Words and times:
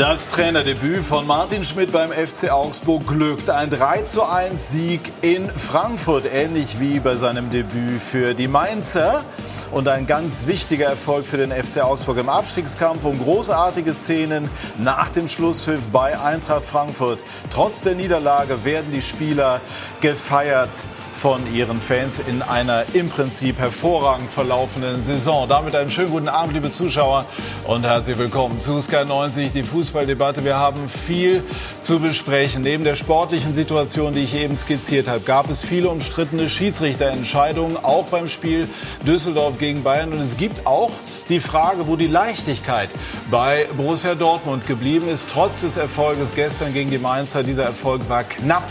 Das 0.00 0.28
Trainerdebüt 0.28 1.02
von 1.02 1.26
Martin 1.26 1.62
Schmidt 1.62 1.92
beim 1.92 2.08
FC 2.08 2.50
Augsburg 2.50 3.06
glückt. 3.06 3.50
Ein 3.50 3.68
3 3.68 4.00
zu 4.04 4.26
1 4.26 4.70
Sieg 4.70 5.00
in 5.20 5.46
Frankfurt, 5.50 6.24
ähnlich 6.24 6.80
wie 6.80 7.00
bei 7.00 7.16
seinem 7.16 7.50
Debüt 7.50 8.00
für 8.00 8.32
die 8.32 8.48
Mainzer. 8.48 9.22
Und 9.72 9.88
ein 9.88 10.06
ganz 10.06 10.46
wichtiger 10.46 10.86
Erfolg 10.86 11.26
für 11.26 11.36
den 11.36 11.52
FC 11.52 11.82
Augsburg 11.82 12.16
im 12.16 12.30
Abstiegskampf 12.30 13.04
und 13.04 13.22
großartige 13.22 13.92
Szenen 13.92 14.48
nach 14.78 15.10
dem 15.10 15.28
Schlusspfiff 15.28 15.90
bei 15.90 16.18
Eintracht 16.18 16.64
Frankfurt. 16.64 17.22
Trotz 17.50 17.82
der 17.82 17.94
Niederlage 17.94 18.64
werden 18.64 18.90
die 18.90 19.02
Spieler 19.02 19.60
gefeiert 20.00 20.70
von 21.20 21.42
ihren 21.54 21.76
Fans 21.76 22.18
in 22.18 22.40
einer 22.40 22.84
im 22.94 23.10
Prinzip 23.10 23.58
hervorragend 23.58 24.30
verlaufenden 24.30 25.02
Saison. 25.02 25.46
Damit 25.46 25.76
einen 25.76 25.90
schönen 25.90 26.08
guten 26.08 26.30
Abend, 26.30 26.54
liebe 26.54 26.70
Zuschauer, 26.70 27.26
und 27.66 27.84
herzlich 27.84 28.16
willkommen 28.16 28.58
zu 28.58 28.80
Sky 28.80 29.04
90, 29.06 29.52
die 29.52 29.62
Fußballdebatte. 29.62 30.46
Wir 30.46 30.56
haben 30.56 30.88
viel 30.88 31.44
zu 31.82 32.00
besprechen. 32.00 32.62
Neben 32.62 32.84
der 32.84 32.94
sportlichen 32.94 33.52
Situation, 33.52 34.14
die 34.14 34.20
ich 34.20 34.34
eben 34.34 34.56
skizziert 34.56 35.08
habe, 35.08 35.20
gab 35.20 35.50
es 35.50 35.62
viele 35.62 35.90
umstrittene 35.90 36.48
Schiedsrichterentscheidungen, 36.48 37.76
auch 37.76 38.06
beim 38.06 38.26
Spiel 38.26 38.66
Düsseldorf 39.06 39.58
gegen 39.58 39.82
Bayern. 39.82 40.14
Und 40.14 40.20
es 40.20 40.38
gibt 40.38 40.66
auch 40.66 40.90
die 41.28 41.40
Frage, 41.40 41.86
wo 41.86 41.96
die 41.96 42.06
Leichtigkeit 42.06 42.88
bei 43.30 43.68
Borussia 43.76 44.14
Dortmund 44.14 44.66
geblieben 44.66 45.06
ist, 45.06 45.28
trotz 45.30 45.60
des 45.60 45.76
Erfolges 45.76 46.34
gestern 46.34 46.72
gegen 46.72 46.90
die 46.90 46.98
Mainzer. 46.98 47.42
Dieser 47.42 47.64
Erfolg 47.64 48.08
war 48.08 48.24
knapp 48.24 48.64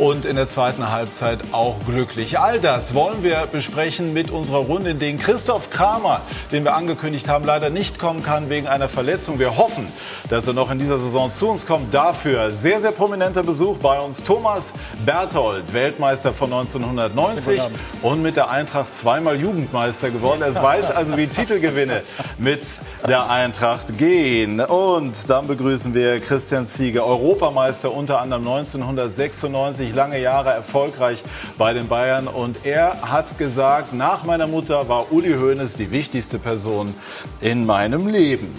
und 0.00 0.24
in 0.24 0.36
der 0.36 0.48
zweiten 0.48 0.90
Halbzeit 0.90 1.40
auch 1.52 1.76
glücklich. 1.86 2.38
All 2.38 2.58
das 2.58 2.94
wollen 2.94 3.22
wir 3.22 3.46
besprechen 3.52 4.14
mit 4.14 4.30
unserer 4.30 4.58
Runde, 4.58 4.90
in 4.90 4.98
denen 4.98 5.18
Christoph 5.18 5.68
Kramer, 5.68 6.22
den 6.50 6.64
wir 6.64 6.74
angekündigt 6.74 7.28
haben, 7.28 7.44
leider 7.44 7.68
nicht 7.68 7.98
kommen 7.98 8.22
kann 8.22 8.48
wegen 8.48 8.66
einer 8.66 8.88
Verletzung. 8.88 9.38
Wir 9.38 9.58
hoffen, 9.58 9.86
dass 10.30 10.46
er 10.46 10.54
noch 10.54 10.70
in 10.70 10.78
dieser 10.78 10.98
Saison 10.98 11.30
zu 11.30 11.50
uns 11.50 11.66
kommt. 11.66 11.92
Dafür 11.92 12.50
sehr, 12.50 12.80
sehr 12.80 12.92
prominenter 12.92 13.42
Besuch 13.42 13.76
bei 13.76 14.00
uns. 14.00 14.24
Thomas 14.24 14.72
Berthold, 15.04 15.72
Weltmeister 15.74 16.32
von 16.32 16.50
1990 16.50 17.60
und 18.00 18.22
mit 18.22 18.36
der 18.36 18.48
Eintracht 18.50 18.94
zweimal 18.94 19.38
Jugendmeister 19.38 20.08
geworden. 20.08 20.40
Er 20.40 20.54
weiß 20.54 20.90
also, 20.92 21.18
wie 21.18 21.26
Titelgewinne 21.26 22.02
mit 22.38 22.62
der 23.06 23.30
Eintracht 23.30 23.98
gehen. 23.98 24.60
Und 24.60 25.28
dann 25.28 25.46
begrüßen 25.46 25.94
wir 25.94 26.20
Christian 26.20 26.66
Ziege, 26.66 27.04
Europameister 27.04 27.92
unter 27.92 28.20
anderem 28.20 28.46
1996, 28.46 29.89
lange 29.94 30.20
Jahre 30.20 30.50
erfolgreich 30.50 31.22
bei 31.58 31.72
den 31.72 31.88
Bayern. 31.88 32.26
Und 32.26 32.64
er 32.64 33.02
hat 33.02 33.38
gesagt, 33.38 33.92
nach 33.92 34.24
meiner 34.24 34.46
Mutter 34.46 34.88
war 34.88 35.12
Uli 35.12 35.34
Hoeneß 35.34 35.74
die 35.74 35.90
wichtigste 35.90 36.38
Person 36.38 36.94
in 37.40 37.66
meinem 37.66 38.06
Leben. 38.06 38.54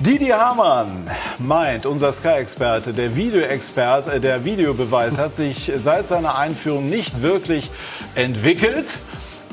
Didi 0.00 0.30
Hamann 0.30 1.08
meint, 1.38 1.86
unser 1.86 2.12
Sky-Experte, 2.12 2.92
der 2.92 3.14
Videoexperte, 3.14 4.18
der 4.18 4.44
Videobeweis 4.44 5.16
hat 5.16 5.32
sich 5.32 5.70
seit 5.76 6.08
seiner 6.08 6.36
Einführung 6.36 6.86
nicht 6.86 7.22
wirklich 7.22 7.70
entwickelt. 8.16 8.86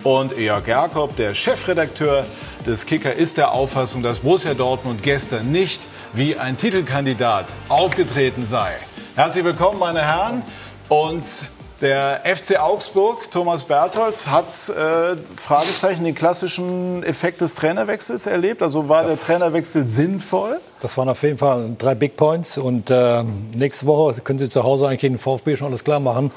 Und 0.04 0.38
Jörg 0.38 0.66
Jakob, 0.66 1.16
der 1.18 1.36
Chefredakteur 1.36 2.26
des 2.66 2.86
Kicker, 2.86 3.14
ist 3.14 3.38
der 3.38 3.52
Auffassung, 3.52 4.02
dass 4.02 4.20
Borussia 4.20 4.54
Dortmund 4.54 5.04
gestern 5.04 5.52
nicht 5.52 5.82
wie 6.14 6.38
ein 6.38 6.58
Titelkandidat 6.58 7.46
aufgetreten 7.68 8.44
sei. 8.44 8.72
Herzlich 9.16 9.44
willkommen, 9.44 9.78
meine 9.78 10.02
Herren. 10.02 10.42
Und 10.90 11.24
der 11.82 12.22
FC 12.26 12.60
Augsburg, 12.60 13.32
Thomas 13.32 13.64
Berthold, 13.64 14.28
hat 14.28 14.48
äh, 14.48 15.16
Fragezeichen 15.38 16.04
den 16.04 16.16
klassischen 16.16 17.04
Effekt 17.04 17.40
des 17.40 17.54
Trainerwechsels 17.54 18.26
erlebt. 18.26 18.62
Also 18.62 18.90
war 18.90 19.04
das, 19.04 19.20
der 19.20 19.28
Trainerwechsel 19.28 19.86
sinnvoll? 19.86 20.60
Das 20.82 20.98
waren 20.98 21.08
auf 21.08 21.24
jeden 21.24 21.38
Fall 21.38 21.76
drei 21.78 21.96
Big 21.96 22.18
Points. 22.18 22.58
Und 22.58 22.90
äh, 22.90 23.24
nächste 23.54 23.86
Woche 23.86 24.20
können 24.22 24.40
Sie 24.40 24.50
zu 24.50 24.64
Hause 24.64 24.88
eigentlich 24.88 25.02
den 25.02 25.20
VfB 25.20 25.56
schon 25.56 25.68
alles 25.68 25.84
klar 25.86 26.02
machen. 26.02 26.32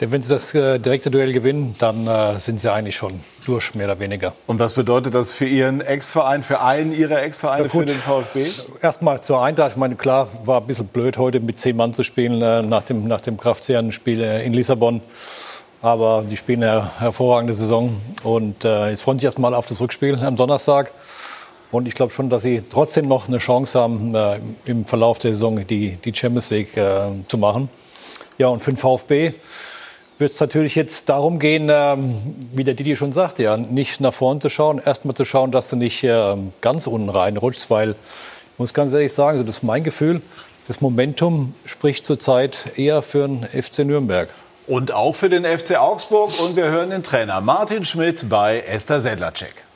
Denn 0.00 0.12
wenn 0.12 0.22
Sie 0.22 0.28
das 0.28 0.54
äh, 0.54 0.78
direkte 0.78 1.10
Duell 1.10 1.32
gewinnen, 1.32 1.74
dann 1.78 2.06
äh, 2.06 2.38
sind 2.38 2.60
Sie 2.60 2.70
eigentlich 2.72 2.96
schon 2.96 3.20
durch, 3.44 3.74
mehr 3.74 3.86
oder 3.86 3.98
weniger. 3.98 4.32
Und 4.46 4.60
was 4.60 4.74
bedeutet 4.74 5.14
das 5.14 5.32
für 5.32 5.46
Ihren 5.46 5.80
Ex-Verein, 5.80 6.44
für 6.44 6.60
einen 6.60 6.92
Ihrer 6.92 7.20
Ex-Vereine, 7.22 7.64
ja, 7.64 7.68
für 7.68 7.84
den 7.84 7.96
VfB? 7.96 8.46
Erstmal 8.80 9.20
zur 9.22 9.42
Eintracht. 9.42 9.72
Ich 9.72 9.76
meine, 9.76 9.96
klar, 9.96 10.28
war 10.44 10.60
ein 10.60 10.66
bisschen 10.68 10.86
blöd, 10.86 11.18
heute 11.18 11.40
mit 11.40 11.58
zehn 11.58 11.76
Mann 11.76 11.94
zu 11.94 12.04
spielen 12.04 12.40
äh, 12.40 12.62
nach 12.62 12.84
dem, 12.84 13.08
nach 13.08 13.20
dem 13.20 13.38
Kraftsehenspiel 13.38 14.22
äh, 14.22 14.46
in 14.46 14.52
Lissabon. 14.52 15.00
Aber 15.82 16.24
die 16.28 16.36
spielen 16.36 16.62
eine 16.62 17.00
hervorragende 17.00 17.52
Saison. 17.52 18.00
Und 18.22 18.64
äh, 18.64 18.90
jetzt 18.90 19.02
freuen 19.02 19.18
sich 19.18 19.24
erstmal 19.24 19.52
auf 19.54 19.66
das 19.66 19.80
Rückspiel 19.80 20.16
am 20.16 20.36
Donnerstag. 20.36 20.92
Und 21.70 21.86
ich 21.86 21.94
glaube 21.94 22.12
schon, 22.12 22.30
dass 22.30 22.42
sie 22.42 22.62
trotzdem 22.70 23.08
noch 23.08 23.28
eine 23.28 23.38
Chance 23.38 23.78
haben, 23.78 24.14
äh, 24.14 24.38
im 24.64 24.86
Verlauf 24.86 25.18
der 25.18 25.32
Saison 25.32 25.66
die, 25.66 25.96
die 25.96 26.14
Champions 26.14 26.50
League 26.50 26.76
äh, 26.76 27.10
zu 27.26 27.36
machen. 27.36 27.68
Ja, 28.38 28.46
und 28.46 28.62
für 28.62 28.70
den 28.70 28.76
VfB 28.76 29.34
wird 30.18 30.32
es 30.32 30.40
natürlich 30.40 30.74
jetzt 30.74 31.08
darum 31.08 31.38
gehen, 31.38 31.68
ähm, 31.72 32.14
wie 32.52 32.64
der 32.64 32.74
Didi 32.74 32.96
schon 32.96 33.12
sagte, 33.12 33.44
ja, 33.44 33.56
nicht 33.56 34.00
nach 34.00 34.12
vorne 34.12 34.40
zu 34.40 34.48
schauen, 34.48 34.80
erstmal 34.84 35.14
zu 35.14 35.24
schauen, 35.24 35.52
dass 35.52 35.68
du 35.68 35.76
nicht 35.76 36.02
äh, 36.04 36.36
ganz 36.60 36.86
unten 36.86 37.08
reinrutschst, 37.08 37.70
weil 37.70 37.90
ich 37.90 38.58
muss 38.58 38.74
ganz 38.74 38.92
ehrlich 38.92 39.12
sagen, 39.12 39.46
das 39.46 39.58
ist 39.58 39.62
mein 39.62 39.84
Gefühl, 39.84 40.20
das 40.66 40.80
Momentum 40.80 41.54
spricht 41.64 42.04
zurzeit 42.04 42.76
eher 42.76 43.02
für 43.02 43.26
den 43.26 43.44
FC 43.44 43.80
Nürnberg. 43.80 44.28
Und 44.66 44.92
auch 44.92 45.14
für 45.14 45.30
den 45.30 45.46
FC 45.46 45.78
Augsburg. 45.78 46.38
Und 46.40 46.56
wir 46.56 46.66
hören 46.66 46.90
den 46.90 47.02
Trainer 47.02 47.40
Martin 47.40 47.84
Schmidt 47.86 48.28
bei 48.28 48.60
Esther 48.60 49.00
Sedlacek. 49.00 49.67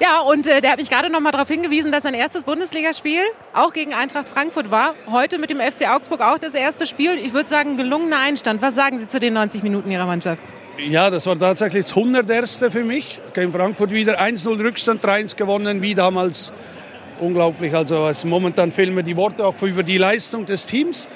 Ja, 0.00 0.20
und 0.20 0.46
äh, 0.46 0.60
der 0.60 0.72
hat 0.72 0.78
mich 0.78 0.90
gerade 0.90 1.08
noch 1.08 1.20
mal 1.20 1.30
darauf 1.30 1.48
hingewiesen, 1.48 1.92
dass 1.92 2.02
sein 2.02 2.14
erstes 2.14 2.42
Bundesligaspiel 2.42 3.20
auch 3.52 3.72
gegen 3.72 3.94
Eintracht 3.94 4.28
Frankfurt 4.28 4.70
war. 4.72 4.94
Heute 5.06 5.38
mit 5.38 5.50
dem 5.50 5.60
FC 5.60 5.88
Augsburg 5.88 6.20
auch 6.20 6.38
das 6.38 6.54
erste 6.54 6.86
Spiel. 6.86 7.16
Ich 7.16 7.32
würde 7.32 7.48
sagen, 7.48 7.76
gelungener 7.76 8.18
Einstand. 8.18 8.60
Was 8.60 8.74
sagen 8.74 8.98
Sie 8.98 9.06
zu 9.06 9.20
den 9.20 9.34
90 9.34 9.62
Minuten 9.62 9.90
Ihrer 9.92 10.06
Mannschaft? 10.06 10.40
Ja, 10.78 11.10
das 11.10 11.26
war 11.26 11.38
tatsächlich 11.38 11.84
das 11.84 11.96
100. 11.96 12.26
für 12.72 12.82
mich. 12.84 13.20
Gegen 13.34 13.52
Frankfurt 13.52 13.92
wieder 13.92 14.20
1-0 14.20 14.58
Rückstand, 14.58 15.04
3-1 15.04 15.36
gewonnen, 15.36 15.80
wie 15.80 15.94
damals. 15.94 16.52
Unglaublich. 17.20 17.72
Also 17.72 18.10
momentan 18.24 18.72
fehlen 18.72 18.92
mir 18.92 19.04
die 19.04 19.16
Worte 19.16 19.46
auch 19.46 19.54
über 19.62 19.84
die 19.84 19.98
Leistung 19.98 20.46
des 20.46 20.66
Teams 20.66 21.08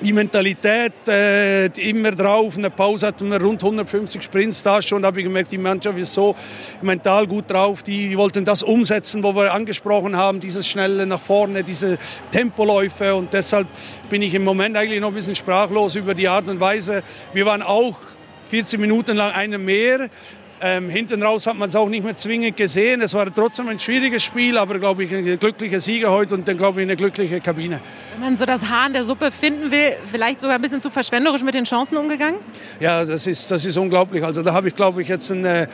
die 0.00 0.12
Mentalität 0.12 0.92
äh, 1.08 1.66
immer 1.66 2.10
drauf. 2.10 2.56
Eine 2.56 2.70
Pause 2.70 3.06
hatten 3.06 3.30
wir 3.30 3.40
rund 3.40 3.62
150 3.62 4.22
Sprints 4.22 4.62
da 4.62 4.80
schon. 4.82 5.02
Da 5.02 5.08
habe 5.08 5.20
ich 5.20 5.24
gemerkt, 5.24 5.52
die 5.52 5.58
Mannschaft 5.58 5.98
ist 5.98 6.12
so 6.12 6.34
mental 6.82 7.26
gut 7.26 7.50
drauf. 7.50 7.82
Die 7.82 8.16
wollten 8.16 8.44
das 8.44 8.62
umsetzen, 8.62 9.22
wo 9.22 9.34
wir 9.34 9.52
angesprochen 9.52 10.16
haben, 10.16 10.40
dieses 10.40 10.66
schnelle 10.66 11.06
nach 11.06 11.20
vorne, 11.20 11.64
diese 11.64 11.98
Tempoläufe. 12.30 13.14
Und 13.14 13.32
deshalb 13.32 13.68
bin 14.08 14.22
ich 14.22 14.34
im 14.34 14.44
Moment 14.44 14.76
eigentlich 14.76 15.00
noch 15.00 15.08
ein 15.08 15.14
bisschen 15.14 15.34
sprachlos 15.34 15.94
über 15.94 16.14
die 16.14 16.28
Art 16.28 16.48
und 16.48 16.60
Weise. 16.60 17.02
Wir 17.32 17.46
waren 17.46 17.62
auch 17.62 17.96
14 18.46 18.80
Minuten 18.80 19.16
lang 19.16 19.32
eine 19.32 19.58
mehr. 19.58 20.08
Ähm, 20.66 20.88
hinten 20.88 21.22
raus 21.22 21.46
hat 21.46 21.58
man 21.58 21.68
es 21.68 21.76
auch 21.76 21.90
nicht 21.90 22.02
mehr 22.02 22.16
zwingend 22.16 22.56
gesehen. 22.56 23.02
Es 23.02 23.12
war 23.12 23.26
trotzdem 23.34 23.68
ein 23.68 23.78
schwieriges 23.78 24.22
Spiel, 24.22 24.56
aber 24.56 24.78
glaube 24.78 25.04
ich 25.04 25.14
ein 25.14 25.38
glücklicher 25.38 25.78
Sieger 25.78 26.10
heute 26.10 26.36
und 26.36 26.48
dann 26.48 26.56
glaube 26.56 26.80
ich 26.80 26.86
eine 26.86 26.96
glückliche 26.96 27.38
Kabine. 27.42 27.80
Wenn 28.14 28.20
man 28.22 28.36
so 28.38 28.46
das 28.46 28.70
Haar 28.70 28.86
in 28.86 28.94
der 28.94 29.04
Suppe 29.04 29.30
finden 29.30 29.70
will, 29.70 29.92
vielleicht 30.06 30.40
sogar 30.40 30.56
ein 30.56 30.62
bisschen 30.62 30.80
zu 30.80 30.88
verschwenderisch 30.88 31.42
mit 31.42 31.52
den 31.52 31.64
Chancen 31.64 31.98
umgegangen? 31.98 32.38
Ja, 32.80 33.04
das 33.04 33.26
ist, 33.26 33.50
das 33.50 33.66
ist 33.66 33.76
unglaublich. 33.76 34.24
Also 34.24 34.42
da 34.42 34.54
habe 34.54 34.68
ich 34.68 34.74
glaube 34.74 35.02
ich 35.02 35.08
jetzt 35.08 35.30
eine 35.30 35.68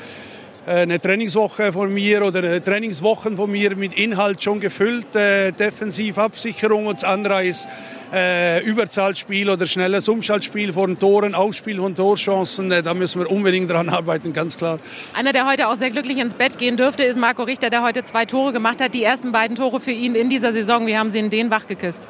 eine 0.67 1.01
Trainingswoche 1.01 1.73
von 1.73 1.93
mir 1.93 2.25
oder 2.25 2.63
Trainingswochen 2.63 3.37
von 3.37 3.51
mir 3.51 3.77
mit 3.77 3.95
Inhalt 3.95 4.43
schon 4.43 4.61
gefüllt, 4.61 5.15
äh, 5.17 5.53
Defensivabsicherung 5.53 6.87
und 6.87 6.97
das 6.97 7.05
andere 7.05 7.45
ist 7.45 7.67
äh, 8.13 8.63
Überzahlspiel 8.65 9.51
oder 9.51 9.67
schnelles 9.67 10.09
Umschaltspiel 10.09 10.73
von 10.73 10.99
Toren, 10.99 11.35
Ausspiel 11.35 11.79
von 11.79 11.95
Torchancen. 11.95 12.71
Äh, 12.71 12.83
da 12.83 12.95
müssen 12.95 13.21
wir 13.21 13.31
unbedingt 13.31 13.71
dran 13.71 13.89
arbeiten, 13.89 14.33
ganz 14.33 14.57
klar. 14.57 14.79
Einer, 15.15 15.33
der 15.33 15.49
heute 15.49 15.69
auch 15.69 15.77
sehr 15.77 15.91
glücklich 15.91 16.19
ins 16.19 16.35
Bett 16.35 16.59
gehen 16.59 16.77
dürfte, 16.77 17.03
ist 17.05 17.19
Marco 17.19 17.43
Richter, 17.43 17.71
der 17.71 17.83
heute 17.83 18.05
zwei 18.05 18.27
Tore 18.27 18.53
gemacht 18.53 18.81
hat. 18.81 18.95
Die 18.95 19.05
ersten 19.05 19.33
beiden 19.33 19.57
Tore 19.57 19.81
für 19.81 19.93
ihn 19.93 20.15
in 20.15 20.29
dieser 20.29 20.53
Saison. 20.53 20.87
Wie 20.87 20.97
haben 20.97 21.11
Sie 21.11 21.19
ihn 21.19 21.31
den 21.31 21.51
wachgeküsst? 21.51 22.09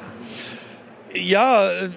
Ja, 1.13 1.69
äh, 1.69 1.89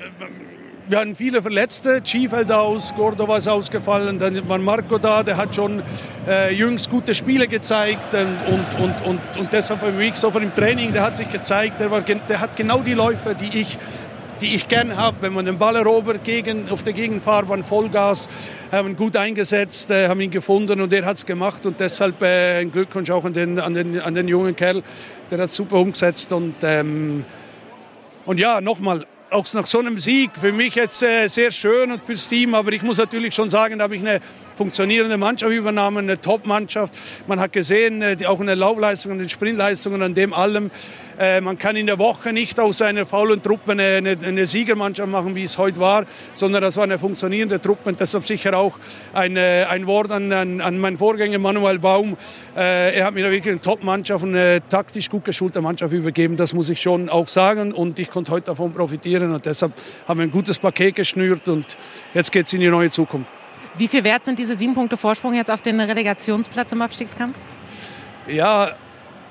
wir 0.89 0.99
hatten 0.99 1.17
viele 1.17 1.41
Verletzte. 1.41 2.01
Schiefeld 2.05 2.53
aus, 2.53 2.95
Cordova 2.95 3.39
ist 3.39 3.49
ausgefallen. 3.49 4.19
Dann 4.19 4.49
war 4.49 4.59
Marco 4.59 4.99
da, 4.99 5.23
der 5.23 5.37
hat 5.37 5.55
schon 5.55 5.83
äh, 6.29 6.53
jüngst 6.53 6.91
gute 6.91 7.15
Spiele 7.15 7.49
gezeigt. 7.49 8.13
Und, 8.13 8.37
und, 8.53 8.81
und, 8.81 9.07
und, 9.07 9.37
und 9.39 9.53
deshalb 9.53 9.81
für 9.81 9.93
mich 9.93 10.17
so 10.17 10.31
dem 10.31 10.55
Training, 10.55 10.93
der 10.93 11.03
hat 11.03 11.17
sich 11.17 11.31
gezeigt, 11.31 11.81
der, 11.81 11.91
war, 11.91 12.03
der 12.03 12.41
hat 12.41 12.57
genau 12.57 12.83
die 12.83 12.95
Läufe, 12.95 13.35
die 13.35 13.61
ich 13.61 13.79
die 14.41 14.57
ich 14.57 14.67
gern 14.67 14.97
habe, 14.97 15.19
wenn 15.21 15.33
man 15.33 15.47
den 15.47 15.59
Ball 15.59 15.77
erobert 15.77 16.25
gegen, 16.25 16.69
auf 16.69 16.83
der 16.83 16.93
Gegenfahrbahn 16.93 17.63
Vollgas, 17.63 18.29
haben 18.73 18.89
ihn 18.89 18.97
gut 18.97 19.17
eingesetzt, 19.17 19.93
äh, 19.93 20.09
haben 20.09 20.21
ihn 20.21 20.33
gefunden 20.33 20.81
und 20.81 20.93
er 20.93 21.05
hat 21.05 21.17
es 21.17 21.25
gemacht 21.25 21.65
und 21.65 21.79
deshalb 21.79 22.21
äh, 22.21 22.61
ein 22.61 22.73
Glückwunsch 22.73 23.11
auch 23.11 23.25
an 23.25 23.33
den, 23.33 23.61
an, 23.61 23.75
den, 23.75 24.01
an 24.01 24.13
den 24.13 24.27
jungen 24.27 24.57
Kerl, 24.57 24.83
der 25.31 25.39
hat 25.39 25.53
super 25.53 25.77
umgesetzt 25.77 26.33
und, 26.33 26.57
ähm, 26.63 27.25
und 28.27 28.41
ja, 28.41 28.61
nochmal, 28.61 29.07
auch 29.35 29.53
nach 29.53 29.67
so 29.67 29.81
einem 29.81 29.99
Sieg 29.99 30.31
für 30.41 30.53
mich 30.53 30.77
jetzt 30.77 31.03
äh, 31.03 31.27
sehr 31.29 31.51
schön 31.51 31.91
und 31.91 32.05
fürs 32.05 32.29
Team. 32.29 32.55
Aber 32.55 32.73
ich 32.73 32.83
muss 32.83 32.99
natürlich 32.99 33.35
schon 33.35 33.51
sagen, 33.51 33.79
da 33.79 33.85
habe 33.85 33.97
ich 33.97 34.03
eine 34.03 34.21
funktionierende 34.57 35.17
Mannschaft 35.17 35.53
übernommen, 35.53 36.09
eine 36.09 36.21
Top-Mannschaft. 36.21 36.95
Man 37.27 37.41
hat 37.41 37.53
gesehen, 37.53 38.01
äh, 38.01 38.17
die, 38.17 38.27
auch 38.27 38.41
in 38.41 38.47
den 38.47 38.59
Laufleistungen, 38.59 39.17
in 39.17 39.25
den 39.25 39.29
Sprintleistungen, 39.29 40.03
an 40.03 40.15
dem 40.15 40.33
allem. 40.33 40.71
Äh, 41.19 41.41
man 41.41 41.59
kann 41.59 41.77
in 41.77 41.87
der 41.87 41.99
Woche 41.99 42.33
nicht 42.33 42.59
aus 42.59 42.83
einer 42.83 43.07
faulen 43.07 43.43
Truppe 43.43 43.73
eine, 43.73 43.97
eine, 43.97 44.17
eine, 44.23 44.47
Siegermannschaft 44.47 45.09
machen, 45.09 45.35
wie 45.35 45.45
es 45.45 45.59
heute 45.59 45.79
war, 45.79 46.05
sondern 46.33 46.63
das 46.63 46.77
war 46.77 46.85
eine 46.85 46.99
funktionierende 46.99 47.61
Truppe. 47.61 47.91
Und 47.91 48.01
deshalb 48.01 48.27
sicher 48.27 48.57
auch 48.57 48.79
ein, 49.13 49.37
äh, 49.37 49.67
ein 49.69 49.87
Wort 49.87 50.11
an, 50.11 50.33
an, 50.33 50.61
an 50.61 50.79
meinen 50.79 50.99
Vorgänger 50.99 51.39
Manuel 51.39 51.79
Baum. 51.79 52.17
Äh, 52.57 52.97
er 52.97 53.07
hat 53.07 53.15
mir 53.15 53.31
wirklich 53.31 53.53
eine 53.53 53.61
Top-Mannschaft 53.61 54.25
eine 54.25 54.61
taktisch 54.69 55.09
gut 55.09 55.25
geschulte 55.25 55.61
Mannschaft 55.61 55.93
übergeben. 55.93 56.37
Das 56.37 56.53
muss 56.53 56.69
ich 56.69 56.81
schon 56.81 57.09
auch 57.09 57.29
sagen. 57.29 57.73
Und 57.73 57.99
ich 57.99 58.11
konnte 58.11 58.33
heute 58.33 58.47
davon 58.47 58.73
profitieren. 58.73 59.33
Und 59.33 59.47
deshalb 59.47 59.73
haben 60.09 60.19
wir 60.19 60.25
ein 60.25 60.31
gutes 60.31 60.59
Paket 60.59 60.97
geschnürt. 60.97 61.49
Und 61.49 61.77
jetzt 62.13 62.33
geht 62.33 62.47
es 62.47 62.53
in 62.53 62.61
die 62.61 62.69
neue 62.69 62.91
Zukunft. 62.91 63.29
Wie 63.77 63.89
viel 63.89 64.05
wert 64.05 64.25
sind 64.25 64.39
diese 64.39 64.55
sieben 64.55 64.75
Punkte 64.75 64.97
Vorsprung 64.97 65.35
jetzt 65.35 65.51
auf 65.51 65.61
den 65.61 65.81
Relegationsplatz 65.81 66.71
im 66.73 66.83
Abstiegskampf? 66.83 67.37
Ja, 68.29 68.77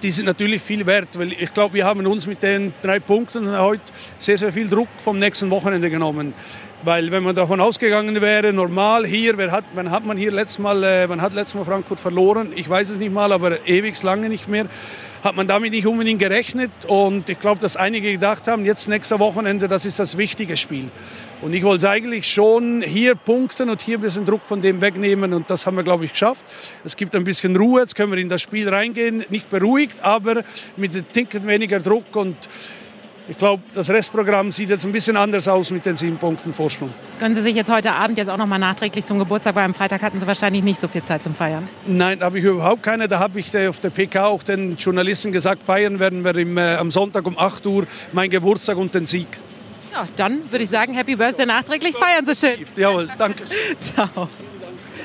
die 0.04 0.12
sind 0.12 0.26
natürlich 0.26 0.62
viel 0.62 0.86
wert, 0.86 1.18
weil 1.18 1.32
ich 1.32 1.54
glaube, 1.54 1.76
wir 1.76 1.86
haben 1.86 2.06
uns 2.06 2.28
mit 2.28 2.44
den 2.44 2.74
drei 2.82 3.00
Punkten 3.00 3.58
heute 3.58 3.82
sehr, 4.20 4.38
sehr 4.38 4.52
viel 4.52 4.68
Druck 4.68 4.90
vom 5.02 5.18
nächsten 5.18 5.50
Wochenende 5.50 5.90
genommen. 5.90 6.34
Weil 6.84 7.10
wenn 7.12 7.24
man 7.24 7.34
davon 7.34 7.62
ausgegangen 7.62 8.20
wäre, 8.20 8.52
normal 8.52 9.06
hier, 9.06 9.38
wer 9.38 9.52
hat, 9.52 9.64
wann 9.74 9.90
hat 9.90 10.06
man 10.06 10.18
hier 10.18 10.32
letztes 10.34 10.60
Mal, 10.60 10.84
äh, 10.84 11.08
wann 11.08 11.22
hat 11.22 11.34
letztes 11.34 11.56
Mal 11.56 11.64
Frankfurt 11.64 12.02
verloren? 12.02 12.52
Ich 12.54 12.70
weiß 12.70 12.90
es 12.90 12.98
nicht 12.98 13.14
mal, 13.14 13.32
aber 13.32 13.66
ewig 13.66 14.02
lange 14.04 14.28
nicht 14.28 14.50
mehr 14.50 14.66
hat 15.24 15.38
man 15.38 15.48
damit 15.48 15.72
nicht 15.72 15.88
unbedingt 15.88 16.20
gerechnet. 16.20 16.72
Und 16.86 17.30
ich 17.30 17.40
glaube, 17.40 17.62
dass 17.62 17.78
einige 17.78 18.12
gedacht 18.12 18.50
haben, 18.50 18.66
jetzt 18.66 18.90
nächste 18.90 19.20
Wochenende, 19.20 19.70
das 19.70 19.86
ist 19.86 19.98
das 20.00 20.18
wichtige 20.18 20.58
Spiel. 20.58 20.92
Und 21.44 21.52
ich 21.52 21.64
wollte 21.64 21.90
eigentlich 21.90 22.32
schon 22.32 22.82
hier 22.82 23.16
punkten 23.16 23.70
und 23.70 23.82
hier 23.82 23.98
ein 23.98 24.02
bisschen 24.02 24.24
Druck 24.26 24.44
von 24.48 24.62
dem 24.62 24.80
wegnehmen. 24.80 25.34
Und 25.34 25.50
das 25.50 25.66
haben 25.66 25.76
wir, 25.76 25.84
glaube 25.84 26.06
ich, 26.06 26.12
geschafft. 26.12 26.46
Es 26.86 26.96
gibt 26.96 27.14
ein 27.18 27.26
bisschen 27.26 27.54
Ruhe. 27.58 27.82
Jetzt 27.82 27.96
können 27.96 28.14
wir 28.14 28.18
in 28.18 28.30
das 28.30 28.42
Spiel 28.42 28.70
reingehen. 28.70 29.26
Nicht 29.28 29.50
beruhigt, 29.50 29.98
aber 30.04 30.46
mit 30.78 30.96
ein 30.96 31.06
Ticket 31.12 31.46
weniger 31.46 31.82
Druck. 31.82 32.16
Und 32.16 32.38
ich 33.28 33.38
glaube, 33.38 33.62
das 33.74 33.90
Restprogramm 33.90 34.54
sieht 34.54 34.70
jetzt 34.70 34.86
ein 34.86 34.94
bisschen 34.94 35.18
anders 35.18 35.50
aus 35.50 35.70
mit 35.70 35.86
den 35.86 35.98
sieben 35.98 36.16
Punkten 36.16 36.54
Vorsprung. 36.54 36.94
Das 37.10 37.20
können 37.20 37.36
Sie 37.36 37.42
sich 37.42 37.56
jetzt 37.56 37.70
heute 37.70 37.92
Abend 37.92 38.18
jetzt 38.18 38.30
auch 38.30 38.38
noch 38.38 38.48
mal 38.48 38.58
nachträglich 38.58 39.04
zum 39.04 39.20
Geburtstag, 39.20 39.54
weil 39.56 39.66
am 39.66 39.74
Freitag 39.74 40.02
hatten 40.02 40.20
Sie 40.20 40.26
wahrscheinlich 40.26 40.64
nicht 40.64 40.80
so 40.80 40.88
viel 40.88 41.04
Zeit 41.04 41.24
zum 41.24 41.36
Feiern. 41.36 41.68
Nein, 41.86 42.22
habe 42.22 42.40
ich 42.40 42.46
überhaupt 42.46 42.84
keine. 42.84 43.10
Da 43.10 43.20
habe 43.20 43.42
ich 43.42 43.58
auf 43.68 43.82
der 43.82 43.90
PK 43.90 44.28
auch 44.28 44.44
den 44.44 44.78
Journalisten 44.78 45.34
gesagt, 45.34 45.64
feiern 45.64 46.00
werden 46.00 46.24
wir 46.24 46.38
im, 46.38 46.58
äh, 46.58 46.76
am 46.76 46.90
Sonntag 46.90 47.28
um 47.28 47.38
8 47.38 47.66
Uhr 47.66 47.86
mein 48.14 48.30
Geburtstag 48.30 48.78
und 48.78 48.96
den 48.96 49.06
Sieg. 49.06 49.28
Ja, 49.94 50.08
dann 50.16 50.52
würde 50.52 50.64
ich 50.64 50.72
sagen, 50.72 50.96
Happy 50.96 51.16
Birthday 51.16 51.46
nachträglich. 51.46 51.96
Feiern 51.96 52.26
Sie 52.26 52.36
schön. 52.36 52.66
Jawohl, 52.76 53.10
danke. 53.16 53.44
Ciao. 53.80 54.28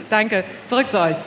Danke. 0.09 0.45
Zurück 0.65 0.91
zu 0.91 0.99
euch. 0.99 1.19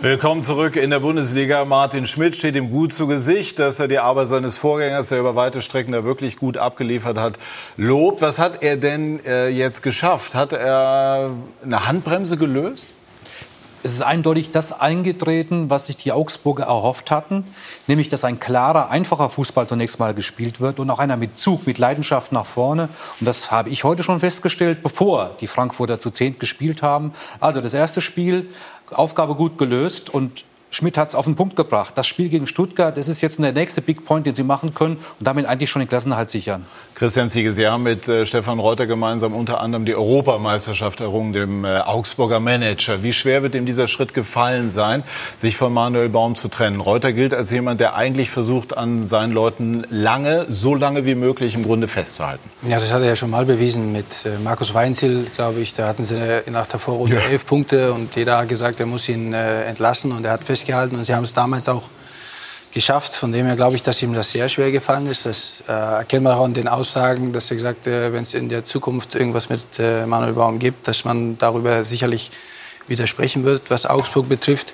Willkommen 0.00 0.42
zurück 0.42 0.76
in 0.76 0.88
der 0.88 1.00
Bundesliga. 1.00 1.66
Martin 1.66 2.06
Schmidt 2.06 2.34
steht 2.34 2.56
ihm 2.56 2.70
gut 2.70 2.92
zu 2.94 3.06
Gesicht, 3.06 3.58
dass 3.58 3.78
er 3.78 3.88
die 3.88 3.98
Arbeit 3.98 4.28
seines 4.28 4.56
Vorgängers, 4.56 5.10
der 5.10 5.20
über 5.20 5.36
weite 5.36 5.60
Strecken 5.60 5.92
da 5.92 6.02
wirklich 6.02 6.38
gut 6.38 6.56
abgeliefert 6.56 7.18
hat, 7.18 7.38
lobt. 7.76 8.22
Was 8.22 8.38
hat 8.38 8.62
er 8.62 8.78
denn 8.78 9.20
äh, 9.26 9.48
jetzt 9.48 9.82
geschafft? 9.82 10.34
Hat 10.34 10.54
er 10.54 11.32
eine 11.62 11.86
Handbremse 11.86 12.38
gelöst? 12.38 12.88
Es 13.84 13.92
ist 13.92 14.02
eindeutig 14.02 14.52
das 14.52 14.78
eingetreten, 14.78 15.68
was 15.68 15.86
sich 15.86 15.96
die 15.96 16.12
Augsburger 16.12 16.64
erhofft 16.64 17.10
hatten, 17.10 17.44
nämlich 17.88 18.08
dass 18.08 18.22
ein 18.22 18.38
klarer, 18.38 18.90
einfacher 18.90 19.28
Fußball 19.28 19.66
zunächst 19.66 19.98
mal 19.98 20.14
gespielt 20.14 20.60
wird 20.60 20.78
und 20.78 20.88
auch 20.88 21.00
einer 21.00 21.16
mit 21.16 21.36
Zug, 21.36 21.66
mit 21.66 21.78
Leidenschaft 21.78 22.30
nach 22.30 22.46
vorne. 22.46 22.88
Und 23.18 23.26
das 23.26 23.50
habe 23.50 23.70
ich 23.70 23.82
heute 23.82 24.04
schon 24.04 24.20
festgestellt, 24.20 24.84
bevor 24.84 25.36
die 25.40 25.48
Frankfurter 25.48 25.98
zu 25.98 26.10
zehnt 26.10 26.38
gespielt 26.38 26.82
haben. 26.82 27.12
Also 27.40 27.60
das 27.60 27.74
erste 27.74 28.00
Spiel 28.00 28.50
Aufgabe 28.90 29.34
gut 29.34 29.58
gelöst 29.58 30.10
und 30.10 30.44
Schmidt 30.72 30.96
hat 30.96 31.08
es 31.08 31.14
auf 31.14 31.26
den 31.26 31.36
Punkt 31.36 31.54
gebracht. 31.54 31.92
Das 31.96 32.06
Spiel 32.06 32.30
gegen 32.30 32.46
Stuttgart, 32.46 32.96
das 32.96 33.06
ist 33.06 33.20
jetzt 33.20 33.38
der 33.38 33.52
nächste 33.52 33.82
Big 33.82 34.06
Point, 34.06 34.26
den 34.26 34.34
sie 34.34 34.42
machen 34.42 34.74
können 34.74 34.96
und 35.20 35.26
damit 35.26 35.44
eigentlich 35.44 35.68
schon 35.68 35.80
den 35.80 35.88
Klassenhalt 35.88 36.30
sichern. 36.30 36.64
Christian 36.94 37.28
Ziege, 37.28 37.52
Sie 37.52 37.68
haben 37.68 37.82
mit 37.82 38.08
äh, 38.08 38.24
Stefan 38.24 38.58
Reuter 38.58 38.86
gemeinsam 38.86 39.34
unter 39.34 39.60
anderem 39.60 39.84
die 39.84 39.94
Europameisterschaft 39.94 41.00
errungen, 41.00 41.34
dem 41.34 41.64
äh, 41.66 41.78
Augsburger 41.80 42.40
Manager. 42.40 43.02
Wie 43.02 43.12
schwer 43.12 43.42
wird 43.42 43.54
ihm 43.54 43.66
dieser 43.66 43.86
Schritt 43.86 44.14
gefallen 44.14 44.70
sein, 44.70 45.04
sich 45.36 45.58
von 45.58 45.74
Manuel 45.74 46.08
Baum 46.08 46.36
zu 46.36 46.48
trennen? 46.48 46.80
Reuter 46.80 47.12
gilt 47.12 47.34
als 47.34 47.50
jemand, 47.50 47.80
der 47.80 47.94
eigentlich 47.94 48.30
versucht, 48.30 48.74
an 48.76 49.06
seinen 49.06 49.32
Leuten 49.32 49.84
lange, 49.90 50.46
so 50.48 50.74
lange 50.74 51.04
wie 51.04 51.14
möglich 51.14 51.54
im 51.54 51.64
Grunde 51.64 51.86
festzuhalten. 51.86 52.48
Ja, 52.66 52.80
das 52.80 52.92
hat 52.92 53.02
er 53.02 53.08
ja 53.08 53.16
schon 53.16 53.30
mal 53.30 53.44
bewiesen 53.44 53.92
mit 53.92 54.24
äh, 54.24 54.38
Markus 54.38 54.72
Weinziel, 54.72 55.26
glaube 55.36 55.60
ich. 55.60 55.74
Da 55.74 55.86
hatten 55.86 56.04
sie 56.04 56.16
nach 56.50 56.66
der 56.66 56.80
Vorrunde 56.80 57.16
ja. 57.16 57.22
elf 57.22 57.44
Punkte 57.44 57.92
und 57.92 58.16
jeder 58.16 58.38
hat 58.38 58.48
gesagt, 58.48 58.80
er 58.80 58.86
muss 58.86 59.06
ihn 59.10 59.34
äh, 59.34 59.64
entlassen 59.64 60.12
und 60.12 60.24
er 60.24 60.32
hat 60.32 60.44
festgehalten 60.62 60.96
und 60.96 61.04
sie 61.04 61.14
haben 61.14 61.24
es 61.24 61.32
damals 61.32 61.68
auch 61.68 61.82
geschafft. 62.72 63.14
Von 63.14 63.32
dem 63.32 63.46
her 63.46 63.56
glaube 63.56 63.74
ich, 63.74 63.82
dass 63.82 64.00
ihm 64.02 64.14
das 64.14 64.30
sehr 64.30 64.48
schwer 64.48 64.70
gefallen 64.70 65.06
ist. 65.06 65.26
Das 65.26 65.64
äh, 65.68 65.72
erkennt 65.72 66.22
man 66.22 66.34
auch 66.34 66.44
an 66.44 66.54
den 66.54 66.68
Aussagen, 66.68 67.32
dass 67.32 67.50
er 67.50 67.56
gesagt 67.56 67.80
hat, 67.80 67.86
äh, 67.88 68.12
wenn 68.12 68.22
es 68.22 68.34
in 68.34 68.48
der 68.48 68.64
Zukunft 68.64 69.14
irgendwas 69.14 69.48
mit 69.48 69.62
äh, 69.78 70.06
Manuel 70.06 70.34
Baum 70.34 70.58
gibt, 70.58 70.86
dass 70.86 71.04
man 71.04 71.36
darüber 71.36 71.84
sicherlich 71.84 72.30
widersprechen 72.86 73.44
wird, 73.44 73.70
was 73.70 73.86
Augsburg 73.86 74.28
betrifft. 74.28 74.72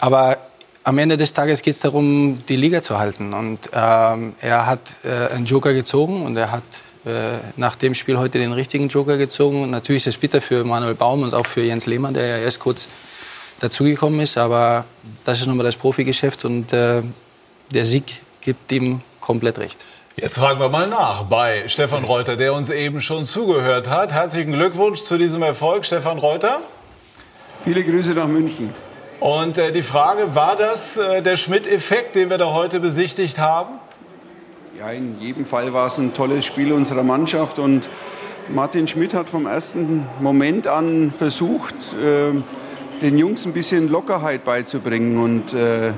Aber 0.00 0.38
am 0.82 0.98
Ende 0.98 1.16
des 1.16 1.32
Tages 1.32 1.62
geht 1.62 1.74
es 1.74 1.80
darum, 1.80 2.38
die 2.48 2.56
Liga 2.56 2.82
zu 2.82 2.98
halten. 2.98 3.32
Und 3.32 3.60
ähm, 3.72 4.34
er 4.40 4.66
hat 4.66 4.80
äh, 5.04 5.34
einen 5.34 5.46
Joker 5.46 5.72
gezogen 5.72 6.24
und 6.26 6.36
er 6.36 6.50
hat 6.50 6.64
äh, 7.04 7.38
nach 7.56 7.76
dem 7.76 7.94
Spiel 7.94 8.18
heute 8.18 8.38
den 8.38 8.52
richtigen 8.52 8.88
Joker 8.88 9.16
gezogen. 9.16 9.70
Natürlich 9.70 10.02
ist 10.06 10.16
es 10.16 10.20
bitter 10.20 10.40
für 10.40 10.64
Manuel 10.64 10.94
Baum 10.94 11.22
und 11.22 11.34
auch 11.34 11.46
für 11.46 11.62
Jens 11.62 11.86
Lehmann, 11.86 12.14
der 12.14 12.26
ja 12.26 12.38
erst 12.38 12.60
kurz 12.60 12.88
dazugekommen 13.60 14.20
ist. 14.20 14.38
Aber 14.38 14.84
das 15.24 15.40
ist 15.40 15.46
nun 15.46 15.56
mal 15.56 15.64
das 15.64 15.76
Profigeschäft 15.76 16.44
und 16.44 16.72
äh, 16.72 17.02
der 17.72 17.84
Sieg 17.84 18.22
gibt 18.40 18.70
ihm 18.72 19.00
komplett 19.20 19.58
recht. 19.58 19.84
Jetzt 20.16 20.38
fragen 20.38 20.58
wir 20.60 20.70
mal 20.70 20.88
nach 20.88 21.24
bei 21.24 21.68
Stefan 21.68 22.04
Reuter, 22.04 22.36
der 22.36 22.54
uns 22.54 22.70
eben 22.70 23.02
schon 23.02 23.26
zugehört 23.26 23.90
hat. 23.90 24.12
Herzlichen 24.12 24.52
Glückwunsch 24.52 25.02
zu 25.02 25.18
diesem 25.18 25.42
Erfolg, 25.42 25.84
Stefan 25.84 26.18
Reuter. 26.18 26.60
Viele 27.64 27.84
Grüße 27.84 28.12
nach 28.12 28.26
München. 28.26 28.72
Und 29.20 29.58
äh, 29.58 29.72
die 29.72 29.82
Frage, 29.82 30.34
war 30.34 30.56
das 30.56 30.96
äh, 30.96 31.20
der 31.20 31.36
Schmidt-Effekt, 31.36 32.14
den 32.14 32.30
wir 32.30 32.38
da 32.38 32.52
heute 32.52 32.80
besichtigt 32.80 33.38
haben? 33.38 33.74
Ja, 34.78 34.90
in 34.90 35.20
jedem 35.20 35.44
Fall 35.44 35.72
war 35.72 35.86
es 35.86 35.98
ein 35.98 36.14
tolles 36.14 36.44
Spiel 36.44 36.72
unserer 36.72 37.02
Mannschaft 37.02 37.58
und 37.58 37.90
Martin 38.48 38.86
Schmidt 38.86 39.14
hat 39.14 39.28
vom 39.28 39.46
ersten 39.46 40.06
Moment 40.20 40.66
an 40.66 41.12
versucht, 41.12 41.74
äh, 42.02 42.32
den 43.00 43.18
Jungs 43.18 43.44
ein 43.46 43.52
bisschen 43.52 43.88
Lockerheit 43.88 44.44
beizubringen. 44.44 45.18
Und 45.18 45.52
äh, 45.52 45.92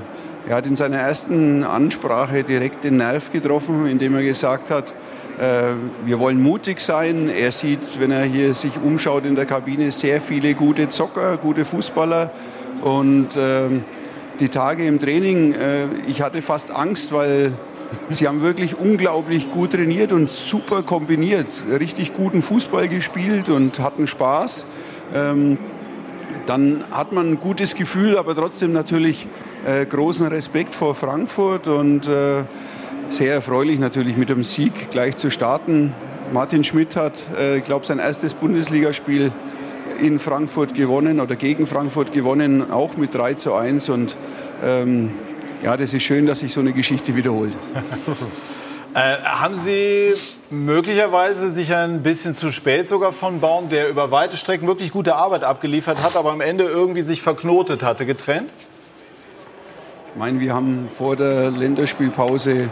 er 0.47 0.55
hat 0.55 0.65
in 0.65 0.75
seiner 0.75 0.97
ersten 0.97 1.63
Ansprache 1.63 2.43
direkt 2.43 2.83
den 2.83 2.97
Nerv 2.97 3.31
getroffen, 3.31 3.87
indem 3.87 4.15
er 4.15 4.23
gesagt 4.23 4.71
hat, 4.71 4.93
äh, 5.39 5.73
wir 6.05 6.19
wollen 6.19 6.41
mutig 6.41 6.79
sein. 6.81 7.29
Er 7.29 7.51
sieht, 7.51 7.99
wenn 7.99 8.11
er 8.11 8.23
hier 8.23 8.53
sich 8.53 8.77
umschaut 8.83 9.25
in 9.25 9.35
der 9.35 9.45
Kabine, 9.45 9.91
sehr 9.91 10.21
viele 10.21 10.53
gute 10.53 10.89
Zocker, 10.89 11.37
gute 11.37 11.65
Fußballer. 11.65 12.31
Und 12.81 13.35
äh, 13.35 13.69
die 14.39 14.49
Tage 14.49 14.85
im 14.85 14.99
Training, 14.99 15.53
äh, 15.53 15.85
ich 16.07 16.21
hatte 16.21 16.41
fast 16.41 16.71
Angst, 16.71 17.13
weil 17.13 17.53
sie 18.09 18.27
haben 18.27 18.41
wirklich 18.41 18.77
unglaublich 18.77 19.51
gut 19.51 19.71
trainiert 19.71 20.11
und 20.11 20.29
super 20.29 20.83
kombiniert. 20.83 21.63
Richtig 21.79 22.13
guten 22.13 22.41
Fußball 22.41 22.87
gespielt 22.87 23.49
und 23.49 23.79
hatten 23.79 24.07
Spaß. 24.07 24.65
Ähm, 25.15 25.57
dann 26.49 26.83
hat 26.89 27.11
man 27.11 27.33
ein 27.33 27.39
gutes 27.39 27.75
Gefühl, 27.75 28.17
aber 28.17 28.35
trotzdem 28.35 28.73
natürlich 28.73 29.27
äh, 29.67 29.85
großen 29.85 30.25
Respekt 30.25 30.73
vor 30.73 30.95
Frankfurt 30.95 31.67
und 31.67 32.07
äh, 32.07 32.43
sehr 33.11 33.35
erfreulich 33.35 33.77
natürlich 33.77 34.17
mit 34.17 34.29
dem 34.29 34.43
Sieg 34.43 34.89
gleich 34.89 35.15
zu 35.15 35.29
starten. 35.29 35.93
Martin 36.33 36.63
Schmidt 36.63 36.95
hat, 36.95 37.27
äh, 37.39 37.59
ich 37.59 37.65
glaube, 37.65 37.85
sein 37.85 37.99
erstes 37.99 38.33
Bundesligaspiel 38.33 39.31
in 40.01 40.17
Frankfurt 40.17 40.73
gewonnen 40.73 41.19
oder 41.19 41.35
gegen 41.35 41.67
Frankfurt 41.67 42.13
gewonnen, 42.13 42.71
auch 42.71 42.97
mit 42.97 43.13
3 43.13 43.35
zu 43.35 43.53
1 43.53 43.89
und 43.89 44.17
ähm, 44.65 45.11
ja, 45.61 45.77
das 45.77 45.93
ist 45.93 46.01
schön, 46.01 46.25
dass 46.25 46.39
sich 46.39 46.51
so 46.51 46.61
eine 46.61 46.73
Geschichte 46.73 47.15
wiederholt. 47.15 47.53
Äh, 48.95 49.17
haben 49.23 49.53
Sie 49.53 50.13
möglicherweise 50.49 51.51
sich 51.51 51.73
ein 51.75 52.01
bisschen 52.01 52.33
zu 52.33 52.51
spät 52.51 52.87
sogar 52.87 53.11
von 53.11 53.39
Baum, 53.39 53.69
der 53.69 53.87
über 53.87 54.09
weite 54.09 54.35
Strecken 54.35 54.67
wirklich 54.67 54.91
gute 54.91 55.15
Arbeit 55.15 55.43
abgeliefert 55.43 56.01
hat, 56.01 56.15
aber 56.15 56.31
am 56.31 56.41
Ende 56.41 56.63
irgendwie 56.63 57.03
sich 57.03 57.21
verknotet 57.21 57.83
hatte, 57.83 58.07
getrennt? 58.07 58.49
Ich 60.11 60.19
meine, 60.19 60.39
wir 60.39 60.55
haben 60.55 60.89
vor 60.89 61.15
der 61.15 61.51
Länderspielpause 61.51 62.71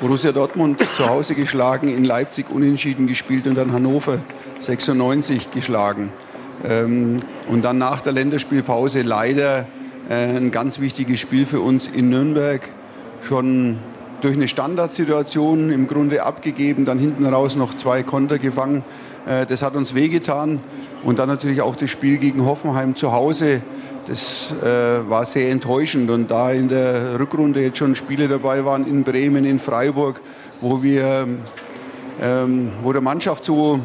Borussia 0.00 0.32
Dortmund 0.32 0.82
zu 0.96 1.08
Hause 1.08 1.34
geschlagen, 1.34 1.88
in 1.88 2.04
Leipzig 2.04 2.50
unentschieden 2.50 3.06
gespielt 3.06 3.46
und 3.46 3.54
dann 3.54 3.72
Hannover 3.72 4.18
96 4.58 5.50
geschlagen. 5.50 6.12
Ähm, 6.62 7.20
und 7.48 7.64
dann 7.64 7.78
nach 7.78 8.02
der 8.02 8.12
Länderspielpause 8.12 9.00
leider 9.00 9.66
äh, 10.10 10.36
ein 10.36 10.50
ganz 10.50 10.78
wichtiges 10.78 11.20
Spiel 11.20 11.46
für 11.46 11.60
uns 11.60 11.86
in 11.86 12.10
Nürnberg. 12.10 12.68
Schon 13.22 13.78
durch 14.24 14.36
eine 14.36 14.48
Standardsituation 14.48 15.70
im 15.70 15.86
Grunde 15.86 16.22
abgegeben, 16.22 16.86
dann 16.86 16.98
hinten 16.98 17.26
raus 17.26 17.56
noch 17.56 17.74
zwei 17.74 18.02
Konter 18.02 18.38
gefangen. 18.38 18.82
Äh, 19.26 19.44
das 19.44 19.62
hat 19.62 19.74
uns 19.74 19.94
wehgetan. 19.94 20.60
Und 21.02 21.18
dann 21.18 21.28
natürlich 21.28 21.60
auch 21.60 21.76
das 21.76 21.90
Spiel 21.90 22.16
gegen 22.16 22.46
Hoffenheim 22.46 22.96
zu 22.96 23.12
Hause. 23.12 23.60
das 24.06 24.54
äh, 24.62 24.66
war 25.10 25.26
sehr 25.26 25.50
enttäuschend. 25.50 26.10
Und 26.10 26.30
da 26.30 26.50
in 26.52 26.68
der 26.68 27.20
Rückrunde 27.20 27.60
jetzt 27.60 27.76
schon 27.76 27.94
Spiele 27.96 28.26
dabei 28.26 28.64
waren 28.64 28.86
in 28.86 29.04
Bremen, 29.04 29.44
in 29.44 29.58
Freiburg, 29.58 30.22
wo 30.62 30.82
wir, 30.82 31.28
ähm, 32.22 32.70
wo 32.82 32.94
der 32.94 33.02
Mannschaft 33.02 33.44
so 33.44 33.78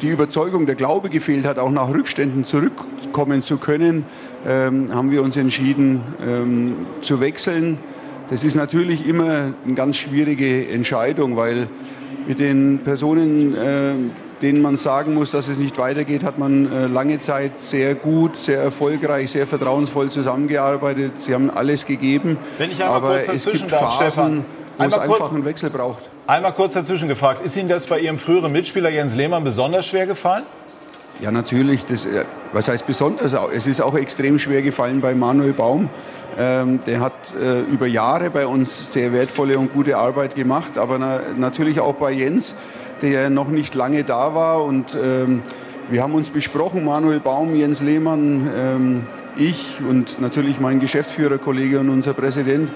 die 0.00 0.08
Überzeugung, 0.08 0.64
der 0.64 0.74
Glaube 0.74 1.10
gefehlt 1.10 1.44
hat, 1.44 1.58
auch 1.58 1.70
nach 1.70 1.90
Rückständen 1.90 2.44
zurückkommen 2.44 3.42
zu 3.42 3.58
können, 3.58 4.06
ähm, 4.48 4.88
haben 4.94 5.10
wir 5.10 5.22
uns 5.22 5.36
entschieden 5.36 6.00
ähm, 6.26 6.86
zu 7.02 7.20
wechseln. 7.20 7.78
Das 8.28 8.44
ist 8.44 8.54
natürlich 8.54 9.06
immer 9.06 9.52
eine 9.64 9.74
ganz 9.74 9.96
schwierige 9.96 10.68
Entscheidung, 10.68 11.36
weil 11.36 11.68
mit 12.26 12.38
den 12.38 12.80
Personen, 12.84 13.54
äh, 13.54 13.92
denen 14.40 14.62
man 14.62 14.76
sagen 14.76 15.14
muss, 15.14 15.30
dass 15.30 15.48
es 15.48 15.58
nicht 15.58 15.78
weitergeht, 15.78 16.24
hat 16.24 16.38
man 16.38 16.70
äh, 16.72 16.86
lange 16.86 17.18
Zeit 17.18 17.58
sehr 17.58 17.94
gut, 17.94 18.36
sehr 18.36 18.60
erfolgreich, 18.60 19.30
sehr 19.30 19.46
vertrauensvoll 19.46 20.10
zusammengearbeitet. 20.10 21.12
Sie 21.20 21.34
haben 21.34 21.50
alles 21.50 21.86
gegeben. 21.86 22.38
Wenn 22.58 22.70
ich 22.70 22.82
einmal 22.82 22.96
aber 22.96 23.18
kurz 23.20 23.46
es 23.46 23.52
gibt 23.52 23.72
darf, 23.72 23.80
Phasen, 23.80 23.96
Stefan, 23.96 24.44
wo 24.78 24.84
es 24.84 24.98
einfach 24.98 25.32
einen 25.32 25.44
Wechsel 25.44 25.70
braucht. 25.70 26.02
Einmal 26.26 26.52
kurz 26.52 26.74
dazwischen 26.74 27.08
gefragt, 27.08 27.44
ist 27.44 27.56
Ihnen 27.56 27.68
das 27.68 27.86
bei 27.86 28.00
Ihrem 28.00 28.18
früheren 28.18 28.52
Mitspieler 28.52 28.90
Jens 28.90 29.14
Lehmann 29.14 29.44
besonders 29.44 29.86
schwer 29.86 30.06
gefallen? 30.06 30.44
Ja, 31.20 31.30
natürlich. 31.30 31.84
Das, 31.84 32.06
äh, 32.06 32.24
was 32.52 32.68
heißt 32.68 32.86
besonders? 32.86 33.34
Es 33.54 33.66
ist 33.66 33.80
auch 33.80 33.94
extrem 33.94 34.38
schwer 34.38 34.62
gefallen 34.62 35.00
bei 35.00 35.14
Manuel 35.14 35.52
Baum. 35.52 35.88
Ähm, 36.38 36.80
der 36.86 37.00
hat 37.00 37.34
äh, 37.34 37.60
über 37.70 37.86
Jahre 37.86 38.30
bei 38.30 38.46
uns 38.46 38.92
sehr 38.92 39.12
wertvolle 39.12 39.58
und 39.58 39.72
gute 39.72 39.98
Arbeit 39.98 40.34
gemacht, 40.34 40.78
aber 40.78 40.98
na, 40.98 41.20
natürlich 41.36 41.80
auch 41.80 41.94
bei 41.94 42.12
Jens, 42.12 42.54
der 43.02 43.28
noch 43.28 43.48
nicht 43.48 43.74
lange 43.74 44.02
da 44.04 44.34
war. 44.34 44.64
Und 44.64 44.96
ähm, 45.02 45.42
wir 45.90 46.02
haben 46.02 46.14
uns 46.14 46.30
besprochen, 46.30 46.84
Manuel 46.84 47.20
Baum, 47.20 47.54
Jens 47.54 47.82
Lehmann, 47.82 48.50
ähm, 48.56 49.06
ich 49.36 49.78
und 49.88 50.20
natürlich 50.20 50.60
mein 50.60 50.80
Geschäftsführerkollege 50.80 51.80
und 51.80 51.88
unser 51.88 52.12
Präsident, 52.12 52.70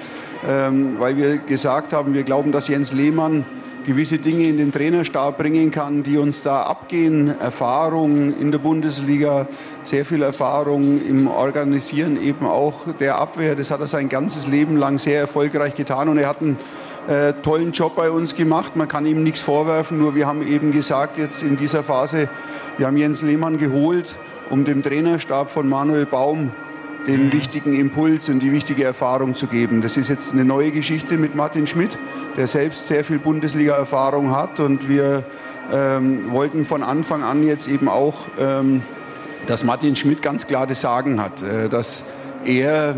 weil 0.99 1.19
wir 1.19 1.37
gesagt 1.37 1.93
haben, 1.93 2.15
wir 2.15 2.23
glauben, 2.23 2.51
dass 2.51 2.69
Jens 2.69 2.95
Lehmann 2.95 3.45
gewisse 3.87 4.19
Dinge 4.19 4.49
in 4.49 4.57
den 4.57 4.73
Trainerstab 4.73 5.39
bringen 5.39 5.71
kann, 5.71 6.03
die 6.03 6.19
uns 6.19 6.43
da 6.43 6.63
abgehen. 6.63 7.33
Erfahrung 7.41 8.37
in 8.39 8.51
der 8.51 8.59
Bundesliga, 8.59 9.47
sehr 9.87 10.05
viel 10.05 10.23
Erfahrung 10.23 11.01
im 11.07 11.29
Organisieren 11.29 12.21
eben 12.21 12.47
auch 12.47 12.87
der 12.99 13.19
Abwehr. 13.19 13.55
Das 13.55 13.71
hat 13.71 13.81
er 13.81 13.87
sein 13.87 14.09
ganzes 14.09 14.47
Leben 14.47 14.77
lang 14.77 14.99
sehr 14.99 15.21
erfolgreich 15.21 15.75
getan 15.75 16.09
und 16.09 16.19
er 16.19 16.29
hat 16.29 16.41
einen 16.41 16.59
äh, 17.09 17.33
tollen 17.43 17.73
Job 17.73 17.97
bei 17.97 18.11
uns 18.11 18.35
gemacht. 18.35 18.77
Man 18.77 18.89
kann 18.89 19.07
ihm 19.07 19.23
nichts 19.23 19.41
vorwerfen, 19.41 19.99
nur 19.99 20.15
wir 20.15 20.27
haben 20.27 20.47
eben 20.47 20.73
gesagt, 20.73 21.19
jetzt 21.19 21.43
in 21.43 21.57
dieser 21.57 21.83
Phase, 21.83 22.29
wir 22.79 22.87
haben 22.87 22.97
Jens 22.97 23.23
Lehmann 23.23 23.59
geholt, 23.59 24.17
um 24.51 24.65
dem 24.65 24.83
Trainerstab 24.83 25.51
von 25.51 25.69
Manuel 25.69 26.07
Baum 26.07 26.51
den 27.07 27.33
wichtigen 27.33 27.79
Impuls 27.79 28.29
und 28.29 28.41
die 28.41 28.51
wichtige 28.51 28.85
Erfahrung 28.85 29.35
zu 29.35 29.47
geben. 29.47 29.81
Das 29.81 29.97
ist 29.97 30.09
jetzt 30.09 30.33
eine 30.33 30.45
neue 30.45 30.73
Geschichte 30.73 31.17
mit 31.17 31.37
Martin 31.37 31.67
Schmidt, 31.67 31.97
der 32.37 32.49
selbst 32.49 32.89
sehr 32.89 33.05
viel 33.05 33.19
Bundesliga-Erfahrung 33.19 34.35
hat 34.35 34.59
und 34.59 34.89
wir 34.89 35.23
ähm, 35.73 36.33
wollten 36.33 36.65
von 36.65 36.83
Anfang 36.83 37.23
an 37.23 37.47
jetzt 37.47 37.69
eben 37.69 37.89
auch, 37.89 38.27
ähm, 38.39 38.83
dass 39.47 39.65
Martin 39.65 39.97
Schmidt 39.97 40.23
ganz 40.23 40.47
klar 40.47 40.67
das 40.67 40.81
Sagen 40.81 41.21
hat, 41.21 41.43
äh, 41.43 41.69
dass 41.69 42.03
er 42.45 42.95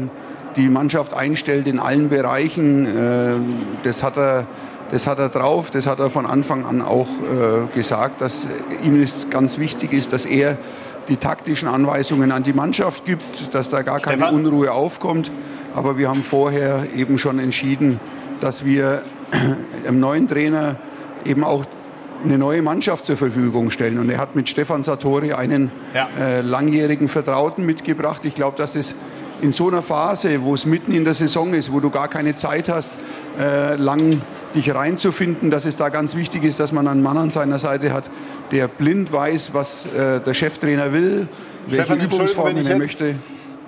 die 0.56 0.68
Mannschaft 0.68 1.14
einstellt 1.14 1.68
in 1.68 1.78
allen 1.78 2.08
Bereichen. 2.08 2.86
Äh, 2.86 3.36
das 3.84 4.02
hat 4.02 4.16
er 4.16 4.46
das 4.90 5.06
hat 5.06 5.18
er 5.18 5.28
drauf, 5.28 5.70
das 5.70 5.86
hat 5.86 5.98
er 5.98 6.08
von 6.08 6.24
Anfang 6.24 6.64
an 6.64 6.80
auch 6.80 7.08
äh, 7.08 7.76
gesagt, 7.76 8.22
dass 8.22 8.46
ihm 8.82 9.02
es 9.02 9.28
ganz 9.28 9.58
wichtig 9.58 9.92
ist, 9.92 10.14
dass 10.14 10.24
er 10.24 10.56
die 11.08 11.16
taktischen 11.16 11.68
Anweisungen 11.68 12.32
an 12.32 12.42
die 12.42 12.54
Mannschaft 12.54 13.04
gibt, 13.04 13.54
dass 13.54 13.68
da 13.68 13.82
gar 13.82 14.00
keine 14.00 14.22
Stefan? 14.22 14.34
Unruhe 14.34 14.72
aufkommt. 14.72 15.30
Aber 15.74 15.98
wir 15.98 16.08
haben 16.08 16.22
vorher 16.22 16.86
eben 16.96 17.18
schon 17.18 17.38
entschieden, 17.38 18.00
dass 18.40 18.64
wir 18.64 19.02
dem 19.86 20.00
neuen 20.00 20.26
Trainer 20.26 20.76
eben 21.24 21.44
auch 21.44 21.66
eine 22.24 22.38
neue 22.38 22.62
Mannschaft 22.62 23.04
zur 23.04 23.16
Verfügung 23.16 23.70
stellen. 23.70 23.98
Und 23.98 24.10
er 24.10 24.18
hat 24.18 24.34
mit 24.36 24.48
Stefan 24.48 24.82
Sartori 24.82 25.32
einen 25.32 25.70
Ja. 25.94 26.08
äh, 26.18 26.40
langjährigen 26.40 27.08
Vertrauten 27.08 27.64
mitgebracht. 27.64 28.24
Ich 28.24 28.34
glaube, 28.34 28.56
dass 28.56 28.72
das 28.72 28.94
in 29.40 29.52
so 29.52 29.68
einer 29.68 29.82
Phase, 29.82 30.42
wo 30.42 30.54
es 30.54 30.66
mitten 30.66 30.92
in 30.92 31.04
der 31.04 31.14
Saison 31.14 31.54
ist, 31.54 31.72
wo 31.72 31.80
du 31.80 31.90
gar 31.90 32.08
keine 32.08 32.34
Zeit 32.34 32.68
hast, 32.68 32.92
äh, 33.38 33.76
lang 33.76 34.20
dich 34.54 34.74
reinzufinden, 34.74 35.50
dass 35.50 35.64
es 35.64 35.76
da 35.76 35.90
ganz 35.90 36.16
wichtig 36.16 36.42
ist, 36.42 36.58
dass 36.58 36.72
man 36.72 36.88
einen 36.88 37.02
Mann 37.02 37.18
an 37.18 37.30
seiner 37.30 37.58
Seite 37.58 37.92
hat, 37.92 38.10
der 38.50 38.66
blind 38.66 39.12
weiß, 39.12 39.50
was 39.54 39.86
äh, 39.86 40.20
der 40.20 40.34
Cheftrainer 40.34 40.92
will, 40.92 41.28
welche 41.66 41.84
Stefan, 41.84 41.98
wenn 42.00 42.06
Übungsformen 42.06 42.66
er 42.66 42.78
möchte. 42.78 43.14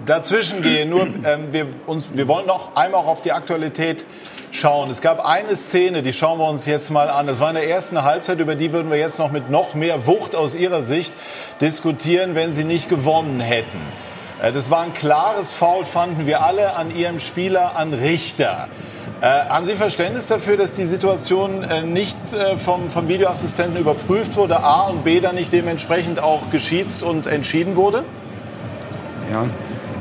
dazwischen 0.06 0.62
gehe. 0.62 0.86
Nur, 0.86 1.02
ähm, 1.02 1.48
wir, 1.52 1.66
uns, 1.86 2.08
wir 2.14 2.26
wollen 2.26 2.46
noch 2.46 2.74
einmal 2.74 3.02
auch 3.02 3.06
auf 3.06 3.22
die 3.22 3.30
Aktualität 3.32 4.04
schauen. 4.50 4.90
Es 4.90 5.00
gab 5.00 5.24
eine 5.24 5.56
Szene, 5.56 6.02
die 6.02 6.12
schauen 6.12 6.38
wir 6.38 6.48
uns 6.48 6.66
jetzt 6.66 6.90
mal 6.90 7.08
an. 7.08 7.26
Das 7.26 7.40
war 7.40 7.50
in 7.50 7.56
der 7.56 7.68
ersten 7.68 8.02
Halbzeit, 8.02 8.38
über 8.38 8.54
die 8.54 8.72
würden 8.72 8.90
wir 8.90 8.98
jetzt 8.98 9.18
noch 9.18 9.30
mit 9.30 9.50
noch 9.50 9.74
mehr 9.74 10.06
Wucht 10.06 10.34
aus 10.34 10.54
Ihrer 10.54 10.82
Sicht 10.82 11.12
diskutieren, 11.60 12.34
wenn 12.34 12.52
Sie 12.52 12.64
nicht 12.64 12.88
gewonnen 12.88 13.40
hätten. 13.40 13.80
Äh, 14.42 14.52
Das 14.52 14.70
war 14.70 14.80
ein 14.80 14.92
klares 14.94 15.52
Foul, 15.52 15.84
fanden 15.84 16.26
wir 16.26 16.42
alle 16.42 16.74
an 16.74 16.94
Ihrem 16.94 17.18
Spieler, 17.18 17.76
an 17.76 17.94
Richter. 17.94 18.68
Äh, 19.20 19.26
haben 19.26 19.66
Sie 19.66 19.76
Verständnis 19.76 20.26
dafür, 20.26 20.56
dass 20.56 20.72
die 20.72 20.86
Situation 20.86 21.62
äh, 21.62 21.82
nicht 21.82 22.32
äh, 22.32 22.56
vom, 22.56 22.88
vom 22.88 23.06
Videoassistenten 23.06 23.78
überprüft 23.78 24.36
wurde, 24.36 24.60
A 24.60 24.88
und 24.88 25.04
B 25.04 25.20
dann 25.20 25.34
nicht 25.34 25.52
dementsprechend 25.52 26.20
auch 26.20 26.50
geschiedst 26.50 27.02
und 27.02 27.26
entschieden 27.26 27.76
wurde? 27.76 28.04
Ja, 29.30 29.44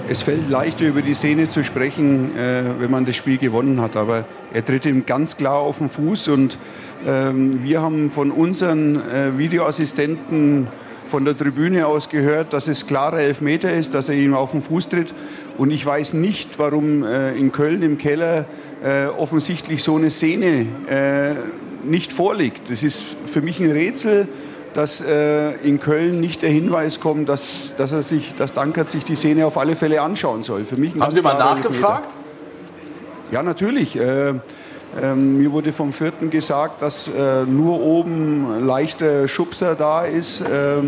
es 0.09 0.23
fällt 0.23 0.49
leichter 0.49 0.87
über 0.87 1.03
die 1.03 1.13
Szene 1.13 1.49
zu 1.49 1.63
sprechen, 1.63 2.35
äh, 2.35 2.63
wenn 2.79 2.89
man 2.89 3.05
das 3.05 3.15
Spiel 3.15 3.37
gewonnen 3.37 3.79
hat. 3.79 3.95
Aber 3.95 4.25
er 4.51 4.65
tritt 4.65 4.87
ihm 4.87 5.05
ganz 5.05 5.37
klar 5.37 5.59
auf 5.59 5.77
den 5.77 5.87
Fuß 5.87 6.29
und 6.29 6.57
ähm, 7.05 7.63
wir 7.63 7.83
haben 7.83 8.09
von 8.09 8.31
unseren 8.31 8.95
äh, 8.95 9.37
Videoassistenten 9.37 10.67
von 11.09 11.25
der 11.25 11.37
Tribüne 11.37 11.85
aus 11.85 12.09
gehört, 12.09 12.53
dass 12.53 12.67
es 12.67 12.87
klarer 12.87 13.19
Elfmeter 13.19 13.71
ist, 13.71 13.93
dass 13.93 14.09
er 14.09 14.15
ihm 14.15 14.33
auf 14.33 14.51
den 14.51 14.63
Fuß 14.63 14.89
tritt. 14.89 15.13
Und 15.59 15.69
ich 15.69 15.85
weiß 15.85 16.13
nicht, 16.13 16.57
warum 16.57 17.03
äh, 17.03 17.37
in 17.37 17.51
Köln 17.51 17.83
im 17.83 17.99
Keller 17.99 18.45
äh, 18.83 19.05
offensichtlich 19.05 19.83
so 19.83 19.95
eine 19.95 20.09
Szene 20.09 20.65
äh, 20.89 21.87
nicht 21.87 22.11
vorliegt. 22.11 22.71
Das 22.71 22.81
ist 22.81 23.05
für 23.27 23.41
mich 23.41 23.59
ein 23.59 23.69
Rätsel 23.69 24.27
dass 24.73 25.01
äh, 25.01 25.51
in 25.63 25.79
Köln 25.79 26.19
nicht 26.19 26.41
der 26.41 26.49
Hinweis 26.49 26.99
kommt, 26.99 27.29
dass, 27.29 27.73
dass, 27.77 27.91
er 27.91 28.03
sich, 28.03 28.35
dass 28.35 28.53
Dankert 28.53 28.89
sich 28.89 29.03
die 29.03 29.15
Szene 29.15 29.45
auf 29.45 29.57
alle 29.57 29.75
Fälle 29.75 30.01
anschauen 30.01 30.43
soll. 30.43 30.65
Für 30.65 30.77
mich 30.77 30.93
Haben 30.99 31.11
Sie 31.11 31.21
mal 31.21 31.37
nachgefragt? 31.37 32.05
Elfmeter. 32.05 32.19
Ja, 33.31 33.43
natürlich. 33.43 33.95
Äh, 33.95 34.33
ähm, 35.01 35.37
mir 35.37 35.51
wurde 35.51 35.71
vom 35.71 35.93
Vierten 35.93 36.29
gesagt, 36.29 36.81
dass 36.81 37.07
äh, 37.07 37.45
nur 37.45 37.79
oben 37.79 38.65
leichter 38.65 39.27
Schubser 39.27 39.75
da 39.75 40.03
ist, 40.03 40.41
äh, 40.41 40.81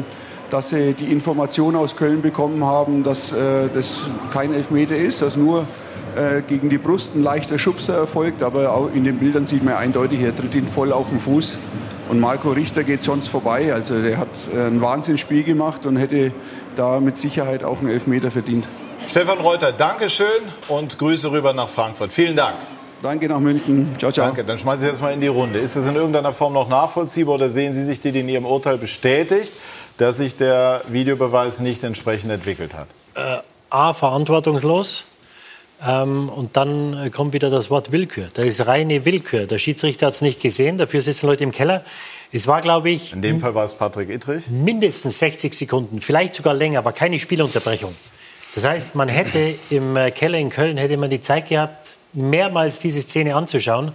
dass 0.50 0.69
sie 0.69 0.93
die 0.93 1.11
Information 1.11 1.75
aus 1.75 1.95
Köln 1.95 2.21
bekommen 2.21 2.65
haben, 2.65 3.03
dass 3.03 3.31
äh, 3.31 3.69
das 3.73 4.07
kein 4.33 4.53
Elfmeter 4.53 4.95
ist, 4.95 5.21
dass 5.21 5.38
nur 5.38 5.67
äh, 6.15 6.41
gegen 6.41 6.69
die 6.69 6.79
Brust 6.79 7.15
ein 7.15 7.23
leichter 7.23 7.59
Schubser 7.59 7.95
erfolgt. 7.95 8.41
Aber 8.41 8.73
auch 8.73 8.89
in 8.93 9.03
den 9.03 9.19
Bildern 9.19 9.45
sieht 9.45 9.63
man 9.63 9.75
eindeutig, 9.75 10.19
er 10.21 10.35
tritt 10.35 10.55
ihn 10.55 10.67
voll 10.67 10.91
auf 10.91 11.09
den 11.09 11.19
Fuß. 11.19 11.57
Und 12.12 12.20
Marco 12.20 12.51
Richter 12.51 12.84
geht 12.84 13.03
sonst 13.03 13.30
vorbei. 13.30 13.74
Also 13.74 14.01
der 14.01 14.18
hat 14.18 14.27
äh, 14.53 14.68
ein 14.68 14.82
Wahnsinnsspiel 14.82 15.46
gemacht 15.46 15.86
und 15.86 15.96
hätte 15.96 16.34
da 16.75 17.00
mit 17.00 17.18
Sicherheit 17.18 17.63
auch 17.63 17.80
einen 17.80 17.88
Elfmeter 17.88 18.32
verdient. 18.32 18.65
Stefan 19.08 19.39
Reuter, 19.39 19.72
Dankeschön 19.72 20.27
und 20.68 21.00
Grüße 21.00 21.32
rüber 21.32 21.53
nach 21.53 21.70
Frankfurt. 21.70 22.12
Vielen 22.12 22.36
Dank. 22.36 22.56
Danke 23.01 23.30
nach 23.30 23.39
München. 23.39 23.94
Ciao, 23.98 24.12
ciao. 24.12 24.25
Danke, 24.25 24.44
dann 24.44 24.58
schmeiße 24.58 24.84
ich 24.84 24.91
jetzt 24.91 25.01
mal 25.01 25.13
in 25.13 25.22
die 25.22 25.27
Runde. 25.27 25.60
Ist 25.60 25.77
es 25.77 25.88
in 25.88 25.96
irgendeiner 25.96 26.34
Form 26.34 26.51
noch 26.51 26.68
nachvollziehbar 26.68 27.36
oder 27.36 27.50
sehen 27.50 27.74
Sie 27.74 27.86
sich 27.86 28.01
die 28.01 28.10
in 28.10 28.27
Ihrem 28.27 28.46
Urteil 28.46 28.77
bestätigt, 28.77 29.53
dass 29.96 30.18
sich 30.18 30.36
der 30.36 30.82
Videobeweis 30.89 31.62
nicht 31.62 31.82
entsprechend 31.82 32.30
entwickelt 32.30 32.74
hat? 32.74 32.88
A, 33.70 33.94
verantwortungslos. 33.94 35.06
Ähm, 35.85 36.29
und 36.29 36.57
dann 36.57 36.93
äh, 37.05 37.09
kommt 37.09 37.33
wieder 37.33 37.50
das 37.50 37.69
Wort 37.69 37.91
Willkür. 37.91 38.27
Da 38.33 38.43
ist 38.43 38.65
reine 38.67 39.03
Willkür. 39.05 39.47
Der 39.47 39.57
Schiedsrichter 39.57 40.07
hat 40.07 40.15
es 40.15 40.21
nicht 40.21 40.39
gesehen, 40.39 40.77
dafür 40.77 41.01
sitzen 41.01 41.27
Leute 41.27 41.43
im 41.43 41.51
Keller. 41.51 41.83
Es 42.31 42.47
war, 42.47 42.61
glaube 42.61 42.91
ich, 42.91 43.13
In 43.13 43.21
dem 43.21 43.39
Fall 43.39 43.55
war 43.55 43.65
es 43.65 43.73
Patrick 43.73 44.09
Ittrich. 44.09 44.50
mindestens 44.50 45.19
60 45.19 45.53
Sekunden, 45.53 46.00
vielleicht 46.00 46.35
sogar 46.35 46.53
länger, 46.53 46.79
aber 46.79 46.93
keine 46.93 47.19
Spielunterbrechung. 47.19 47.95
Das 48.53 48.65
heißt, 48.65 48.95
man 48.95 49.09
hätte 49.09 49.55
im 49.69 49.95
äh, 49.97 50.11
Keller 50.11 50.38
in 50.38 50.50
Köln 50.50 50.77
hätte 50.77 50.97
man 50.97 51.09
die 51.09 51.21
Zeit 51.21 51.50
gehabt, 51.50 51.97
mehrmals 52.13 52.79
diese 52.79 53.01
Szene 53.01 53.35
anzuschauen, 53.35 53.93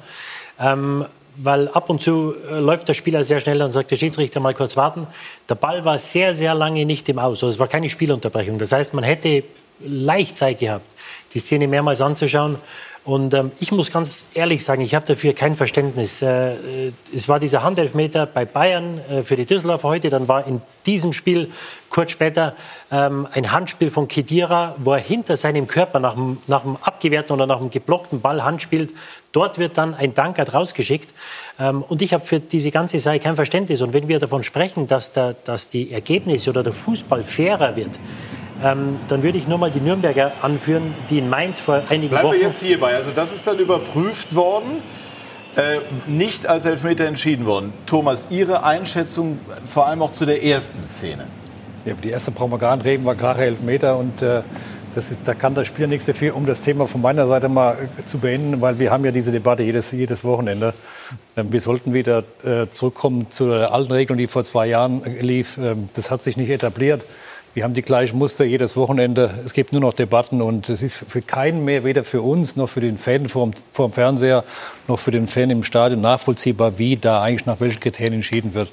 ähm, 0.58 1.04
weil 1.36 1.68
ab 1.68 1.90
und 1.90 2.00
zu 2.00 2.34
äh, 2.50 2.58
läuft 2.58 2.88
der 2.88 2.94
Spieler 2.94 3.22
sehr 3.22 3.40
schnell 3.40 3.62
und 3.62 3.72
sagt 3.72 3.90
der 3.90 3.96
Schiedsrichter 3.96 4.40
mal 4.40 4.54
kurz 4.54 4.76
warten. 4.76 5.06
Der 5.48 5.54
Ball 5.54 5.84
war 5.84 5.98
sehr, 5.98 6.34
sehr 6.34 6.54
lange 6.54 6.84
nicht 6.84 7.08
im 7.08 7.18
Aus, 7.18 7.42
also 7.44 7.48
es 7.48 7.58
war 7.58 7.68
keine 7.68 7.90
Spielunterbrechung. 7.90 8.58
Das 8.58 8.72
heißt, 8.72 8.92
man 8.94 9.04
hätte 9.04 9.44
leicht 9.80 10.38
Zeit 10.38 10.58
gehabt, 10.58 10.86
die 11.34 11.38
Szene 11.38 11.68
mehrmals 11.68 12.00
anzuschauen. 12.00 12.58
Und 13.06 13.34
ähm, 13.34 13.52
ich 13.60 13.70
muss 13.70 13.92
ganz 13.92 14.30
ehrlich 14.34 14.64
sagen, 14.64 14.82
ich 14.82 14.92
habe 14.96 15.06
dafür 15.06 15.32
kein 15.32 15.54
Verständnis. 15.54 16.22
Äh, 16.22 16.54
äh, 16.54 16.92
es 17.14 17.28
war 17.28 17.38
dieser 17.38 17.62
Handelfmeter 17.62 18.26
bei 18.26 18.44
Bayern 18.44 18.98
äh, 19.08 19.22
für 19.22 19.36
die 19.36 19.46
Düsseldorfer 19.46 19.86
heute. 19.86 20.10
Dann 20.10 20.26
war 20.26 20.44
in 20.44 20.60
diesem 20.86 21.12
Spiel 21.12 21.52
kurz 21.88 22.10
später 22.10 22.56
ähm, 22.90 23.28
ein 23.32 23.52
Handspiel 23.52 23.92
von 23.92 24.08
Kedira, 24.08 24.74
wo 24.78 24.92
er 24.92 24.98
hinter 24.98 25.36
seinem 25.36 25.68
Körper 25.68 26.00
nach 26.00 26.14
dem, 26.14 26.38
nach 26.48 26.62
dem 26.62 26.78
abgewehrten 26.82 27.32
oder 27.32 27.46
nach 27.46 27.58
dem 27.58 27.70
geblockten 27.70 28.20
Ball 28.20 28.42
handspielt. 28.42 28.90
Dort 29.30 29.58
wird 29.58 29.78
dann 29.78 29.94
ein 29.94 30.14
Dankert 30.14 30.52
rausgeschickt. 30.52 31.14
Ähm, 31.60 31.84
und 31.84 32.02
ich 32.02 32.12
habe 32.12 32.24
für 32.24 32.40
diese 32.40 32.72
ganze 32.72 32.98
Sache 32.98 33.20
kein 33.20 33.36
Verständnis. 33.36 33.82
Und 33.82 33.92
wenn 33.92 34.08
wir 34.08 34.18
davon 34.18 34.42
sprechen, 34.42 34.88
dass, 34.88 35.12
der, 35.12 35.34
dass 35.44 35.68
die 35.68 35.92
Ergebnisse 35.92 36.50
oder 36.50 36.64
der 36.64 36.72
Fußball 36.72 37.22
fairer 37.22 37.76
wird, 37.76 38.00
ähm, 38.62 38.98
dann 39.08 39.22
würde 39.22 39.38
ich 39.38 39.48
nur 39.48 39.58
mal 39.58 39.70
die 39.70 39.80
Nürnberger 39.80 40.32
anführen, 40.42 40.94
die 41.10 41.18
in 41.18 41.28
Mainz 41.28 41.60
vor 41.60 41.82
einigen 41.88 42.10
Bleiben 42.10 42.28
Wochen... 42.28 42.36
wir 42.36 42.42
jetzt 42.42 42.62
hierbei. 42.62 42.94
Also 42.94 43.10
das 43.14 43.32
ist 43.32 43.46
dann 43.46 43.58
überprüft 43.58 44.34
worden, 44.34 44.82
äh, 45.56 45.80
nicht 46.06 46.46
als 46.46 46.64
Elfmeter 46.64 47.06
entschieden 47.06 47.46
worden. 47.46 47.72
Thomas, 47.86 48.28
Ihre 48.30 48.64
Einschätzung 48.64 49.38
vor 49.64 49.86
allem 49.86 50.02
auch 50.02 50.12
zu 50.12 50.26
der 50.26 50.44
ersten 50.44 50.86
Szene? 50.86 51.26
Ja, 51.84 51.94
die 51.94 52.10
erste 52.10 52.30
brauchen 52.30 52.52
wir 52.52 52.58
gar 52.58 52.76
nicht 52.76 52.86
reden, 52.86 53.04
war 53.04 53.14
klare 53.14 53.44
Elfmeter 53.44 53.96
und 53.96 54.20
äh, 54.20 54.42
das 54.96 55.10
ist, 55.10 55.20
da 55.24 55.34
kann 55.34 55.54
der 55.54 55.66
Spieler 55.66 55.88
nichts 55.88 56.06
dafür, 56.06 56.34
um 56.34 56.46
das 56.46 56.62
Thema 56.62 56.86
von 56.86 57.02
meiner 57.02 57.26
Seite 57.28 57.50
mal 57.50 57.74
äh, 57.74 58.06
zu 58.06 58.16
beenden, 58.16 58.62
weil 58.62 58.78
wir 58.78 58.90
haben 58.90 59.04
ja 59.04 59.10
diese 59.10 59.30
Debatte 59.30 59.62
jedes, 59.62 59.92
jedes 59.92 60.24
Wochenende. 60.24 60.72
Ähm, 61.36 61.52
wir 61.52 61.60
sollten 61.60 61.92
wieder 61.92 62.24
äh, 62.42 62.68
zurückkommen 62.70 63.30
zu 63.30 63.46
der 63.48 63.74
alten 63.74 63.92
Regelung, 63.92 64.16
die 64.16 64.26
vor 64.26 64.42
zwei 64.42 64.66
Jahren 64.66 65.04
äh, 65.04 65.20
lief. 65.20 65.58
Ähm, 65.58 65.90
das 65.92 66.10
hat 66.10 66.22
sich 66.22 66.38
nicht 66.38 66.48
etabliert. 66.48 67.04
Wir 67.56 67.64
haben 67.64 67.72
die 67.72 67.80
gleichen 67.80 68.18
Muster 68.18 68.44
jedes 68.44 68.76
Wochenende. 68.76 69.30
Es 69.42 69.54
gibt 69.54 69.72
nur 69.72 69.80
noch 69.80 69.94
Debatten 69.94 70.42
und 70.42 70.68
es 70.68 70.82
ist 70.82 70.96
für 71.08 71.22
keinen 71.22 71.64
mehr, 71.64 71.84
weder 71.84 72.04
für 72.04 72.20
uns 72.20 72.54
noch 72.54 72.66
für 72.66 72.82
den 72.82 72.98
Fan 72.98 73.30
vor 73.30 73.50
dem 73.78 73.92
Fernseher 73.92 74.44
noch 74.88 74.98
für 74.98 75.10
den 75.10 75.26
Fan 75.26 75.48
im 75.48 75.64
Stadion 75.64 76.02
nachvollziehbar, 76.02 76.76
wie 76.76 76.98
da 76.98 77.22
eigentlich 77.22 77.46
nach 77.46 77.58
welchen 77.58 77.80
Kriterien 77.80 78.12
entschieden 78.12 78.52
wird. 78.52 78.70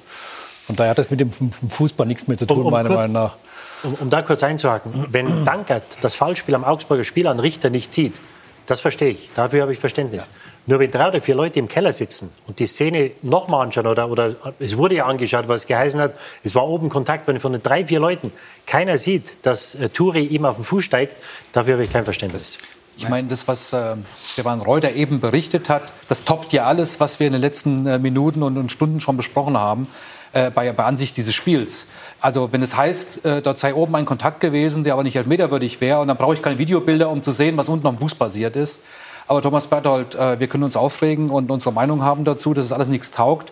Und 0.67 0.81
daher 0.81 0.89
hat 0.89 0.97
das 0.97 1.09
mit 1.09 1.21
dem 1.21 1.31
Fußball 1.31 2.05
nichts 2.05 2.27
mehr 2.27 2.37
zu 2.37 2.45
tun, 2.45 2.59
um, 2.59 2.65
um 2.65 2.71
meiner 2.73 2.89
kurz, 2.89 2.97
Meinung 2.99 3.13
nach. 3.13 3.37
Um, 3.83 3.93
um, 3.93 4.09
da 4.09 4.21
kurz 4.21 4.43
einzuhaken, 4.43 5.05
wenn 5.11 5.45
Dankert 5.45 5.83
das 6.01 6.13
Foulspiel 6.13 6.53
am 6.53 6.65
Augsburger 6.65 7.05
Spiel 7.05 7.27
an 7.27 7.39
Richter 7.39 7.69
nicht 7.69 7.93
zieht, 7.93 8.19
das 8.65 8.81
verstehe 8.81 9.11
ich. 9.11 9.29
Dafür 9.33 9.61
habe 9.61 9.71
ich 9.71 9.79
Verständnis. 9.79 10.25
Ja. 10.25 10.31
Nur 10.65 10.79
wenn 10.79 10.91
drei 10.91 11.09
oder 11.09 11.21
vier 11.21 11.35
Leute 11.35 11.59
im 11.59 11.67
Keller 11.67 11.91
sitzen 11.91 12.29
und 12.47 12.59
die 12.59 12.67
Szene 12.67 13.11
nochmal 13.21 13.65
anschauen 13.65 13.85
oder, 13.85 14.09
oder 14.09 14.35
es 14.59 14.77
wurde 14.77 14.95
ja 14.95 15.05
angeschaut, 15.05 15.49
was 15.49 15.67
geheißen 15.67 15.99
hat, 15.99 16.15
es 16.43 16.55
war 16.55 16.65
oben 16.65 16.87
Kontakt, 16.87 17.27
wenn 17.27 17.39
von 17.39 17.51
den 17.51 17.61
drei, 17.61 17.85
vier 17.85 17.99
Leuten 17.99 18.31
keiner 18.65 18.97
sieht, 18.97 19.33
dass 19.41 19.75
äh, 19.75 19.89
Turi 19.89 20.23
ihm 20.25 20.45
auf 20.45 20.55
den 20.55 20.63
Fuß 20.63 20.83
steigt, 20.83 21.17
dafür 21.51 21.73
habe 21.73 21.83
ich 21.83 21.91
kein 21.91 22.05
Verständnis. 22.05 22.57
Ich 22.95 23.09
meine, 23.09 23.27
das, 23.27 23.47
was 23.47 23.73
äh, 23.73 23.95
Stefan 24.23 24.61
Reuter 24.61 24.91
eben 24.91 25.19
berichtet 25.19 25.67
hat, 25.67 25.91
das 26.07 26.23
toppt 26.23 26.53
ja 26.53 26.65
alles, 26.65 26.99
was 26.99 27.19
wir 27.19 27.27
in 27.27 27.33
den 27.33 27.41
letzten 27.41 27.85
äh, 27.87 27.99
Minuten 27.99 28.43
und, 28.43 28.57
und, 28.57 28.71
Stunden 28.71 29.01
schon 29.01 29.17
besprochen 29.17 29.57
haben, 29.57 29.87
äh, 30.31 30.51
bei, 30.51 30.71
bei 30.71 30.83
Ansicht 30.83 31.17
dieses 31.17 31.33
Spiels. 31.33 31.87
Also 32.21 32.53
wenn 32.53 32.61
es 32.61 32.77
heißt, 32.77 33.25
äh, 33.25 33.41
dort 33.41 33.59
sei 33.59 33.73
oben 33.73 33.95
ein 33.95 34.05
Kontakt 34.05 34.39
gewesen, 34.39 34.83
der 34.83 34.93
aber 34.93 35.03
nicht 35.03 35.15
elfmeterwürdig 35.15 35.81
wäre, 35.81 35.99
und 35.99 36.07
dann 36.07 36.17
brauche 36.17 36.35
ich 36.35 36.41
keine 36.41 36.59
Videobilder, 36.59 37.09
um 37.09 37.23
zu 37.23 37.31
sehen, 37.31 37.57
was 37.57 37.67
unten 37.67 37.87
am 37.87 37.97
Fuß 37.97 38.15
passiert 38.15 38.55
ist. 38.55 38.81
Aber 39.27 39.41
Thomas 39.41 39.67
Berthold, 39.67 40.15
äh, 40.15 40.39
wir 40.39 40.47
können 40.47 40.63
uns 40.63 40.75
aufregen 40.75 41.29
und 41.29 41.51
unsere 41.51 41.73
Meinung 41.73 42.03
haben 42.03 42.25
dazu, 42.25 42.53
dass 42.53 42.65
es 42.65 42.71
alles 42.71 42.87
nichts 42.87 43.11
taugt. 43.11 43.51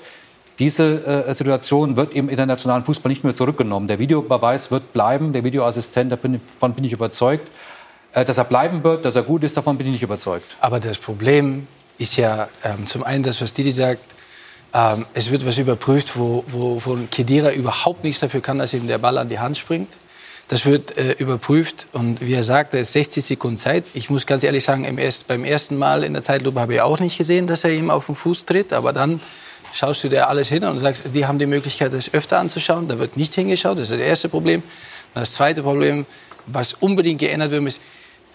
Diese 0.59 1.05
äh, 1.27 1.33
Situation 1.33 1.95
wird 1.95 2.13
im 2.13 2.29
internationalen 2.29 2.83
Fußball 2.83 3.09
nicht 3.09 3.23
mehr 3.23 3.33
zurückgenommen. 3.33 3.87
Der 3.87 3.99
Videobeweis 3.99 4.69
wird 4.69 4.93
bleiben, 4.93 5.33
der 5.33 5.43
Videoassistent, 5.43 6.11
davon 6.11 6.73
bin 6.73 6.83
ich 6.83 6.93
überzeugt. 6.93 7.47
Äh, 8.13 8.25
dass 8.25 8.37
er 8.37 8.43
bleiben 8.43 8.83
wird, 8.83 9.05
dass 9.05 9.15
er 9.15 9.23
gut 9.23 9.43
ist, 9.43 9.55
davon 9.55 9.77
bin 9.77 9.87
ich 9.87 9.93
nicht 9.93 10.03
überzeugt. 10.03 10.57
Aber 10.59 10.79
das 10.79 10.97
Problem 10.97 11.67
ist 11.97 12.17
ja 12.17 12.49
ähm, 12.63 12.85
zum 12.85 13.03
einen 13.03 13.23
das, 13.23 13.41
was 13.41 13.53
Didi 13.53 13.71
sagt, 13.71 14.03
ähm, 14.73 15.05
es 15.13 15.31
wird 15.31 15.45
was 15.45 15.57
überprüft, 15.57 16.17
wo, 16.17 16.43
wo 16.47 16.79
von 16.79 17.09
Kedira 17.09 17.51
überhaupt 17.51 18.03
nichts 18.03 18.19
dafür 18.19 18.41
kann, 18.41 18.57
dass 18.57 18.73
ihm 18.73 18.87
der 18.87 18.97
Ball 18.97 19.17
an 19.17 19.29
die 19.29 19.39
Hand 19.39 19.57
springt. 19.57 19.97
Das 20.51 20.65
wird 20.65 20.98
äh, 20.98 21.13
überprüft 21.13 21.88
und 21.93 22.20
wie 22.20 22.34
er 22.34 22.43
sagt, 22.43 22.74
da 22.74 22.77
ist 22.77 22.92
60 22.92 23.24
Sekunden 23.24 23.55
Zeit. 23.55 23.85
Ich 23.94 24.09
muss 24.09 24.25
ganz 24.25 24.44
ehrlich 24.44 24.66
sagen, 24.66 24.83
erst, 24.98 25.27
beim 25.27 25.46
ersten 25.46 25.77
Mal 25.77 26.03
in 26.03 26.11
der 26.11 26.24
Zeitlupe 26.24 26.59
habe 26.59 26.74
ich 26.74 26.81
auch 26.81 27.00
nicht 27.00 27.18
gesehen, 27.18 27.48
dass 27.48 27.64
er 27.64 27.72
ihm 27.72 27.90
auf 27.90 28.07
den 28.07 28.16
Fuß 28.16 28.44
tritt. 28.44 28.74
Aber 28.74 28.92
dann 28.92 29.22
schaust 29.72 30.03
du 30.03 30.09
dir 30.09 30.27
alles 30.27 30.50
hin 30.50 30.66
und 30.66 30.77
sagst, 30.77 31.03
die 31.14 31.25
haben 31.25 31.40
die 31.40 31.46
Möglichkeit, 31.46 31.94
das 31.94 32.14
öfter 32.14 32.37
anzuschauen. 32.37 32.90
Da 32.90 33.00
wird 33.00 33.16
nicht 33.16 33.33
hingeschaut. 33.33 33.79
Das 33.79 33.92
ist 33.92 33.98
das 33.98 34.05
erste 34.05 34.27
Problem. 34.27 34.61
Und 34.61 35.22
das 35.22 35.31
zweite 35.31 35.64
Problem, 35.64 36.05
was 36.48 36.74
unbedingt 36.74 37.22
geändert 37.22 37.51
wird, 37.51 37.64
ist, 37.64 37.79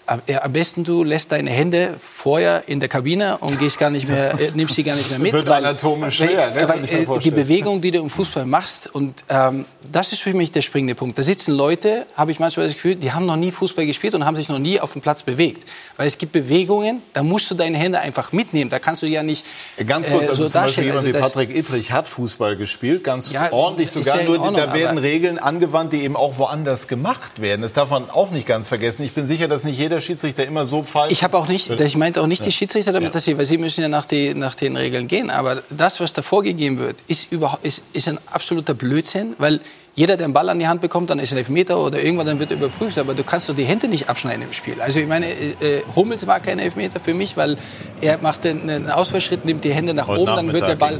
am 0.07 0.53
besten 0.53 0.83
du 0.83 1.03
lässt 1.03 1.31
deine 1.31 1.49
Hände 1.49 1.95
vorher 1.99 2.63
in 2.67 2.79
der 2.79 2.89
Kabine 2.89 3.37
und 3.39 3.59
gehst 3.59 3.77
gar 3.77 3.89
nicht 3.89 4.07
mehr, 4.07 4.39
äh, 4.39 4.51
nimmst 4.55 4.75
sie 4.75 4.83
gar 4.83 4.95
nicht 4.95 5.09
mehr 5.09 5.19
mit. 5.19 5.33
Wird 5.33 5.47
weil, 5.47 5.65
anatomisch 5.65 6.15
schwer, 6.15 6.51
ne, 6.51 6.67
weil, 6.67 6.83
äh, 6.85 7.19
die 7.19 7.31
Bewegung, 7.31 7.81
die 7.81 7.91
du 7.91 7.99
im 7.99 8.09
Fußball 8.09 8.45
machst 8.45 8.93
und 8.93 9.23
ähm, 9.29 9.65
das 9.91 10.11
ist 10.11 10.21
für 10.21 10.33
mich 10.33 10.51
der 10.51 10.61
springende 10.61 10.95
Punkt. 10.95 11.17
Da 11.17 11.23
sitzen 11.23 11.53
Leute, 11.53 12.05
habe 12.15 12.31
ich 12.31 12.39
manchmal 12.39 12.65
das 12.65 12.75
Gefühl, 12.75 12.95
die 12.95 13.11
haben 13.11 13.25
noch 13.25 13.35
nie 13.35 13.51
Fußball 13.51 13.85
gespielt 13.85 14.15
und 14.15 14.25
haben 14.25 14.35
sich 14.35 14.49
noch 14.49 14.59
nie 14.59 14.79
auf 14.79 14.93
dem 14.93 15.01
Platz 15.01 15.23
bewegt, 15.23 15.69
weil 15.97 16.07
es 16.07 16.17
gibt 16.17 16.31
Bewegungen, 16.31 17.01
da 17.13 17.23
musst 17.23 17.51
du 17.51 17.55
deine 17.55 17.77
Hände 17.77 17.99
einfach 17.99 18.31
mitnehmen. 18.31 18.69
Da 18.69 18.79
kannst 18.79 19.01
du 19.01 19.07
ja 19.07 19.23
nicht 19.23 19.45
ganz 19.85 20.09
kurz, 20.09 20.25
äh, 20.25 20.29
also 20.29 20.43
so 20.43 20.49
zum 20.49 20.61
Beispiel 20.61 20.83
jemand 20.85 21.05
also 21.05 21.17
wie 21.17 21.21
Patrick 21.21 21.55
Ittrich 21.55 21.91
hat 21.91 22.07
Fußball 22.07 22.55
gespielt, 22.55 23.03
ganz 23.03 23.31
ja, 23.31 23.51
ordentlich 23.51 23.91
sogar. 23.91 24.21
Ja 24.21 24.23
nur 24.23 24.39
Ordnung, 24.39 24.55
da 24.55 24.73
werden 24.73 24.97
Regeln 24.97 25.37
angewandt, 25.37 25.93
die 25.93 26.01
eben 26.03 26.15
auch 26.15 26.37
woanders 26.37 26.87
gemacht 26.87 27.41
werden. 27.41 27.61
Das 27.61 27.73
darf 27.73 27.89
man 27.89 28.09
auch 28.09 28.31
nicht 28.31 28.47
ganz 28.47 28.67
vergessen. 28.67 29.03
Ich 29.03 29.13
bin 29.13 29.25
sicher, 29.25 29.47
dass 29.47 29.63
nicht 29.63 29.77
jeder 29.77 29.96
Schiedsrichter 30.01 30.45
immer 30.45 30.65
so 30.65 30.83
falsch. 30.83 31.11
Ich 31.11 31.23
habe 31.23 31.37
auch 31.37 31.47
nicht, 31.47 31.69
ich 31.69 31.97
meinte 31.97 32.21
auch 32.21 32.27
nicht 32.27 32.45
die 32.45 32.51
Schiedsrichter 32.51 32.91
damit, 32.91 33.15
dass 33.15 33.25
sie, 33.25 33.37
weil 33.37 33.45
sie 33.45 33.57
müssen 33.57 33.81
ja 33.81 33.89
nach, 33.89 34.05
die, 34.05 34.33
nach 34.33 34.55
den 34.55 34.75
Regeln 34.75 35.07
gehen. 35.07 35.29
Aber 35.29 35.61
das, 35.69 35.99
was 35.99 36.13
da 36.13 36.21
vorgegeben 36.21 36.79
wird, 36.79 36.97
ist, 37.07 37.31
überhaupt, 37.31 37.65
ist, 37.65 37.83
ist 37.93 38.07
ein 38.07 38.19
absoluter 38.31 38.73
Blödsinn, 38.73 39.35
weil 39.37 39.59
jeder, 39.97 40.15
der 40.15 40.25
einen 40.25 40.33
Ball 40.35 40.47
an 40.47 40.59
die 40.59 40.67
Hand 40.67 40.79
bekommt, 40.79 41.09
dann 41.09 41.17
ist 41.17 41.31
ein 41.31 41.39
Elfmeter 41.39 41.79
oder 41.79 41.99
irgendwann 41.99 42.27
dann 42.27 42.39
wird 42.39 42.51
überprüft. 42.51 42.99
Aber 42.99 43.15
du 43.15 43.23
kannst 43.23 43.49
doch 43.49 43.55
die 43.55 43.65
Hände 43.65 43.87
nicht 43.87 44.07
abschneiden 44.07 44.43
im 44.43 44.53
Spiel. 44.53 44.79
Also 44.79 44.99
ich 44.99 45.07
meine, 45.07 45.25
äh, 45.25 45.81
Hummels 45.95 46.27
war 46.27 46.39
kein 46.39 46.59
Elfmeter 46.59 46.99
für 46.99 47.15
mich, 47.15 47.35
weil 47.35 47.57
er 47.99 48.19
macht 48.19 48.45
einen 48.45 48.91
Ausfallschritt, 48.91 49.43
nimmt 49.43 49.63
die 49.63 49.73
Hände 49.73 49.95
nach 49.95 50.07
Heute 50.07 50.21
oben, 50.21 50.35
dann 50.35 50.53
wird 50.53 50.67
der 50.67 50.75
Ball 50.75 50.99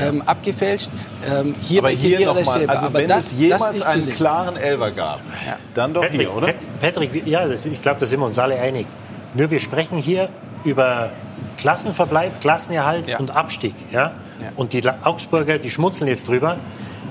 ähm, 0.00 0.22
abgefälscht. 0.22 0.88
Ähm, 1.30 1.54
hier 1.60 1.80
aber 1.80 1.90
hier 1.90 2.24
nochmal, 2.24 2.64
also 2.66 2.86
aber 2.86 3.00
wenn 3.00 3.08
das, 3.08 3.32
es 3.32 3.38
jemals 3.38 3.82
einen 3.82 4.08
klaren 4.08 4.56
Elfer 4.56 4.92
gab, 4.92 5.20
ja. 5.46 5.58
dann 5.74 5.92
doch 5.92 6.00
Patrick, 6.00 6.20
hier, 6.20 6.34
oder? 6.34 6.54
Patrick, 6.80 7.26
ja, 7.26 7.46
das, 7.46 7.66
ich 7.66 7.82
glaube, 7.82 8.00
da 8.00 8.06
sind 8.06 8.18
wir 8.18 8.26
uns 8.26 8.38
alle 8.38 8.58
einig. 8.58 8.86
Nur 9.34 9.50
wir 9.50 9.60
sprechen 9.60 9.98
hier 9.98 10.30
über 10.64 11.10
Klassenverbleib, 11.58 12.40
Klassenerhalt 12.40 13.08
ja. 13.08 13.18
und 13.18 13.30
Abstieg. 13.30 13.74
Ja? 13.92 14.12
ja? 14.40 14.48
Und 14.56 14.72
die 14.72 14.82
Augsburger, 15.04 15.58
die 15.58 15.68
schmunzeln 15.68 16.08
jetzt 16.08 16.26
drüber, 16.26 16.56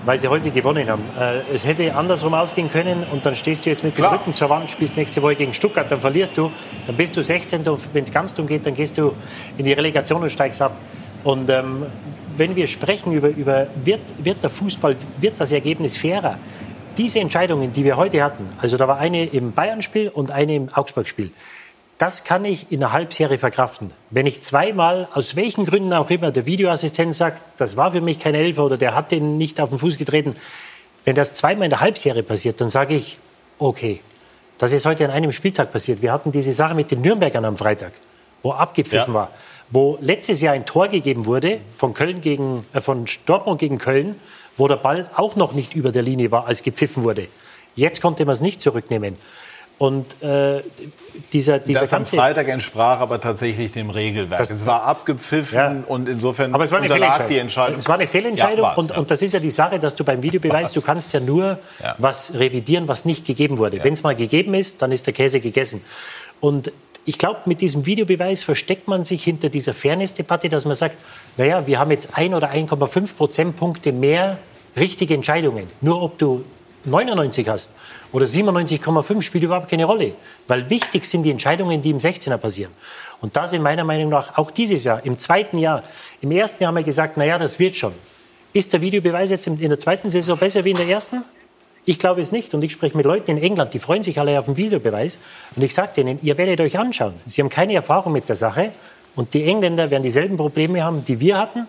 weil 0.08 0.18
sie 0.18 0.30
heute 0.30 0.52
gewonnen 0.52 0.90
haben. 0.90 1.04
Äh, 1.20 1.42
es 1.54 1.68
hätte 1.68 1.94
andersrum 1.94 2.34
ausgehen 2.34 2.72
können 2.72 3.04
und 3.12 3.26
dann 3.26 3.36
stehst 3.36 3.66
du 3.66 3.70
jetzt 3.70 3.84
mit 3.84 3.94
Klar. 3.94 4.12
dem 4.12 4.20
Rücken 4.20 4.34
zur 4.34 4.50
Wand, 4.50 4.72
spielst 4.72 4.96
nächste 4.96 5.22
Woche 5.22 5.36
gegen 5.36 5.54
Stuttgart, 5.54 5.92
dann 5.92 6.00
verlierst 6.00 6.38
du, 6.38 6.50
dann 6.86 6.96
bist 6.96 7.18
du 7.18 7.22
16. 7.22 7.68
und 7.68 7.82
wenn 7.92 8.06
es 8.06 8.12
ganz 8.14 8.34
dumm 8.34 8.48
geht, 8.48 8.66
dann 8.66 8.74
gehst 8.74 8.98
du 8.98 9.14
in 9.58 9.66
die 9.66 9.74
Relegation 9.74 10.24
und 10.24 10.30
steigst 10.30 10.62
ab. 10.62 10.78
Und 11.26 11.50
ähm, 11.50 11.86
wenn 12.38 12.56
wir 12.56 12.68
sprechen 12.68 13.12
über, 13.12 13.28
über 13.28 13.68
wird, 13.84 14.00
wird 14.24 14.42
der 14.42 14.50
Fußball, 14.50 14.96
wird 15.20 15.42
das 15.42 15.52
Ergebnis 15.52 15.98
fairer, 15.98 16.38
diese 16.98 17.20
Entscheidungen, 17.20 17.74
die 17.74 17.84
wir 17.84 17.98
heute 17.98 18.24
hatten, 18.24 18.48
also 18.62 18.78
da 18.78 18.88
war 18.88 19.00
eine 19.00 19.26
im 19.26 19.52
Bayern-Spiel 19.52 20.08
und 20.08 20.32
eine 20.32 20.56
im 20.56 20.70
Augsburg-Spiel, 20.74 21.32
das 21.98 22.24
kann 22.24 22.46
ich 22.46 22.72
in 22.72 22.84
einer 22.84 22.94
Halbserie 22.94 23.40
verkraften. 23.40 23.92
Wenn 24.12 24.28
ich 24.28 24.42
zweimal, 24.42 25.08
aus 25.14 25.36
welchen 25.36 25.66
Gründen 25.66 25.94
auch 25.94 26.10
immer, 26.10 26.32
der 26.32 26.46
Videoassistent 26.46 27.16
sagt, 27.16 27.42
das 27.58 27.76
war 27.76 27.92
für 27.92 28.02
mich 28.02 28.20
kein 28.20 28.36
Elfer 28.36 28.66
oder 28.66 28.78
der 28.78 28.94
hat 28.94 29.12
den 29.12 29.38
nicht 29.38 29.60
auf 29.60 29.70
den 29.70 29.80
Fuß 29.80 29.98
getreten, 29.98 30.36
wenn 31.06 31.16
das 31.16 31.34
zweimal 31.34 31.66
in 31.66 31.70
der 31.70 31.82
Halbserie 31.82 32.22
passiert, 32.22 32.62
dann 32.62 32.70
sage 32.70 32.96
ich, 32.96 33.18
okay, 33.58 34.02
das 34.58 34.74
ist 34.74 34.86
heute 34.86 35.06
an 35.06 35.12
einem 35.12 35.32
Spieltag 35.32 35.72
passiert. 35.72 36.02
Wir 36.02 36.12
hatten 36.12 36.32
diese 36.32 36.54
Sache 36.54 36.76
mit 36.76 36.92
den 36.92 37.02
Nürnbergern 37.02 37.46
am 37.46 37.58
Freitag, 37.58 37.94
wo 38.44 38.52
abgepfiffen 38.52 39.14
ja. 39.14 39.20
war, 39.20 39.32
wo 39.70 39.98
letztes 40.02 40.42
Jahr 40.42 40.54
ein 40.54 40.66
Tor 40.66 40.88
gegeben 40.88 41.26
wurde 41.26 41.60
von 41.78 41.94
Köln 41.94 42.22
gegen, 42.22 42.66
äh, 42.74 42.82
von 42.82 43.06
Dortmund 43.26 43.60
gegen 43.60 43.78
Köln, 43.80 44.16
wo 44.56 44.68
der 44.68 44.78
Ball 44.78 45.10
auch 45.16 45.36
noch 45.36 45.54
nicht 45.54 45.74
über 45.76 45.92
der 45.92 46.02
Linie 46.02 46.32
war, 46.32 46.48
als 46.48 46.62
gepfiffen 46.62 47.04
wurde. 47.04 47.28
Jetzt 47.76 48.02
konnte 48.02 48.26
man 48.26 48.34
es 48.34 48.42
nicht 48.42 48.62
zurücknehmen. 48.62 49.16
Und 49.80 50.24
äh, 50.24 50.64
dieser, 51.34 51.60
dieser 51.60 51.82
das 51.82 51.92
ganze 51.92 52.16
am 52.16 52.20
Freitag 52.20 52.48
entsprach 52.48 53.00
aber 53.00 53.22
tatsächlich 53.22 53.72
dem 53.74 53.92
Regelwerk. 53.92 54.40
Das, 54.40 54.50
es 54.50 54.66
war 54.66 54.84
abgepfiffen 54.84 55.56
ja. 55.56 55.84
und 55.86 56.10
insofern 56.10 56.54
aber 56.56 56.64
es 56.64 56.72
war 56.72 56.80
eine 56.80 56.92
unterlag 56.92 57.28
die 57.28 57.38
Entscheidung. 57.38 57.78
Es 57.78 57.88
war 57.88 57.96
eine 57.96 58.08
Fehlentscheidung 58.08 58.66
ja, 58.66 58.74
und, 58.74 58.90
ja. 58.90 58.98
und 58.98 59.12
das 59.12 59.22
ist 59.22 59.34
ja 59.34 59.40
die 59.40 59.52
Sache, 59.52 59.78
dass 59.78 59.96
du 59.96 60.04
beim 60.04 60.24
Videobeweis, 60.24 60.72
du 60.72 60.82
kannst 60.82 61.14
ja 61.14 61.20
nur 61.20 61.60
was 62.00 62.34
revidieren, 62.34 62.88
was 62.88 63.06
nicht 63.06 63.26
gegeben 63.26 63.60
wurde. 63.60 63.84
Wenn 63.84 63.94
es 63.94 64.02
mal 64.02 64.16
gegeben 64.16 64.56
ist, 64.56 64.82
dann 64.82 64.92
ist 64.92 65.06
der 65.06 65.14
Käse 65.14 65.40
gegessen. 65.42 65.82
Und 66.40 66.72
ich 67.06 67.20
glaube, 67.20 67.42
mit 67.46 67.62
diesem 67.62 67.86
Videobeweis 67.86 68.44
versteckt 68.44 68.88
man 68.88 69.06
sich 69.06 69.24
hinter 69.24 69.50
dieser 69.50 69.74
Fairness-Debatte, 69.74 70.50
dass 70.50 70.66
man 70.66 70.76
sagt, 70.76 70.98
naja, 71.38 71.68
wir 71.68 71.80
haben 71.80 71.92
jetzt 71.92 72.18
ein 72.18 72.34
oder 72.34 72.52
1,5 72.52 73.16
Prozentpunkte 73.16 73.92
mehr 73.92 74.40
richtige 74.76 75.14
Entscheidungen. 75.14 75.68
Nur 75.82 76.02
ob 76.02 76.18
du 76.18 76.44
99 76.86 77.48
hast 77.48 77.76
oder 78.12 78.26
97,5 78.26 79.22
spielt 79.22 79.44
überhaupt 79.44 79.70
keine 79.70 79.86
Rolle. 79.86 80.14
Weil 80.48 80.70
wichtig 80.70 81.06
sind 81.06 81.24
die 81.24 81.32
Entscheidungen, 81.32 81.82
die 81.82 81.90
im 81.90 82.00
16er 82.00 82.38
passieren. 82.38 82.72
Und 83.22 83.36
da 83.36 83.48
sind 83.48 83.62
meiner 83.62 83.84
Meinung 83.84 84.10
nach 84.10 84.38
auch 84.38 84.52
dieses 84.52 84.84
Jahr, 84.84 85.06
im 85.06 85.18
zweiten 85.18 85.58
Jahr, 85.58 85.84
im 86.22 86.32
ersten 86.32 86.64
Jahr 86.64 86.70
haben 86.70 86.78
wir 86.78 86.84
gesagt, 86.84 87.18
naja, 87.18 87.38
das 87.38 87.60
wird 87.60 87.76
schon. 87.76 87.94
Ist 88.54 88.74
der 88.74 88.82
Videobeweis 88.82 89.30
jetzt 89.30 89.48
in 89.48 89.58
der 89.58 89.80
zweiten 89.80 90.10
Saison 90.10 90.38
besser 90.38 90.64
wie 90.66 90.72
in 90.72 90.78
der 90.78 90.88
ersten? 90.88 91.24
Ich 91.86 92.00
glaube 92.00 92.22
es 92.22 92.32
nicht. 92.32 92.54
Und 92.54 92.64
ich 92.64 92.72
spreche 92.72 92.98
mit 92.98 93.06
Leuten 93.06 93.32
in 93.32 93.38
England, 93.38 93.74
die 93.74 93.80
freuen 93.80 94.04
sich 94.04 94.20
alle 94.20 94.38
auf 94.38 94.46
den 94.46 94.58
Videobeweis. 94.58 95.20
Und 95.56 95.64
ich 95.64 95.74
sage 95.74 95.92
denen, 95.96 96.20
ihr 96.22 96.38
werdet 96.38 96.60
euch 96.62 96.78
anschauen. 96.78 97.14
Sie 97.28 97.42
haben 97.42 97.50
keine 97.50 97.74
Erfahrung 97.76 98.14
mit 98.14 98.28
der 98.30 98.36
Sache. 98.36 98.72
Und 99.16 99.34
die 99.34 99.44
Engländer 99.46 99.90
werden 99.90 100.04
dieselben 100.04 100.38
Probleme 100.38 100.84
haben, 100.84 101.04
die 101.04 101.20
wir 101.20 101.38
hatten. 101.38 101.68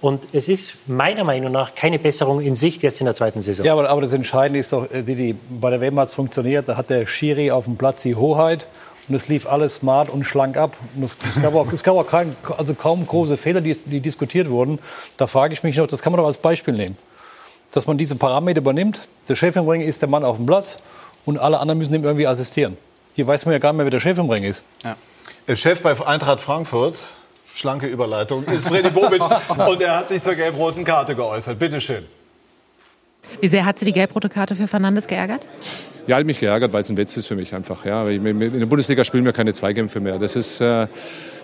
Und 0.00 0.28
es 0.32 0.48
ist 0.48 0.88
meiner 0.88 1.24
Meinung 1.24 1.50
nach 1.50 1.74
keine 1.74 1.98
Besserung 1.98 2.40
in 2.40 2.54
Sicht 2.54 2.82
jetzt 2.82 3.00
in 3.00 3.06
der 3.06 3.14
zweiten 3.14 3.40
Saison. 3.40 3.66
Ja, 3.66 3.72
aber, 3.72 3.88
aber 3.88 4.00
das 4.00 4.12
Entscheidende 4.12 4.60
ist 4.60 4.72
doch, 4.72 4.86
die, 4.86 5.14
die, 5.14 5.34
bei 5.50 5.70
der 5.70 5.80
WM 5.80 5.98
hat 5.98 6.08
es 6.08 6.14
funktioniert. 6.14 6.68
Da 6.68 6.76
hat 6.76 6.90
der 6.90 7.06
Schiri 7.06 7.50
auf 7.50 7.64
dem 7.64 7.76
Platz 7.76 8.02
die 8.02 8.14
Hoheit. 8.14 8.68
Und 9.08 9.14
es 9.14 9.26
lief 9.26 9.46
alles 9.46 9.76
smart 9.76 10.10
und 10.10 10.24
schlank 10.24 10.56
ab. 10.56 10.76
Und 10.94 11.04
es, 11.04 11.16
es 11.34 11.42
gab 11.42 11.54
auch, 11.54 11.72
es 11.72 11.82
gab 11.82 11.96
auch 11.96 12.06
kein, 12.06 12.36
also 12.56 12.74
kaum 12.74 13.06
große 13.06 13.36
Fehler, 13.36 13.60
die, 13.60 13.76
die 13.76 14.00
diskutiert 14.00 14.50
wurden. 14.50 14.78
Da 15.16 15.26
frage 15.26 15.54
ich 15.54 15.62
mich 15.62 15.76
noch, 15.76 15.86
das 15.86 16.02
kann 16.02 16.12
man 16.12 16.20
doch 16.20 16.26
als 16.26 16.38
Beispiel 16.38 16.74
nehmen. 16.74 16.96
Dass 17.72 17.86
man 17.86 17.98
diese 17.98 18.14
Parameter 18.16 18.60
übernimmt. 18.60 19.08
Der 19.28 19.34
Chef 19.34 19.56
im 19.56 19.66
Ring 19.66 19.80
ist 19.80 20.02
der 20.02 20.08
Mann 20.08 20.24
auf 20.24 20.36
dem 20.36 20.46
Platz 20.46 20.76
und 21.24 21.38
alle 21.38 21.58
anderen 21.58 21.78
müssen 21.78 21.94
ihm 21.94 22.04
irgendwie 22.04 22.26
assistieren. 22.26 22.76
Hier 23.14 23.26
weiß 23.26 23.46
man 23.46 23.52
ja 23.52 23.58
gar 23.58 23.72
nicht 23.72 23.78
mehr, 23.78 23.86
wer 23.86 23.90
der 23.90 24.00
Chef 24.00 24.18
im 24.18 24.30
Ring 24.30 24.44
ist. 24.44 24.62
Ja. 24.84 24.96
Der 25.48 25.54
Chef 25.56 25.82
bei 25.82 26.06
Eintracht 26.06 26.40
Frankfurt, 26.40 26.98
schlanke 27.58 27.86
Überleitung, 27.86 28.44
ist 28.44 28.68
Freddy 28.68 28.90
Bobic 28.90 29.22
und 29.66 29.80
er 29.80 29.96
hat 29.96 30.08
sich 30.08 30.22
zur 30.22 30.34
gelb-roten 30.34 30.84
Karte 30.84 31.14
geäußert. 31.14 31.58
Bitte 31.58 31.80
schön. 31.80 32.04
Wie 33.40 33.48
sehr 33.48 33.64
hat 33.64 33.78
Sie 33.78 33.84
die 33.84 33.92
gelb-rote 33.92 34.28
Karte 34.28 34.54
für 34.54 34.68
Fernandes 34.68 35.06
geärgert? 35.06 35.44
Ja, 36.06 36.16
hat 36.16 36.24
mich 36.24 36.40
geärgert, 36.40 36.72
weil 36.72 36.80
es 36.80 36.88
ein 36.88 36.96
Witz 36.96 37.16
ist 37.16 37.26
für 37.26 37.36
mich 37.36 37.54
einfach. 37.54 37.84
Ja, 37.84 38.08
in 38.08 38.24
der 38.24 38.66
Bundesliga 38.66 39.04
spielen 39.04 39.24
wir 39.24 39.32
keine 39.32 39.52
Zweikämpfe 39.52 40.00
mehr. 40.00 40.18
Das 40.18 40.36
ist, 40.36 40.60
äh, 40.60 40.86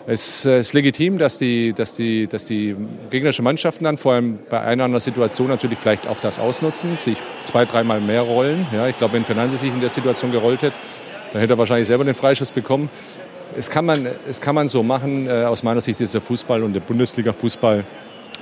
es 0.06 0.46
ist 0.46 0.72
legitim, 0.72 1.18
dass 1.18 1.38
die, 1.38 1.74
dass, 1.74 1.96
die, 1.96 2.26
dass 2.26 2.46
die 2.46 2.74
gegnerischen 3.10 3.44
Mannschaften 3.44 3.84
dann 3.84 3.98
vor 3.98 4.14
allem 4.14 4.38
bei 4.48 4.60
einer 4.60 4.84
anderen 4.84 5.02
Situation 5.02 5.48
natürlich 5.48 5.78
vielleicht 5.78 6.06
auch 6.06 6.20
das 6.20 6.38
ausnutzen, 6.38 6.96
sich 6.96 7.18
zwei, 7.42 7.66
dreimal 7.66 8.00
mehr 8.00 8.22
rollen. 8.22 8.66
Ja, 8.72 8.86
ich 8.86 8.96
glaube, 8.96 9.14
wenn 9.14 9.24
Fernandes 9.26 9.60
sich 9.60 9.70
in 9.70 9.80
der 9.80 9.90
Situation 9.90 10.30
gerollt 10.30 10.62
hätte, 10.62 10.76
dann 11.32 11.40
hätte 11.40 11.54
er 11.54 11.58
wahrscheinlich 11.58 11.88
selber 11.88 12.04
den 12.04 12.14
Freischuss 12.14 12.52
bekommen. 12.52 12.88
Es 13.56 13.70
kann 13.70 13.84
man, 13.84 14.06
es 14.28 14.40
kann 14.40 14.54
man 14.54 14.68
so 14.68 14.82
machen. 14.82 15.26
Äh, 15.26 15.44
aus 15.44 15.62
meiner 15.62 15.80
Sicht 15.80 16.00
ist 16.00 16.14
der 16.14 16.20
Fußball 16.20 16.62
und 16.62 16.72
der 16.72 16.80
Bundesliga-Fußball 16.80 17.84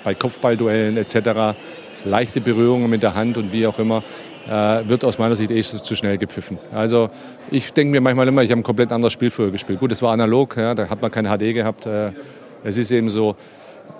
bei 0.04 0.14
Kopfballduellen 0.14 0.96
etc. 0.96 1.56
leichte 2.04 2.40
Berührungen 2.40 2.88
mit 2.88 3.02
der 3.02 3.14
Hand 3.14 3.36
und 3.36 3.52
wie 3.52 3.66
auch 3.66 3.78
immer 3.78 4.02
äh, 4.48 4.88
wird 4.88 5.04
aus 5.04 5.18
meiner 5.18 5.36
Sicht 5.36 5.50
eh 5.50 5.62
zu 5.62 5.94
schnell 5.96 6.18
gepfiffen. 6.18 6.58
Also 6.72 7.10
ich 7.50 7.72
denke 7.72 7.92
mir 7.92 8.00
manchmal 8.00 8.26
immer, 8.26 8.42
ich 8.42 8.50
habe 8.50 8.60
ein 8.60 8.64
komplett 8.64 8.90
anderes 8.90 9.12
Spiel 9.12 9.30
früher 9.30 9.50
gespielt. 9.50 9.78
Gut, 9.80 9.92
es 9.92 10.02
war 10.02 10.12
analog, 10.12 10.56
ja, 10.56 10.74
da 10.74 10.88
hat 10.88 11.02
man 11.02 11.10
keine 11.10 11.28
HD 11.28 11.54
gehabt. 11.54 11.86
Äh, 11.86 12.12
es 12.64 12.78
ist 12.78 12.90
eben 12.90 13.10
so, 13.10 13.36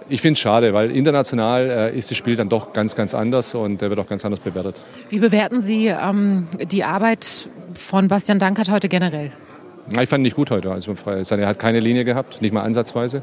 ich 0.09 0.21
finde 0.21 0.35
es 0.35 0.41
schade, 0.41 0.73
weil 0.73 0.91
international 0.91 1.93
ist 1.95 2.11
das 2.11 2.19
Spiel 2.19 2.37
dann 2.37 2.49
doch 2.49 2.73
ganz, 2.73 2.95
ganz 2.95 3.15
anders 3.15 3.55
und 3.55 3.81
wird 3.81 3.99
auch 3.99 4.07
ganz 4.07 4.25
anders 4.25 4.41
bewertet. 4.41 4.81
Wie 5.09 5.19
bewerten 5.19 5.61
Sie 5.61 5.87
ähm, 5.87 6.49
die 6.71 6.85
Arbeit 6.85 7.49
von 7.75 8.09
Bastian 8.09 8.39
Dankert 8.39 8.71
heute 8.71 8.89
generell? 8.89 9.31
Ich 9.91 10.09
fand 10.09 10.21
ihn 10.21 10.23
nicht 10.23 10.37
gut 10.37 10.51
heute. 10.51 10.71
Also 10.71 10.95
er 11.05 11.47
hat 11.47 11.59
keine 11.59 11.81
Linie 11.81 12.05
gehabt, 12.05 12.41
nicht 12.41 12.53
mal 12.53 12.63
ansatzweise. 12.63 13.23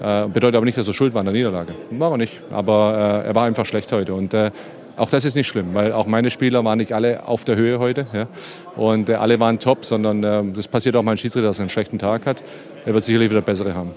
Äh, 0.00 0.28
bedeutet 0.28 0.56
aber 0.56 0.66
nicht, 0.66 0.76
dass 0.76 0.86
er 0.86 0.94
schuld 0.94 1.14
war 1.14 1.20
an 1.20 1.26
der 1.26 1.34
Niederlage. 1.34 1.74
War 1.90 2.10
er 2.12 2.18
nicht. 2.18 2.40
Aber 2.50 3.22
äh, 3.24 3.28
er 3.28 3.34
war 3.34 3.44
einfach 3.44 3.64
schlecht 3.64 3.90
heute. 3.92 4.14
Und 4.14 4.34
äh, 4.34 4.50
auch 4.96 5.10
das 5.10 5.24
ist 5.24 5.34
nicht 5.34 5.46
schlimm, 5.46 5.74
weil 5.74 5.92
auch 5.92 6.06
meine 6.06 6.30
Spieler 6.30 6.64
waren 6.64 6.78
nicht 6.78 6.92
alle 6.92 7.26
auf 7.26 7.44
der 7.44 7.56
Höhe 7.56 7.78
heute. 7.78 8.06
Ja? 8.12 8.28
Und 8.76 9.08
äh, 9.08 9.14
alle 9.14 9.40
waren 9.40 9.58
top, 9.58 9.84
sondern 9.84 10.22
äh, 10.22 10.42
das 10.52 10.68
passiert 10.68 10.96
auch 10.96 11.02
mal 11.02 11.12
ein 11.12 11.18
Schiedsrichter, 11.18 11.48
dass 11.48 11.58
er 11.58 11.64
einen 11.64 11.70
schlechten 11.70 11.98
Tag 11.98 12.26
hat. 12.26 12.42
Er 12.84 12.94
wird 12.94 13.04
sicherlich 13.04 13.30
wieder 13.30 13.42
bessere 13.42 13.74
haben. 13.74 13.92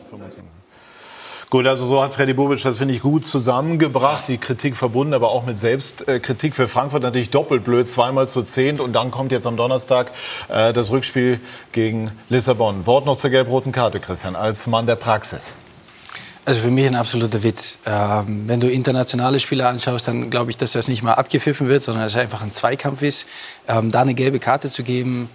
Gut, 1.49 1.65
also 1.65 1.83
so 1.83 2.03
hat 2.03 2.13
Freddy 2.13 2.33
Bobic 2.33 2.61
das, 2.61 2.77
finde 2.77 2.93
ich, 2.93 3.01
gut 3.01 3.25
zusammengebracht. 3.25 4.25
Die 4.27 4.37
Kritik 4.37 4.75
verbunden, 4.75 5.15
aber 5.15 5.31
auch 5.31 5.47
mit 5.47 5.57
Selbstkritik 5.57 6.55
für 6.55 6.67
Frankfurt 6.67 7.01
natürlich 7.01 7.31
doppelt 7.31 7.63
blöd. 7.63 7.89
Zweimal 7.89 8.29
zu 8.29 8.43
zehnt 8.43 8.79
und 8.79 8.93
dann 8.93 9.09
kommt 9.09 9.31
jetzt 9.31 9.47
am 9.47 9.57
Donnerstag 9.57 10.11
äh, 10.49 10.73
das 10.73 10.91
Rückspiel 10.91 11.39
gegen 11.71 12.11
Lissabon. 12.29 12.85
Wort 12.85 13.07
noch 13.07 13.17
zur 13.17 13.31
gelb-roten 13.31 13.71
Karte, 13.71 13.99
Christian, 13.99 14.35
als 14.35 14.67
Mann 14.67 14.85
der 14.85 14.95
Praxis. 14.95 15.53
Also 16.45 16.61
für 16.61 16.69
mich 16.69 16.85
ein 16.85 16.95
absoluter 16.95 17.41
Witz. 17.41 17.79
Ähm, 17.83 18.43
wenn 18.47 18.59
du 18.59 18.69
internationale 18.69 19.39
Spieler 19.39 19.69
anschaust, 19.69 20.07
dann 20.07 20.29
glaube 20.29 20.51
ich, 20.51 20.57
dass 20.57 20.73
das 20.73 20.87
nicht 20.87 21.01
mal 21.01 21.13
abgepfiffen 21.13 21.67
wird, 21.67 21.81
sondern 21.81 22.03
dass 22.03 22.11
es 22.11 22.19
einfach 22.19 22.43
ein 22.43 22.51
Zweikampf 22.51 23.01
ist. 23.01 23.25
Ähm, 23.67 23.89
da 23.89 24.01
eine 24.01 24.13
gelbe 24.13 24.37
Karte 24.39 24.69
zu 24.69 24.83
geben, 24.83 25.29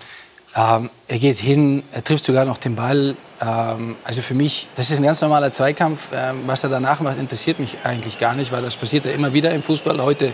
ähm, 0.57 0.90
er 1.09 1.19
geht 1.19 1.38
hin, 1.38 1.83
er 1.90 2.05
trifft 2.05 2.25
sogar 2.25 2.45
noch 2.45 2.59
den 2.59 2.77
Ball. 2.77 3.17
Ähm, 3.40 3.97
also 4.05 4.23
für 4.23 4.35
mich, 4.35 4.69
das 4.77 4.90
ist 4.90 4.99
ein 4.99 5.03
ganz 5.05 5.21
normaler 5.21 5.51
Zweikampf. 5.51 6.09
Ähm, 6.14 6.45
was 6.47 6.62
er 6.62 6.71
danach 6.71 7.01
macht, 7.01 7.19
interessiert 7.19 7.59
mich 7.59 7.79
eigentlich 7.83 8.19
gar 8.19 8.35
nicht, 8.35 8.53
weil 8.53 8.62
das 8.62 8.77
passiert 8.77 9.05
ja 9.05 9.11
immer 9.12 9.33
wieder 9.33 9.51
im 9.51 9.62
Fußball, 9.62 10.01
heute 10.01 10.33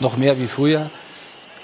noch 0.00 0.18
mehr 0.18 0.38
wie 0.38 0.48
früher. 0.48 0.90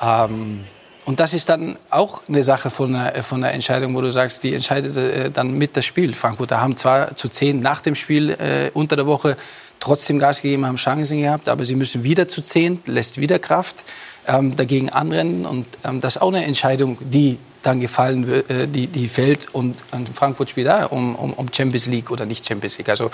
Ähm, 0.01 0.65
und 1.05 1.21
das 1.21 1.35
ist 1.35 1.49
dann 1.49 1.77
auch 1.91 2.23
eine 2.29 2.43
Sache 2.43 2.71
von 2.71 2.95
einer, 2.95 3.23
von 3.23 3.43
einer 3.43 3.53
Entscheidung, 3.53 3.95
wo 3.95 4.01
du 4.01 4.11
sagst, 4.11 4.45
die 4.45 4.55
entscheidet 4.55 4.97
äh, 4.97 5.31
dann 5.31 5.53
mit 5.53 5.77
das 5.77 5.85
Spiel. 5.85 6.15
Frankfurter 6.15 6.61
haben 6.61 6.77
zwar 6.77 7.17
zu 7.17 7.29
zehn 7.29 7.61
nach 7.61 7.83
dem 7.83 7.95
Spiel 7.95 8.31
äh, 8.31 8.71
unter 8.73 8.97
der 8.97 9.07
Woche 9.07 9.37
trotzdem 9.79 10.19
Gas 10.19 10.41
gegeben, 10.41 10.67
haben 10.67 10.77
Chancen 10.77 11.21
gehabt, 11.21 11.49
aber 11.49 11.65
sie 11.65 11.75
müssen 11.75 12.03
wieder 12.03 12.29
zu 12.29 12.41
zehn, 12.43 12.81
lässt 12.87 13.19
wieder 13.21 13.39
Kraft 13.39 13.85
ähm, 14.27 14.57
dagegen 14.57 14.91
anrennen. 14.91 15.47
Und 15.47 15.67
ähm, 15.85 16.01
das 16.01 16.17
ist 16.17 16.23
auch 16.23 16.29
eine 16.29 16.45
Entscheidung, 16.45 16.97
die 17.01 17.39
dann 17.63 17.81
gefallen 17.81 18.29
äh, 18.49 18.67
die, 18.67 18.87
die 18.87 19.09
fällt 19.09 19.55
und, 19.55 19.77
und 19.91 20.09
Frankfurt 20.09 20.51
spielt 20.51 20.67
da 20.69 20.87
um, 20.87 21.15
um, 21.15 21.33
um 21.35 21.53
Champions 21.53 21.87
League 21.87 22.11
oder 22.11 22.27
nicht 22.27 22.47
Champions 22.47 22.79
League. 22.79 22.89
Also 22.89 23.11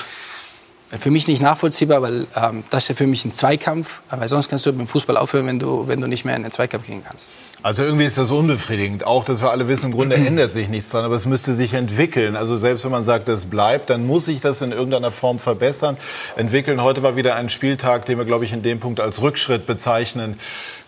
für 0.91 1.11
mich 1.11 1.27
nicht 1.27 1.43
nachvollziehbar, 1.43 2.01
weil 2.01 2.29
ähm, 2.37 2.63
das 2.71 2.85
ist 2.85 2.89
ja 2.91 2.95
für 2.95 3.07
mich 3.09 3.25
ein 3.25 3.33
Zweikampf. 3.33 4.03
Aber 4.09 4.29
sonst 4.29 4.49
kannst 4.49 4.67
du 4.67 4.71
mit 4.71 4.81
dem 4.81 4.87
Fußball 4.87 5.17
aufhören, 5.17 5.47
wenn 5.47 5.59
du, 5.59 5.89
wenn 5.89 6.01
du 6.01 6.07
nicht 6.07 6.25
mehr 6.25 6.37
in 6.37 6.45
den 6.45 6.53
Zweikampf 6.53 6.87
gehen 6.87 7.03
kannst. 7.07 7.29
Also 7.63 7.83
irgendwie 7.83 8.05
ist 8.05 8.17
das 8.17 8.31
unbefriedigend. 8.31 9.05
Auch, 9.05 9.25
dass 9.25 9.43
wir 9.43 9.51
alle 9.51 9.67
wissen, 9.67 9.87
im 9.87 9.93
Grunde 9.93 10.15
ändert 10.27 10.53
sich 10.53 10.69
nichts 10.69 10.91
dran, 10.91 11.05
aber 11.05 11.17
es 11.17 11.27
müsste 11.27 11.55
sich 11.55 11.75
entwickeln. 11.75 12.37
Also 12.37 12.57
selbst 12.57 12.85
wenn 12.85 12.93
man 12.93 13.03
sagt, 13.03 13.29
es 13.29 13.47
bleibt, 13.47 13.91
dann 13.91 14.07
muss 14.07 14.27
sich 14.27 14.41
das 14.41 14.63
in 14.63 14.71
irgendeiner 14.71 15.11
Form 15.11 15.41
verbessern, 15.41 15.97
entwickeln. 16.37 16.81
Heute 16.81 17.03
war 17.03 17.17
wieder 17.17 17.35
ein 17.35 17.49
Spieltag, 17.49 18.07
den 18.07 18.19
wir, 18.19 18.25
glaube 18.25 18.45
ich, 18.45 18.53
in 18.53 18.63
dem 18.63 18.79
Punkt 18.79 19.01
als 19.01 19.21
Rückschritt 19.21 19.67
bezeichnen 19.67 20.39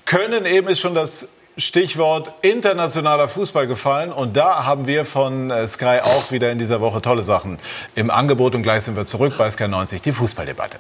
können. 0.05 0.47
Eben 0.47 0.69
ist 0.69 0.79
schon 0.79 0.95
das 0.95 1.27
Stichwort 1.59 2.33
internationaler 2.43 3.29
Fußball 3.29 3.67
gefallen. 3.67 4.13
Und 4.13 4.37
da 4.37 4.65
haben 4.65 4.87
wir 4.87 5.05
von 5.05 5.51
äh, 5.51 5.67
Sky 5.67 5.99
auch 6.03 6.31
wieder 6.31 6.53
in 6.53 6.59
dieser 6.59 6.81
Woche 6.81 7.03
tolle 7.03 7.23
Sachen 7.23 7.59
im 7.95 8.11
Angebot. 8.11 8.55
Und 8.55 8.63
gleich 8.63 8.85
sind 8.85 8.97
wir 8.97 9.07
zurück 9.07 9.35
bei 9.37 9.51
Sky 9.51 9.69
90, 9.69 10.01
die 10.01 10.13
Fußballdebatte. 10.13 10.79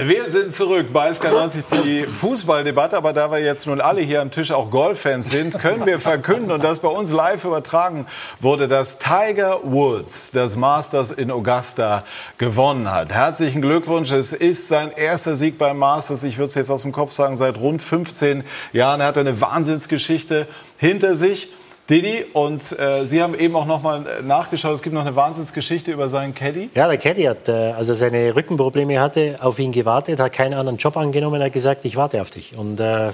Wir 0.00 0.28
sind 0.28 0.52
zurück 0.52 0.92
bei 0.92 1.10
SK90, 1.10 1.82
die 1.82 2.06
Fußballdebatte. 2.06 2.96
Aber 2.96 3.12
da 3.12 3.32
wir 3.32 3.40
jetzt 3.40 3.66
nun 3.66 3.80
alle 3.80 4.00
hier 4.00 4.20
am 4.20 4.30
Tisch 4.30 4.52
auch 4.52 4.70
Golffans 4.70 5.28
sind, 5.28 5.58
können 5.58 5.86
wir 5.86 5.98
verkünden 5.98 6.52
und 6.52 6.62
das 6.62 6.78
bei 6.78 6.88
uns 6.88 7.10
live 7.10 7.44
übertragen 7.44 8.06
wurde, 8.40 8.68
dass 8.68 9.00
Tiger 9.00 9.58
Woods 9.64 10.30
das 10.30 10.56
Masters 10.56 11.10
in 11.10 11.32
Augusta 11.32 12.04
gewonnen 12.36 12.92
hat. 12.92 13.12
Herzlichen 13.12 13.60
Glückwunsch. 13.60 14.12
Es 14.12 14.32
ist 14.32 14.68
sein 14.68 14.92
erster 14.92 15.34
Sieg 15.34 15.58
beim 15.58 15.78
Masters. 15.78 16.22
Ich 16.22 16.38
würde 16.38 16.50
es 16.50 16.54
jetzt 16.54 16.70
aus 16.70 16.82
dem 16.82 16.92
Kopf 16.92 17.10
sagen, 17.10 17.36
seit 17.36 17.58
rund 17.58 17.82
15 17.82 18.44
Jahren. 18.72 19.00
Er 19.00 19.08
hat 19.08 19.18
eine 19.18 19.40
Wahnsinnsgeschichte 19.40 20.46
hinter 20.76 21.16
sich. 21.16 21.48
Didi, 21.88 22.24
und 22.34 22.78
äh, 22.78 23.06
Sie 23.06 23.22
haben 23.22 23.34
eben 23.34 23.56
auch 23.56 23.64
noch 23.64 23.82
mal 23.82 24.04
nachgeschaut, 24.22 24.74
es 24.74 24.82
gibt 24.82 24.94
noch 24.94 25.02
eine 25.02 25.16
Wahnsinnsgeschichte 25.16 25.90
über 25.90 26.08
seinen 26.08 26.34
Caddy. 26.34 26.68
Ja, 26.74 26.86
der 26.86 26.98
Caddy 26.98 27.22
hat, 27.24 27.48
äh, 27.48 27.52
als 27.72 27.88
er 27.88 27.94
seine 27.94 28.36
Rückenprobleme 28.36 29.00
hatte, 29.00 29.36
auf 29.40 29.58
ihn 29.58 29.72
gewartet, 29.72 30.20
hat 30.20 30.32
keinen 30.32 30.52
anderen 30.52 30.76
Job 30.76 30.96
angenommen, 30.98 31.42
hat 31.42 31.52
gesagt, 31.52 31.84
ich 31.86 31.96
warte 31.96 32.20
auf 32.20 32.30
dich. 32.30 32.56
Und 32.58 32.78
äh, 32.78 33.06
ja 33.06 33.12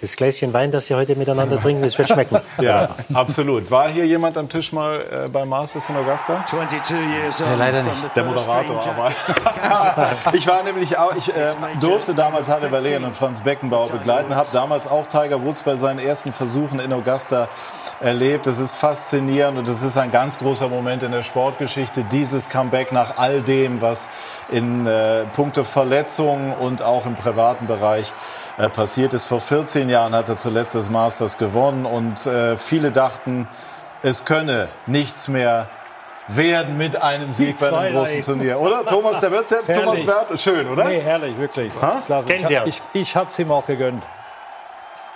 das 0.00 0.14
Gläschen 0.14 0.52
Wein, 0.52 0.70
das 0.70 0.86
Sie 0.86 0.94
heute 0.94 1.16
miteinander 1.16 1.60
trinken, 1.60 1.82
das 1.82 1.98
wird 1.98 2.08
schmecken. 2.08 2.40
Ja, 2.60 2.90
absolut. 3.14 3.70
War 3.70 3.88
hier 3.88 4.06
jemand 4.06 4.36
am 4.36 4.48
Tisch 4.48 4.72
mal 4.72 5.00
äh, 5.00 5.28
bei 5.28 5.44
Masters 5.44 5.88
in 5.88 5.96
Augusta? 5.96 6.44
22 6.46 6.96
years 6.96 7.40
old. 7.40 7.48
Ja, 7.50 7.56
leider 7.56 7.82
nicht. 7.82 7.96
Der 8.14 8.24
Moderator, 8.24 8.84
aber. 8.84 9.12
ich 10.32 10.46
war 10.46 10.62
nämlich 10.62 10.98
auch, 10.98 11.14
ich 11.16 11.28
äh, 11.28 11.52
durfte 11.80 12.14
damals 12.14 12.48
Harry 12.48 12.68
Verlehen 12.68 13.04
und 13.04 13.14
Franz 13.14 13.40
Beckenbauer 13.40 13.90
begleiten, 13.90 14.34
habe 14.34 14.48
damals 14.52 14.86
auch 14.86 15.06
Tiger 15.06 15.42
Woods 15.44 15.62
bei 15.62 15.76
seinen 15.76 15.98
ersten 15.98 16.32
Versuchen 16.32 16.80
in 16.80 16.92
Augusta 16.92 17.48
erlebt. 18.00 18.46
Das 18.46 18.58
ist 18.58 18.74
faszinierend 18.74 19.58
und 19.58 19.68
das 19.68 19.82
ist 19.82 19.96
ein 19.96 20.10
ganz 20.10 20.38
großer 20.38 20.68
Moment 20.68 21.02
in 21.02 21.12
der 21.12 21.22
Sportgeschichte. 21.22 22.04
Dieses 22.04 22.48
Comeback 22.48 22.92
nach 22.92 23.18
all 23.18 23.42
dem, 23.42 23.80
was 23.80 24.08
in 24.50 24.86
äh, 24.86 25.24
puncto 25.32 25.64
Verletzungen 25.64 26.54
und 26.54 26.82
auch 26.82 27.06
im 27.06 27.16
privaten 27.16 27.66
Bereich 27.66 28.08
äh, 28.08 28.47
passiert 28.66 29.14
ist. 29.14 29.26
Vor 29.26 29.40
14 29.40 29.88
Jahren 29.88 30.14
hat 30.14 30.28
er 30.28 30.36
zuletzt 30.36 30.74
das 30.74 30.90
Masters 30.90 31.38
gewonnen 31.38 31.86
und 31.86 32.26
äh, 32.26 32.56
viele 32.56 32.90
dachten, 32.90 33.46
es 34.02 34.24
könne 34.24 34.68
nichts 34.86 35.28
mehr 35.28 35.68
werden 36.28 36.76
mit 36.76 37.00
einem 37.00 37.32
Sieg 37.32 37.58
bei 37.58 37.72
einem 37.72 37.96
großen 37.96 38.22
Turnier, 38.22 38.60
oder? 38.60 38.84
Thomas, 38.84 39.18
der 39.20 39.30
wird 39.30 39.48
selbst 39.48 39.68
Herrlich. 39.68 40.04
Thomas 40.04 40.28
Wert. 40.28 40.40
Schön, 40.40 40.68
oder? 40.68 40.84
Nee, 40.84 41.00
herrlich, 41.00 41.38
wirklich. 41.38 41.72
Ha? 41.80 42.02
Klasse. 42.04 42.34
Ich, 42.34 42.50
ich, 42.66 42.82
ich 42.92 43.16
hab's 43.16 43.38
ihm 43.38 43.50
auch 43.50 43.64
gegönnt. 43.66 44.04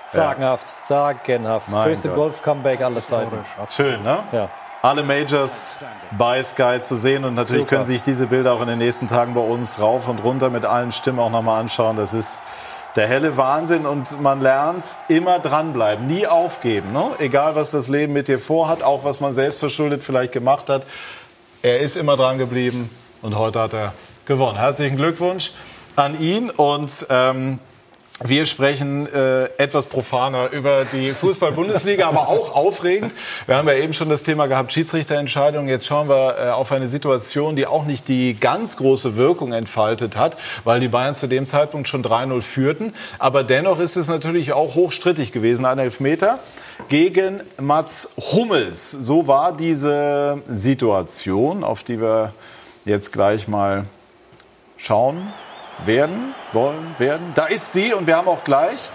Sagenhaft, 0.08 0.66
sagenhaft. 0.86 1.68
Das 1.68 1.84
größte. 1.84 2.08
Golf-Comeback 2.10 2.82
aller 2.82 3.02
Zeiten. 3.02 3.38
Schön, 3.68 4.02
ne? 4.02 4.22
Ja. 4.30 4.48
Alle 4.82 5.02
Majors 5.04 5.78
bei 6.18 6.42
Sky 6.42 6.80
zu 6.80 6.96
sehen 6.96 7.24
und 7.24 7.34
natürlich 7.34 7.62
Super. 7.62 7.76
können 7.76 7.84
Sie 7.84 7.92
sich 7.92 8.02
diese 8.02 8.26
Bilder 8.26 8.52
auch 8.52 8.60
in 8.60 8.66
den 8.66 8.78
nächsten 8.78 9.06
Tagen 9.06 9.32
bei 9.32 9.40
uns 9.40 9.80
rauf 9.80 10.08
und 10.08 10.22
runter 10.24 10.50
mit 10.50 10.64
allen 10.64 10.92
Stimmen 10.92 11.20
auch 11.20 11.30
nochmal 11.30 11.60
anschauen. 11.60 11.96
Das 11.96 12.12
ist 12.12 12.42
der 12.96 13.06
helle 13.08 13.36
Wahnsinn 13.36 13.86
und 13.86 14.20
man 14.20 14.40
lernt 14.40 14.84
immer 15.08 15.38
dranbleiben, 15.38 16.06
nie 16.06 16.26
aufgeben. 16.26 16.92
Ne? 16.92 17.12
Egal, 17.18 17.54
was 17.54 17.70
das 17.70 17.88
Leben 17.88 18.12
mit 18.12 18.28
dir 18.28 18.38
vorhat, 18.38 18.82
auch 18.82 19.04
was 19.04 19.20
man 19.20 19.32
selbst 19.32 19.60
verschuldet 19.60 20.02
vielleicht 20.02 20.32
gemacht 20.32 20.68
hat. 20.68 20.84
Er 21.62 21.80
ist 21.80 21.96
immer 21.96 22.16
dran 22.16 22.38
geblieben 22.38 22.90
und 23.22 23.36
heute 23.38 23.60
hat 23.60 23.72
er 23.72 23.94
gewonnen. 24.26 24.58
Herzlichen 24.58 24.96
Glückwunsch 24.96 25.52
an 25.96 26.20
ihn 26.20 26.50
und 26.50 27.06
ähm, 27.08 27.60
wir 28.24 28.46
sprechen 28.46 29.06
äh, 29.06 29.44
etwas 29.58 29.86
profaner 29.86 30.50
über 30.50 30.84
die 30.84 31.10
Fußball-Bundesliga, 31.10 32.08
aber 32.08 32.28
auch 32.28 32.54
aufregend. 32.54 33.12
Wir 33.46 33.56
haben 33.56 33.68
ja 33.68 33.74
eben 33.74 33.92
schon 33.92 34.08
das 34.08 34.22
Thema 34.22 34.46
gehabt, 34.46 34.72
Schiedsrichterentscheidungen. 34.72 35.68
Jetzt 35.68 35.86
schauen 35.86 36.08
wir 36.08 36.36
äh, 36.38 36.50
auf 36.50 36.70
eine 36.72 36.88
Situation, 36.88 37.56
die 37.56 37.66
auch 37.66 37.84
nicht 37.84 38.08
die 38.08 38.34
ganz 38.38 38.76
große 38.76 39.16
Wirkung 39.16 39.52
entfaltet 39.52 40.16
hat, 40.16 40.36
weil 40.64 40.80
die 40.80 40.88
Bayern 40.88 41.14
zu 41.14 41.26
dem 41.26 41.46
Zeitpunkt 41.46 41.88
schon 41.88 42.04
3-0 42.04 42.42
führten. 42.42 42.92
Aber 43.18 43.42
dennoch 43.42 43.78
ist 43.78 43.96
es 43.96 44.08
natürlich 44.08 44.52
auch 44.52 44.74
hochstrittig 44.74 45.32
gewesen. 45.32 45.64
Ein 45.64 45.78
Elfmeter 45.78 46.38
gegen 46.88 47.40
Mats 47.60 48.10
Hummels. 48.32 48.90
So 48.90 49.26
war 49.26 49.56
diese 49.56 50.42
Situation, 50.48 51.64
auf 51.64 51.82
die 51.82 52.00
wir 52.00 52.32
jetzt 52.84 53.12
gleich 53.12 53.48
mal 53.48 53.86
schauen 54.76 55.32
werden, 55.84 56.34
wollen, 56.52 56.94
werden. 56.98 57.32
Da 57.34 57.46
ist 57.46 57.72
sie 57.72 57.92
und 57.92 58.06
wir 58.06 58.16
haben 58.16 58.28
auch 58.28 58.44
gleich 58.44 58.90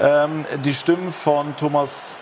ähm, 0.00 0.44
die 0.64 0.74
Stimmen 0.74 1.10
von 1.10 1.56
Thomas 1.56 2.16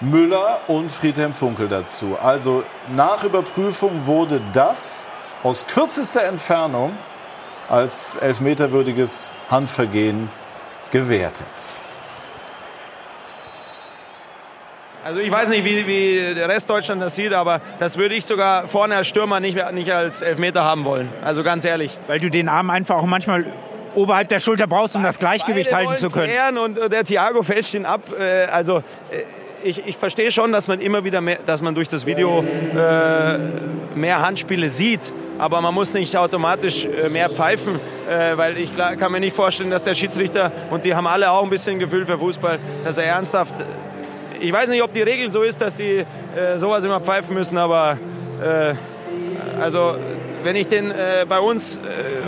Müller 0.00 0.60
und 0.66 0.92
Friedhelm 0.92 1.32
Funkel 1.32 1.68
dazu. 1.68 2.18
Also 2.20 2.64
nach 2.94 3.24
Überprüfung 3.24 4.06
wurde 4.06 4.40
das 4.52 5.08
aus 5.42 5.66
kürzester 5.66 6.24
Entfernung 6.24 6.96
als 7.68 8.16
elfmeterwürdiges 8.16 9.32
Handvergehen 9.50 10.30
gewertet. 10.90 11.52
Also 15.06 15.20
ich 15.20 15.30
weiß 15.30 15.50
nicht, 15.50 15.64
wie, 15.64 15.86
wie 15.86 16.34
der 16.34 16.48
Rest 16.48 16.68
Deutschland 16.68 17.00
das 17.00 17.14
sieht, 17.14 17.32
aber 17.32 17.60
das 17.78 17.96
würde 17.96 18.16
ich 18.16 18.24
sogar 18.24 18.66
vorne 18.66 18.96
als 18.96 19.06
Stürmer 19.06 19.38
nicht, 19.38 19.56
nicht 19.70 19.92
als 19.92 20.20
Elfmeter 20.20 20.64
haben 20.64 20.84
wollen. 20.84 21.08
Also 21.22 21.44
ganz 21.44 21.64
ehrlich. 21.64 21.96
Weil 22.08 22.18
du 22.18 22.28
den 22.28 22.48
Arm 22.48 22.70
einfach 22.70 22.96
auch 22.96 23.06
manchmal 23.06 23.44
oberhalb 23.94 24.28
der 24.30 24.40
Schulter 24.40 24.66
brauchst, 24.66 24.96
um 24.96 25.04
das 25.04 25.20
Gleichgewicht 25.20 25.70
Beide 25.70 25.90
halten 25.90 26.00
zu 26.00 26.10
können. 26.10 26.58
Und 26.58 26.76
äh, 26.76 26.88
der 26.88 27.04
Thiago 27.04 27.44
fälscht 27.44 27.74
ihn 27.74 27.84
ab. 27.84 28.00
Äh, 28.18 28.46
Also 28.46 28.78
äh, 28.78 29.22
ich, 29.62 29.86
ich 29.86 29.96
verstehe 29.96 30.32
schon, 30.32 30.50
dass 30.50 30.66
man 30.66 30.80
immer 30.80 31.04
wieder 31.04 31.20
mehr, 31.20 31.38
dass 31.46 31.62
man 31.62 31.76
durch 31.76 31.88
das 31.88 32.04
Video 32.04 32.42
äh, 32.42 33.38
mehr 33.94 34.26
Handspiele 34.26 34.70
sieht. 34.70 35.12
Aber 35.38 35.60
man 35.60 35.72
muss 35.72 35.94
nicht 35.94 36.16
automatisch 36.16 36.88
mehr 37.12 37.30
pfeifen, 37.30 37.78
äh, 38.10 38.36
weil 38.36 38.58
ich 38.58 38.76
kann 38.76 39.12
mir 39.12 39.20
nicht 39.20 39.36
vorstellen, 39.36 39.70
dass 39.70 39.84
der 39.84 39.94
Schiedsrichter, 39.94 40.50
und 40.70 40.84
die 40.84 40.96
haben 40.96 41.06
alle 41.06 41.30
auch 41.30 41.44
ein 41.44 41.50
bisschen 41.50 41.78
Gefühl 41.78 42.06
für 42.06 42.18
Fußball, 42.18 42.58
dass 42.82 42.98
er 42.98 43.04
ernsthaft 43.04 43.54
ich 44.40 44.52
weiß 44.52 44.68
nicht, 44.68 44.82
ob 44.82 44.92
die 44.92 45.02
Regel 45.02 45.30
so 45.30 45.42
ist, 45.42 45.60
dass 45.60 45.76
die 45.76 46.04
äh, 46.36 46.58
sowas 46.58 46.84
immer 46.84 47.00
pfeifen 47.00 47.34
müssen, 47.34 47.58
aber 47.58 47.98
äh, 48.42 48.74
also 49.60 49.96
wenn 50.42 50.56
ich 50.56 50.68
den 50.68 50.90
äh, 50.90 51.26
bei 51.28 51.38
uns 51.38 51.76
äh, 51.76 51.80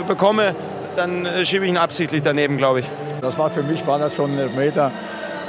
bekomme, 0.07 0.55
dann 0.95 1.25
äh, 1.25 1.45
schiebe 1.45 1.65
ich 1.65 1.71
ihn 1.71 1.77
absichtlich 1.77 2.21
daneben, 2.21 2.57
glaube 2.57 2.81
ich. 2.81 2.85
Das 3.21 3.37
war 3.37 3.49
für 3.49 3.63
mich 3.63 3.85
war 3.87 3.99
das 3.99 4.15
schon 4.15 4.33
ein 4.33 4.39
Elfmeter. 4.39 4.91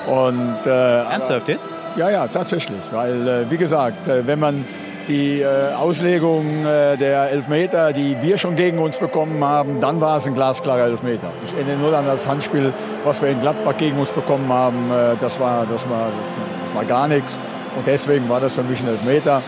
Und, 0.06 0.58
äh, 0.66 1.02
Ernsthaft 1.02 1.48
jetzt? 1.48 1.68
Ja, 1.96 2.10
ja, 2.10 2.26
tatsächlich. 2.28 2.80
Weil, 2.90 3.28
äh, 3.28 3.50
wie 3.50 3.56
gesagt, 3.56 4.08
äh, 4.08 4.26
wenn 4.26 4.38
man 4.38 4.64
die 5.08 5.40
äh, 5.40 5.72
Auslegung 5.74 6.64
äh, 6.64 6.96
der 6.96 7.30
Elfmeter, 7.30 7.92
die 7.92 8.16
wir 8.20 8.38
schon 8.38 8.54
gegen 8.54 8.78
uns 8.78 8.98
bekommen 8.98 9.42
haben, 9.42 9.80
dann 9.80 10.00
war 10.00 10.16
es 10.16 10.26
ein 10.26 10.34
glasklarer 10.34 10.84
Elfmeter. 10.84 11.32
Ich 11.44 11.52
erinnere 11.52 11.78
nur 11.78 11.96
an 11.96 12.06
das 12.06 12.28
Handspiel, 12.28 12.72
was 13.04 13.20
wir 13.20 13.30
in 13.30 13.40
Gladbach 13.40 13.76
gegen 13.76 13.98
uns 13.98 14.12
bekommen 14.12 14.48
haben. 14.52 14.90
Äh, 14.90 15.16
das, 15.18 15.40
war, 15.40 15.66
das, 15.66 15.88
war, 15.88 16.10
das 16.70 16.76
war 16.76 16.84
gar 16.84 17.08
nichts. 17.08 17.38
Und 17.76 17.86
deswegen 17.86 18.28
war 18.28 18.40
das 18.40 18.54
für 18.54 18.62
mich 18.62 18.80
ein 18.80 18.88
Elfmeter. 18.88 19.42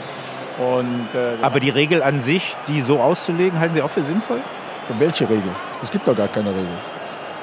Und, 0.58 1.08
äh, 1.14 1.42
Aber 1.42 1.60
die 1.60 1.70
Regel 1.70 2.02
an 2.02 2.20
sich, 2.20 2.56
die 2.68 2.82
so 2.82 3.00
auszulegen, 3.00 3.58
halten 3.58 3.74
Sie 3.74 3.82
auch 3.82 3.90
für 3.90 4.02
sinnvoll? 4.02 4.40
welche 4.98 5.24
Regel? 5.24 5.50
Es 5.82 5.90
gibt 5.90 6.06
doch 6.06 6.14
gar 6.14 6.28
keine 6.28 6.50
Regel. 6.50 6.66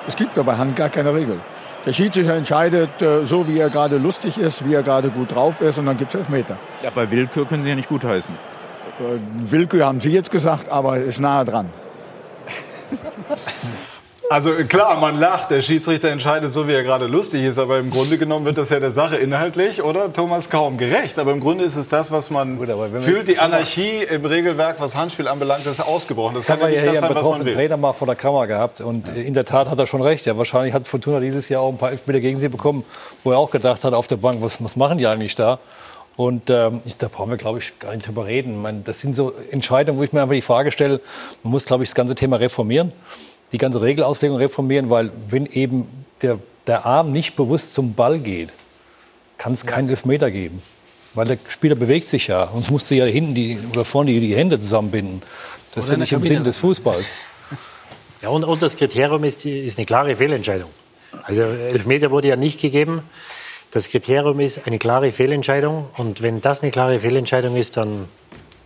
Es 0.08 0.16
gibt 0.16 0.38
doch 0.38 0.44
bei 0.46 0.56
Hand 0.56 0.76
gar 0.76 0.90
keine 0.90 1.14
Regel. 1.14 1.40
Der 1.86 1.94
Schiedsrichter 1.94 2.36
entscheidet 2.36 3.02
äh, 3.02 3.26
so, 3.26 3.48
wie 3.48 3.58
er 3.58 3.70
gerade 3.70 3.98
lustig 3.98 4.38
ist, 4.38 4.68
wie 4.68 4.74
er 4.74 4.84
gerade 4.84 5.10
gut 5.10 5.34
drauf 5.34 5.62
ist 5.62 5.80
und 5.80 5.86
dann 5.88 5.98
gibt 5.98 6.14
es 6.14 6.20
Elfmeter. 6.20 6.58
Ja, 6.84 6.92
bei 6.94 7.10
Willkür 7.10 7.48
können 7.48 7.64
Sie 7.64 7.70
ja 7.70 7.76
nicht 7.76 7.90
gutheißen. 7.90 8.36
Äh, 8.36 9.20
Willkür 9.50 9.86
haben 9.86 10.00
Sie 10.02 10.12
jetzt 10.12 10.30
gesagt, 10.30 10.70
aber 10.70 10.98
ist 10.98 11.20
nahe 11.22 11.46
dran. 11.46 11.70
Also 14.32 14.52
klar, 14.52 15.00
man 15.00 15.20
lacht, 15.20 15.50
der 15.50 15.60
Schiedsrichter 15.60 16.10
entscheidet 16.10 16.52
so, 16.52 16.68
wie 16.68 16.74
er 16.74 16.84
gerade 16.84 17.08
lustig 17.08 17.44
ist, 17.44 17.58
aber 17.58 17.80
im 17.80 17.90
Grunde 17.90 18.20
genommen 18.20 18.46
wird 18.46 18.60
das 18.60 18.70
ja 18.70 18.80
der 18.80 18.92
Sache 18.92 19.16
inhaltlich, 19.16 19.82
oder 19.82 20.14
Thomas, 20.14 20.52
kaum 20.52 20.78
gerecht. 20.78 21.18
Aber 21.18 21.32
im 21.32 21.40
Grunde 21.40 21.64
ist 21.64 21.76
es 21.76 21.90
das, 21.90 22.12
was 22.12 22.30
man 22.30 22.60
fühlt. 23.00 23.28
Die 23.28 23.40
Anarchie 23.40 24.04
im 24.08 24.24
Regelwerk, 24.26 24.80
was 24.80 24.96
Handspiel 24.96 25.28
anbelangt, 25.28 25.66
ist 25.66 25.80
ausgebrochen. 25.80 26.36
Das 26.36 26.46
kann 26.46 26.60
wir 26.60 26.70
ja 26.70 26.82
hier 26.82 27.02
sein, 27.02 27.16
was 27.16 27.28
man. 27.28 27.42
Trainer 27.42 27.76
mal 27.78 27.94
vor 27.94 28.06
der 28.06 28.16
Kamera 28.16 28.46
gehabt. 28.46 28.82
Und 28.82 29.10
in 29.10 29.34
der 29.34 29.46
Tat 29.46 29.68
hat 29.68 29.80
er 29.80 29.88
schon 29.88 30.04
recht. 30.04 30.28
Ja, 30.28 30.38
wahrscheinlich 30.38 30.76
hat 30.76 30.88
Fortuna 30.88 31.20
dieses 31.20 31.50
Jahr 31.50 31.64
auch 31.64 31.70
ein 31.70 31.80
paar 31.80 31.90
Elfmeter 31.90 32.20
gegen 32.20 32.36
sie 32.36 32.50
bekommen, 32.50 32.84
wo 33.24 33.32
er 33.32 33.40
auch 33.40 33.50
gedacht 33.50 33.84
hat 33.84 33.96
auf 33.96 34.06
der 34.06 34.18
Bank, 34.18 34.44
was, 34.44 34.64
was 34.64 34.76
machen 34.76 35.00
die 35.00 35.08
eigentlich 35.08 35.34
da? 35.34 35.58
Und 36.18 36.52
ähm, 36.52 36.82
ich, 36.86 36.98
da 36.98 37.08
brauchen 37.08 37.32
wir, 37.32 37.38
glaube 37.38 37.60
ich, 37.60 37.80
gar 37.80 37.96
nicht 37.96 38.06
drüber 38.06 38.26
reden. 38.28 38.52
Ich 38.52 38.60
meine, 38.60 38.82
das 38.82 39.00
sind 39.00 39.16
so 39.16 39.34
Entscheidungen, 39.50 39.98
wo 39.98 40.04
ich 40.04 40.14
mir 40.14 40.22
einfach 40.22 40.36
die 40.36 40.42
Frage 40.42 40.72
stelle, 40.72 41.02
man 41.42 41.52
muss, 41.52 41.66
glaube 41.66 41.84
ich, 41.84 41.90
das 41.90 41.96
ganze 41.96 42.14
Thema 42.14 42.36
reformieren, 42.36 42.92
die 43.52 43.58
ganze 43.58 43.82
Regelauslegung 43.82 44.38
reformieren, 44.38 44.90
weil 44.90 45.12
wenn 45.30 45.46
eben 45.46 45.88
der, 46.22 46.40
der 46.68 46.86
Arm 46.86 47.12
nicht 47.12 47.36
bewusst 47.36 47.74
zum 47.74 47.94
Ball 47.94 48.20
geht, 48.20 48.50
kann 49.38 49.54
es 49.54 49.66
keinen 49.66 49.90
Elfmeter 49.90 50.32
geben. 50.32 50.62
Weil 51.16 51.26
der 51.26 51.38
Spieler 51.48 51.76
bewegt 51.76 52.08
sich 52.08 52.28
ja. 52.28 52.44
Und 52.44 52.60
es 52.60 52.70
musste 52.70 52.94
ja 52.94 53.06
hinten 53.06 53.34
die, 53.34 53.58
oder 53.72 53.84
vorne 53.84 54.12
die, 54.12 54.20
die 54.20 54.36
Hände 54.36 54.60
zusammenbinden. 54.60 55.22
Das 55.74 55.86
ist 55.86 55.92
ja 55.92 55.98
nicht 55.98 56.12
im. 56.12 56.24
Sinn 56.24 56.44
des 56.44 56.58
Fußballs. 56.58 57.12
Ja, 58.22 58.30
und, 58.30 58.44
und 58.44 58.62
das 58.62 58.76
Kriterium 58.78 59.24
ist, 59.24 59.44
die- 59.44 59.60
ist 59.60 59.78
eine 59.78 59.86
klare 59.86 60.16
Fehlentscheidung. 60.18 60.70
Also 61.24 61.42
Elfmeter 61.42 62.12
wurde 62.12 62.28
ja 62.28 62.36
nicht 62.36 62.60
gegeben. 62.62 63.02
Das 63.72 63.88
Kriterium 63.90 64.40
ist 64.40 64.68
eine 64.68 64.78
klare 64.78 65.12
Fehlentscheidung. 65.12 65.88
Und 65.98 66.22
wenn 66.22 66.42
das 66.42 66.62
eine 66.62 66.72
klare 66.72 67.00
Fehlentscheidung 67.00 67.56
ist, 67.56 67.78
dann 67.78 68.08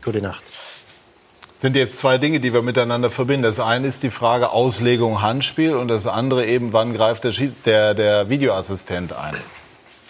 gute 0.04 0.22
Nacht. 0.22 0.44
Sind 1.64 1.78
jetzt 1.78 1.98
zwei 1.98 2.18
Dinge, 2.18 2.42
die 2.42 2.54
wir 2.54 2.62
miteinander 2.62 3.10
verbinden. 3.10 3.44
Das 3.44 3.62
eine 3.62 3.88
ist 3.88 4.04
die 4.04 4.10
Frage 4.10 4.50
Auslegung 4.50 5.22
Handspiel 5.22 5.78
und 5.78 5.88
das 5.88 6.08
andere 6.08 6.46
eben, 6.46 6.74
wann 6.74 6.94
greift 6.94 7.24
der, 7.24 7.32
der, 7.66 7.94
der 7.94 8.30
Videoassistent 8.30 9.14
ein. 9.14 9.36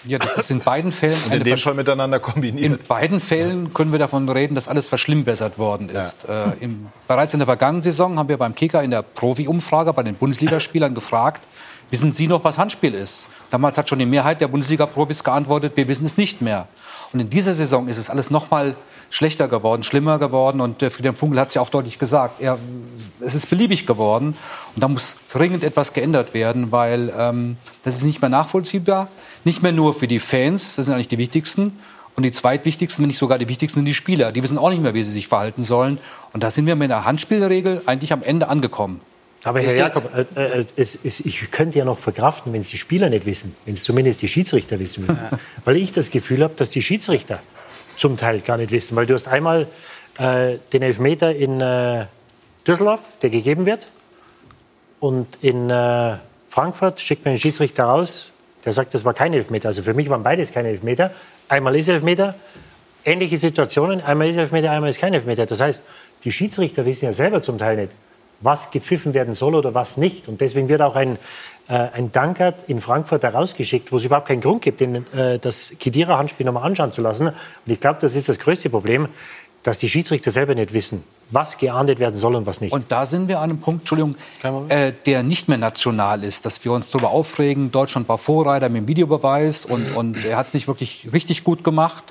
Ja, 0.04 0.18
das 0.18 0.36
ist 0.36 0.50
in 0.50 0.62
beiden 0.62 0.92
Fällen 0.92 1.16
in 1.30 1.44
dem 1.44 1.60
Fall 1.60 1.76
miteinander 1.76 2.18
In 2.18 2.24
kombiniert. 2.24 2.88
beiden 2.88 3.20
Fällen 3.20 3.72
können 3.72 3.92
wir 3.92 4.00
davon 4.00 4.28
reden, 4.30 4.56
dass 4.56 4.68
alles 4.68 4.88
verschlimmbessert 4.88 5.60
worden 5.60 5.89
ist. 5.89 6.28
Äh, 6.28 6.54
im, 6.60 6.88
bereits 7.08 7.34
in 7.34 7.39
der 7.39 7.46
vergangenen 7.46 7.84
Saison 7.84 8.18
haben 8.18 8.30
wir 8.30 8.38
beim 8.38 8.56
Kicker 8.56 8.82
in 8.82 8.89
der 8.89 9.04
Profi-Umfrage 9.04 9.94
bei 9.94 10.02
den 10.02 10.16
Bundesligaspielern 10.16 10.96
gefragt, 10.96 11.44
wissen 11.92 12.12
Sie 12.12 12.26
noch, 12.26 12.44
was 12.44 12.58
Handspiel 12.58 12.96
ist? 12.96 13.28
Damals 13.52 13.78
hat 13.78 13.88
schon 13.89 14.00
die 14.00 14.08
Mehrheit 14.08 14.42
der 14.42 14.48
Bundesliga-Profis 14.48 15.24
geantwortet, 15.24 15.74
wir 15.76 15.88
wissen 15.88 16.08
es 16.08 16.18
nicht 16.18 16.42
mehr. 16.42 16.68
Und 17.13 17.20
in 17.20 17.30
dieser 17.30 17.54
Saison 17.54 17.88
ist 17.88 17.98
es 17.98 18.10
alles 18.10 18.32
noch 18.32 18.50
mal 18.50 18.76
schlechter 19.13 19.47
geworden, 19.47 19.84
schlimmer 19.84 20.17
geworden. 20.17 20.60
Und 20.60 20.82
äh, 20.82 20.89
Friedhelm 20.89 21.15
Funkel 21.15 21.39
hat 21.39 21.49
es 21.49 21.54
ja 21.54 21.62
auch 21.62 21.69
deutlich 21.69 21.99
gesagt. 21.99 22.41
Er, 22.41 22.58
es 23.19 23.36
ist 23.36 23.47
beliebig 23.47 23.86
geworden. 23.86 24.36
Und 24.76 24.84
da 24.84 24.88
muss 24.88 25.17
dringend 25.32 25.63
etwas 25.63 25.93
geändert 25.93 26.34
werden, 26.34 26.71
weil 26.71 27.13
ähm, 27.15 27.58
das 27.84 27.95
ist 27.95 28.04
nicht 28.04 28.21
mehr 28.21 28.30
nachvollziehbar. 28.30 29.10
Nicht 29.43 29.62
mehr 29.62 29.71
nur 29.71 29.93
für 29.93 30.08
die 30.08 30.17
Fans, 30.17 30.76
das 30.76 30.86
sind 30.86 30.95
eigentlich 30.95 31.10
die 31.10 31.19
wichtigsten. 31.19 31.80
Und 32.15 32.23
die 32.23 32.32
zweitwichtigsten, 32.32 33.04
wenn 33.04 33.08
nicht 33.08 33.19
sogar 33.19 33.38
die 33.38 33.47
wichtigsten, 33.47 33.80
sind 33.80 33.86
die 33.86 33.93
Spieler. 33.93 34.32
Die 34.32 34.41
wissen 34.41 34.58
auch 34.58 34.71
nicht 34.71 34.82
mehr, 34.82 34.95
wie 34.95 35.04
sie 35.04 35.12
sich 35.12 35.28
verhalten 35.28 35.62
sollen. 35.62 35.99
Und 36.34 36.43
da 36.43 36.49
sind 36.49 36.65
wir 36.65 36.76
mit 36.76 36.89
der 36.89 37.06
Handspielregel 37.06 37.84
eigentlich 37.86 38.13
am 38.13 38.23
Ende 38.23 38.47
angekommen. 38.47 38.99
Aber 39.43 39.60
Herr 39.60 39.76
Jakob, 39.76 40.10
äh, 40.15 40.21
äh, 40.41 40.65
es, 40.76 40.97
es, 41.04 41.19
ich 41.19 41.52
könnte 41.52 41.78
ja 41.78 41.86
noch 41.86 41.99
verkraften, 41.99 42.52
wenn 42.54 42.62
es 42.62 42.69
die 42.69 42.78
Spieler 42.78 43.10
nicht 43.10 43.28
wissen, 43.28 43.56
wenn 43.65 43.76
es 43.76 43.84
zumindest 43.84 44.21
die 44.23 44.28
Schiedsrichter 44.28 44.80
wissen 44.80 45.08
würden. 45.08 45.19
Weil 45.65 45.78
ich 45.78 45.91
das 45.91 46.10
Gefühl 46.10 46.43
habe, 46.43 46.54
dass 46.56 46.71
die 46.71 46.82
Schiedsrichter 46.82 47.41
zum 47.97 48.17
Teil 48.17 48.39
gar 48.41 48.58
nicht 48.58 48.71
wissen. 48.71 48.95
Weil 48.95 49.06
du 49.06 49.13
hast 49.13 49.27
einmal 49.27 49.67
äh, 50.17 50.58
den 50.71 50.82
Elfmeter 50.82 51.36
in 51.36 51.62
äh, 51.62 52.06
Düsseldorf, 52.67 53.01
der 53.21 53.29
gegeben 53.29 53.65
wird. 53.65 53.91
Und 54.99 55.27
in 55.41 55.69
äh, 55.69 56.17
Frankfurt 56.49 56.99
schickt 56.99 57.25
man 57.25 57.34
den 57.34 57.39
Schiedsrichter 57.39 57.84
raus, 57.84 58.32
der 58.63 58.71
sagt, 58.71 58.93
das 58.93 59.03
war 59.03 59.13
kein 59.13 59.34
Elfmeter. 59.34 59.67
Also 59.67 59.84
für 59.84 59.93
mich 59.93 60.10
waren 60.10 60.23
beides 60.23 60.51
keine 60.51 60.69
Elfmeter. 60.69 61.12
Einmal 61.49 61.75
ist 61.75 61.89
Elfmeter 61.89 62.36
ähnliche 63.06 63.38
Situationen. 63.38 64.01
Einmal 64.01 64.29
ist 64.29 64.38
Elfmeter, 64.38 64.71
einmal 64.71 64.89
ist 64.89 64.99
kein 64.99 65.13
Elfmeter. 65.13 65.45
Das 65.45 65.60
heißt, 65.60 65.84
die 66.23 66.32
Schiedsrichter 66.32 66.86
wissen 66.86 67.06
ja 67.06 67.13
selber 67.13 67.41
zum 67.41 67.58
Teil 67.58 67.75
nicht, 67.75 67.91
was 68.43 68.71
gepfiffen 68.71 69.13
werden 69.13 69.34
soll 69.34 69.56
oder 69.56 69.73
was 69.73 69.97
nicht. 69.97 70.27
Und 70.27 70.41
deswegen 70.41 70.69
wird 70.69 70.82
auch 70.82 70.95
ein, 70.95 71.17
äh, 71.67 71.73
ein 71.73 72.12
Dankert 72.12 72.63
in 72.67 72.82
Frankfurt 72.82 73.23
herausgeschickt, 73.23 73.91
wo 73.91 73.97
es 73.97 74.06
überhaupt 74.06 74.27
keinen 74.27 74.41
Grund 74.41 74.62
gibt, 74.62 74.79
den, 74.79 75.06
äh, 75.13 75.39
das 75.39 75.73
Kedira-Handspiel 75.79 76.45
nochmal 76.45 76.63
anschauen 76.63 76.91
zu 76.91 77.01
lassen. 77.01 77.27
Und 77.27 77.36
ich 77.65 77.79
glaube, 77.79 77.99
das 78.01 78.15
ist 78.15 78.29
das 78.29 78.39
größte 78.39 78.69
Problem, 78.69 79.08
dass 79.63 79.77
die 79.77 79.88
Schiedsrichter 79.88 80.29
selber 80.29 80.56
nicht 80.56 80.73
wissen, 80.73 81.03
was 81.32 81.58
geahndet 81.58 81.97
werden 81.99 82.15
soll 82.15 82.36
und 82.36 82.45
was 82.45 82.60
nicht. 82.60 82.73
Und 82.73 82.91
da 82.91 83.06
sind 83.06 83.29
wir 83.29 83.39
an 83.39 83.49
einem 83.49 83.60
Punkt, 83.60 83.82
Entschuldigung, 83.82 84.15
äh, 84.69 84.91
der 85.06 85.23
nicht 85.23 85.47
mehr 85.47 85.58
national 85.58 86.23
ist, 86.23 86.45
dass 86.45 86.63
wir 86.65 86.73
uns 86.73 86.91
darüber 86.91 87.12
aufregen, 87.12 87.71
Deutschland 87.71 88.10
war 88.10 88.17
Vorreiter 88.17 88.67
mit 88.67 88.82
dem 88.82 88.88
Videobeweis 88.89 89.65
und, 89.65 89.95
und 89.95 90.25
er 90.25 90.36
hat 90.36 90.47
es 90.47 90.53
nicht 90.53 90.67
wirklich 90.67 91.08
richtig 91.13 91.45
gut 91.45 91.63
gemacht 91.63 92.03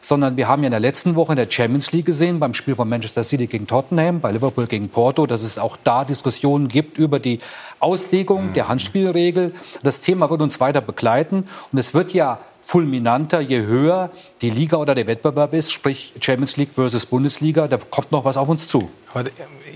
sondern 0.00 0.36
wir 0.36 0.48
haben 0.48 0.62
ja 0.62 0.68
in 0.68 0.72
der 0.72 0.80
letzten 0.80 1.14
Woche 1.14 1.32
in 1.32 1.36
der 1.36 1.50
Champions 1.50 1.92
League 1.92 2.06
gesehen, 2.06 2.40
beim 2.40 2.54
Spiel 2.54 2.74
von 2.74 2.88
Manchester 2.88 3.24
City 3.24 3.46
gegen 3.46 3.66
Tottenham, 3.66 4.20
bei 4.20 4.32
Liverpool 4.32 4.66
gegen 4.66 4.88
Porto, 4.88 5.26
dass 5.26 5.42
es 5.42 5.58
auch 5.58 5.76
da 5.82 6.04
Diskussionen 6.04 6.68
gibt 6.68 6.98
über 6.98 7.18
die 7.18 7.40
Auslegung 7.78 8.52
der 8.52 8.68
Handspielregel. 8.68 9.52
Das 9.82 10.00
Thema 10.00 10.30
wird 10.30 10.40
uns 10.42 10.60
weiter 10.60 10.80
begleiten 10.80 11.48
und 11.72 11.78
es 11.78 11.94
wird 11.94 12.12
ja 12.12 12.38
fulminanter, 12.70 13.40
je 13.40 13.62
höher 13.62 14.10
die 14.42 14.50
Liga 14.50 14.76
oder 14.76 14.94
der 14.94 15.06
Wettbewerb 15.06 15.54
ist, 15.54 15.72
sprich 15.72 16.14
Champions 16.20 16.56
League 16.56 16.70
versus 16.74 17.04
Bundesliga, 17.04 17.66
da 17.66 17.78
kommt 17.78 18.12
noch 18.12 18.24
was 18.24 18.36
auf 18.36 18.48
uns 18.48 18.68
zu. 18.68 18.90
Aber 19.12 19.24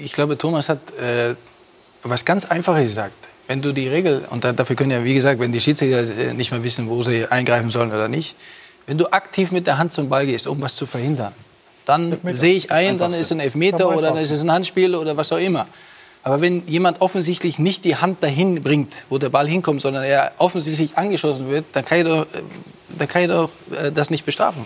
ich 0.03 0.13
glaube, 0.13 0.39
Thomas 0.39 0.69
hat 0.69 0.93
äh, 0.93 1.35
was 2.05 2.25
ganz 2.25 2.45
Einfaches 2.45 2.83
gesagt. 2.83 3.17
Wenn 3.49 3.61
du 3.61 3.73
die 3.73 3.89
Regel, 3.89 4.25
und 4.31 4.45
dafür 4.45 4.77
können 4.77 4.93
ja, 4.93 5.05
wie 5.05 5.13
gesagt, 5.13 5.41
wenn 5.41 5.53
die 5.53 5.61
Schiedsrichter 5.61 6.33
nicht 6.33 6.51
mehr 6.51 6.63
wissen, 6.63 6.89
wo 6.89 7.03
sie 7.03 7.27
eingreifen 7.27 7.69
sollen 7.69 7.91
oder 7.91 8.09
nicht, 8.09 8.37
wenn 8.87 8.99
du 8.99 9.07
aktiv 9.13 9.51
mit 9.53 9.67
der 9.67 9.79
Hand 9.79 9.93
zum 9.93 10.09
Ball 10.09 10.27
gehst, 10.27 10.47
um 10.47 10.61
was 10.61 10.77
zu 10.77 10.87
verhindern, 10.87 11.33
dann 11.85 12.19
sehe 12.33 12.55
ich 12.55 12.71
ein, 12.71 12.99
dann 12.99 13.13
ist 13.13 13.21
es 13.21 13.33
ein 13.33 13.41
Elfmeter 13.41 13.89
oder 13.89 14.09
dann 14.09 14.17
ist 14.17 14.31
es 14.31 14.43
ein 14.43 14.51
Handspiel 14.51 14.95
oder 14.95 15.17
was 15.17 15.33
auch 15.33 15.39
immer. 15.39 15.67
Aber 16.23 16.41
wenn 16.41 16.67
jemand 16.67 17.03
offensichtlich 17.03 17.59
nicht 17.59 17.85
die 17.85 17.97
Hand 17.97 18.23
dahin 18.23 18.63
bringt, 18.63 19.05
wo 19.11 19.19
der 19.19 19.29
Ball 19.29 19.47
hinkommt, 19.47 19.83
sondern 19.83 20.05
er 20.05 20.33
offensichtlich 20.39 20.97
angeschossen 20.97 21.51
wird, 21.51 21.67
dann 21.73 21.85
kann 21.85 21.99
ich 21.99 22.05
doch, 22.05 22.27
dann 22.99 23.09
kann 23.09 23.23
ich 23.23 23.29
doch 23.29 23.51
äh, 23.79 23.93
das 23.93 24.09
nicht 24.09 24.25
bestrafen. 24.25 24.65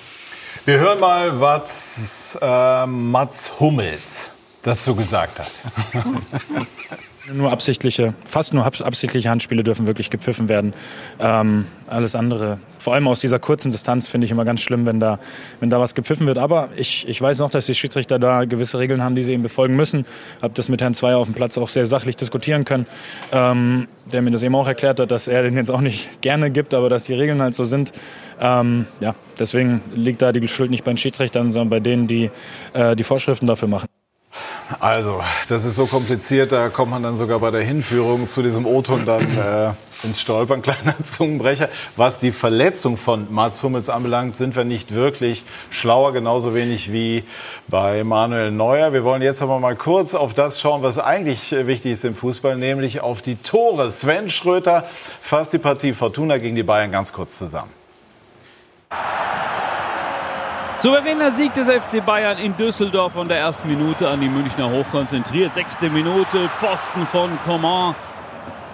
Wir 0.64 0.78
hören 0.78 1.00
mal, 1.00 1.40
was 1.40 2.38
äh, 2.40 2.86
Mats 2.86 3.52
Hummels 3.58 4.30
dazu 4.62 4.94
gesagt 4.94 5.40
hat. 5.40 5.50
Nur 7.32 7.52
absichtliche, 7.52 8.14
fast 8.24 8.54
nur 8.54 8.64
absichtliche 8.64 9.28
Handspiele 9.28 9.62
dürfen 9.62 9.86
wirklich 9.86 10.08
gepfiffen 10.08 10.48
werden. 10.48 10.72
Ähm, 11.20 11.66
alles 11.86 12.14
andere, 12.14 12.58
vor 12.78 12.94
allem 12.94 13.06
aus 13.06 13.20
dieser 13.20 13.38
kurzen 13.38 13.70
Distanz, 13.70 14.08
finde 14.08 14.24
ich 14.24 14.30
immer 14.30 14.44
ganz 14.44 14.60
schlimm, 14.60 14.86
wenn 14.86 14.98
da, 14.98 15.18
wenn 15.60 15.68
da 15.68 15.78
was 15.78 15.94
gepfiffen 15.94 16.26
wird. 16.26 16.38
Aber 16.38 16.70
ich, 16.76 17.06
ich 17.06 17.20
weiß 17.20 17.40
noch, 17.40 17.50
dass 17.50 17.66
die 17.66 17.74
Schiedsrichter 17.74 18.18
da 18.18 18.44
gewisse 18.44 18.78
Regeln 18.78 19.02
haben, 19.02 19.14
die 19.14 19.22
sie 19.22 19.32
eben 19.32 19.42
befolgen 19.42 19.76
müssen. 19.76 20.06
Habe 20.40 20.54
das 20.54 20.68
mit 20.68 20.80
Herrn 20.80 20.94
Zweier 20.94 21.18
auf 21.18 21.26
dem 21.26 21.34
Platz 21.34 21.58
auch 21.58 21.68
sehr 21.68 21.86
sachlich 21.86 22.16
diskutieren 22.16 22.64
können, 22.64 22.86
ähm, 23.32 23.88
der 24.10 24.22
mir 24.22 24.30
das 24.30 24.42
eben 24.42 24.54
auch 24.54 24.68
erklärt 24.68 25.00
hat, 25.00 25.10
dass 25.10 25.28
er 25.28 25.42
den 25.42 25.56
jetzt 25.56 25.70
auch 25.70 25.82
nicht 25.82 26.08
gerne 26.22 26.50
gibt, 26.50 26.72
aber 26.72 26.88
dass 26.88 27.04
die 27.04 27.14
Regeln 27.14 27.42
halt 27.42 27.54
so 27.54 27.64
sind. 27.64 27.92
Ähm, 28.40 28.86
ja, 29.00 29.14
deswegen 29.38 29.82
liegt 29.94 30.22
da 30.22 30.32
die 30.32 30.46
Schuld 30.48 30.70
nicht 30.70 30.84
bei 30.84 30.92
den 30.92 30.98
Schiedsrichtern, 30.98 31.50
sondern 31.50 31.70
bei 31.70 31.80
denen, 31.80 32.06
die 32.06 32.30
äh, 32.72 32.96
die 32.96 33.04
Vorschriften 33.04 33.46
dafür 33.46 33.68
machen. 33.68 33.88
Also, 34.80 35.20
das 35.48 35.64
ist 35.64 35.76
so 35.76 35.86
kompliziert, 35.86 36.52
da 36.52 36.68
kommt 36.68 36.90
man 36.90 37.02
dann 37.02 37.16
sogar 37.16 37.38
bei 37.38 37.50
der 37.50 37.62
Hinführung 37.62 38.28
zu 38.28 38.42
diesem 38.42 38.66
O-Ton 38.66 39.06
dann 39.06 39.22
äh, 39.22 39.70
ins 40.06 40.20
Stolpern, 40.20 40.60
kleiner 40.62 40.94
Zungenbrecher. 41.02 41.70
Was 41.96 42.18
die 42.18 42.32
Verletzung 42.32 42.98
von 42.98 43.32
Mats 43.32 43.62
Hummels 43.62 43.88
anbelangt, 43.88 44.36
sind 44.36 44.56
wir 44.56 44.64
nicht 44.64 44.94
wirklich 44.94 45.44
schlauer, 45.70 46.12
genauso 46.12 46.54
wenig 46.54 46.92
wie 46.92 47.24
bei 47.68 48.04
Manuel 48.04 48.50
Neuer. 48.50 48.92
Wir 48.92 49.04
wollen 49.04 49.22
jetzt 49.22 49.40
aber 49.40 49.58
mal 49.58 49.74
kurz 49.74 50.14
auf 50.14 50.34
das 50.34 50.60
schauen, 50.60 50.82
was 50.82 50.98
eigentlich 50.98 51.52
wichtig 51.52 51.92
ist 51.92 52.04
im 52.04 52.14
Fußball, 52.14 52.56
nämlich 52.56 53.00
auf 53.00 53.22
die 53.22 53.36
Tore. 53.36 53.90
Sven 53.90 54.28
Schröter 54.28 54.84
fasst 55.20 55.54
die 55.54 55.58
Partie 55.58 55.94
Fortuna 55.94 56.36
gegen 56.36 56.56
die 56.56 56.62
Bayern 56.62 56.92
ganz 56.92 57.12
kurz 57.12 57.38
zusammen. 57.38 57.72
Souveräner 60.80 61.32
Sieg 61.32 61.52
des 61.54 61.68
FC 61.68 62.06
Bayern 62.06 62.38
in 62.38 62.56
Düsseldorf 62.56 63.14
von 63.14 63.26
der 63.26 63.38
ersten 63.38 63.66
Minute 63.66 64.08
an 64.08 64.20
die 64.20 64.28
Münchner 64.28 64.70
hochkonzentriert. 64.70 65.52
Sechste 65.52 65.90
Minute, 65.90 66.48
Pfosten 66.54 67.04
von 67.04 67.36
Coman. 67.44 67.96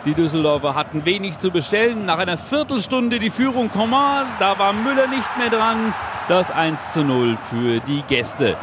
Die 0.04 0.12
Düsseldorfer 0.12 0.74
hatten 0.74 1.06
wenig 1.06 1.38
zu 1.38 1.50
bestellen. 1.50 2.04
Nach 2.04 2.18
einer 2.18 2.36
Viertelstunde 2.36 3.18
die 3.18 3.30
Führung 3.30 3.70
Coman. 3.70 4.26
Da 4.38 4.58
war 4.58 4.74
Müller 4.74 5.06
nicht 5.06 5.34
mehr 5.38 5.48
dran. 5.48 5.94
Das 6.28 6.50
1 6.50 6.92
zu 6.92 7.04
0 7.04 7.38
für 7.38 7.80
die 7.80 8.02
Gäste. 8.02 8.58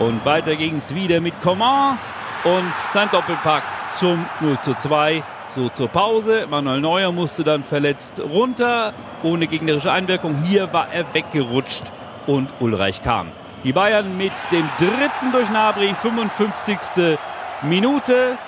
Und 0.00 0.24
weiter 0.24 0.56
ging 0.56 0.78
es 0.78 0.92
wieder 0.92 1.20
mit 1.20 1.40
Coman 1.42 1.96
und 2.42 2.76
sein 2.76 3.08
Doppelpack 3.12 3.62
zum 3.92 4.26
0 4.40 4.58
zu 4.62 4.74
2. 4.74 5.22
So 5.50 5.68
zur 5.68 5.86
Pause. 5.86 6.48
Manuel 6.50 6.80
Neuer 6.80 7.12
musste 7.12 7.44
dann 7.44 7.62
verletzt 7.62 8.20
runter, 8.20 8.94
ohne 9.22 9.46
gegnerische 9.46 9.92
Einwirkung. 9.92 10.42
Hier 10.42 10.72
war 10.72 10.92
er 10.92 11.14
weggerutscht 11.14 11.84
und 12.26 12.52
Ulreich 12.60 13.02
kam. 13.02 13.32
Die 13.64 13.72
Bayern 13.72 14.16
mit 14.16 14.32
dem 14.52 14.68
dritten 14.78 15.32
durch 15.32 15.50
Nabri, 15.50 15.94
55. 15.94 17.18
Minute. 17.62 18.38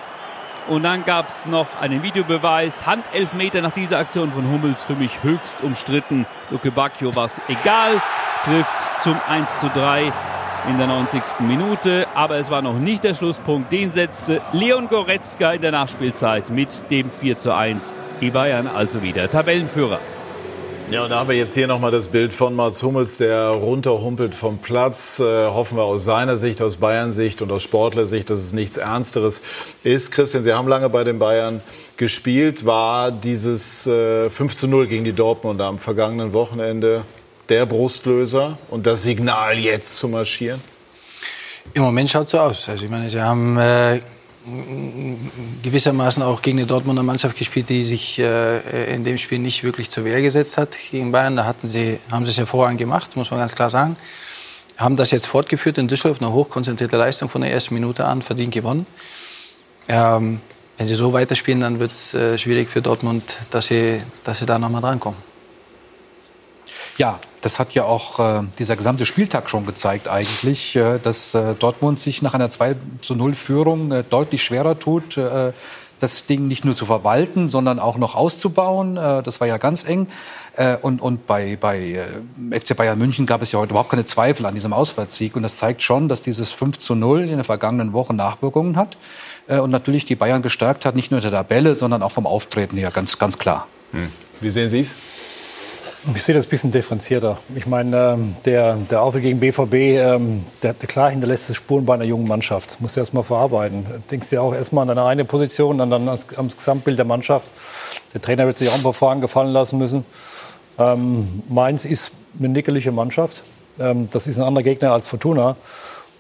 Und 0.69 0.85
dann 0.85 1.05
gab 1.05 1.29
es 1.29 1.47
noch 1.47 1.81
einen 1.81 2.03
Videobeweis. 2.03 2.87
Handelfmeter 2.87 3.61
nach 3.61 3.73
dieser 3.73 3.99
Aktion 3.99 4.33
von 4.33 4.49
Hummels 4.49 4.83
für 4.83 4.95
mich 4.95 5.23
höchst 5.23 5.63
umstritten. 5.63 6.25
Luke 6.51 6.71
Bacchio 6.71 7.15
war 7.15 7.27
es 7.27 7.41
egal. 7.49 8.01
Trifft 8.45 9.03
zum 9.03 9.21
1 9.29 9.61
zu 9.61 9.69
3 9.69 10.13
in 10.69 10.79
der 10.79 10.87
90. 10.87 11.41
Minute. 11.41 12.07
Aber 12.15 12.37
es 12.37 12.51
war 12.51 12.63
noch 12.63 12.79
nicht 12.79 13.05
der 13.05 13.15
Schlusspunkt. 13.15 13.71
Den 13.73 13.91
setzte 13.91 14.41
Leon 14.53 14.89
Goretzka 14.89 15.53
in 15.53 15.61
der 15.61 15.73
Nachspielzeit 15.73 16.49
mit 16.51 16.91
dem 16.91 17.11
4 17.11 17.39
zu 17.39 17.55
1. 17.55 17.93
Die 18.21 18.31
Bayern 18.31 18.67
also 18.67 19.03
wieder 19.03 19.29
Tabellenführer. 19.29 20.01
Ja, 20.91 21.05
und 21.05 21.11
da 21.11 21.21
haben 21.21 21.29
wir 21.29 21.37
jetzt 21.37 21.55
hier 21.55 21.67
nochmal 21.67 21.91
das 21.91 22.09
Bild 22.09 22.35
von 22.35 22.55
Mats 22.55 22.83
Hummels, 22.83 23.17
der 23.17 23.49
runterhumpelt 23.49 24.35
vom 24.35 24.59
Platz. 24.59 25.21
Äh, 25.21 25.47
hoffen 25.47 25.79
wir 25.79 25.85
aus 25.85 26.05
seiner 26.05 26.37
Sicht, 26.37 26.61
aus 26.61 26.77
Bayern 26.77 27.13
Sicht 27.13 27.41
und 27.41 27.51
aus 27.51 27.63
Sportlersicht, 27.63 28.29
dass 28.29 28.39
es 28.39 28.53
nichts 28.53 28.77
Ernsteres 28.77 29.41
ist. 29.85 30.13
Christian, 30.13 30.43
Sie 30.43 30.53
haben 30.53 30.69
lange 30.69 30.91
bei 30.91 31.03
den 31.05 31.19
Bayern 31.19 31.63
gespielt. 31.97 32.67
War 32.67 33.11
dieses 33.11 33.87
äh, 33.87 34.29
5 34.29 34.55
zu 34.55 34.69
0 34.69 34.87
gegen 34.87 35.05
die 35.05 35.15
Dortmunder 35.15 35.65
am 35.65 35.79
vergangenen 35.79 36.35
Wochenende 36.35 37.05
der 37.49 37.65
Brustlöser 37.65 38.59
und 38.69 38.87
das 38.87 39.03
Signal 39.03 39.59
jetzt 39.59 39.97
zu 39.97 40.09
marschieren? 40.09 40.61
Im 41.75 41.83
Moment 41.83 42.11
schaut 42.11 42.27
es 42.27 42.33
so 42.33 42.39
aus. 42.39 42.69
Also 42.69 42.85
ich 42.85 42.91
meine, 42.91 43.09
sie 43.09 43.21
haben 43.21 43.57
äh, 43.57 44.01
gewissermaßen 45.63 46.23
auch 46.23 46.43
gegen 46.43 46.59
eine 46.59 46.67
Dortmunder 46.67 47.03
Mannschaft 47.03 47.37
gespielt, 47.37 47.69
die 47.69 47.85
sich 47.85 48.19
äh, 48.19 48.95
in 48.95 49.05
dem 49.05 49.19
Spiel 49.19 49.39
nicht 49.39 49.63
wirklich 49.63 49.91
zur 49.91 50.05
Wehr 50.05 50.21
gesetzt 50.21 50.59
hat 50.59 50.77
gegen 50.91 51.13
Bayern. 51.13 51.37
Da 51.37 51.45
hatten 51.45 51.67
sie, 51.67 51.99
haben 52.11 52.25
sie 52.25 52.33
es 52.33 52.39
hervorragend 52.39 52.79
gemacht, 52.79 53.15
muss 53.17 53.31
man 53.31 53.39
ganz 53.39 53.55
klar 53.55 53.71
sagen. 53.71 53.97
Haben 54.77 54.97
das 54.97 55.11
jetzt 55.11 55.27
fortgeführt 55.27 55.79
in 55.79 55.87
Düsseldorf, 55.87 56.21
eine 56.21 56.33
hochkonzentrierte 56.33 56.97
Leistung 56.97 57.29
von 57.29 57.43
der 57.43 57.53
ersten 57.53 57.75
Minute 57.75 58.05
an, 58.05 58.23
verdient 58.23 58.53
gewonnen. 58.53 58.87
Ähm, 59.89 60.41
wenn 60.77 60.87
sie 60.87 60.95
so 60.95 61.13
weiterspielen, 61.13 61.61
dann 61.61 61.79
wird 61.79 61.93
es 61.93 62.15
äh, 62.15 62.37
schwierig 62.37 62.69
für 62.69 62.83
Dortmund, 62.83 63.39
dass 63.51 63.67
sie, 63.67 63.99
dass 64.25 64.39
sie 64.39 64.47
da 64.47 64.59
nochmal 64.59 64.81
drankommen. 64.81 65.21
Ja, 66.99 67.21
das 67.43 67.59
hat 67.59 67.75
ja 67.75 67.85
auch 67.85 68.19
äh, 68.19 68.45
dieser 68.59 68.77
gesamte 68.77 69.05
Spieltag 69.05 69.51
schon 69.51 69.67
gezeigt 69.67 70.09
eigentlich, 70.09 70.77
äh, 70.77 70.99
dass 70.99 71.35
äh, 71.35 71.55
Dortmund 71.55 72.01
sich 72.01 72.23
nach 72.23 72.35
einer 72.35 72.51
2 72.51 72.77
zu 73.03 73.15
0 73.15 73.35
Führung 73.35 73.91
äh, 73.91 74.05
deutlich 74.09 74.43
schwerer 74.43 74.79
tut, 74.79 75.17
äh, 75.17 75.53
das 75.99 76.27
Ding 76.27 76.49
nicht 76.49 76.65
nur 76.65 76.75
zu 76.75 76.87
verwalten, 76.87 77.49
sondern 77.49 77.79
auch 77.79 77.97
noch 77.99 78.15
auszubauen. 78.15 78.97
Äh, 78.97 79.23
das 79.23 79.41
war 79.41 79.47
ja 79.47 79.59
ganz 79.59 79.85
eng. 79.85 80.07
und, 80.83 81.01
und 81.01 81.27
bei, 81.27 81.57
bei 81.57 82.05
FC 82.51 82.77
Bayern 82.77 82.99
München 82.99 83.25
gab 83.25 83.41
es 83.41 83.53
ja 83.53 83.59
heute 83.59 83.71
überhaupt 83.71 83.89
keine 83.89 84.05
Zweifel 84.05 84.45
an 84.45 84.55
diesem 84.55 84.75
Auswärtssieg. 84.75 85.35
Und 85.35 85.43
das 85.43 85.57
zeigt 85.57 85.81
schon, 85.83 86.11
dass 86.11 86.21
dieses 86.21 86.53
5 86.53 86.77
zu 86.77 86.95
0 86.95 87.23
in 87.23 87.37
der 87.37 87.45
vergangenen 87.45 87.95
Woche 87.95 88.13
Nachwirkungen 88.13 88.77
hat. 88.77 88.99
und 89.49 89.71
natürlich 89.71 90.05
die 90.05 90.15
Bayern 90.15 90.43
gestärkt 90.43 90.85
hat, 90.85 90.95
nicht 90.95 91.11
nur 91.11 91.21
in 91.21 91.23
der 91.23 91.33
Tabelle, 91.33 91.75
sondern 91.75 92.03
auch 92.03 92.13
vom 92.13 92.27
Auftreten 92.27 92.77
her, 92.77 92.91
ganz, 92.91 93.19
ganz 93.19 93.39
klar. 93.39 93.67
Hm. 93.93 94.13
Wie 94.43 94.51
sehen 94.51 94.69
Sie 94.69 94.81
es? 94.81 94.95
Ich 96.17 96.25
sehe 96.25 96.35
das 96.35 96.47
ein 96.47 96.51
bisschen 96.51 96.73
differenzierter. 96.73 97.39
Ich 97.55 97.67
meine, 97.67 98.15
ähm, 98.15 98.37
der, 98.45 98.75
der 98.75 99.03
Aufwärts 99.03 99.23
gegen 99.23 99.39
BVB, 99.39 99.75
ähm, 99.75 100.45
der, 100.61 100.75
klar 100.75 101.11
hinterlässt 101.11 101.55
Spuren 101.55 101.87
bei 101.87 101.95
einer 101.95 102.05
jungen 102.05 102.27
Mannschaft. 102.27 102.73
Das 102.73 102.81
musst 102.81 102.97
du 102.97 103.01
erst 103.01 103.15
mal 103.15 103.23
verarbeiten. 103.23 103.87
Du 103.87 104.03
denkst 104.11 104.29
dir 104.31 104.43
auch 104.43 104.53
erst 104.53 104.73
mal 104.73 104.83
an 104.83 104.89
deine 104.89 105.05
eine 105.05 105.25
Position, 105.25 105.79
dann, 105.79 105.91
dann 105.91 106.09
ans, 106.09 106.27
ans 106.37 106.57
Gesamtbild 106.57 106.99
der 106.99 107.05
Mannschaft. 107.05 107.53
Der 108.15 108.21
Trainer 108.21 108.47
wird 108.47 108.59
sich 108.59 108.69
auch 108.69 108.75
ein 108.75 108.83
paar 108.83 108.95
Fragen 108.95 109.21
gefallen 109.21 109.53
lassen 109.53 109.79
müssen. 109.79 110.05
Ähm, 110.77 111.45
Mainz 111.49 111.85
ist 111.85 112.11
eine 112.37 112.49
nickelige 112.49 112.91
Mannschaft. 112.91 113.45
Ähm, 113.79 114.09
das 114.11 114.27
ist 114.27 114.39
ein 114.39 114.45
anderer 114.45 114.65
Gegner 114.65 114.93
als 114.93 115.07
Fortuna. 115.07 115.55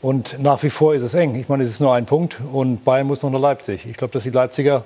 Und 0.00 0.40
nach 0.40 0.62
wie 0.62 0.70
vor 0.70 0.94
ist 0.94 1.02
es 1.02 1.14
eng. 1.14 1.34
Ich 1.34 1.48
meine, 1.48 1.64
es 1.64 1.70
ist 1.70 1.80
nur 1.80 1.92
ein 1.92 2.06
Punkt 2.06 2.38
und 2.52 2.84
Bayern 2.84 3.09
muss 3.09 3.24
noch 3.24 3.30
nach 3.30 3.40
Leipzig. 3.40 3.84
Ich 3.86 3.96
glaube, 3.96 4.12
dass 4.12 4.22
die 4.22 4.30
Leipziger 4.30 4.84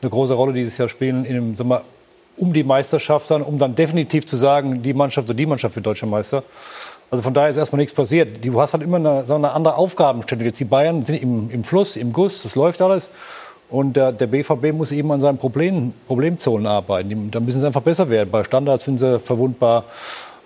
eine 0.00 0.10
große 0.10 0.34
Rolle 0.34 0.52
dieses 0.52 0.78
Jahr 0.78 0.88
spielen 0.88 1.24
in 1.24 1.36
einem 1.36 1.54
sagen 1.54 1.80
um 2.42 2.52
die 2.52 2.64
Meisterschaft 2.64 3.30
dann, 3.30 3.40
um 3.40 3.56
dann 3.56 3.76
definitiv 3.76 4.26
zu 4.26 4.36
sagen, 4.36 4.82
die 4.82 4.94
Mannschaft 4.94 5.28
oder 5.28 5.36
die 5.36 5.46
Mannschaft 5.46 5.76
wird 5.76 5.86
deutscher 5.86 6.08
Meister. 6.08 6.42
Also 7.08 7.22
von 7.22 7.32
daher 7.34 7.50
ist 7.50 7.56
erstmal 7.56 7.78
nichts 7.78 7.94
passiert. 7.94 8.44
Du 8.44 8.60
hast 8.60 8.72
halt 8.72 8.82
immer 8.82 8.96
eine, 8.96 9.24
so 9.26 9.36
eine 9.36 9.52
andere 9.52 9.76
Aufgabenstellung. 9.76 10.44
Jetzt 10.44 10.58
die 10.58 10.64
Bayern 10.64 11.04
sind 11.04 11.22
im, 11.22 11.50
im 11.50 11.62
Fluss, 11.62 11.94
im 11.94 12.12
Guss, 12.12 12.42
das 12.42 12.56
läuft 12.56 12.82
alles. 12.82 13.10
Und 13.70 13.96
der, 13.96 14.10
der 14.10 14.26
BVB 14.26 14.72
muss 14.72 14.90
eben 14.90 15.12
an 15.12 15.20
seinen 15.20 15.38
Problem, 15.38 15.94
Problemzonen 16.08 16.66
arbeiten. 16.66 17.30
Da 17.30 17.38
müssen 17.38 17.60
sie 17.60 17.66
einfach 17.66 17.80
besser 17.82 18.10
werden. 18.10 18.30
Bei 18.32 18.42
Standards 18.42 18.86
sind 18.86 18.98
sie 18.98 19.20
verwundbar. 19.20 19.84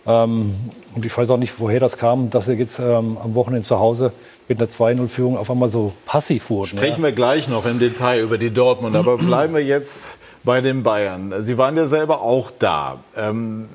Ähm, 0.06 0.54
und 0.94 1.04
ich 1.04 1.16
weiß 1.16 1.30
auch 1.30 1.38
nicht, 1.38 1.58
woher 1.58 1.80
das 1.80 1.96
kam, 1.96 2.28
dass 2.28 2.44
sie 2.44 2.54
jetzt 2.54 2.78
ähm, 2.78 3.16
am 3.24 3.34
Wochenende 3.34 3.66
zu 3.66 3.80
Hause 3.80 4.12
mit 4.48 4.60
einer 4.60 4.68
2-0-Führung 4.68 5.38
auf 5.38 5.50
einmal 5.50 5.70
so 5.70 5.94
passiv 6.04 6.50
wurden. 6.50 6.66
Sprechen 6.66 7.00
ja. 7.00 7.08
wir 7.08 7.12
gleich 7.12 7.48
noch 7.48 7.64
im 7.64 7.78
Detail 7.78 8.20
über 8.20 8.36
die 8.36 8.50
Dortmund. 8.50 8.94
Aber 8.96 9.16
bleiben 9.16 9.54
wir 9.54 9.64
jetzt 9.64 10.10
bei 10.46 10.62
den 10.62 10.82
Bayern. 10.82 11.42
Sie 11.42 11.58
waren 11.58 11.76
ja 11.76 11.86
selber 11.86 12.22
auch 12.22 12.50
da. 12.50 13.00
Ähm, 13.14 13.68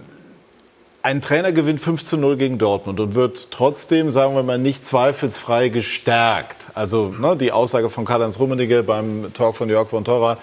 ein 1.04 1.20
Trainer 1.20 1.52
gewinnt 1.52 1.82
5 1.82 2.04
zu 2.04 2.18
0 2.18 2.38
gegen 2.38 2.58
Dortmund 2.58 3.00
und 3.00 3.14
wird 3.14 3.52
trotzdem, 3.52 4.10
sagen 4.10 4.36
wir 4.36 4.44
mal, 4.44 4.58
nicht 4.58 4.86
zweifelsfrei 4.86 5.70
gestärkt. 5.70 6.56
Also 6.74 7.08
ne, 7.08 7.36
die 7.36 7.52
Aussage 7.52 7.90
von 7.90 8.06
Karl-Heinz 8.06 8.40
Rummenigge 8.40 8.84
beim 8.84 9.34
Talk 9.34 9.56
von 9.56 9.68
Jörg 9.68 9.90
von 9.90 10.06
Torra 10.06 10.38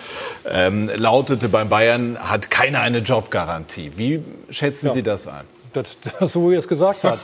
ähm, 0.50 0.90
lautete, 0.94 1.48
beim 1.48 1.68
Bayern 1.68 2.18
hat 2.18 2.50
keiner 2.50 2.80
eine 2.80 2.98
Jobgarantie. 2.98 3.92
Wie 3.96 4.22
schätzen 4.50 4.88
ja. 4.88 4.92
Sie 4.92 5.02
das 5.02 5.28
ein? 5.28 5.44
Das, 5.72 5.96
das, 6.18 6.32
so 6.32 6.50
wie 6.50 6.54
er 6.54 6.58
es 6.58 6.68
gesagt 6.68 7.04
hat. 7.04 7.20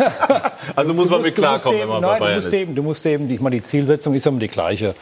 also 0.76 0.94
muss 0.94 1.10
man 1.10 1.20
mit 1.22 1.34
klarkommen, 1.34 1.80
wenn 1.80 1.88
man 1.88 2.00
bei 2.00 2.18
Bayern 2.18 2.30
du 2.30 2.36
musst 2.36 2.48
ist. 2.48 2.60
Eben, 2.60 2.74
du 2.74 2.82
musst 2.82 3.06
eben, 3.06 3.30
ich 3.30 3.40
meine, 3.40 3.56
die 3.56 3.62
Zielsetzung 3.62 4.14
ist 4.14 4.26
immer 4.26 4.38
die 4.38 4.48
gleiche. 4.48 4.94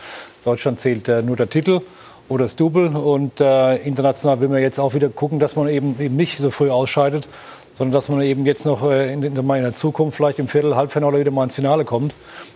Deutschland 0.45 0.81
zählt 0.81 1.09
äh, 1.09 1.23
nur 1.23 1.37
der 1.37 1.49
Titel 1.49 1.83
oder 2.29 2.45
das 2.45 2.57
Double. 2.57 2.89
Und 2.89 3.41
äh, 3.41 3.77
international 3.77 4.41
will 4.41 4.49
man 4.49 4.63
jetzt 4.63 4.79
auch 4.79 4.95
wieder 4.95 5.09
gucken, 5.09 5.39
dass 5.39 5.57
man 5.57 5.69
eben, 5.69 5.99
eben 6.01 6.17
nicht 6.17 6.39
so 6.39 6.51
früh 6.51 6.71
ausscheidet, 6.71 7.29
sondern 7.75 7.93
dass 7.93 8.09
man 8.09 8.23
eben 8.23 8.47
jetzt 8.47 8.65
noch 8.67 8.83
äh, 8.89 9.13
in, 9.13 9.23
in, 9.23 9.35
der 9.35 9.73
Zukunft 9.73 10.17
vielleicht 10.17 10.39
im 10.39 10.49
Viertel, 10.49 10.77
Halbfinale 10.77 11.19
wieder 11.21 11.31
mal 11.31 11.45
ins 11.45 11.55
Finale 11.55 11.85
kommt. 11.85 12.15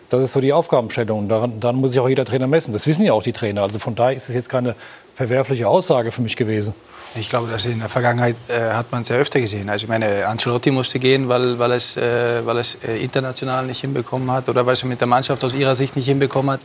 Das 0.08 0.22
ist 0.22 0.32
so 0.32 0.40
die 0.40 0.52
Aufgabenstellung. 0.52 1.20
Und 1.20 1.28
daran, 1.28 1.60
daran 1.60 1.76
muss 1.76 1.90
sich 1.90 2.00
auch 2.00 2.08
jeder 2.08 2.24
Trainer 2.24 2.46
messen. 2.46 2.72
Das 2.72 2.86
wissen 2.86 3.04
ja 3.04 3.12
auch 3.12 3.22
die 3.22 3.32
Trainer. 3.32 3.62
Also 3.62 3.78
von 3.78 3.94
daher 3.94 4.16
ist 4.16 4.28
es 4.28 4.34
jetzt 4.34 4.48
keine 4.48 4.74
verwerfliche 5.14 5.68
Aussage 5.68 6.12
für 6.12 6.22
mich 6.22 6.36
gewesen. 6.36 6.74
Ich 7.14 7.30
glaube, 7.30 7.50
dass 7.50 7.64
in 7.64 7.78
der 7.78 7.88
Vergangenheit 7.88 8.36
äh, 8.48 8.74
hat 8.74 8.92
man 8.92 9.00
es 9.02 9.08
ja 9.08 9.16
öfter 9.16 9.40
gesehen. 9.40 9.68
Also 9.70 9.84
ich 9.84 9.88
meine, 9.88 10.26
Ancelotti 10.26 10.70
musste 10.70 10.98
gehen, 10.98 11.28
weil, 11.28 11.58
weil 11.58 11.72
es, 11.72 11.96
äh, 11.96 12.44
weil 12.44 12.58
es 12.58 12.76
äh, 12.86 12.98
international 12.98 13.66
nicht 13.66 13.80
hinbekommen 13.80 14.30
hat 14.30 14.48
oder 14.48 14.66
weil 14.66 14.74
es 14.74 14.84
mit 14.84 15.00
der 15.00 15.08
Mannschaft 15.08 15.42
aus 15.42 15.54
ihrer 15.54 15.74
Sicht 15.74 15.96
nicht 15.96 16.06
hinbekommen 16.06 16.52
hat. 16.52 16.60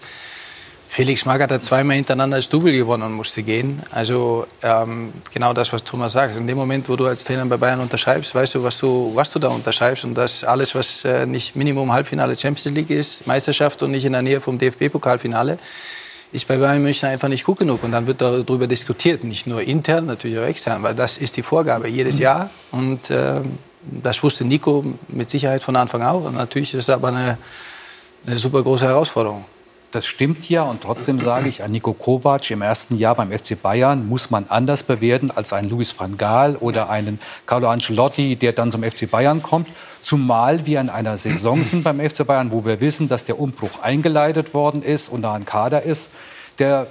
Felix 0.94 1.26
Magath 1.26 1.52
hat 1.52 1.64
zweimal 1.64 1.96
hintereinander 1.96 2.38
das 2.38 2.48
Double 2.48 2.72
gewonnen 2.72 3.02
und 3.02 3.14
musste 3.14 3.42
gehen. 3.42 3.82
Also 3.90 4.46
ähm, 4.62 5.12
genau 5.34 5.52
das, 5.52 5.74
was 5.74 5.84
Thomas 5.84 6.14
sagt. 6.14 6.36
In 6.36 6.46
dem 6.46 6.56
Moment, 6.56 6.88
wo 6.88 6.96
du 6.96 7.08
als 7.08 7.24
Trainer 7.24 7.44
bei 7.48 7.58
Bayern 7.58 7.80
unterschreibst, 7.80 8.36
weißt 8.36 8.54
du, 8.54 8.64
was 8.64 8.78
du, 8.78 9.12
was 9.16 9.32
du 9.32 9.40
da 9.40 9.48
unterschreibst. 9.48 10.04
Und 10.04 10.14
das 10.14 10.44
alles, 10.44 10.76
was 10.76 11.04
äh, 11.04 11.26
nicht 11.26 11.56
Minimum 11.56 11.92
Halbfinale 11.92 12.36
Champions 12.36 12.66
League 12.76 12.92
ist, 12.92 13.26
Meisterschaft 13.26 13.82
und 13.82 13.90
nicht 13.90 14.06
in 14.06 14.14
der 14.14 14.22
Nähe 14.22 14.40
vom 14.40 14.60
DFB-Pokalfinale, 14.60 15.58
ist 16.32 16.48
bei 16.48 16.58
Bayern 16.58 16.84
München 16.84 17.10
einfach 17.10 17.28
nicht 17.28 17.44
gut 17.44 17.58
genug. 17.58 17.84
Und 17.84 17.92
dann 17.92 18.06
wird 18.06 18.22
darüber 18.22 18.68
diskutiert, 18.68 19.24
nicht 19.24 19.48
nur 19.48 19.64
intern, 19.64 20.06
natürlich 20.06 20.38
auch 20.38 20.46
extern, 20.46 20.84
weil 20.84 20.94
das 20.94 21.18
ist 21.18 21.36
die 21.38 21.42
Vorgabe 21.42 21.90
jedes 21.90 22.20
Jahr. 22.20 22.52
Und 22.70 23.10
äh, 23.10 23.42
das 23.82 24.22
wusste 24.22 24.46
Nico 24.46 24.86
mit 25.08 25.32
Sicherheit 25.32 25.64
von 25.64 25.76
Anfang 25.76 26.04
an. 26.04 26.18
Und 26.18 26.36
natürlich 26.36 26.76
ist 26.76 26.88
das 26.88 26.96
aber 26.96 27.08
eine, 27.08 27.40
eine 28.28 28.38
super 28.38 28.62
große 28.62 28.86
Herausforderung. 28.86 29.44
Das 29.94 30.08
stimmt 30.08 30.50
ja 30.50 30.64
und 30.64 30.82
trotzdem 30.82 31.22
sage 31.22 31.48
ich, 31.48 31.62
ein 31.62 31.72
Nico 31.72 31.94
Kovac 31.94 32.50
im 32.50 32.64
ersten 32.64 32.98
Jahr 32.98 33.14
beim 33.14 33.32
FC 33.32 33.62
Bayern 33.62 34.10
muss 34.10 34.32
man 34.32 34.48
anders 34.50 34.82
bewerten 34.82 35.30
als 35.30 35.54
einen 35.54 35.70
Luis 35.70 35.94
van 35.96 36.18
Gaal 36.18 36.56
oder 36.56 36.90
einen 36.90 37.20
Carlo 37.46 37.68
Ancelotti, 37.68 38.36
der 38.36 38.54
dann 38.54 38.72
zum 38.72 38.82
FC 38.82 39.08
Bayern 39.08 39.44
kommt. 39.44 39.68
Zumal 40.02 40.66
wir 40.66 40.82
in 40.82 40.90
einer 40.90 41.18
Saison 41.18 41.62
sind 41.64 41.84
beim 41.84 42.00
FC 42.00 42.26
Bayern, 42.26 42.52
wo 42.52 42.66
wir 42.66 42.82
wissen, 42.82 43.08
dass 43.08 43.26
der 43.26 43.40
Umbruch 43.40 43.84
eingeleitet 43.84 44.56
worden 44.56 44.82
ist 44.82 45.10
und 45.10 45.22
da 45.22 45.36
ein 45.36 45.46
Kader 45.46 45.84
ist, 45.84 46.10
der 46.58 46.88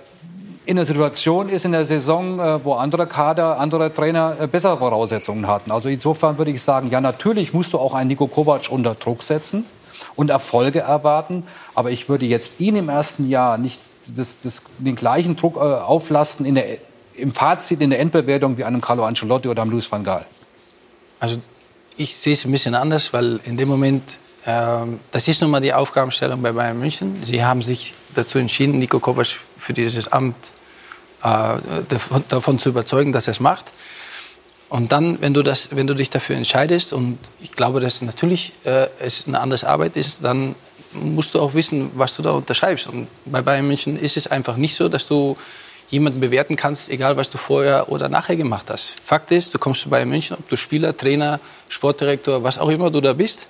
in 0.64 0.76
der 0.76 0.84
Situation 0.84 1.48
ist 1.48 1.64
in 1.64 1.72
der 1.72 1.84
Saison, 1.84 2.38
äh, 2.38 2.64
wo 2.64 2.74
andere 2.74 3.09
Kader, 3.09 3.59
andere 3.59 3.92
Trainer 3.92 4.36
äh, 4.38 4.46
bessere 4.46 4.76
Voraussetzungen 4.78 5.48
hatten. 5.48 5.72
Also 5.72 5.88
insofern 5.88 6.38
würde 6.38 6.53
ich 6.53 6.62
sagen, 6.62 6.88
ja, 6.88 7.00
natürlich 7.00 7.53
musst 7.53 7.72
du 7.72 7.80
auch 7.80 7.94
einen 7.94 8.07
Nico 8.07 8.28
Kovac 8.28 8.70
unter 8.70 8.94
Druck 8.94 9.24
setzen 9.24 9.64
und 10.16 10.30
Erfolge 10.30 10.80
erwarten. 10.80 11.44
Aber 11.74 11.90
ich 11.90 12.09
würde 12.09 12.26
jetzt 12.26 12.61
ihn 12.61 12.76
im 12.76 12.88
ersten 12.88 13.28
Jahr 13.28 13.59
nicht 13.59 13.80
das, 14.14 14.40
das, 14.42 14.62
den 14.78 14.96
gleichen 14.96 15.36
Druck 15.36 15.57
äh, 15.57 15.61
auflasten 15.61 16.46
in 16.46 16.55
der, 16.55 16.78
im 17.14 17.32
Fazit, 17.32 17.80
in 17.80 17.90
der 17.90 18.00
Endbewertung 18.00 18.57
wie 18.59 18.64
einem 18.64 18.80
Carlo 18.80 19.05
Ancelotti 19.05 19.48
oder 19.48 19.62
einem 19.62 19.70
Luis 19.70 19.90
van 19.90 20.05
Gaal. 20.05 20.26
Also 21.20 21.38
ich 21.96 22.16
sehe 22.16 22.32
es 22.32 22.44
ein 22.44 22.53
bisschen 22.53 22.74
anders, 22.74 23.12
weil 23.12 23.40
in 23.44 23.57
dem 23.57 23.68
Moment, 23.68 24.18
ähm, 24.46 24.98
das 25.11 25.28
ist 25.28 25.40
nun 25.40 25.50
mal 25.50 25.61
die 25.61 25.72
Aufgabenstellung 25.72 26.42
bei 26.42 26.53
Bayern 26.53 26.78
München. 26.78 27.20
Sie 27.22 27.44
haben 27.44 27.62
sich 27.62 27.94
dazu 28.14 28.38
entschieden, 28.38 28.78
Nico 28.78 28.98
Kovac 28.98 29.38
für 29.59 29.72
dieses 29.72 30.09
Amt 30.09 30.36
äh, 31.22 31.55
davon 32.28 32.59
zu 32.59 32.70
überzeugen, 32.70 33.12
dass 33.12 33.28
er 33.28 33.32
es 33.32 33.40
macht. 33.40 33.72
Und 34.73 34.91
dann, 34.91 35.20
wenn 35.20 35.35
du, 35.35 35.43
das, 35.43 35.68
wenn 35.77 35.87
du 35.87 35.93
dich 35.93 36.09
dafür 36.09 36.35
entscheidest, 36.35 36.95
und 36.95 37.18
ich 37.43 37.53
glaube, 37.53 37.79
dass 37.79 38.01
natürlich 38.01 38.55
äh, 38.64 38.87
es 39.01 39.27
eine 39.27 39.39
andere 39.39 39.68
Arbeit 39.68 39.99
ist, 39.99 40.25
dann 40.25 40.55
musst 40.95 41.35
du 41.35 41.41
auch 41.41 41.53
wissen, 41.53 41.91
was 41.95 42.16
du 42.16 42.23
da 42.23 42.31
unterschreibst. 42.31 42.87
Und 42.87 43.07
bei 43.27 43.43
Bayern 43.43 43.66
München 43.66 43.99
ist 43.99 44.16
es 44.16 44.29
einfach 44.29 44.57
nicht 44.57 44.75
so, 44.75 44.89
dass 44.89 45.07
du 45.07 45.37
jemanden 45.91 46.20
bewerten 46.20 46.57
kannst, 46.57 46.89
egal 46.89 47.18
was 47.18 47.29
du 47.29 47.37
vorher 47.37 47.93
oder 47.93 48.09
nachher 48.09 48.35
gemacht 48.35 48.70
hast. 48.70 48.95
Fakt 49.05 49.31
ist, 49.31 49.53
du 49.53 49.59
kommst 49.59 49.83
zu 49.83 49.91
Bayern 49.91 50.09
München, 50.09 50.39
ob 50.39 50.49
du 50.49 50.57
Spieler, 50.57 50.97
Trainer, 50.97 51.39
Sportdirektor, 51.68 52.43
was 52.43 52.57
auch 52.57 52.70
immer 52.70 52.91
du 52.91 53.03
da 53.03 53.12
bist, 53.12 53.49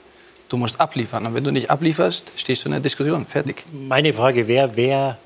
du 0.49 0.57
musst 0.57 0.81
abliefern. 0.81 1.25
Und 1.25 1.37
wenn 1.37 1.45
du 1.45 1.53
nicht 1.53 1.70
ablieferst, 1.70 2.33
stehst 2.35 2.64
du 2.64 2.66
in 2.66 2.73
der 2.73 2.81
Diskussion. 2.81 3.27
Fertig. 3.27 3.64
Meine 3.73 4.12
Frage 4.12 4.49
wäre, 4.49 4.73
wer 4.75 5.18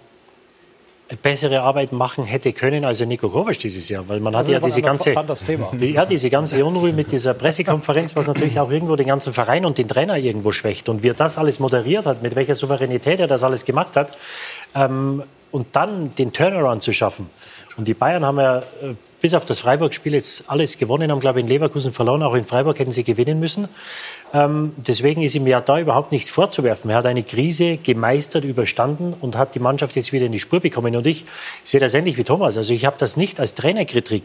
bessere 1.22 1.62
Arbeit 1.62 1.92
machen 1.92 2.24
hätte 2.24 2.52
können 2.52 2.84
als 2.84 3.00
Nico 3.00 3.28
Kovac 3.28 3.58
dieses 3.58 3.88
Jahr, 3.88 4.08
weil 4.08 4.18
man 4.18 4.34
hat 4.34 4.48
ja 4.48 4.58
diese 4.58 4.82
ganze, 4.82 5.14
die, 5.74 5.92
ja, 5.92 6.04
diese 6.04 6.30
ganze 6.30 6.64
Unruhe 6.64 6.92
mit 6.92 7.12
dieser 7.12 7.34
Pressekonferenz, 7.34 8.16
was 8.16 8.26
natürlich 8.26 8.58
auch 8.58 8.70
irgendwo 8.70 8.96
den 8.96 9.06
ganzen 9.06 9.32
Verein 9.32 9.64
und 9.64 9.78
den 9.78 9.86
Trainer 9.86 10.16
irgendwo 10.16 10.50
schwächt. 10.50 10.88
Und 10.88 11.04
wie 11.04 11.10
er 11.10 11.14
das 11.14 11.38
alles 11.38 11.60
moderiert 11.60 12.06
hat, 12.06 12.22
mit 12.22 12.34
welcher 12.34 12.56
Souveränität 12.56 13.20
er 13.20 13.28
das 13.28 13.44
alles 13.44 13.64
gemacht 13.64 13.94
hat, 13.94 14.14
ähm, 14.74 15.22
und 15.52 15.68
dann 15.76 16.14
den 16.16 16.32
Turnaround 16.32 16.82
zu 16.82 16.92
schaffen. 16.92 17.30
Und 17.76 17.86
die 17.86 17.94
Bayern 17.94 18.24
haben 18.24 18.38
ja 18.38 18.58
äh, 18.58 18.62
bis 19.26 19.34
auf 19.34 19.44
das 19.44 19.58
Freiburg-Spiel 19.58 20.14
jetzt 20.14 20.44
alles 20.46 20.78
gewonnen, 20.78 21.10
haben, 21.10 21.18
glaube 21.18 21.40
ich, 21.40 21.44
in 21.44 21.48
Leverkusen 21.48 21.90
verloren. 21.90 22.22
Auch 22.22 22.34
in 22.34 22.44
Freiburg 22.44 22.78
hätten 22.78 22.92
sie 22.92 23.02
gewinnen 23.02 23.40
müssen. 23.40 23.66
Ähm, 24.32 24.72
deswegen 24.76 25.20
ist 25.20 25.34
ihm 25.34 25.48
ja 25.48 25.60
da 25.60 25.80
überhaupt 25.80 26.12
nichts 26.12 26.30
vorzuwerfen. 26.30 26.92
Er 26.92 26.98
hat 26.98 27.06
eine 27.06 27.24
Krise 27.24 27.76
gemeistert, 27.76 28.44
überstanden 28.44 29.14
und 29.20 29.36
hat 29.36 29.56
die 29.56 29.58
Mannschaft 29.58 29.96
jetzt 29.96 30.12
wieder 30.12 30.26
in 30.26 30.30
die 30.30 30.38
Spur 30.38 30.60
bekommen. 30.60 30.94
Und 30.94 31.08
ich 31.08 31.24
sehe 31.64 31.80
das 31.80 31.92
ähnlich 31.94 32.16
wie 32.18 32.22
Thomas. 32.22 32.56
Also 32.56 32.72
ich 32.72 32.86
habe 32.86 32.94
das 33.00 33.16
nicht 33.16 33.40
als 33.40 33.54
Trainerkritik 33.54 34.22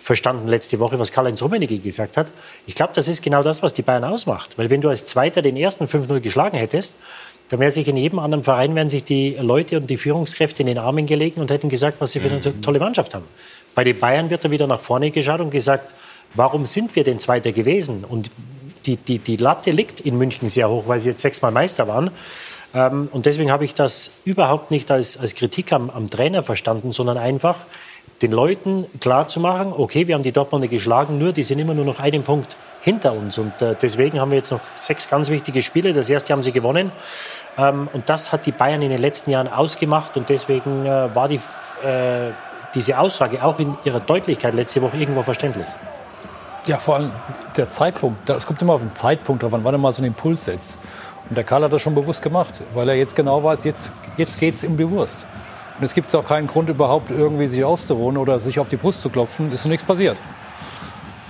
verstanden 0.00 0.48
letzte 0.48 0.80
Woche, 0.80 0.98
was 0.98 1.12
Karl-Heinz 1.12 1.40
Rummenigge 1.42 1.78
gesagt 1.78 2.16
hat. 2.16 2.26
Ich 2.66 2.74
glaube, 2.74 2.90
das 2.92 3.06
ist 3.06 3.22
genau 3.22 3.44
das, 3.44 3.62
was 3.62 3.72
die 3.72 3.82
Bayern 3.82 4.02
ausmacht. 4.02 4.58
Weil 4.58 4.68
wenn 4.68 4.80
du 4.80 4.88
als 4.88 5.06
Zweiter 5.06 5.42
den 5.42 5.56
ersten 5.56 5.84
5-0 5.84 6.18
geschlagen 6.18 6.58
hättest, 6.58 6.96
dann 7.50 7.58
wäre 7.58 7.70
sich 7.72 7.88
in 7.88 7.96
jedem 7.96 8.20
anderen 8.20 8.44
Verein 8.44 8.76
wären 8.76 8.88
sich 8.88 9.02
die 9.02 9.36
Leute 9.40 9.76
und 9.76 9.90
die 9.90 9.96
Führungskräfte 9.96 10.62
in 10.62 10.68
den 10.68 10.78
Armen 10.78 11.06
gelegen 11.06 11.40
und 11.40 11.50
hätten 11.50 11.68
gesagt, 11.68 12.00
was 12.00 12.12
sie 12.12 12.20
für 12.20 12.30
eine 12.30 12.60
tolle 12.60 12.78
Mannschaft 12.78 13.12
haben. 13.12 13.24
Bei 13.74 13.84
den 13.84 13.98
Bayern 13.98 14.30
wird 14.30 14.44
er 14.44 14.50
wieder 14.50 14.66
nach 14.66 14.80
vorne 14.80 15.10
geschaut 15.10 15.40
und 15.40 15.50
gesagt, 15.50 15.94
warum 16.34 16.66
sind 16.66 16.96
wir 16.96 17.04
denn 17.04 17.18
Zweiter 17.18 17.52
gewesen? 17.52 18.04
Und 18.04 18.30
die, 18.86 18.96
die, 18.96 19.18
die 19.18 19.36
Latte 19.36 19.70
liegt 19.70 20.00
in 20.00 20.16
München 20.16 20.48
sehr 20.48 20.68
hoch, 20.68 20.84
weil 20.86 21.00
sie 21.00 21.10
jetzt 21.10 21.22
sechsmal 21.22 21.52
Meister 21.52 21.86
waren. 21.86 22.10
Ähm, 22.74 23.08
und 23.12 23.26
deswegen 23.26 23.50
habe 23.50 23.64
ich 23.64 23.74
das 23.74 24.14
überhaupt 24.24 24.70
nicht 24.70 24.90
als, 24.90 25.18
als 25.18 25.34
Kritik 25.34 25.72
am, 25.72 25.90
am 25.90 26.08
Trainer 26.08 26.42
verstanden, 26.42 26.92
sondern 26.92 27.18
einfach 27.18 27.56
den 28.22 28.32
Leuten 28.32 28.84
klarzumachen, 29.00 29.72
okay, 29.72 30.06
wir 30.06 30.14
haben 30.14 30.22
die 30.22 30.32
Dortmunder 30.32 30.68
geschlagen, 30.68 31.18
nur 31.18 31.32
die 31.32 31.42
sind 31.42 31.58
immer 31.58 31.72
nur 31.72 31.86
noch 31.86 32.00
einen 32.00 32.22
Punkt 32.22 32.54
hinter 32.82 33.14
uns. 33.14 33.38
Und 33.38 33.62
äh, 33.62 33.74
deswegen 33.80 34.20
haben 34.20 34.30
wir 34.30 34.38
jetzt 34.38 34.50
noch 34.50 34.60
sechs 34.74 35.08
ganz 35.08 35.30
wichtige 35.30 35.62
Spiele. 35.62 35.92
Das 35.94 36.10
erste 36.10 36.32
haben 36.32 36.42
sie 36.42 36.52
gewonnen. 36.52 36.92
Ähm, 37.56 37.88
und 37.92 38.08
das 38.08 38.32
hat 38.32 38.44
die 38.46 38.52
Bayern 38.52 38.82
in 38.82 38.90
den 38.90 39.00
letzten 39.00 39.30
Jahren 39.30 39.48
ausgemacht. 39.48 40.16
Und 40.16 40.28
deswegen 40.28 40.84
äh, 40.84 41.14
war 41.14 41.28
die, 41.28 41.40
äh, 41.82 42.32
diese 42.74 42.98
Aussage 42.98 43.44
auch 43.44 43.58
in 43.58 43.76
ihrer 43.84 44.00
Deutlichkeit 44.00 44.54
letzte 44.54 44.82
Woche 44.82 44.96
irgendwo 44.96 45.22
verständlich. 45.22 45.66
Ja, 46.66 46.78
vor 46.78 46.96
allem 46.96 47.10
der 47.56 47.68
Zeitpunkt. 47.68 48.28
Es 48.28 48.46
kommt 48.46 48.60
immer 48.62 48.74
auf 48.74 48.82
den 48.82 48.94
Zeitpunkt 48.94 49.42
drauf 49.42 49.54
an, 49.54 49.64
wann 49.64 49.74
er 49.74 49.78
mal 49.78 49.92
so 49.92 50.02
einen 50.02 50.08
Impuls 50.08 50.44
setzt. 50.44 50.78
Und 51.28 51.36
der 51.36 51.44
Karl 51.44 51.64
hat 51.64 51.72
das 51.72 51.80
schon 51.80 51.94
bewusst 51.94 52.22
gemacht, 52.22 52.60
weil 52.74 52.88
er 52.88 52.96
jetzt 52.96 53.16
genau 53.16 53.42
weiß, 53.42 53.64
jetzt, 53.64 53.90
jetzt 54.16 54.38
geht 54.38 54.54
es 54.54 54.60
die 54.60 54.90
Wurst. 54.90 55.26
Und 55.78 55.84
es 55.84 55.94
gibt 55.94 56.14
auch 56.14 56.24
keinen 56.24 56.46
Grund, 56.46 56.68
überhaupt 56.68 57.10
irgendwie 57.10 57.46
sich 57.46 57.64
auszuruhen 57.64 58.18
oder 58.18 58.38
sich 58.40 58.60
auf 58.60 58.68
die 58.68 58.76
Brust 58.76 59.00
zu 59.00 59.08
klopfen. 59.08 59.50
Ist 59.52 59.64
nichts 59.64 59.84
passiert. 59.84 60.18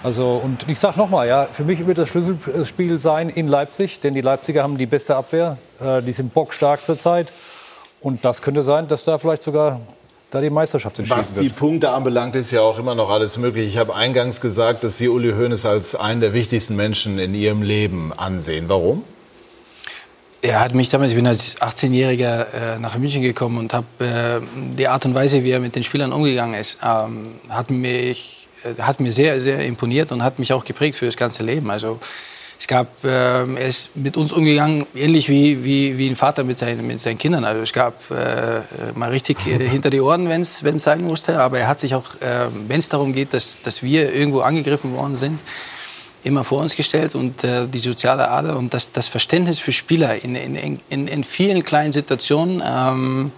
Also, 0.02 0.40
und 0.42 0.66
ich 0.68 0.78
sage 0.78 0.98
nochmal, 0.98 1.28
ja, 1.28 1.46
für 1.52 1.62
mich 1.62 1.86
wird 1.86 1.98
das 1.98 2.08
Schlüsselspiel 2.08 2.98
sein 2.98 3.28
in 3.28 3.48
Leipzig, 3.48 4.00
denn 4.00 4.14
die 4.14 4.22
Leipziger 4.22 4.62
haben 4.62 4.78
die 4.78 4.86
beste 4.86 5.14
Abwehr. 5.14 5.58
Äh, 5.78 6.02
die 6.02 6.12
sind 6.12 6.32
bockstark 6.32 6.82
zurzeit. 6.82 7.30
Und 8.00 8.24
das 8.24 8.40
könnte 8.40 8.62
sein, 8.62 8.88
dass 8.88 9.04
da 9.04 9.18
vielleicht 9.18 9.42
sogar 9.42 9.80
da 10.30 10.40
die 10.40 10.50
Meisterschaft 10.50 10.98
entschieden 10.98 11.18
Was 11.18 11.34
wird. 11.34 11.44
die 11.44 11.48
Punkte 11.50 11.90
anbelangt, 11.90 12.36
ist 12.36 12.50
ja 12.50 12.62
auch 12.62 12.78
immer 12.78 12.94
noch 12.94 13.10
alles 13.10 13.36
möglich. 13.36 13.66
Ich 13.66 13.78
habe 13.78 13.94
eingangs 13.94 14.40
gesagt, 14.40 14.84
dass 14.84 14.96
Sie 14.96 15.08
Uli 15.08 15.32
Hoeneß 15.32 15.66
als 15.66 15.94
einen 15.94 16.20
der 16.20 16.32
wichtigsten 16.32 16.76
Menschen 16.76 17.18
in 17.18 17.34
Ihrem 17.34 17.62
Leben 17.62 18.12
ansehen. 18.12 18.68
Warum? 18.68 19.02
Er 20.42 20.60
hat 20.60 20.74
mich 20.74 20.88
damals, 20.88 21.12
ich 21.12 21.18
bin 21.18 21.26
als 21.26 21.60
18-Jähriger 21.60 22.76
äh, 22.76 22.78
nach 22.78 22.96
München 22.96 23.20
gekommen 23.20 23.58
und 23.58 23.74
habe 23.74 23.86
äh, 23.98 24.40
die 24.78 24.88
Art 24.88 25.04
und 25.04 25.14
Weise, 25.14 25.44
wie 25.44 25.50
er 25.50 25.60
mit 25.60 25.74
den 25.74 25.82
Spielern 25.82 26.12
umgegangen 26.12 26.58
ist, 26.58 26.78
ähm, 26.82 27.22
hat, 27.50 27.70
mich, 27.70 28.48
äh, 28.64 28.80
hat 28.80 29.00
mir 29.00 29.12
sehr, 29.12 29.40
sehr 29.42 29.66
imponiert 29.66 30.12
und 30.12 30.22
hat 30.22 30.38
mich 30.38 30.54
auch 30.54 30.64
geprägt 30.64 30.96
für 30.96 31.04
das 31.04 31.16
ganze 31.18 31.42
Leben. 31.42 31.70
Also 31.70 31.98
es 32.60 32.66
gab, 32.66 33.02
äh, 33.04 33.08
er 33.08 33.66
ist 33.66 33.96
mit 33.96 34.18
uns 34.18 34.32
umgegangen, 34.32 34.86
ähnlich 34.94 35.30
wie, 35.30 35.64
wie, 35.64 35.96
wie 35.96 36.10
ein 36.10 36.14
Vater 36.14 36.44
mit 36.44 36.58
seinen, 36.58 36.86
mit 36.86 37.00
seinen 37.00 37.16
Kindern. 37.16 37.42
Also 37.42 37.62
es 37.62 37.72
gab 37.72 37.98
äh, 38.10 38.60
mal 38.94 39.08
richtig 39.08 39.38
äh, 39.46 39.66
hinter 39.68 39.88
die 39.88 40.02
Ohren, 40.02 40.28
wenn 40.28 40.42
es 40.42 40.58
sein 40.58 41.02
musste, 41.02 41.40
aber 41.40 41.58
er 41.58 41.68
hat 41.68 41.80
sich 41.80 41.94
auch, 41.94 42.20
äh, 42.20 42.48
wenn 42.68 42.78
es 42.78 42.90
darum 42.90 43.14
geht, 43.14 43.32
dass, 43.32 43.56
dass 43.62 43.82
wir 43.82 44.12
irgendwo 44.12 44.40
angegriffen 44.40 44.94
worden 44.94 45.16
sind, 45.16 45.40
immer 46.22 46.44
vor 46.44 46.60
uns 46.60 46.76
gestellt 46.76 47.14
und 47.14 47.42
äh, 47.44 47.66
die 47.66 47.78
soziale 47.78 48.30
Ader 48.30 48.58
und 48.58 48.74
das, 48.74 48.92
das 48.92 49.06
Verständnis 49.06 49.58
für 49.58 49.72
Spieler 49.72 50.22
in, 50.22 50.34
in, 50.34 50.80
in, 50.90 51.08
in 51.08 51.24
vielen 51.24 51.64
kleinen 51.64 51.92
Situationen, 51.92 52.62
ähm, 52.62 53.32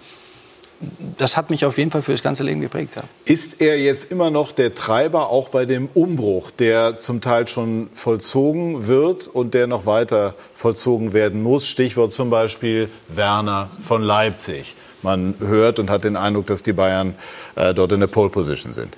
das 1.18 1.36
hat 1.36 1.50
mich 1.50 1.64
auf 1.64 1.78
jeden 1.78 1.90
Fall 1.90 2.02
für 2.02 2.12
das 2.12 2.22
ganze 2.22 2.42
Leben 2.42 2.60
geprägt. 2.60 2.96
Ja. 2.96 3.02
Ist 3.24 3.60
er 3.60 3.78
jetzt 3.78 4.10
immer 4.10 4.30
noch 4.30 4.52
der 4.52 4.74
Treiber, 4.74 5.30
auch 5.30 5.48
bei 5.48 5.66
dem 5.66 5.88
Umbruch, 5.94 6.50
der 6.50 6.96
zum 6.96 7.20
Teil 7.20 7.46
schon 7.46 7.88
vollzogen 7.94 8.86
wird 8.86 9.28
und 9.28 9.54
der 9.54 9.66
noch 9.66 9.86
weiter 9.86 10.34
vollzogen 10.54 11.12
werden 11.12 11.42
muss? 11.42 11.66
Stichwort 11.66 12.12
zum 12.12 12.30
Beispiel 12.30 12.88
Werner 13.08 13.70
von 13.80 14.02
Leipzig. 14.02 14.74
Man 15.02 15.34
hört 15.40 15.78
und 15.78 15.90
hat 15.90 16.04
den 16.04 16.16
Eindruck, 16.16 16.46
dass 16.46 16.62
die 16.62 16.72
Bayern 16.72 17.14
äh, 17.56 17.74
dort 17.74 17.92
in 17.92 18.00
der 18.00 18.06
Pole 18.06 18.30
Position 18.30 18.72
sind. 18.72 18.96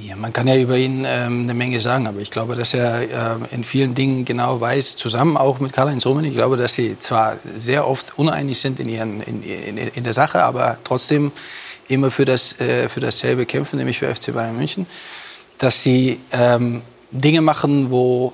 Ja, 0.00 0.14
man 0.14 0.32
kann 0.32 0.46
ja 0.46 0.56
über 0.56 0.76
ihn 0.76 1.04
ähm, 1.04 1.42
eine 1.42 1.54
Menge 1.54 1.80
sagen, 1.80 2.06
aber 2.06 2.20
ich 2.20 2.30
glaube, 2.30 2.54
dass 2.54 2.72
er 2.72 3.02
äh, 3.02 3.36
in 3.50 3.64
vielen 3.64 3.94
Dingen 3.94 4.24
genau 4.24 4.60
weiß, 4.60 4.94
zusammen 4.94 5.36
auch 5.36 5.58
mit 5.58 5.72
Karl-Heinz 5.72 6.06
Rummenigge, 6.06 6.34
ich 6.34 6.36
glaube, 6.36 6.56
dass 6.56 6.74
sie 6.74 6.96
zwar 6.98 7.36
sehr 7.56 7.88
oft 7.88 8.16
uneinig 8.16 8.60
sind 8.60 8.78
in, 8.78 8.88
ihren, 8.88 9.20
in, 9.22 9.42
in, 9.42 9.76
in 9.76 10.04
der 10.04 10.12
Sache, 10.12 10.44
aber 10.44 10.78
trotzdem 10.84 11.32
immer 11.88 12.12
für, 12.12 12.24
das, 12.24 12.60
äh, 12.60 12.88
für 12.88 13.00
dasselbe 13.00 13.44
kämpfen, 13.44 13.76
nämlich 13.76 13.98
für 13.98 14.14
FC 14.14 14.32
Bayern 14.32 14.56
München. 14.56 14.86
Dass 15.58 15.82
sie 15.82 16.20
ähm, 16.30 16.82
Dinge 17.10 17.40
machen, 17.40 17.90
wo 17.90 18.32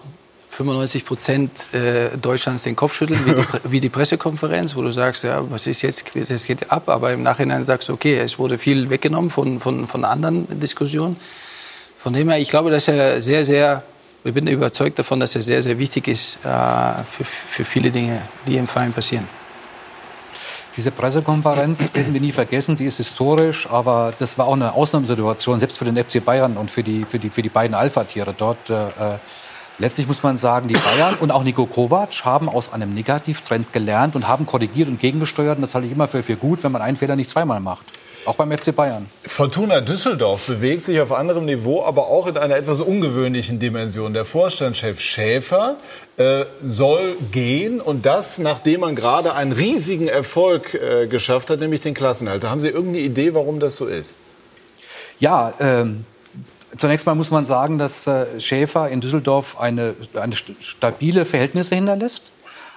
95 0.51 1.05
Prozent 1.07 1.51
äh, 1.73 2.17
Deutschlands 2.19 2.65
den 2.65 2.77
Kopf 2.77 2.95
schütteln, 2.95 3.25
wie 3.25 3.35
die, 3.35 3.47
wie 3.71 3.81
die, 3.81 3.89
Pressekonferenz, 3.89 4.77
wo 4.77 4.83
du 4.83 4.91
sagst, 4.91 5.25
ja, 5.25 5.43
was 5.51 5.67
ist 5.67 5.81
jetzt, 5.81 6.15
es 6.15 6.45
geht 6.45 6.71
ab, 6.71 6.91
aber 6.91 7.13
im 7.13 7.23
Nachhinein 7.23 7.65
sagst 7.65 7.89
du, 7.89 7.95
okay, 7.95 8.19
es 8.19 8.39
wurde 8.39 8.59
viel 8.59 8.91
weggenommen 8.91 9.31
von, 9.31 9.61
von, 9.61 9.89
von 9.89 10.05
anderen 10.05 10.61
Diskussionen. 10.61 11.17
Von 12.05 12.13
dem 12.13 12.29
her, 12.29 12.39
ich 12.39 12.51
glaube, 12.51 12.71
dass 12.71 12.87
er 12.87 13.23
sehr, 13.23 13.47
sehr, 13.47 13.83
ich 14.25 14.35
bin 14.35 14.47
überzeugt 14.47 14.99
davon, 14.99 15.21
dass 15.21 15.35
er 15.37 15.41
sehr, 15.41 15.63
sehr 15.63 15.79
wichtig 15.79 16.07
ist 16.07 16.37
äh, 16.45 16.49
für, 17.11 17.25
für 17.25 17.65
viele 17.65 17.91
Dinge, 17.91 18.21
die 18.47 18.59
im 18.59 18.67
Verein 18.67 18.93
passieren. 18.93 19.27
Diese 20.77 20.91
Pressekonferenz 20.91 21.95
werden 21.95 22.13
wir 22.13 22.21
nie 22.21 22.33
vergessen, 22.33 22.77
die 22.77 22.85
ist 22.85 22.99
historisch, 22.99 23.67
aber 23.71 24.13
das 24.19 24.37
war 24.37 24.49
auch 24.49 24.53
eine 24.53 24.75
Ausnahmesituation, 24.75 25.59
selbst 25.61 25.79
für 25.79 25.87
den 25.87 25.97
FC 25.97 26.23
Bayern 26.23 26.59
und 26.59 26.71
für 26.71 26.83
die, 26.83 27.07
für 27.07 27.19
die, 27.19 27.31
für 27.31 27.41
die 27.41 27.49
beiden 27.49 27.75
Alpha-Tiere 27.75 28.35
dort. 28.37 28.69
Äh, 28.69 29.17
letztlich 29.79 30.07
muss 30.07 30.23
man 30.23 30.37
sagen, 30.37 30.69
die 30.69 30.75
Bayern 30.75 31.15
und 31.21 31.31
auch 31.31 31.43
Nico 31.43 31.65
Kovac 31.65 32.23
haben 32.27 32.51
aus 32.51 32.71
einem 32.71 32.93
Negativtrend 32.93 33.73
gelernt 33.73 34.15
und 34.15 34.29
haben 34.29 34.45
korrigiert 34.45 34.91
und 34.91 35.01
gegengesteuert. 35.01 35.57
Und 35.57 35.63
das 35.63 35.75
halte 35.75 35.87
ich 35.87 35.95
immer 35.95 36.07
für, 36.07 36.23
für 36.23 36.37
gut, 36.37 36.65
wenn 36.65 36.73
man 36.73 36.83
einen 36.83 36.99
Fehler 36.99 37.17
nicht 37.17 37.31
zweimal 37.31 37.61
macht. 37.61 37.87
Auch 38.27 38.37
beim 38.37 38.57
FC 38.57 38.75
Bayern. 38.75 39.07
Fortuna 39.27 39.81
Düsseldorf 39.81 40.47
bewegt 40.47 40.83
sich 40.83 41.01
auf 41.01 41.13
anderem 41.13 41.45
Niveau, 41.45 41.85
aber 41.85 42.07
auch 42.07 42.27
in 42.27 42.39
einer 42.39 42.57
etwas 42.57 42.81
ungewöhnlichen 42.81 43.59
Dimension. 43.59 44.15
Der 44.15 44.25
Vorstandschef 44.25 45.01
Schäfer 45.01 45.77
äh, 46.17 46.45
soll 46.63 47.17
gehen 47.33 47.81
und 47.81 48.07
das, 48.07 48.39
nachdem 48.39 48.81
man 48.81 48.95
gerade 48.95 49.35
einen 49.35 49.53
riesigen 49.53 50.09
Erfolg 50.09 50.75
äh, 50.75 51.07
geschafft 51.07 51.51
hat, 51.51 51.61
nämlich 51.61 51.81
den 51.81 51.95
Klassenhalter. 51.95 52.51
Haben 52.51 52.61
Sie 52.61 52.69
irgendeine 52.69 53.05
Idee, 53.05 53.35
warum 53.35 53.61
das 53.61 53.77
so 53.77 53.87
ist? 53.87 54.17
Ja, 55.21 55.53
ähm, 55.61 56.07
Zunächst 56.77 57.07
mal 57.07 57.15
muss 57.15 57.31
man 57.31 57.45
sagen, 57.45 57.79
dass 57.79 58.07
äh, 58.09 58.41
Schäfer 58.41 58.89
in 58.89 59.01
Düsseldorf 59.01 59.61
eine, 59.61 59.95
eine 60.15 60.35
stabile 60.35 61.25
Verhältnisse 61.25 61.77
hinterlässt 61.77 62.34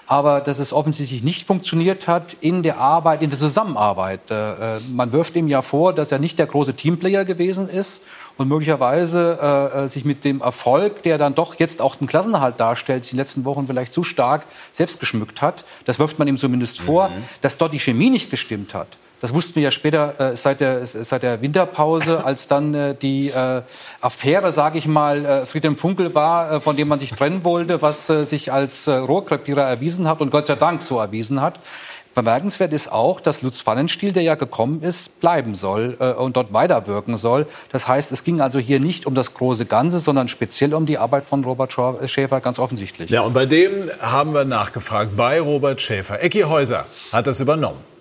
aber 0.08 0.42
dass 0.42 0.58
es 0.58 0.74
offensichtlich 0.74 1.22
nicht 1.22 1.46
funktioniert 1.46 2.08
hat 2.08 2.38
in 2.40 2.64
der 2.64 2.80
Arbeit, 2.80 3.22
in 3.22 3.30
der 3.30 3.38
Zusammenarbeit. 3.38 4.32
Äh, 4.32 4.80
man 4.94 5.12
wirft 5.12 5.36
ihm 5.36 5.48
ja 5.48 5.62
vor, 5.62 5.94
dass 5.94 6.12
er 6.12 6.20
nicht 6.20 6.40
der 6.40 6.48
große 6.48 6.74
Teamplayer 6.74 7.26
gewesen 7.26 7.70
ist 7.70 8.04
und 8.38 8.48
möglicherweise 8.48 9.72
äh, 9.74 9.88
sich 9.88 10.06
mit 10.06 10.24
dem 10.24 10.42
Erfolg, 10.42 11.04
der 11.04 11.18
dann 11.18 11.36
doch 11.36 11.56
jetzt 11.56 11.82
auch 11.82 11.96
den 11.96 12.08
Klassenerhalt 12.08 12.60
darstellt, 12.60 13.12
die 13.12 13.16
letzten 13.16 13.46
Wochen 13.46 13.68
vielleicht 13.68 13.94
zu 13.94 14.04
stark 14.04 14.44
selbst 14.72 15.00
geschmückt 15.00 15.42
hat. 15.42 15.66
Das 15.86 16.00
wirft 16.00 16.20
man 16.20 16.28
ihm 16.28 16.38
zumindest 16.38 16.80
vor, 16.80 17.10
mhm. 17.10 17.24
dass 17.42 17.58
dort 17.58 17.74
die 17.74 17.80
Chemie 17.80 18.10
nicht 18.10 18.32
gestimmt 18.32 18.74
hat. 18.74 18.88
Das 19.20 19.34
wussten 19.34 19.56
wir 19.56 19.64
ja 19.64 19.72
später 19.72 20.20
äh, 20.20 20.36
seit, 20.36 20.60
der, 20.60 20.86
seit 20.86 21.24
der 21.24 21.42
Winterpause, 21.42 22.24
als 22.26 22.48
dann 22.48 22.74
äh, 22.74 22.96
die 22.96 23.30
äh, 23.30 23.62
Affäre, 24.02 24.52
sage 24.52 24.78
ich 24.78 24.88
mal, 24.88 25.26
äh, 25.26 25.46
Friedhelm 25.46 25.78
Funkel 25.78 26.14
war, 26.14 26.52
äh, 26.52 26.60
von 26.60 26.76
dem 26.76 26.88
man 26.88 27.00
sich 27.00 27.12
trennen 27.12 27.44
wollte, 27.44 27.82
was 27.82 28.10
äh, 28.10 28.26
sich 28.26 28.52
als 28.52 28.88
äh, 28.88 28.94
Rohrkrepierer 28.94 29.64
erwiesen 29.64 30.08
hat 30.08 30.22
und 30.22 30.30
Gott 30.30 30.48
sei 30.48 30.56
Dank 30.56 30.82
so 30.82 31.00
erwiesen 31.00 31.42
hat. 31.42 31.60
Bemerkenswert 32.14 32.74
ist 32.74 32.92
auch, 32.92 33.20
dass 33.20 33.44
Lutz 33.44 33.62
Pfannenstiel, 33.62 34.12
der 34.12 34.24
ja 34.24 34.34
gekommen 34.34 34.82
ist, 34.82 35.20
bleiben 35.20 35.54
soll 35.54 35.98
äh, 36.00 36.14
und 36.14 36.36
dort 36.36 36.52
weiterwirken 36.52 37.16
soll. 37.16 37.46
Das 37.72 37.88
heißt, 37.88 38.12
es 38.12 38.24
ging 38.24 38.42
also 38.42 38.58
hier 38.58 38.80
nicht 38.80 39.06
um 39.06 39.14
das 39.14 39.36
große 39.36 39.66
Ganze, 39.66 40.00
sondern 40.00 40.28
speziell 40.28 40.74
um 40.74 40.88
die 40.88 40.98
Arbeit 40.98 41.26
von 41.26 41.44
Robert 41.44 41.76
Schäfer, 42.06 42.42
ganz 42.42 42.58
offensichtlich. 42.58 43.12
Ja, 43.12 43.22
und 43.22 43.34
bei 43.34 43.46
dem 43.46 43.72
haben 44.00 44.34
wir 44.34 44.46
nachgefragt, 44.46 45.16
bei 45.16 45.40
Robert 45.40 45.80
Schäfer. 45.80 46.24
Ecki 46.24 46.42
Häuser 46.42 46.86
hat 47.12 47.28
das 47.28 47.40
übernommen. 47.40 47.97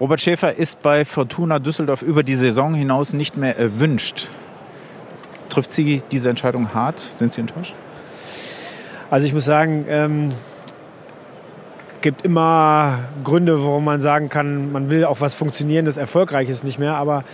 Robert 0.00 0.20
Schäfer 0.20 0.54
ist 0.54 0.80
bei 0.80 1.04
Fortuna 1.04 1.58
Düsseldorf 1.58 2.02
über 2.02 2.22
die 2.22 2.36
Saison 2.36 2.72
hinaus 2.74 3.12
nicht 3.12 3.36
mehr 3.36 3.58
erwünscht. 3.58 4.28
Trifft 5.48 5.72
Sie 5.72 6.02
diese 6.12 6.30
Entscheidung 6.30 6.72
hart? 6.72 7.00
Sind 7.00 7.32
Sie 7.32 7.40
enttäuscht? 7.40 7.74
Also 9.10 9.26
ich 9.26 9.34
muss 9.34 9.44
sagen, 9.44 9.86
ähm, 9.88 10.28
gibt 12.00 12.22
immer 12.22 13.00
Gründe, 13.24 13.64
warum 13.64 13.84
man 13.84 14.00
sagen 14.00 14.28
kann, 14.28 14.70
man 14.70 14.88
will 14.88 15.04
auch 15.04 15.20
was 15.20 15.34
Funktionierendes, 15.34 15.96
Erfolgreiches 15.96 16.62
nicht 16.62 16.78
mehr. 16.78 16.94
Aber 16.94 17.24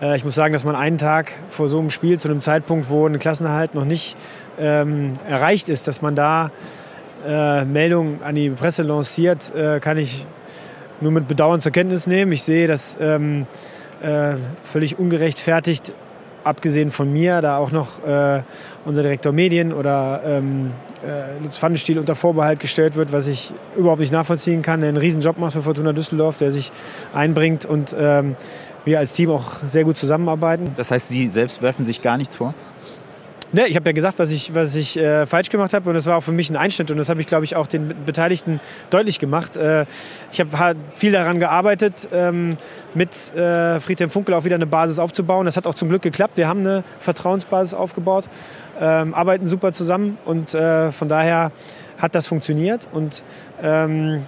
äh, 0.00 0.16
ich 0.16 0.24
muss 0.24 0.34
sagen, 0.34 0.54
dass 0.54 0.64
man 0.64 0.74
einen 0.74 0.96
Tag 0.96 1.32
vor 1.50 1.68
so 1.68 1.78
einem 1.78 1.90
Spiel, 1.90 2.18
zu 2.18 2.28
einem 2.28 2.40
Zeitpunkt, 2.40 2.88
wo 2.88 3.06
ein 3.06 3.18
Klassenerhalt 3.18 3.74
noch 3.74 3.84
nicht 3.84 4.16
ähm, 4.58 5.14
erreicht 5.28 5.68
ist, 5.68 5.86
dass 5.86 6.00
man 6.00 6.16
da 6.16 6.50
äh, 7.26 7.66
Meldungen 7.66 8.22
an 8.22 8.36
die 8.36 8.48
Presse 8.48 8.84
lanciert, 8.84 9.54
äh, 9.54 9.80
kann 9.80 9.98
ich 9.98 10.26
nur 11.00 11.12
mit 11.12 11.28
Bedauern 11.28 11.60
zur 11.60 11.72
Kenntnis 11.72 12.06
nehmen. 12.06 12.32
Ich 12.32 12.42
sehe 12.42 12.66
das 12.66 12.96
ähm, 13.00 13.46
äh, 14.02 14.34
völlig 14.62 14.98
ungerechtfertigt, 14.98 15.92
abgesehen 16.44 16.90
von 16.90 17.12
mir, 17.12 17.40
da 17.40 17.58
auch 17.58 17.72
noch 17.72 18.04
äh, 18.06 18.42
unser 18.84 19.02
Direktor 19.02 19.32
Medien 19.32 19.72
oder 19.72 20.22
ähm, 20.24 20.70
äh, 21.04 21.42
Lutz 21.42 21.58
Pfannenstiel 21.58 21.98
unter 21.98 22.14
Vorbehalt 22.14 22.60
gestellt 22.60 22.94
wird, 22.94 23.12
was 23.12 23.26
ich 23.26 23.52
überhaupt 23.76 24.00
nicht 24.00 24.12
nachvollziehen 24.12 24.62
kann, 24.62 24.80
der 24.80 24.90
einen 24.90 24.98
riesen 24.98 25.20
Job 25.20 25.38
macht 25.38 25.54
für 25.54 25.62
Fortuna 25.62 25.92
Düsseldorf, 25.92 26.38
der 26.38 26.52
sich 26.52 26.70
einbringt 27.12 27.64
und 27.64 27.96
ähm, 27.98 28.36
wir 28.84 29.00
als 29.00 29.12
Team 29.12 29.30
auch 29.30 29.56
sehr 29.66 29.82
gut 29.82 29.96
zusammenarbeiten. 29.96 30.70
Das 30.76 30.92
heißt, 30.92 31.08
Sie 31.08 31.26
selbst 31.26 31.60
werfen 31.62 31.84
sich 31.84 32.02
gar 32.02 32.16
nichts 32.16 32.36
vor? 32.36 32.54
Ne, 33.56 33.66
ich 33.68 33.76
habe 33.76 33.88
ja 33.88 33.92
gesagt, 33.92 34.18
was 34.18 34.32
ich, 34.32 34.54
was 34.54 34.76
ich 34.76 34.98
äh, 34.98 35.24
falsch 35.24 35.48
gemacht 35.48 35.72
habe 35.72 35.88
und 35.88 35.94
das 35.94 36.04
war 36.04 36.18
auch 36.18 36.22
für 36.22 36.32
mich 36.32 36.50
ein 36.50 36.56
Einschnitt 36.56 36.90
und 36.90 36.98
das 36.98 37.08
habe 37.08 37.22
ich, 37.22 37.26
glaube 37.26 37.46
ich, 37.46 37.56
auch 37.56 37.66
den 37.66 38.04
Beteiligten 38.04 38.60
deutlich 38.90 39.18
gemacht. 39.18 39.56
Äh, 39.56 39.86
ich 40.30 40.40
habe 40.40 40.76
viel 40.94 41.10
daran 41.10 41.40
gearbeitet, 41.40 42.06
ähm, 42.12 42.58
mit 42.92 43.34
äh, 43.34 43.80
Friedhelm 43.80 44.10
Funkel 44.10 44.34
auch 44.34 44.44
wieder 44.44 44.56
eine 44.56 44.66
Basis 44.66 44.98
aufzubauen. 44.98 45.46
Das 45.46 45.56
hat 45.56 45.66
auch 45.66 45.72
zum 45.72 45.88
Glück 45.88 46.02
geklappt. 46.02 46.36
Wir 46.36 46.48
haben 46.48 46.60
eine 46.60 46.84
Vertrauensbasis 46.98 47.72
aufgebaut, 47.72 48.28
ähm, 48.78 49.14
arbeiten 49.14 49.46
super 49.46 49.72
zusammen 49.72 50.18
und 50.26 50.52
äh, 50.52 50.92
von 50.92 51.08
daher 51.08 51.50
hat 51.96 52.14
das 52.14 52.26
funktioniert 52.26 52.86
und 52.92 53.22
ähm, 53.62 54.26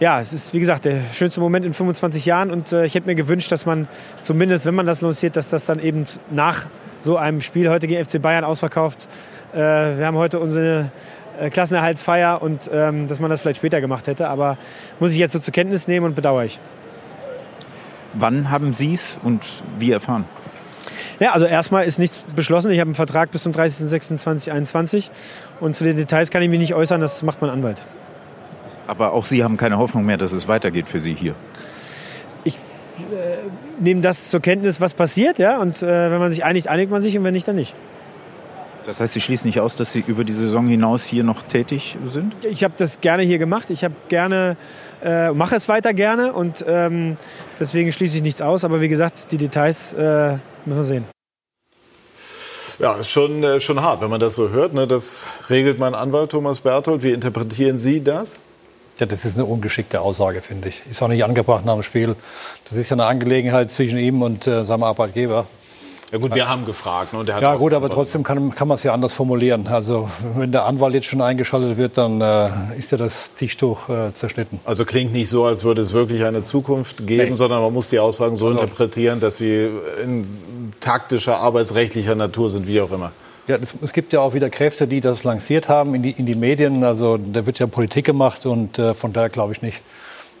ja, 0.00 0.20
es 0.20 0.32
ist 0.32 0.54
wie 0.54 0.58
gesagt 0.58 0.86
der 0.86 0.98
schönste 1.12 1.40
Moment 1.40 1.64
in 1.64 1.72
25 1.72 2.26
Jahren 2.26 2.50
und 2.50 2.72
äh, 2.72 2.84
ich 2.84 2.96
hätte 2.96 3.06
mir 3.06 3.14
gewünscht, 3.14 3.52
dass 3.52 3.64
man 3.64 3.86
zumindest, 4.22 4.66
wenn 4.66 4.74
man 4.74 4.86
das 4.86 5.02
lanciert, 5.02 5.36
dass 5.36 5.50
das 5.50 5.66
dann 5.66 5.78
eben 5.78 6.04
nach 6.32 6.66
so 7.00 7.16
einem 7.16 7.40
Spiel 7.40 7.68
heute 7.68 7.86
gegen 7.86 8.04
FC 8.04 8.20
Bayern 8.20 8.44
ausverkauft. 8.44 9.08
Äh, 9.52 9.58
wir 9.58 10.06
haben 10.06 10.16
heute 10.16 10.38
unsere 10.38 10.90
äh, 11.40 11.50
Klassenerhaltsfeier 11.50 12.40
und 12.42 12.70
ähm, 12.72 13.08
dass 13.08 13.20
man 13.20 13.30
das 13.30 13.40
vielleicht 13.40 13.58
später 13.58 13.80
gemacht 13.80 14.06
hätte. 14.06 14.28
Aber 14.28 14.58
muss 14.98 15.12
ich 15.12 15.18
jetzt 15.18 15.32
so 15.32 15.38
zur 15.38 15.52
Kenntnis 15.52 15.88
nehmen 15.88 16.06
und 16.06 16.14
bedauere 16.14 16.44
ich. 16.44 16.60
Wann 18.14 18.50
haben 18.50 18.72
Sie 18.72 18.92
es 18.92 19.18
und 19.22 19.62
wie 19.78 19.92
erfahren? 19.92 20.24
Ja, 21.20 21.32
also 21.32 21.46
erstmal 21.46 21.84
ist 21.84 21.98
nichts 21.98 22.24
beschlossen. 22.34 22.70
Ich 22.70 22.80
habe 22.80 22.88
einen 22.88 22.94
Vertrag 22.94 23.30
bis 23.30 23.42
zum 23.42 23.52
30.06.2021 23.52 25.10
und 25.60 25.74
zu 25.74 25.84
den 25.84 25.96
Details 25.96 26.30
kann 26.30 26.42
ich 26.42 26.48
mich 26.48 26.58
nicht 26.58 26.74
äußern, 26.74 27.00
das 27.00 27.22
macht 27.22 27.40
mein 27.42 27.50
Anwalt. 27.50 27.82
Aber 28.86 29.12
auch 29.12 29.26
Sie 29.26 29.44
haben 29.44 29.56
keine 29.56 29.78
Hoffnung 29.78 30.04
mehr, 30.04 30.16
dass 30.16 30.32
es 30.32 30.48
weitergeht 30.48 30.88
für 30.88 30.98
Sie 30.98 31.14
hier? 31.14 31.34
Nehmen 33.78 34.02
das 34.02 34.30
zur 34.30 34.40
Kenntnis, 34.40 34.80
was 34.80 34.94
passiert. 34.94 35.38
Ja? 35.38 35.58
Und 35.58 35.82
äh, 35.82 36.10
wenn 36.10 36.18
man 36.18 36.30
sich 36.30 36.44
einigt, 36.44 36.68
einigt 36.68 36.90
man 36.90 37.02
sich 37.02 37.16
und 37.16 37.24
wenn 37.24 37.34
nicht, 37.34 37.48
dann 37.48 37.56
nicht. 37.56 37.74
Das 38.86 39.00
heißt, 39.00 39.12
Sie 39.12 39.20
schließen 39.20 39.46
nicht 39.46 39.60
aus, 39.60 39.76
dass 39.76 39.92
Sie 39.92 40.02
über 40.06 40.24
die 40.24 40.32
Saison 40.32 40.66
hinaus 40.66 41.04
hier 41.04 41.22
noch 41.22 41.42
tätig 41.42 41.98
sind? 42.06 42.34
Ich 42.44 42.64
habe 42.64 42.74
das 42.76 43.00
gerne 43.00 43.22
hier 43.22 43.38
gemacht. 43.38 43.70
Ich 43.70 43.84
habe 43.84 43.94
gerne, 44.08 44.56
äh, 45.02 45.30
mache 45.30 45.56
es 45.56 45.68
weiter 45.68 45.92
gerne 45.94 46.32
und 46.32 46.64
ähm, 46.66 47.16
deswegen 47.58 47.92
schließe 47.92 48.16
ich 48.16 48.22
nichts 48.22 48.42
aus. 48.42 48.64
Aber 48.64 48.80
wie 48.80 48.88
gesagt, 48.88 49.30
die 49.32 49.36
Details 49.36 49.92
äh, 49.92 50.38
müssen 50.64 50.78
wir 50.78 50.84
sehen. 50.84 51.04
Ja, 52.78 52.94
ist 52.94 53.10
schon, 53.10 53.44
äh, 53.44 53.60
schon 53.60 53.82
hart, 53.82 54.00
wenn 54.00 54.08
man 54.08 54.20
das 54.20 54.34
so 54.34 54.48
hört. 54.48 54.72
Ne? 54.72 54.86
Das 54.86 55.26
regelt 55.50 55.78
mein 55.78 55.94
Anwalt 55.94 56.30
Thomas 56.30 56.60
Berthold. 56.60 57.02
Wie 57.02 57.12
interpretieren 57.12 57.76
Sie 57.76 58.02
das? 58.02 58.40
Ja, 59.00 59.06
das 59.06 59.24
ist 59.24 59.38
eine 59.38 59.46
ungeschickte 59.46 60.02
Aussage, 60.02 60.42
finde 60.42 60.68
ich. 60.68 60.82
Ist 60.90 61.02
auch 61.02 61.08
nicht 61.08 61.24
angebracht 61.24 61.64
nach 61.64 61.72
dem 61.72 61.82
Spiel. 61.82 62.16
Das 62.68 62.76
ist 62.76 62.90
ja 62.90 62.96
eine 62.96 63.06
Angelegenheit 63.06 63.70
zwischen 63.70 63.96
ihm 63.96 64.20
und 64.20 64.46
äh, 64.46 64.62
seinem 64.66 64.82
Arbeitgeber. 64.82 65.46
Ja 66.12 66.18
gut, 66.18 66.34
wir 66.34 66.48
haben 66.48 66.66
gefragt. 66.66 67.14
Ne? 67.14 67.24
ja 67.26 67.54
gut, 67.54 67.72
aber 67.72 67.88
trotzdem 67.88 68.24
kann, 68.24 68.54
kann 68.54 68.68
man 68.68 68.74
es 68.74 68.82
ja 68.82 68.92
anders 68.92 69.14
formulieren. 69.14 69.68
Also 69.68 70.10
wenn 70.34 70.52
der 70.52 70.66
Anwalt 70.66 70.92
jetzt 70.92 71.06
schon 71.06 71.22
eingeschaltet 71.22 71.78
wird, 71.78 71.96
dann 71.96 72.20
äh, 72.20 72.48
ist 72.76 72.92
ja 72.92 72.98
das 72.98 73.32
Tischtuch 73.32 73.88
äh, 73.88 74.12
zerschnitten. 74.12 74.60
Also 74.66 74.84
klingt 74.84 75.12
nicht 75.12 75.30
so, 75.30 75.44
als 75.44 75.64
würde 75.64 75.80
es 75.80 75.94
wirklich 75.94 76.24
eine 76.24 76.42
Zukunft 76.42 77.06
geben, 77.06 77.30
nee. 77.30 77.34
sondern 77.36 77.62
man 77.62 77.72
muss 77.72 77.88
die 77.88 78.00
Aussagen 78.00 78.36
so 78.36 78.48
also. 78.48 78.60
interpretieren, 78.60 79.20
dass 79.20 79.38
sie 79.38 79.70
in 80.02 80.26
taktischer, 80.80 81.38
arbeitsrechtlicher 81.38 82.16
Natur 82.16 82.50
sind, 82.50 82.66
wie 82.66 82.82
auch 82.82 82.90
immer. 82.90 83.12
Ja, 83.50 83.56
es, 83.60 83.74
es, 83.82 83.92
gibt 83.92 84.12
ja 84.12 84.20
auch 84.20 84.32
wieder 84.32 84.48
Kräfte, 84.48 84.86
die 84.86 85.00
das 85.00 85.24
lanciert 85.24 85.68
haben 85.68 85.96
in 85.96 86.04
die, 86.04 86.12
in 86.12 86.24
die 86.24 86.36
Medien. 86.36 86.84
Also 86.84 87.16
da 87.18 87.46
wird 87.46 87.58
ja 87.58 87.66
Politik 87.66 88.06
gemacht 88.06 88.46
und 88.46 88.78
äh, 88.78 88.94
von 88.94 89.12
daher 89.12 89.28
glaube 89.28 89.52
ich 89.52 89.60
nicht, 89.60 89.82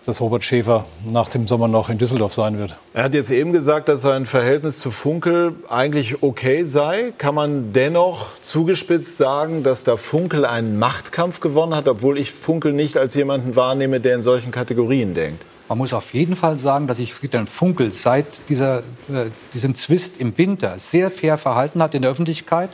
dass 0.06 0.20
Robert 0.20 0.44
Schäfer 0.44 0.84
nach 1.10 1.26
dem 1.26 1.48
Sommer 1.48 1.66
noch 1.66 1.88
in 1.88 1.98
Düsseldorf 1.98 2.32
sein 2.34 2.56
wird. 2.56 2.76
Er 2.94 3.02
hat 3.02 3.14
jetzt 3.14 3.32
eben 3.32 3.52
gesagt, 3.52 3.88
dass 3.88 4.02
sein 4.02 4.26
Verhältnis 4.26 4.78
zu 4.78 4.92
Funkel 4.92 5.56
eigentlich 5.68 6.22
okay 6.22 6.62
sei. 6.62 7.12
Kann 7.18 7.34
man 7.34 7.72
dennoch 7.72 8.38
zugespitzt 8.42 9.16
sagen, 9.16 9.64
dass 9.64 9.82
da 9.82 9.96
Funkel 9.96 10.44
einen 10.44 10.78
Machtkampf 10.78 11.40
gewonnen 11.40 11.74
hat, 11.74 11.88
obwohl 11.88 12.16
ich 12.16 12.30
Funkel 12.30 12.72
nicht 12.72 12.96
als 12.96 13.14
jemanden 13.14 13.56
wahrnehme, 13.56 13.98
der 13.98 14.14
in 14.14 14.22
solchen 14.22 14.52
Kategorien 14.52 15.14
denkt? 15.14 15.44
Man 15.68 15.78
muss 15.78 15.92
auf 15.92 16.14
jeden 16.14 16.36
Fall 16.36 16.58
sagen, 16.58 16.86
dass 16.86 16.98
sich 16.98 17.12
Friedhelm 17.12 17.48
Funkel 17.48 17.92
seit 17.92 18.48
dieser, 18.48 18.78
äh, 19.08 19.30
diesem 19.52 19.74
Zwist 19.74 20.20
im 20.20 20.38
Winter 20.38 20.78
sehr 20.78 21.10
fair 21.10 21.38
verhalten 21.38 21.82
hat 21.82 21.96
in 21.96 22.02
der 22.02 22.12
Öffentlichkeit. 22.12 22.70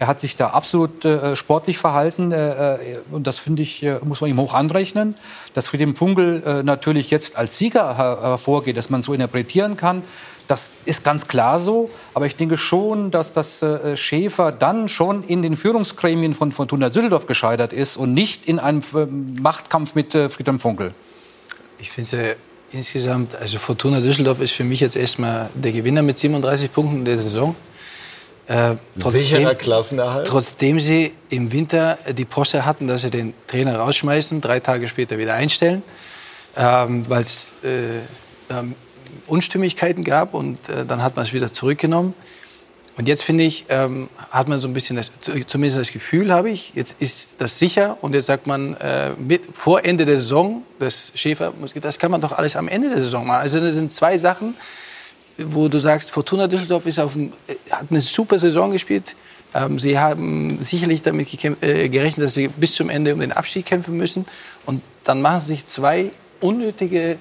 Er 0.00 0.06
hat 0.06 0.18
sich 0.18 0.34
da 0.34 0.48
absolut 0.48 1.04
äh, 1.04 1.36
sportlich 1.36 1.76
verhalten 1.76 2.32
äh, 2.32 2.94
äh, 2.94 2.98
und 3.10 3.26
das 3.26 3.36
finde 3.36 3.60
ich, 3.60 3.82
äh, 3.82 3.98
muss 4.02 4.22
man 4.22 4.30
ihm 4.30 4.40
hoch 4.40 4.54
anrechnen. 4.54 5.14
Dass 5.52 5.68
Friedhelm 5.68 5.94
Funkel 5.94 6.42
äh, 6.42 6.62
natürlich 6.62 7.10
jetzt 7.10 7.36
als 7.36 7.58
Sieger 7.58 7.98
her 7.98 8.18
hervorgeht, 8.22 8.78
dass 8.78 8.88
man 8.88 9.02
so 9.02 9.12
interpretieren 9.12 9.76
kann, 9.76 10.02
das 10.48 10.70
ist 10.86 11.04
ganz 11.04 11.28
klar 11.28 11.58
so. 11.58 11.90
Aber 12.14 12.24
ich 12.24 12.34
denke 12.34 12.56
schon, 12.56 13.10
dass 13.10 13.34
das 13.34 13.60
äh, 13.60 13.94
Schäfer 13.94 14.52
dann 14.52 14.88
schon 14.88 15.22
in 15.22 15.42
den 15.42 15.54
Führungsgremien 15.54 16.32
von 16.32 16.50
Fortuna 16.50 16.88
Düsseldorf 16.88 17.26
gescheitert 17.26 17.74
ist 17.74 17.98
und 17.98 18.14
nicht 18.14 18.46
in 18.46 18.58
einem 18.58 18.80
Machtkampf 19.42 19.94
mit 19.94 20.12
Friedhelm 20.12 20.60
Funkel. 20.60 20.94
Ich 21.78 21.90
finde 21.90 22.36
insgesamt, 22.72 23.34
also 23.34 23.58
Fortuna 23.58 24.00
Düsseldorf 24.00 24.40
ist 24.40 24.52
für 24.52 24.64
mich 24.64 24.80
jetzt 24.80 24.96
erstmal 24.96 25.50
der 25.54 25.72
Gewinner 25.72 26.00
mit 26.00 26.18
37 26.18 26.72
Punkten 26.72 27.04
der 27.04 27.18
Saison. 27.18 27.54
Äh, 28.50 28.74
trotzdem, 28.98 29.20
Sicherer 29.20 29.54
Klassenerhalt? 29.54 30.26
Trotzdem 30.26 30.80
sie 30.80 31.12
im 31.28 31.52
Winter 31.52 31.98
die 32.18 32.24
Posse 32.24 32.64
hatten, 32.64 32.88
dass 32.88 33.02
sie 33.02 33.10
den 33.10 33.32
Trainer 33.46 33.78
rausschmeißen, 33.78 34.40
drei 34.40 34.58
Tage 34.58 34.88
später 34.88 35.18
wieder 35.18 35.34
einstellen, 35.34 35.84
ähm, 36.56 37.04
weil 37.08 37.20
es 37.20 37.52
äh, 37.62 38.00
Unstimmigkeiten 39.28 40.02
gab 40.02 40.34
und 40.34 40.68
äh, 40.68 40.84
dann 40.84 41.00
hat 41.00 41.14
man 41.14 41.24
es 41.24 41.32
wieder 41.32 41.52
zurückgenommen. 41.52 42.12
Und 42.96 43.06
jetzt 43.06 43.22
finde 43.22 43.44
ich, 43.44 43.66
ähm, 43.68 44.08
hat 44.32 44.48
man 44.48 44.58
so 44.58 44.66
ein 44.66 44.74
bisschen, 44.74 44.96
das, 44.96 45.12
zumindest 45.46 45.78
das 45.78 45.92
Gefühl 45.92 46.32
habe 46.32 46.50
ich, 46.50 46.74
jetzt 46.74 47.00
ist 47.00 47.36
das 47.38 47.56
sicher 47.56 47.98
und 48.00 48.14
jetzt 48.14 48.26
sagt 48.26 48.48
man, 48.48 48.74
äh, 48.74 49.12
mit, 49.16 49.46
vor 49.54 49.84
Ende 49.84 50.04
der 50.04 50.18
Saison, 50.18 50.64
das 50.80 51.12
Schäfer, 51.14 51.52
das 51.80 52.00
kann 52.00 52.10
man 52.10 52.20
doch 52.20 52.32
alles 52.32 52.56
am 52.56 52.66
Ende 52.66 52.88
der 52.88 52.98
Saison 52.98 53.24
machen. 53.28 53.42
Also 53.42 53.60
das 53.60 53.74
sind 53.74 53.92
zwei 53.92 54.18
Sachen, 54.18 54.56
wo 55.46 55.68
du 55.68 55.78
sagst, 55.78 56.10
Fortuna 56.10 56.46
Düsseldorf 56.46 56.86
ist 56.86 56.98
auf 56.98 57.14
ein, 57.14 57.32
hat 57.70 57.86
eine 57.90 58.00
super 58.00 58.38
Saison 58.38 58.70
gespielt. 58.70 59.16
Ähm, 59.54 59.78
sie 59.78 59.98
haben 59.98 60.58
sicherlich 60.60 61.02
damit 61.02 61.28
äh, 61.62 61.88
gerechnet, 61.88 62.26
dass 62.26 62.34
sie 62.34 62.48
bis 62.48 62.74
zum 62.74 62.88
Ende 62.88 63.14
um 63.14 63.20
den 63.20 63.32
Abstieg 63.32 63.66
kämpfen 63.66 63.96
müssen. 63.96 64.26
Und 64.66 64.82
dann 65.04 65.22
machen 65.22 65.40
sie 65.40 65.46
sich 65.46 65.66
zwei 65.66 66.10
unnötige 66.40 67.18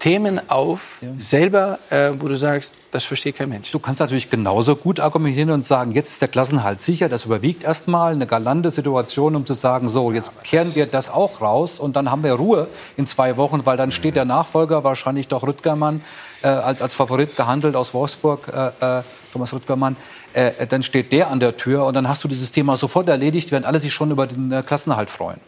Themen 0.00 0.40
auf, 0.48 1.02
ja. 1.02 1.10
selber, 1.18 1.78
äh, 1.90 2.12
wo 2.18 2.26
du 2.26 2.34
sagst, 2.34 2.74
das 2.90 3.04
versteht 3.04 3.36
kein 3.36 3.50
Mensch. 3.50 3.70
Du 3.70 3.78
kannst 3.78 4.00
natürlich 4.00 4.30
genauso 4.30 4.74
gut 4.74 4.98
argumentieren 4.98 5.50
und 5.50 5.62
sagen, 5.62 5.92
jetzt 5.92 6.08
ist 6.08 6.22
der 6.22 6.28
Klassenhalt 6.28 6.80
sicher, 6.80 7.10
das 7.10 7.26
überwiegt 7.26 7.64
erstmal 7.64 8.12
eine 8.12 8.26
galante 8.26 8.70
Situation, 8.70 9.36
um 9.36 9.44
zu 9.44 9.52
sagen, 9.52 9.90
so, 9.90 10.10
jetzt 10.10 10.32
ja, 10.34 10.42
kehren 10.42 10.74
wir 10.74 10.86
das 10.86 11.10
auch 11.10 11.42
raus 11.42 11.78
und 11.78 11.96
dann 11.96 12.10
haben 12.10 12.24
wir 12.24 12.32
Ruhe 12.32 12.66
in 12.96 13.04
zwei 13.04 13.36
Wochen, 13.36 13.66
weil 13.66 13.76
dann 13.76 13.92
steht 13.92 14.16
der 14.16 14.24
Nachfolger, 14.24 14.84
wahrscheinlich 14.84 15.28
doch 15.28 15.42
Rüttgermann, 15.42 16.02
äh, 16.40 16.48
als, 16.48 16.80
als 16.80 16.94
Favorit 16.94 17.36
gehandelt 17.36 17.76
aus 17.76 17.92
Wolfsburg, 17.92 18.48
äh, 18.48 18.98
äh, 19.00 19.02
Thomas 19.34 19.52
Rüttgermann, 19.52 19.96
äh, 20.32 20.66
dann 20.66 20.82
steht 20.82 21.12
der 21.12 21.28
an 21.28 21.40
der 21.40 21.58
Tür 21.58 21.84
und 21.84 21.92
dann 21.92 22.08
hast 22.08 22.24
du 22.24 22.28
dieses 22.28 22.50
Thema 22.50 22.78
sofort 22.78 23.06
erledigt, 23.06 23.52
während 23.52 23.66
alle 23.66 23.78
sich 23.78 23.92
schon 23.92 24.10
über 24.10 24.26
den 24.26 24.50
äh, 24.50 24.62
Klassenhalt 24.66 25.10
freuen. 25.10 25.40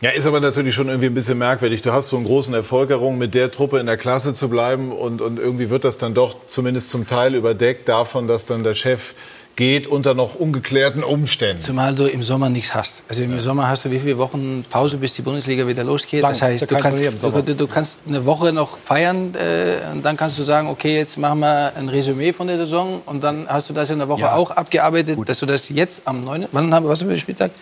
Ja, 0.00 0.10
ist 0.10 0.26
aber 0.26 0.40
natürlich 0.40 0.74
schon 0.74 0.88
irgendwie 0.88 1.06
ein 1.06 1.14
bisschen 1.14 1.38
merkwürdig. 1.38 1.82
Du 1.82 1.92
hast 1.92 2.08
so 2.08 2.16
einen 2.16 2.26
großen 2.26 2.52
Erfolg 2.52 2.90
errungen, 2.90 3.18
mit 3.18 3.34
der 3.34 3.50
Truppe 3.50 3.78
in 3.78 3.86
der 3.86 3.96
Klasse 3.96 4.34
zu 4.34 4.48
bleiben 4.48 4.92
und, 4.92 5.22
und 5.22 5.38
irgendwie 5.38 5.70
wird 5.70 5.84
das 5.84 5.98
dann 5.98 6.14
doch 6.14 6.36
zumindest 6.46 6.90
zum 6.90 7.06
Teil 7.06 7.34
überdeckt 7.34 7.88
davon, 7.88 8.26
dass 8.26 8.44
dann 8.44 8.64
der 8.64 8.74
Chef 8.74 9.14
geht 9.56 9.86
unter 9.86 10.14
noch 10.14 10.34
ungeklärten 10.34 11.04
Umständen. 11.04 11.60
Zumal 11.60 11.94
du 11.94 12.06
im 12.06 12.22
Sommer 12.22 12.48
nichts 12.48 12.74
hast. 12.74 13.02
Also 13.08 13.22
im 13.22 13.32
ja. 13.32 13.38
Sommer 13.38 13.68
hast 13.68 13.84
du 13.84 13.90
wie 13.90 14.00
viele 14.00 14.18
Wochen 14.18 14.64
Pause, 14.68 14.96
bis 14.96 15.14
die 15.14 15.22
Bundesliga 15.22 15.66
wieder 15.66 15.84
losgeht. 15.84 16.22
Lang, 16.22 16.32
das 16.32 16.42
heißt, 16.42 16.70
du 16.70 16.76
kannst, 16.76 17.02
du, 17.02 17.54
du, 17.54 17.66
kannst 17.66 18.00
eine 18.08 18.26
Woche 18.26 18.52
noch 18.52 18.78
feiern 18.78 19.32
äh, 19.34 19.92
und 19.92 20.04
dann 20.04 20.16
kannst 20.16 20.38
du 20.38 20.42
sagen, 20.42 20.68
okay, 20.68 20.96
jetzt 20.96 21.18
machen 21.18 21.40
wir 21.40 21.72
ein 21.76 21.88
Resümee 21.88 22.32
von 22.32 22.48
der 22.48 22.56
Saison 22.56 23.02
und 23.06 23.22
dann 23.22 23.46
hast 23.48 23.70
du 23.70 23.74
das 23.74 23.90
in 23.90 23.98
der 23.98 24.08
Woche 24.08 24.22
ja. 24.22 24.34
auch 24.34 24.50
abgearbeitet, 24.50 25.16
Gut. 25.16 25.28
dass 25.28 25.38
du 25.38 25.46
das 25.46 25.68
jetzt 25.68 26.02
am 26.06 26.24
9. 26.24 26.46
Wann 26.50 26.74
haben 26.74 26.84
wir 26.84 26.90
was 26.90 27.02
für 27.02 27.16
Spieltag? 27.16 27.52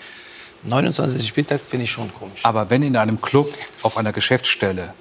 29. 0.65 1.27
Spieltag 1.27 1.61
finde 1.61 1.85
ich 1.85 1.91
schon 1.91 2.13
komisch. 2.15 2.41
Aber 2.45 2.71
wenn 2.71 2.83
in 2.83 2.97
einem 2.97 3.21
Club 3.21 3.53
auf 3.83 3.97
einer 3.97 4.13
Geschäftsstelle 4.13 4.95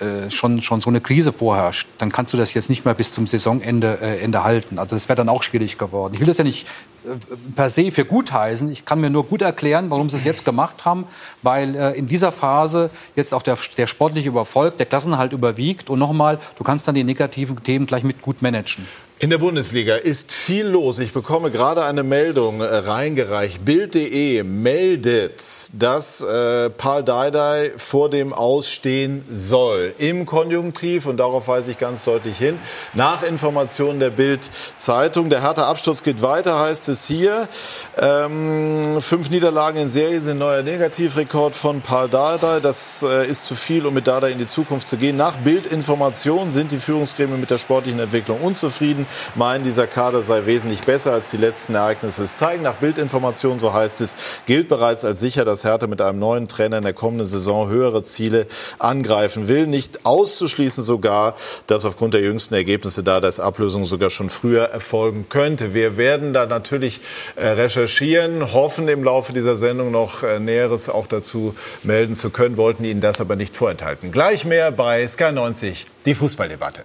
äh, 0.00 0.30
schon, 0.30 0.60
schon 0.62 0.80
so 0.80 0.88
eine 0.90 1.00
Krise 1.00 1.32
vorherrscht, 1.32 1.86
dann 1.98 2.10
kannst 2.10 2.32
du 2.32 2.36
das 2.36 2.54
jetzt 2.54 2.70
nicht 2.70 2.84
mehr 2.84 2.94
bis 2.94 3.12
zum 3.12 3.26
Saisonende 3.26 3.98
äh, 4.00 4.20
Ende 4.20 4.42
halten. 4.42 4.78
Also 4.78 4.96
das 4.96 5.08
wäre 5.08 5.16
dann 5.16 5.28
auch 5.28 5.42
schwierig 5.42 5.76
geworden. 5.76 6.14
Ich 6.14 6.20
will 6.20 6.26
das 6.26 6.38
ja 6.38 6.44
nicht 6.44 6.66
äh, 7.04 7.10
per 7.54 7.68
se 7.68 7.92
für 7.92 8.06
gut 8.06 8.32
heißen. 8.32 8.70
Ich 8.70 8.84
kann 8.86 9.00
mir 9.00 9.10
nur 9.10 9.26
gut 9.26 9.42
erklären, 9.42 9.90
warum 9.90 10.08
sie 10.08 10.16
es 10.16 10.24
jetzt 10.24 10.44
gemacht 10.46 10.86
haben, 10.86 11.04
weil 11.42 11.76
äh, 11.76 11.92
in 11.92 12.08
dieser 12.08 12.32
Phase 12.32 12.90
jetzt 13.14 13.34
auch 13.34 13.42
der, 13.42 13.58
der 13.76 13.86
sportliche 13.86 14.28
Überfolg, 14.28 14.78
der 14.78 14.86
Klassenhalt 14.86 15.32
überwiegt 15.32 15.90
und 15.90 15.98
nochmal, 15.98 16.38
du 16.56 16.64
kannst 16.64 16.88
dann 16.88 16.94
die 16.94 17.04
negativen 17.04 17.62
Themen 17.62 17.86
gleich 17.86 18.02
mit 18.02 18.22
gut 18.22 18.40
managen. 18.40 18.88
In 19.22 19.30
der 19.30 19.38
Bundesliga 19.38 19.94
ist 19.94 20.32
viel 20.32 20.66
los. 20.66 20.98
Ich 20.98 21.12
bekomme 21.12 21.52
gerade 21.52 21.84
eine 21.84 22.02
Meldung 22.02 22.60
äh, 22.60 22.64
reingereicht. 22.64 23.64
Bild.de 23.64 24.42
meldet, 24.42 25.40
dass 25.74 26.20
äh, 26.22 26.70
Paul 26.70 27.04
Dardai 27.04 27.70
vor 27.76 28.10
dem 28.10 28.32
Ausstehen 28.32 29.22
soll. 29.30 29.94
Im 29.98 30.26
Konjunktiv, 30.26 31.06
und 31.06 31.18
darauf 31.18 31.46
weise 31.46 31.70
ich 31.70 31.78
ganz 31.78 32.02
deutlich 32.02 32.36
hin, 32.36 32.58
nach 32.94 33.22
Informationen 33.22 34.00
der 34.00 34.10
Bild-Zeitung. 34.10 35.30
Der 35.30 35.42
harte 35.42 35.66
Absturz 35.66 36.02
geht 36.02 36.20
weiter, 36.20 36.58
heißt 36.58 36.88
es 36.88 37.06
hier. 37.06 37.48
Ähm, 37.96 39.00
fünf 39.00 39.30
Niederlagen 39.30 39.82
in 39.82 39.88
Serie 39.88 40.20
sind 40.20 40.38
neuer 40.38 40.64
Negativrekord 40.64 41.54
von 41.54 41.80
Paul 41.80 42.08
Dardai. 42.08 42.58
Das 42.58 43.04
äh, 43.04 43.24
ist 43.28 43.44
zu 43.44 43.54
viel, 43.54 43.86
um 43.86 43.94
mit 43.94 44.08
Dardai 44.08 44.32
in 44.32 44.38
die 44.38 44.48
Zukunft 44.48 44.88
zu 44.88 44.96
gehen. 44.96 45.14
Nach 45.14 45.36
Bild-Informationen 45.36 46.50
sind 46.50 46.72
die 46.72 46.80
Führungsgremien 46.80 47.38
mit 47.38 47.50
der 47.50 47.58
sportlichen 47.58 48.00
Entwicklung 48.00 48.40
unzufrieden 48.40 49.06
meinen, 49.34 49.64
dieser 49.64 49.86
Kader 49.86 50.22
sei 50.22 50.46
wesentlich 50.46 50.82
besser 50.82 51.12
als 51.12 51.30
die 51.30 51.36
letzten 51.36 51.74
Ereignisse 51.74 52.24
es 52.24 52.36
zeigen. 52.36 52.62
Nach 52.62 52.74
Bildinformationen, 52.74 53.58
so 53.58 53.72
heißt 53.72 54.00
es, 54.00 54.14
gilt 54.46 54.68
bereits 54.68 55.04
als 55.04 55.20
sicher, 55.20 55.44
dass 55.44 55.64
Hertha 55.64 55.86
mit 55.86 56.00
einem 56.00 56.18
neuen 56.18 56.48
Trainer 56.48 56.78
in 56.78 56.84
der 56.84 56.92
kommenden 56.92 57.26
Saison 57.26 57.68
höhere 57.68 58.02
Ziele 58.02 58.46
angreifen 58.78 59.48
will. 59.48 59.66
Nicht 59.66 60.04
auszuschließen 60.04 60.82
sogar, 60.82 61.34
dass 61.66 61.84
aufgrund 61.84 62.14
der 62.14 62.22
jüngsten 62.22 62.54
Ergebnisse 62.54 63.02
da 63.02 63.20
das 63.20 63.40
Ablösung 63.40 63.84
sogar 63.84 64.10
schon 64.10 64.30
früher 64.30 64.64
erfolgen 64.64 65.26
könnte. 65.28 65.74
Wir 65.74 65.96
werden 65.96 66.32
da 66.32 66.46
natürlich 66.46 67.00
äh, 67.36 67.48
recherchieren, 67.48 68.52
hoffen 68.52 68.88
im 68.88 69.04
Laufe 69.04 69.32
dieser 69.32 69.56
Sendung 69.56 69.90
noch 69.90 70.22
äh, 70.22 70.38
Näheres 70.38 70.88
auch 70.88 71.06
dazu 71.06 71.54
melden 71.82 72.14
zu 72.14 72.30
können, 72.30 72.56
wollten 72.56 72.84
Ihnen 72.84 73.00
das 73.00 73.20
aber 73.20 73.36
nicht 73.36 73.56
vorenthalten. 73.56 74.12
Gleich 74.12 74.44
mehr 74.44 74.70
bei 74.72 75.06
Sky 75.06 75.32
90, 75.32 75.86
die 76.04 76.14
Fußballdebatte. 76.14 76.84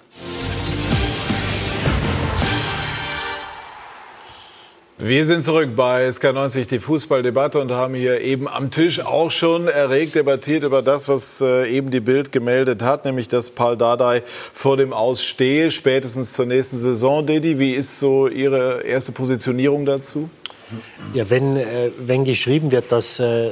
Wir 4.99 5.25
sind 5.25 5.41
zurück 5.41 5.75
bei 5.75 6.07
SK90, 6.07 6.67
die 6.69 6.79
Fußballdebatte 6.79 7.59
und 7.59 7.71
haben 7.71 7.93
hier 7.93 8.19
eben 8.19 8.47
am 8.47 8.71
Tisch 8.71 8.99
auch 8.99 9.29
schon 9.29 9.67
erregt 9.67 10.15
debattiert 10.15 10.63
über 10.63 10.81
das, 10.81 11.07
was 11.07 11.39
äh, 11.39 11.69
eben 11.69 11.91
die 11.91 11.99
Bild 11.99 12.31
gemeldet 12.31 12.81
hat, 12.81 13.05
nämlich 13.05 13.27
dass 13.27 13.51
Paul 13.51 13.77
Dardai 13.77 14.23
vor 14.25 14.75
dem 14.75 14.93
Aus 14.93 15.23
stehe, 15.23 15.69
spätestens 15.69 16.33
zur 16.33 16.47
nächsten 16.47 16.77
Saison. 16.77 17.23
Dedi, 17.23 17.59
wie 17.59 17.73
ist 17.73 17.99
so 17.99 18.27
Ihre 18.27 18.81
erste 18.81 19.11
Positionierung 19.11 19.85
dazu? 19.85 20.31
Ja, 21.13 21.29
wenn, 21.29 21.57
äh, 21.57 21.91
wenn 21.99 22.25
geschrieben 22.25 22.71
wird, 22.71 22.91
dass 22.91 23.19
äh, 23.19 23.51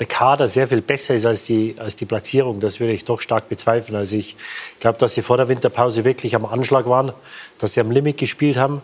der 0.00 0.06
Kader 0.06 0.48
sehr 0.48 0.66
viel 0.66 0.82
besser 0.82 1.14
ist 1.14 1.24
als 1.24 1.44
die, 1.44 1.76
als 1.78 1.94
die 1.94 2.04
Platzierung, 2.04 2.58
das 2.58 2.80
würde 2.80 2.94
ich 2.94 3.04
doch 3.04 3.20
stark 3.20 3.48
bezweifeln. 3.48 3.96
Also 3.96 4.16
ich 4.16 4.34
glaube, 4.80 4.98
dass 4.98 5.14
sie 5.14 5.22
vor 5.22 5.36
der 5.36 5.46
Winterpause 5.46 6.04
wirklich 6.04 6.34
am 6.34 6.44
Anschlag 6.44 6.88
waren, 6.88 7.12
dass 7.58 7.74
sie 7.74 7.80
am 7.80 7.92
Limit 7.92 8.18
gespielt 8.18 8.56
haben. 8.56 8.82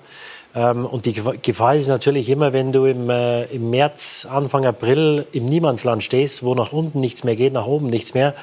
Ähm, 0.54 0.84
und 0.84 1.06
die 1.06 1.12
Gefahr 1.12 1.76
ist 1.76 1.88
natürlich 1.88 2.28
immer, 2.28 2.52
wenn 2.52 2.72
du 2.72 2.84
im, 2.84 3.08
äh, 3.08 3.44
im 3.44 3.70
März, 3.70 4.26
Anfang 4.30 4.64
April 4.64 5.26
im 5.32 5.46
Niemandsland 5.46 6.02
stehst, 6.02 6.42
wo 6.42 6.54
nach 6.54 6.72
unten 6.72 7.00
nichts 7.00 7.24
mehr 7.24 7.36
geht, 7.36 7.52
nach 7.52 7.66
oben 7.66 7.88
nichts 7.88 8.14
mehr, 8.14 8.34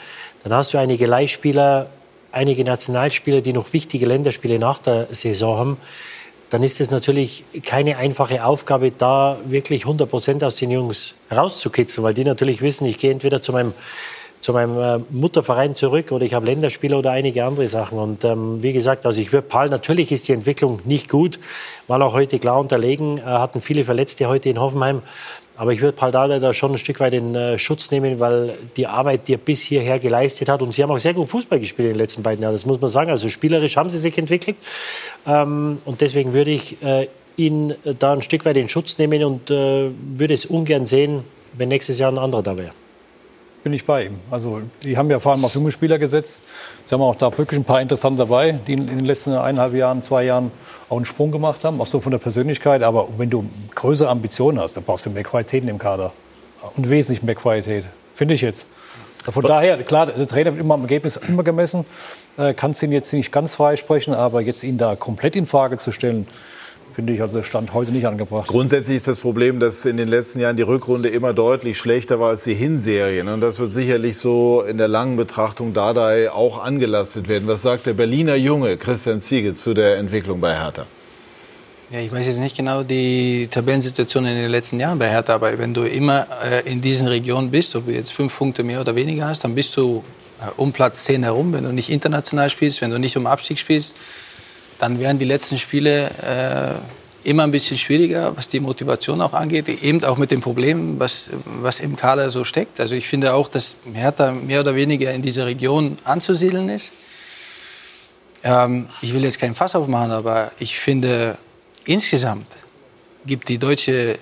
dann 0.44 0.54
hast 0.54 0.74
du 0.74 0.78
einige 0.78 1.06
Leihspieler, 1.06 1.88
einige 2.32 2.64
Nationalspieler, 2.64 3.42
die 3.42 3.54
noch 3.54 3.74
wichtige 3.74 4.06
Länderspiele 4.06 4.60
nach 4.60 4.80
der 4.80 5.08
Saison 5.12 5.58
haben. 5.58 5.78
Dann 6.50 6.64
ist 6.64 6.80
es 6.80 6.92
natürlich 6.92 7.44
keine 7.64 7.98
einfache 7.98 8.46
Aufgabe, 8.46 8.92
da 8.92 9.38
wirklich 9.46 9.84
100 9.84 10.10
Prozent 10.10 10.44
aus 10.46 10.56
den 10.56 10.72
Jungs 10.72 11.14
rauszukitzeln, 11.30 12.06
weil 12.06 12.14
die 12.14 12.24
natürlich 12.24 12.62
wissen, 12.62 12.86
ich 12.86 12.98
gehe 12.98 13.12
entweder 13.12 13.42
zu 13.42 13.52
meinem, 13.52 13.74
zu 14.42 14.54
meinem 14.54 14.80
äh, 14.80 15.04
Mutterverein 15.10 15.76
zurück 15.76 16.12
oder 16.12 16.26
ich 16.26 16.34
habe 16.34 16.46
Länderspiele 16.46 16.96
oder 16.96 17.12
einige 17.12 17.44
andere 17.46 17.68
Sachen. 17.68 17.98
Und 17.98 18.24
ähm, 18.24 18.62
wie 18.62 18.74
gesagt, 18.74 19.06
also 19.06 19.20
ich 19.22 19.32
würde 19.32 19.48
Paul, 19.48 19.70
natürlich 19.70 20.12
ist 20.12 20.28
die 20.28 20.34
Entwicklung 20.34 20.80
nicht 20.86 21.10
gut, 21.10 21.40
war 21.88 22.02
auch 22.02 22.14
heute 22.14 22.40
klar 22.40 22.60
unterlegen, 22.60 23.18
äh, 23.18 23.22
hatten 23.22 23.62
viele 23.62 23.84
Verletzte 23.84 24.28
heute 24.28 24.50
in 24.50 24.60
Hoffenheim. 24.60 25.02
Aber 25.56 25.74
ich 25.74 25.82
würde 25.82 25.98
Paldada 25.98 26.38
da 26.38 26.54
schon 26.54 26.74
ein 26.74 26.78
Stück 26.78 27.00
weit 27.00 27.16
in 27.16 27.34
äh, 27.34 27.58
Schutz 27.58 27.90
nehmen, 27.90 28.20
weil 28.20 28.54
die 28.78 28.86
Arbeit, 28.86 29.28
die 29.28 29.34
er 29.34 29.40
bis 29.40 29.62
hierher 29.62 29.98
geleistet 29.98 30.50
hat, 30.50 30.62
und 30.62 30.72
sie 30.72 30.84
haben 30.84 30.92
auch 30.92 31.00
sehr 31.00 31.16
gut 31.16 31.28
Fußball 31.30 31.60
gespielt 31.60 31.88
in 31.88 31.94
den 31.94 32.00
letzten 32.00 32.22
beiden 32.22 32.44
Jahren, 32.44 32.54
das 32.54 32.68
muss 32.68 32.80
man 32.80 32.92
sagen. 32.92 33.10
Also 33.10 33.28
spielerisch 33.28 33.76
haben 33.76 33.90
sie 33.90 33.98
sich 33.98 34.16
entwickelt. 34.20 34.58
Ähm, 35.26 35.80
und 35.84 36.02
deswegen 36.02 36.34
würde 36.34 36.52
ich 36.52 36.82
äh, 36.84 37.08
ihn 37.38 37.74
da 37.98 38.14
ein 38.14 38.22
Stück 38.22 38.46
weit 38.46 38.58
in 38.58 38.70
Schutz 38.70 38.98
nehmen 38.98 39.24
und 39.24 39.52
würde 39.52 40.34
es 40.34 40.48
ungern 40.48 40.88
sehen, 40.88 41.24
wenn 41.54 41.70
nächstes 41.70 42.00
Jahr 42.00 42.12
ein 42.12 42.18
anderer 42.18 42.42
da 42.42 42.58
wäre 42.58 42.72
bin 43.64 43.74
ich 43.74 43.86
bei 43.86 44.06
ihm. 44.06 44.20
Also 44.32 44.62
die 44.84 44.98
haben 44.98 45.10
ja 45.10 45.20
vor 45.20 45.34
allem 45.34 45.44
auf 45.44 45.54
junge 45.54 45.72
Spieler 45.72 46.00
gesetzt. 46.00 46.44
Sie 46.86 46.94
haben 46.94 47.02
auch 47.02 47.16
da 47.16 47.36
wirklich 47.38 47.60
ein 47.60 47.66
paar 47.66 47.82
interessante 47.82 48.20
dabei, 48.20 48.60
die 48.66 48.74
in 48.74 48.88
den 48.88 49.06
letzten 49.06 49.34
eineinhalb 49.34 49.74
Jahren, 49.74 50.04
zwei 50.04 50.24
Jahren 50.24 50.52
auch 50.90 50.98
einen 50.98 51.06
Sprung 51.06 51.32
gemacht 51.32 51.64
haben, 51.64 51.82
auch 51.82 51.88
so 51.88 52.00
von 52.00 52.12
der 52.12 52.20
Persönlichkeit. 52.20 52.84
Aber 52.84 53.08
wenn 53.18 53.30
du 53.30 53.46
größere 53.76 54.10
Ambitionen 54.10 54.60
hast, 54.60 54.78
dann 54.78 54.84
brauchst 54.84 55.06
du 55.06 55.10
mehr 55.10 55.24
Qualitäten 55.24 55.68
im 55.68 55.78
Kader. 55.78 56.12
Und 56.76 56.90
wesentlich 56.90 57.24
mehr 57.24 57.36
Qualität, 57.36 57.86
finde 58.14 58.34
ich 58.34 58.42
jetzt. 58.42 58.66
Von 59.24 59.44
daher, 59.44 59.84
klar, 59.84 60.06
der 60.06 60.28
Trainer 60.28 60.52
wird 60.52 60.62
immer 60.62 60.76
am 60.76 60.82
Ergebnis 60.82 61.18
immer 61.18 61.44
gemessen. 61.44 61.86
Äh, 62.38 62.54
Kannst 62.54 62.82
ihn 62.82 62.92
jetzt 62.92 63.12
nicht 63.12 63.32
ganz 63.32 63.56
freisprechen, 63.56 64.14
aber 64.14 64.42
jetzt 64.42 64.64
ihn 64.64 64.78
da 64.78 64.96
komplett 64.96 65.36
in 65.36 65.46
Frage 65.46 65.78
zu 65.78 65.92
stellen, 65.92 66.28
finde 66.98 67.14
ich 67.14 67.22
also 67.22 67.44
Stand 67.44 67.76
heute 67.76 67.92
nicht 67.92 68.08
angebracht. 68.08 68.48
Grundsätzlich 68.48 68.96
ist 68.96 69.08
das 69.08 69.20
Problem, 69.20 69.60
dass 69.60 69.86
in 69.86 69.98
den 69.98 70.08
letzten 70.08 70.40
Jahren 70.40 70.58
die 70.58 70.64
Rückrunde 70.64 71.10
immer 71.10 71.32
deutlich 71.32 71.78
schlechter 71.78 72.20
war 72.20 72.30
als 72.30 72.44
die 72.44 72.56
Hinserien. 72.56 73.28
Und 73.28 73.40
das 73.40 73.60
wird 73.60 73.70
sicherlich 73.70 74.18
so 74.18 74.64
in 74.68 74.80
der 74.80 74.88
langen 74.88 75.16
Betrachtung 75.16 75.76
Dardai 75.76 76.32
auch 76.32 76.58
angelastet 76.58 77.28
werden. 77.28 77.48
Was 77.48 77.62
sagt 77.62 77.86
der 77.86 77.94
Berliner 77.94 78.34
Junge 78.34 78.78
Christian 78.78 79.22
Ziege 79.22 79.54
zu 79.54 79.76
der 79.76 79.98
Entwicklung 79.98 80.42
bei 80.42 80.56
Hertha? 80.56 80.88
Ja, 81.92 82.00
ich 82.00 82.12
weiß 82.12 82.26
jetzt 82.26 82.40
nicht 82.40 82.58
genau 82.58 82.82
die 82.82 83.48
Tabellensituation 83.48 84.26
in 84.26 84.36
den 84.36 84.50
letzten 84.50 84.80
Jahren 84.80 84.98
bei 84.98 85.08
Hertha, 85.08 85.36
aber 85.36 85.56
wenn 85.60 85.76
du 85.76 85.84
immer 85.84 86.26
äh, 86.44 86.68
in 86.68 86.82
diesen 86.82 87.08
Regionen 87.08 87.52
bist, 87.52 87.76
ob 87.76 87.86
du 87.86 87.92
jetzt 87.92 88.12
fünf 88.12 88.36
Punkte 88.36 88.64
mehr 88.64 88.82
oder 88.82 88.96
weniger 88.96 89.28
hast, 89.28 89.44
dann 89.44 89.54
bist 89.54 89.78
du 89.78 90.04
äh, 90.42 90.50
um 90.58 90.72
Platz 90.72 91.04
10 91.04 91.22
herum. 91.22 91.54
Wenn 91.54 91.64
du 91.64 91.72
nicht 91.72 91.92
international 91.92 92.50
spielst, 92.50 92.82
wenn 92.82 92.90
du 92.90 92.98
nicht 92.98 93.16
um 93.18 93.28
Abstieg 93.28 93.60
spielst, 93.60 93.96
dann 94.80 95.00
werden 95.00 95.18
die 95.18 95.26
letzten 95.26 95.58
Spiele 95.58 96.08
äh, 96.08 97.30
immer 97.30 97.44
ein 97.44 97.52
bisschen 97.52 97.78
schwieriger, 97.78 98.36
was 98.38 98.48
die 98.48 98.60
Motivation 98.60 99.22
auch 99.22 99.34
angeht, 99.34 99.68
eben 99.68 100.04
auch 100.06 100.18
mit 100.18 100.32
dem 100.32 100.40
Problem, 100.40 101.00
was, 101.00 101.30
was 101.62 101.80
im 101.80 101.96
Kader 101.96 102.30
so 102.30 102.44
steckt. 102.44 102.80
Also 102.80 102.96
ich 102.96 103.08
finde 103.08 103.34
auch, 103.34 103.50
dass 103.50 103.76
Hertha 103.94 104.32
mehr 104.32 104.62
oder 104.62 104.76
weniger 104.76 105.12
in 105.14 105.22
dieser 105.22 105.46
Region 105.46 105.98
anzusiedeln 106.06 106.70
ist. 106.70 106.94
Ähm, 108.44 108.88
ich 109.02 109.14
will 109.14 109.24
jetzt 109.24 109.40
keinen 109.40 109.56
Fass 109.56 109.76
aufmachen, 109.76 110.12
aber 110.12 110.52
ich 110.60 110.80
finde, 110.80 111.38
insgesamt 111.86 112.48
gibt 113.26 113.50
die 113.50 113.58
deutsche 113.58 114.14
äh, 114.14 114.18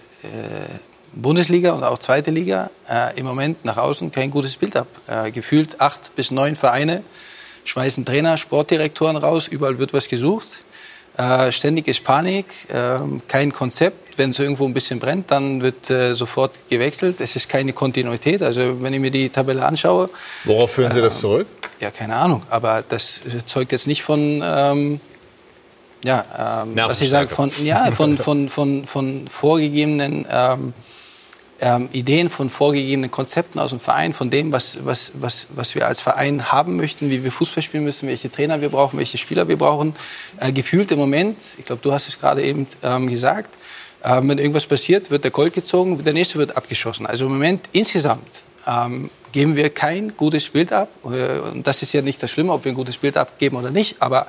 Bundesliga 1.14 1.74
und 1.74 1.84
auch 1.84 2.00
zweite 2.00 2.32
Liga 2.32 2.72
äh, 2.90 3.18
im 3.20 3.26
Moment 3.26 3.64
nach 3.66 3.78
außen 3.78 4.12
kein 4.12 4.32
gutes 4.32 4.58
Bild 4.58 4.76
ab. 4.76 4.88
Äh, 5.08 5.32
gefühlt 5.32 5.80
acht 5.80 6.16
bis 6.16 6.32
neun 6.32 6.56
Vereine 6.56 7.04
schmeißen 7.66 8.06
Trainer, 8.06 8.38
Sportdirektoren 8.38 9.18
raus, 9.18 9.48
überall 9.48 9.78
wird 9.78 9.94
was 9.94 10.08
gesucht. 10.08 10.48
Äh, 11.18 11.52
ständig 11.52 11.88
ist 11.88 12.04
Panik, 12.04 12.46
äh, 12.70 12.98
kein 13.28 13.52
Konzept. 13.52 14.18
Wenn 14.18 14.30
es 14.30 14.40
irgendwo 14.40 14.66
ein 14.66 14.74
bisschen 14.74 15.00
brennt, 15.00 15.32
dann 15.32 15.62
wird 15.62 15.90
äh, 15.90 16.14
sofort 16.14 16.70
gewechselt. 16.70 17.20
Es 17.20 17.36
ist 17.36 17.50
keine 17.50 17.74
Kontinuität. 17.74 18.42
Also 18.42 18.82
wenn 18.82 18.94
ich 18.94 19.00
mir 19.00 19.12
die 19.12 19.30
Tabelle 19.30 19.66
anschaue. 19.66 20.10
Worauf 20.46 20.72
führen 20.72 20.92
Sie 20.92 21.02
das 21.02 21.20
zurück? 21.20 21.48
Ja, 21.82 21.92
keine 21.92 22.16
Ahnung. 22.16 22.44
Aber 22.50 22.84
das 22.88 23.22
zeugt 23.46 23.72
jetzt 23.74 23.88
nicht 23.88 24.04
von. 24.04 24.42
Ähm, 24.44 25.00
ja, 26.04 26.64
ähm, 26.64 26.76
was 26.76 27.02
ich 27.02 27.10
sage, 27.10 27.30
von, 27.30 27.52
ja, 27.64 27.92
von, 27.92 28.18
von, 28.18 28.48
von, 28.48 28.86
von 28.86 29.28
vorgegebenen 29.28 30.26
ähm, 30.30 30.74
ähm, 31.62 31.90
Ideen 31.94 32.30
von 32.30 32.50
vorgegebenen 32.50 33.12
Konzepten 33.12 33.60
aus 33.60 33.70
dem 33.70 33.80
Verein, 33.80 34.14
von 34.14 34.30
dem, 34.30 34.52
was, 34.52 34.80
was, 34.84 35.14
was, 35.16 35.48
was 35.56 35.76
wir 35.76 35.88
als 35.88 36.02
Verein 36.02 36.52
haben 36.52 36.76
möchten, 36.76 37.10
wie 37.10 37.24
wir 37.24 37.32
Fußball 37.32 37.64
spielen 37.64 37.84
müssen, 37.84 38.10
welche 38.10 38.30
Trainer 38.30 38.60
wir 38.62 38.70
brauchen, 38.70 39.00
welche 39.00 39.18
Spieler 39.18 39.48
wir 39.48 39.58
brauchen. 39.58 39.94
Äh, 40.40 40.52
gefühlt 40.52 40.92
im 40.92 41.00
Moment, 41.00 41.38
ich 41.58 41.66
glaube, 41.66 41.82
du 41.82 41.94
hast 41.94 42.10
es 42.10 42.20
gerade 42.20 42.44
eben 42.44 42.68
ähm, 42.84 43.10
gesagt, 43.10 43.58
äh, 44.04 44.22
wenn 44.22 44.38
irgendwas 44.38 44.66
passiert, 44.66 45.10
wird 45.12 45.24
der 45.24 45.32
Colt 45.32 45.54
gezogen, 45.54 46.04
der 46.04 46.14
nächste 46.14 46.38
wird 46.38 46.58
abgeschossen. 46.58 47.06
Also 47.06 47.26
im 47.26 47.32
Moment 47.34 47.70
insgesamt 47.72 48.44
ähm, 48.68 49.10
geben 49.32 49.56
wir 49.56 49.70
kein 49.70 50.16
gutes 50.16 50.50
Bild 50.50 50.74
ab. 50.74 50.90
Äh, 51.06 51.40
und 51.40 51.66
das 51.66 51.82
ist 51.82 51.94
ja 51.94 52.02
nicht 52.02 52.22
das 52.22 52.32
Schlimme, 52.32 52.52
ob 52.54 52.66
wir 52.66 52.72
ein 52.72 52.76
gutes 52.76 52.98
Bild 52.98 53.18
abgeben 53.18 53.56
oder 53.58 53.72
nicht, 53.72 54.02
aber 54.02 54.28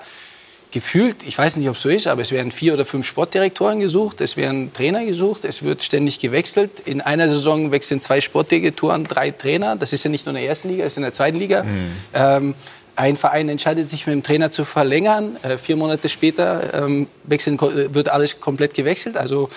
gefühlt, 0.71 1.23
ich 1.27 1.37
weiß 1.37 1.57
nicht, 1.57 1.69
ob 1.69 1.77
es 1.77 1.83
so 1.83 1.89
ist, 1.89 2.07
aber 2.07 2.23
es 2.23 2.31
werden 2.33 2.53
vier 2.53 2.75
oder 2.75 2.85
fünf 2.85 3.07
Sportdirektoren 3.07 3.81
gesucht, 3.81 4.21
es 4.21 4.37
werden 4.37 4.73
Trainer 4.73 5.05
gesucht, 5.05 5.45
es 5.45 5.63
wird 5.63 5.83
ständig 5.83 6.19
gewechselt. 6.19 6.81
In 6.85 7.01
einer 7.01 7.29
Saison 7.29 7.71
wechseln 7.71 8.01
zwei 8.01 8.21
Sportdirektoren, 8.21 9.05
drei 9.05 9.31
Trainer. 9.31 9.77
Das 9.77 9.93
ist 9.93 10.05
ja 10.05 10.11
nicht 10.11 10.27
nur 10.27 10.35
in 10.35 10.41
der 10.41 10.49
ersten 10.49 10.69
Liga, 10.69 10.85
das 10.85 10.95
ist 10.95 10.97
in 10.99 11.03
der 11.03 11.13
zweiten 11.13 11.39
Liga. 11.39 11.63
Mhm. 11.63 11.93
Ähm, 12.15 12.55
ein 12.97 13.17
Verein 13.17 13.49
entscheidet 13.49 13.87
sich 13.89 14.07
mit 14.07 14.15
dem 14.15 14.23
Trainer 14.23 14.51
zu 14.51 14.65
verlängern. 14.65 15.37
Äh, 15.43 15.59
vier 15.59 15.77
Monate 15.77 16.09
später 16.09 16.75
ähm, 16.75 17.09
wechseln, 17.25 17.61
wird 17.61 18.09
alles 18.09 18.41
komplett 18.41 18.75
gewechselt. 18.75 19.17
Also 19.17 19.51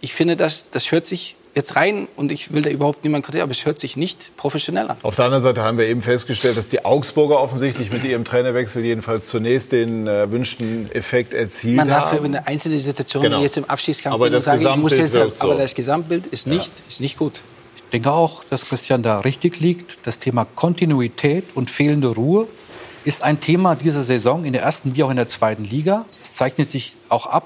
ich 0.00 0.14
finde, 0.14 0.36
das, 0.36 0.66
das 0.70 0.92
hört 0.92 1.04
sich 1.06 1.36
jetzt 1.56 1.74
rein, 1.74 2.06
und 2.16 2.30
ich 2.30 2.52
will 2.52 2.62
da 2.62 2.70
überhaupt 2.70 3.02
niemanden 3.02 3.24
kritisieren, 3.24 3.44
aber 3.44 3.52
es 3.52 3.64
hört 3.64 3.78
sich 3.78 3.96
nicht 3.96 4.36
professionell 4.36 4.88
an. 4.88 4.98
Auf 5.02 5.16
der 5.16 5.24
anderen 5.24 5.42
Seite 5.42 5.62
haben 5.62 5.78
wir 5.78 5.86
eben 5.86 6.02
festgestellt, 6.02 6.56
dass 6.56 6.68
die 6.68 6.84
Augsburger 6.84 7.40
offensichtlich 7.40 7.90
mit 7.90 8.04
ihrem 8.04 8.24
Trainerwechsel 8.24 8.84
jedenfalls 8.84 9.26
zunächst 9.26 9.72
den 9.72 10.06
äh, 10.06 10.30
wünschten 10.30 10.90
Effekt 10.92 11.32
erzielt 11.32 11.76
Man 11.76 11.90
haben. 11.90 12.02
darf 12.02 12.18
für 12.18 12.22
eine 12.22 12.46
einzelne 12.46 12.78
Situation 12.78 13.22
genau. 13.22 13.40
jetzt 13.40 13.56
im 13.56 13.64
Abschiedskampf 13.64 14.14
aber 14.14 14.28
das 14.28 14.44
sagen, 14.44 14.58
Gesamtbild 14.58 14.92
ich 14.92 15.00
muss 15.00 15.14
jetzt, 15.14 15.38
so. 15.38 15.50
aber 15.50 15.60
das 15.60 15.74
Gesamtbild 15.74 16.26
ist 16.26 16.46
nicht, 16.46 16.66
ja. 16.66 16.84
ist 16.88 17.00
nicht 17.00 17.16
gut. 17.16 17.40
Ich 17.76 17.90
denke 17.90 18.12
auch, 18.12 18.44
dass 18.44 18.68
Christian 18.68 19.02
da 19.02 19.20
richtig 19.20 19.60
liegt. 19.60 20.06
Das 20.06 20.18
Thema 20.18 20.44
Kontinuität 20.44 21.44
und 21.54 21.70
fehlende 21.70 22.08
Ruhe 22.08 22.46
ist 23.04 23.22
ein 23.22 23.40
Thema 23.40 23.76
dieser 23.76 24.02
Saison 24.02 24.44
in 24.44 24.52
der 24.52 24.62
ersten 24.62 24.94
wie 24.94 25.04
auch 25.04 25.10
in 25.10 25.16
der 25.16 25.28
zweiten 25.28 25.64
Liga. 25.64 26.04
Es 26.20 26.34
zeichnet 26.34 26.70
sich 26.70 26.96
auch 27.08 27.26
ab 27.26 27.44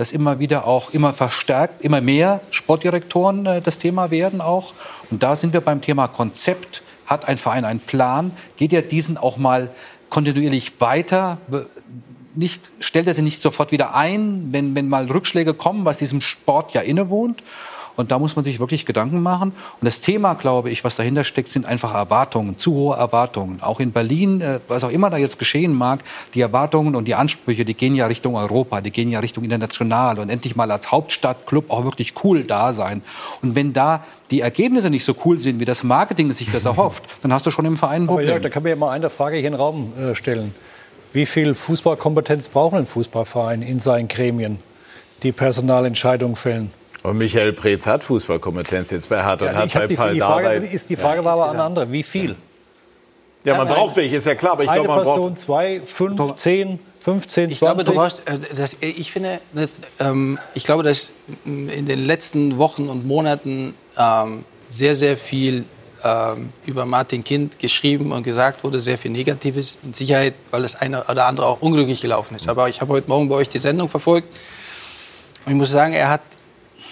dass 0.00 0.12
immer 0.12 0.38
wieder 0.38 0.66
auch 0.66 0.94
immer 0.94 1.12
verstärkt, 1.12 1.84
immer 1.84 2.00
mehr 2.00 2.40
Sportdirektoren 2.50 3.44
äh, 3.44 3.60
das 3.60 3.76
Thema 3.76 4.10
werden 4.10 4.40
auch. 4.40 4.72
Und 5.10 5.22
da 5.22 5.36
sind 5.36 5.52
wir 5.52 5.60
beim 5.60 5.82
Thema 5.82 6.08
Konzept. 6.08 6.82
Hat 7.04 7.28
ein 7.28 7.36
Verein 7.36 7.66
einen 7.66 7.80
Plan? 7.80 8.30
Geht 8.56 8.72
er 8.72 8.80
diesen 8.80 9.18
auch 9.18 9.36
mal 9.36 9.68
kontinuierlich 10.08 10.80
weiter? 10.80 11.36
Nicht, 12.34 12.72
stellt 12.80 13.08
er 13.08 13.14
sie 13.14 13.20
nicht 13.20 13.42
sofort 13.42 13.72
wieder 13.72 13.94
ein, 13.94 14.48
wenn, 14.52 14.74
wenn 14.74 14.88
mal 14.88 15.04
Rückschläge 15.04 15.52
kommen, 15.52 15.84
was 15.84 15.98
diesem 15.98 16.22
Sport 16.22 16.72
ja 16.72 16.80
innewohnt? 16.80 17.42
Und 18.00 18.10
da 18.10 18.18
muss 18.18 18.34
man 18.34 18.44
sich 18.44 18.58
wirklich 18.58 18.86
Gedanken 18.86 19.22
machen. 19.22 19.52
Und 19.80 19.84
das 19.84 20.00
Thema, 20.00 20.34
glaube 20.34 20.70
ich, 20.70 20.82
was 20.84 20.96
dahinter 20.96 21.22
steckt, 21.22 21.48
sind 21.48 21.66
einfach 21.66 21.94
Erwartungen, 21.94 22.58
zu 22.58 22.74
hohe 22.74 22.96
Erwartungen. 22.96 23.62
Auch 23.62 23.78
in 23.78 23.92
Berlin, 23.92 24.40
äh, 24.40 24.60
was 24.68 24.82
auch 24.84 24.90
immer 24.90 25.10
da 25.10 25.18
jetzt 25.18 25.38
geschehen 25.38 25.74
mag, 25.74 26.00
die 26.34 26.40
Erwartungen 26.40 26.96
und 26.96 27.04
die 27.06 27.14
Ansprüche, 27.14 27.64
die 27.64 27.74
gehen 27.74 27.94
ja 27.94 28.06
Richtung 28.06 28.36
Europa, 28.36 28.80
die 28.80 28.90
gehen 28.90 29.10
ja 29.10 29.20
Richtung 29.20 29.44
international 29.44 30.18
und 30.18 30.30
endlich 30.30 30.56
mal 30.56 30.70
als 30.70 30.90
Hauptstadtclub 30.90 31.70
auch 31.70 31.84
wirklich 31.84 32.14
cool 32.24 32.44
da 32.44 32.72
sein. 32.72 33.02
Und 33.42 33.54
wenn 33.54 33.72
da 33.72 34.04
die 34.30 34.40
Ergebnisse 34.40 34.90
nicht 34.90 35.04
so 35.04 35.14
cool 35.24 35.38
sind, 35.38 35.60
wie 35.60 35.64
das 35.64 35.84
Marketing 35.84 36.32
sich 36.32 36.50
das 36.50 36.64
erhofft, 36.64 37.04
dann 37.22 37.32
hast 37.32 37.46
du 37.46 37.50
schon 37.50 37.66
im 37.66 37.76
Verein 37.76 38.02
ein 38.02 38.06
Problem. 38.06 38.28
Aber 38.28 38.36
ja, 38.36 38.42
da 38.42 38.48
kann 38.48 38.62
man 38.62 38.70
ja 38.70 38.76
mal 38.76 38.90
eine 38.90 39.10
Frage 39.10 39.36
hier 39.36 39.46
in 39.46 39.52
den 39.52 39.60
Raum 39.60 39.92
äh, 39.98 40.14
stellen. 40.14 40.54
Wie 41.12 41.26
viel 41.26 41.54
Fußballkompetenz 41.54 42.48
braucht 42.48 42.74
ein 42.74 42.86
Fußballverein 42.86 43.62
in 43.62 43.80
seinen 43.80 44.08
Gremien, 44.08 44.60
die 45.22 45.32
Personalentscheidungen 45.32 46.36
fällen? 46.36 46.70
Und 47.02 47.16
Michael 47.16 47.52
Preetz 47.52 47.86
hat 47.86 48.04
Fußballkompetenz 48.04 48.90
jetzt 48.90 49.08
bei 49.08 49.16
ja, 49.16 49.32
und 49.32 49.40
hat 49.40 49.72
bei 49.72 49.86
die, 49.86 49.96
Pal 49.96 50.14
die 50.14 50.20
Frage, 50.20 50.48
ist, 50.66 50.90
die 50.90 50.96
Frage 50.96 51.20
ja, 51.20 51.24
war 51.24 51.34
aber 51.34 51.50
eine 51.50 51.62
andere. 51.62 51.90
Wie 51.90 52.02
viel? 52.02 52.36
Ja, 53.44 53.56
man 53.56 53.68
braucht 53.68 53.96
welche, 53.96 54.16
ist 54.16 54.26
ja 54.26 54.34
klar. 54.34 54.52
Aber 54.52 54.64
ich 54.64 54.70
Eine 54.70 54.82
glaube, 54.82 54.96
man 54.96 55.04
Person, 55.04 55.30
braucht 55.30 55.38
zwei, 55.38 55.80
fünf, 55.84 56.34
zehn, 56.34 56.78
15, 57.00 57.50
20? 57.50 57.52
Ich 57.52 57.58
glaube, 57.60 57.84
du 57.84 57.92
brauchst, 57.92 58.28
äh, 58.28 58.38
das, 58.54 58.76
ich 58.80 59.10
finde, 59.10 59.40
das, 59.54 59.72
ähm, 59.98 60.38
ich 60.54 60.64
glaube, 60.64 60.82
dass 60.82 61.10
in 61.46 61.86
den 61.86 62.04
letzten 62.04 62.58
Wochen 62.58 62.88
und 62.88 63.06
Monaten 63.06 63.74
ähm, 63.96 64.44
sehr, 64.68 64.94
sehr 64.94 65.16
viel 65.16 65.64
ähm, 66.04 66.50
über 66.66 66.84
Martin 66.84 67.24
Kind 67.24 67.58
geschrieben 67.58 68.12
und 68.12 68.22
gesagt 68.22 68.62
wurde, 68.62 68.80
sehr 68.80 68.98
viel 68.98 69.10
Negatives, 69.10 69.78
mit 69.82 69.96
Sicherheit, 69.96 70.34
weil 70.50 70.62
das 70.62 70.80
eine 70.80 71.04
oder 71.04 71.26
andere 71.26 71.46
auch 71.46 71.62
unglücklich 71.62 72.02
gelaufen 72.02 72.36
ist. 72.36 72.48
Aber 72.48 72.68
ich 72.68 72.80
habe 72.82 72.92
heute 72.92 73.08
Morgen 73.08 73.28
bei 73.28 73.36
euch 73.36 73.48
die 73.48 73.58
Sendung 73.58 73.88
verfolgt 73.88 74.28
und 75.46 75.52
ich 75.52 75.58
muss 75.58 75.70
sagen, 75.70 75.94
er 75.94 76.10
hat 76.10 76.20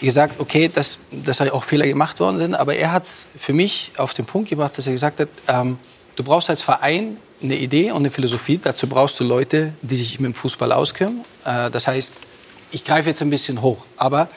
gesagt, 0.07 0.39
okay, 0.39 0.69
dass, 0.69 0.99
dass 1.11 1.41
auch 1.41 1.65
Fehler 1.65 1.87
gemacht 1.87 2.21
worden 2.21 2.39
sind, 2.39 2.55
aber 2.55 2.77
er 2.77 2.93
hat 2.93 3.05
es 3.05 3.27
für 3.37 3.53
mich 3.53 3.93
auf 3.97 4.15
den 4.15 4.25
Punkt 4.25 4.49
gebracht, 4.49 4.77
dass 4.79 4.87
er 4.87 4.93
gesagt 4.93 5.21
hat, 5.21 5.29
ähm, 5.49 5.79
du 6.17 6.23
brauchst 6.23 6.51
als 6.51 6.63
Verein 6.63 7.17
eine 7.43 7.57
Idee 7.57 7.91
und 7.91 7.99
eine 7.99 8.11
Philosophie. 8.11 8.59
Dazu 8.59 8.87
brauchst 8.87 9.19
du 9.21 9.25
Leute, 9.25 9.73
die 9.83 9.97
sich 9.97 10.19
mit 10.21 10.33
dem 10.33 10.35
Fußball 10.35 10.73
auskennen. 10.73 11.25
Äh, 11.45 11.71
das 11.71 11.87
heißt, 11.87 12.19
ich 12.71 12.85
greife 12.85 13.09
jetzt 13.09 13.23
ein 13.23 13.31
bisschen 13.31 13.63
hoch, 13.63 13.87
aber 13.97 14.29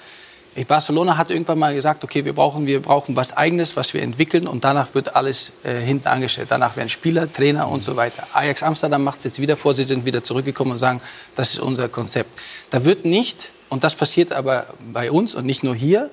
Barcelona 0.68 1.18
hat 1.18 1.30
irgendwann 1.30 1.60
mal 1.60 1.74
gesagt, 1.74 2.04
okay, 2.04 2.26
wir 2.26 2.34
brauchen, 2.34 2.66
wir 2.66 2.82
brauchen 2.82 3.16
was 3.16 3.36
Eigenes, 3.38 3.78
was 3.78 3.94
wir 3.94 4.02
entwickeln 4.02 4.48
und 4.48 4.66
danach 4.66 4.94
wird 4.94 5.16
alles 5.16 5.54
äh, 5.64 5.76
hinten 5.76 6.10
angestellt. 6.10 6.48
Danach 6.52 6.76
werden 6.76 6.90
Spieler, 6.90 7.32
Trainer 7.32 7.70
und 7.70 7.84
so 7.84 7.96
weiter. 7.96 8.28
Ajax 8.34 8.62
Amsterdam 8.62 9.04
macht 9.04 9.20
es 9.20 9.24
jetzt 9.24 9.40
wieder 9.40 9.56
vor, 9.56 9.74
sie 9.74 9.86
sind 9.86 10.06
wieder 10.06 10.24
zurückgekommen 10.24 10.72
und 10.74 10.78
sagen, 10.78 11.00
das 11.36 11.54
ist 11.54 11.60
unser 11.60 11.88
Konzept. 11.88 12.38
Da 12.70 12.84
wird 12.84 13.06
nicht, 13.06 13.52
und 13.72 13.86
das 13.86 13.96
passiert 13.96 14.34
aber 14.34 14.68
bei 14.92 15.10
uns 15.10 15.34
und 15.34 15.46
nicht 15.46 15.64
nur 15.64 15.74
hier, 15.74 16.10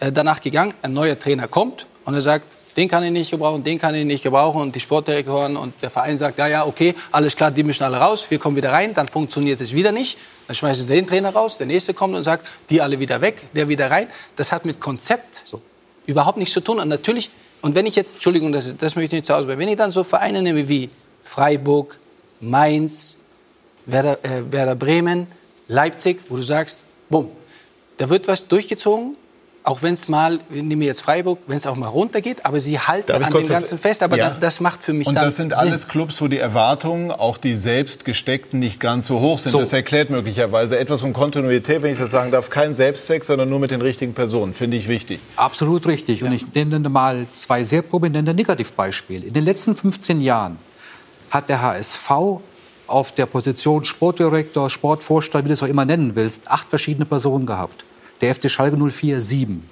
äh, 0.00 0.10
danach 0.10 0.40
gegangen, 0.40 0.72
ein 0.80 0.94
neuer 0.94 1.18
Trainer 1.18 1.48
kommt 1.48 1.86
und 2.06 2.14
er 2.14 2.22
sagt, 2.22 2.56
den 2.78 2.88
kann 2.88 3.04
ich 3.04 3.10
nicht 3.10 3.30
gebrauchen, 3.30 3.62
den 3.62 3.78
kann 3.78 3.94
ich 3.94 4.06
nicht 4.06 4.24
gebrauchen 4.24 4.62
und 4.62 4.74
die 4.74 4.80
Sportdirektoren 4.80 5.56
und 5.56 5.74
der 5.82 5.90
Verein 5.90 6.16
sagt, 6.16 6.38
ja, 6.38 6.48
ja, 6.48 6.66
okay, 6.66 6.94
alles 7.12 7.36
klar, 7.36 7.50
die 7.50 7.62
müssen 7.62 7.84
alle 7.84 7.98
raus, 7.98 8.26
wir 8.30 8.38
kommen 8.38 8.56
wieder 8.56 8.72
rein, 8.72 8.94
dann 8.94 9.06
funktioniert 9.06 9.60
es 9.60 9.74
wieder 9.74 9.92
nicht. 9.92 10.18
Dann 10.46 10.56
schmeißen 10.56 10.86
sie 10.86 10.94
den 10.94 11.06
Trainer 11.06 11.30
raus, 11.34 11.58
der 11.58 11.66
nächste 11.66 11.92
kommt 11.92 12.14
und 12.14 12.24
sagt, 12.24 12.46
die 12.70 12.80
alle 12.80 12.98
wieder 12.98 13.20
weg, 13.20 13.36
der 13.54 13.68
wieder 13.68 13.90
rein. 13.90 14.08
Das 14.36 14.50
hat 14.50 14.64
mit 14.64 14.80
Konzept 14.80 15.42
so. 15.44 15.60
überhaupt 16.06 16.38
nichts 16.38 16.54
zu 16.54 16.60
tun. 16.60 16.80
Und 16.80 16.88
natürlich, 16.88 17.30
und 17.60 17.74
wenn 17.74 17.84
ich 17.84 17.96
jetzt, 17.96 18.14
Entschuldigung, 18.14 18.50
das, 18.52 18.74
das 18.76 18.96
möchte 18.96 19.16
ich 19.16 19.22
nicht 19.22 19.26
zu 19.26 19.34
Hause, 19.34 19.46
wenn 19.46 19.68
ich 19.68 19.76
dann 19.76 19.90
so 19.90 20.04
Vereine 20.04 20.42
nehme 20.42 20.68
wie 20.68 20.88
Freiburg, 21.22 21.98
Mainz, 22.40 23.18
Werder, 23.86 24.18
äh, 24.24 24.50
Werder 24.50 24.74
Bremen, 24.74 25.26
Leipzig, 25.68 26.22
wo 26.28 26.36
du 26.36 26.42
sagst, 26.42 26.84
bumm, 27.08 27.28
da 27.96 28.08
wird 28.10 28.28
was 28.28 28.46
durchgezogen, 28.46 29.16
auch 29.66 29.80
wenn 29.80 29.94
es 29.94 30.08
mal, 30.08 30.38
nehmen 30.50 30.80
wir 30.80 30.88
jetzt 30.88 31.00
Freiburg, 31.00 31.38
wenn 31.46 31.56
es 31.56 31.66
auch 31.66 31.74
mal 31.74 31.86
runtergeht, 31.88 32.44
aber 32.44 32.60
sie 32.60 32.78
halten 32.78 33.12
an 33.12 33.32
dem 33.32 33.48
Ganzen 33.48 33.78
fest. 33.78 34.02
Aber 34.02 34.18
ja. 34.18 34.28
das, 34.28 34.38
das 34.40 34.60
macht 34.60 34.82
für 34.82 34.92
mich 34.92 35.06
Und 35.06 35.14
das 35.14 35.36
sind 35.36 35.56
Sinn. 35.56 35.58
alles 35.58 35.88
Clubs, 35.88 36.20
wo 36.20 36.28
die 36.28 36.36
Erwartungen, 36.36 37.10
auch 37.10 37.38
die 37.38 37.56
selbst 37.56 38.04
gesteckten, 38.04 38.58
nicht 38.58 38.78
ganz 38.78 39.06
so 39.06 39.20
hoch 39.20 39.38
sind. 39.38 39.52
So. 39.52 39.60
Das 39.60 39.72
erklärt 39.72 40.10
möglicherweise 40.10 40.78
etwas 40.78 41.00
von 41.00 41.14
Kontinuität, 41.14 41.80
wenn 41.80 41.94
ich 41.94 41.98
das 41.98 42.10
sagen 42.10 42.30
darf. 42.30 42.50
Kein 42.50 42.74
Selbstzweck, 42.74 43.24
sondern 43.24 43.48
nur 43.48 43.58
mit 43.58 43.70
den 43.70 43.80
richtigen 43.80 44.12
Personen. 44.12 44.52
Finde 44.52 44.76
ich 44.76 44.86
wichtig. 44.86 45.18
Absolut 45.36 45.86
richtig. 45.86 46.22
Und 46.22 46.32
ich 46.32 46.44
nenne 46.54 46.86
mal 46.90 47.26
zwei 47.32 47.64
sehr 47.64 47.80
prominente 47.80 48.34
Negativbeispiele. 48.34 49.24
In 49.26 49.32
den 49.32 49.46
letzten 49.46 49.74
15 49.74 50.20
Jahren 50.20 50.58
hat 51.30 51.48
der 51.48 51.62
HSV 51.62 52.10
auf 52.86 53.12
der 53.12 53.26
Position 53.26 53.84
Sportdirektor, 53.84 54.70
Sportvorstand, 54.70 55.44
wie 55.44 55.48
du 55.48 55.54
es 55.54 55.62
auch 55.62 55.68
immer 55.68 55.84
nennen 55.84 56.12
willst, 56.14 56.50
acht 56.50 56.68
verschiedene 56.68 57.06
Personen 57.06 57.46
gehabt 57.46 57.84
der 58.20 58.34
FC 58.34 58.50
Schalke 58.50 58.76
04 58.76 59.20
7. 59.20 59.68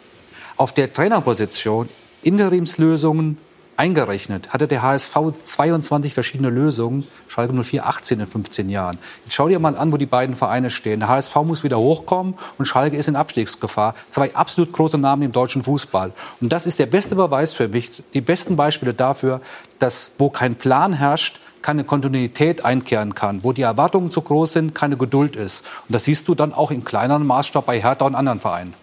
Auf 0.57 0.73
der 0.73 0.93
Trainerposition 0.93 1.89
Interimslösungen 2.23 3.39
eingerechnet 3.77 4.53
hatte 4.53 4.69
der 4.69 4.83
HSV 4.83 5.17
22 5.45 6.13
verschiedene 6.13 6.51
Lösungen, 6.51 7.07
Schalke 7.29 7.55
04 7.55 7.87
18 7.87 8.21
in 8.21 8.27
15 8.27 8.69
Jahren. 8.69 8.99
Jetzt 9.25 9.35
schau 9.35 9.49
dir 9.49 9.59
mal 9.59 9.77
an, 9.77 9.91
wo 9.91 9.97
die 9.97 10.07
beiden 10.07 10.37
Vereine 10.37 10.69
stehen. 10.69 11.01
Der 11.01 11.09
HSV 11.09 11.35
muss 11.37 11.65
wieder 11.65 11.79
hochkommen 11.79 12.35
und 12.59 12.67
Schalke 12.67 12.97
ist 12.97 13.09
in 13.09 13.17
Abstiegsgefahr. 13.17 13.95
Zwei 14.11 14.35
absolut 14.35 14.73
große 14.73 14.99
Namen 14.99 15.23
im 15.23 15.33
deutschen 15.33 15.63
Fußball. 15.63 16.13
Und 16.41 16.53
das 16.53 16.67
ist 16.67 16.79
der 16.79 16.87
beste 16.87 17.15
Beweis 17.15 17.55
für 17.55 17.69
mich, 17.69 18.03
die 18.13 18.21
besten 18.21 18.57
Beispiele 18.57 18.93
dafür, 18.93 19.41
dass 19.79 20.11
wo 20.19 20.29
kein 20.29 20.57
Plan 20.57 20.93
herrscht, 20.93 21.41
keine 21.63 21.85
Kontinuität 21.85 22.65
einkehren 22.65 23.15
kann, 23.15 23.43
wo 23.43 23.53
die 23.53 23.63
Erwartungen 23.63 24.11
zu 24.11 24.21
groß 24.21 24.53
sind, 24.53 24.75
keine 24.75 24.97
Geduld 24.97 25.37
ist. 25.37 25.65
Und 25.89 25.95
das 25.95 26.05
siehst 26.05 26.29
du 26.29 26.35
dann 26.35 26.53
auch 26.53 26.71
in 26.71 26.85
kleineren 26.85 27.27
Maßstab 27.27 27.67
bei 27.67 27.81
Hertha 27.81 28.05
und 28.05 28.15
anderen 28.15 28.41
Vereinen. 28.41 28.75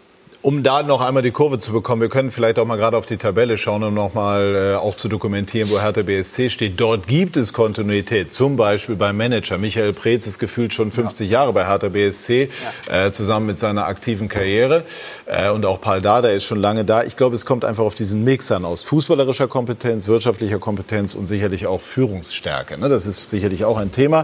Um 0.42 0.64
da 0.64 0.84
noch 0.84 1.02
einmal 1.02 1.22
die 1.22 1.32
Kurve 1.32 1.60
zu 1.60 1.74
bekommen, 1.74 2.02
wir 2.02 2.08
können 2.08 2.32
vielleicht 2.32 2.60
auch 2.60 2.66
mal 2.66 2.78
gerade 2.78 2.96
auf 2.96 3.06
die 3.06 3.18
Tabelle 3.18 3.58
schauen, 3.58 3.84
um 3.84 3.94
noch 3.94 4.14
mal 4.14 4.56
äh, 4.56 4.76
auch 4.78 4.96
zu 4.96 5.10
dokumentieren, 5.10 5.70
wo 5.70 5.82
Hertha 5.82 6.02
BSC 6.02 6.50
steht. 6.50 6.80
Dort 6.80 7.08
gibt 7.08 7.36
es 7.36 7.52
Kontinuität, 7.52 8.32
zum 8.32 8.56
Beispiel 8.56 8.96
beim 8.96 9.18
Manager. 9.18 9.58
Michael 9.58 9.92
Preetz 9.92 10.28
ist 10.28 10.40
gefühlt 10.40 10.74
schon 10.74 10.92
50 10.92 11.30
ja. 11.30 11.40
Jahre 11.40 11.52
bei 11.52 11.68
Hertha 11.68 11.90
BSC, 11.90 12.48
ja. 12.88 13.08
äh, 13.08 13.12
zusammen 13.12 13.48
mit 13.48 13.60
seiner 13.60 13.88
aktiven 13.88 14.30
Karriere. 14.30 14.86
Äh, 15.26 15.50
und 15.50 15.66
auch 15.66 15.82
Paul 15.82 16.00
Dada 16.00 16.30
ist 16.30 16.46
schon 16.46 16.62
lange 16.62 16.86
da. 16.86 17.04
Ich 17.04 17.18
glaube, 17.18 17.36
es 17.36 17.46
kommt 17.46 17.66
einfach 17.66 17.84
auf 17.84 17.96
diesen 17.96 18.24
Mix 18.24 18.50
an 18.50 18.64
aus 18.64 18.84
fußballerischer 18.84 19.50
Kompetenz, 19.50 20.08
wirtschaftlicher 20.08 20.60
Kompetenz 20.60 21.16
und 21.16 21.28
sicherlich 21.28 21.68
auch 21.68 21.82
Führungsstärke. 21.82 22.80
Ne? 22.80 22.88
Das 22.88 23.06
ist 23.06 23.30
sicherlich 23.30 23.66
auch 23.66 23.78
ein 23.78 23.92
Thema. 23.92 24.22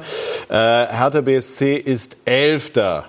Äh, 0.47 0.53
Hertha 0.53 1.19
BSC 1.19 1.75
ist 1.75 2.19
Elfter 2.23 3.03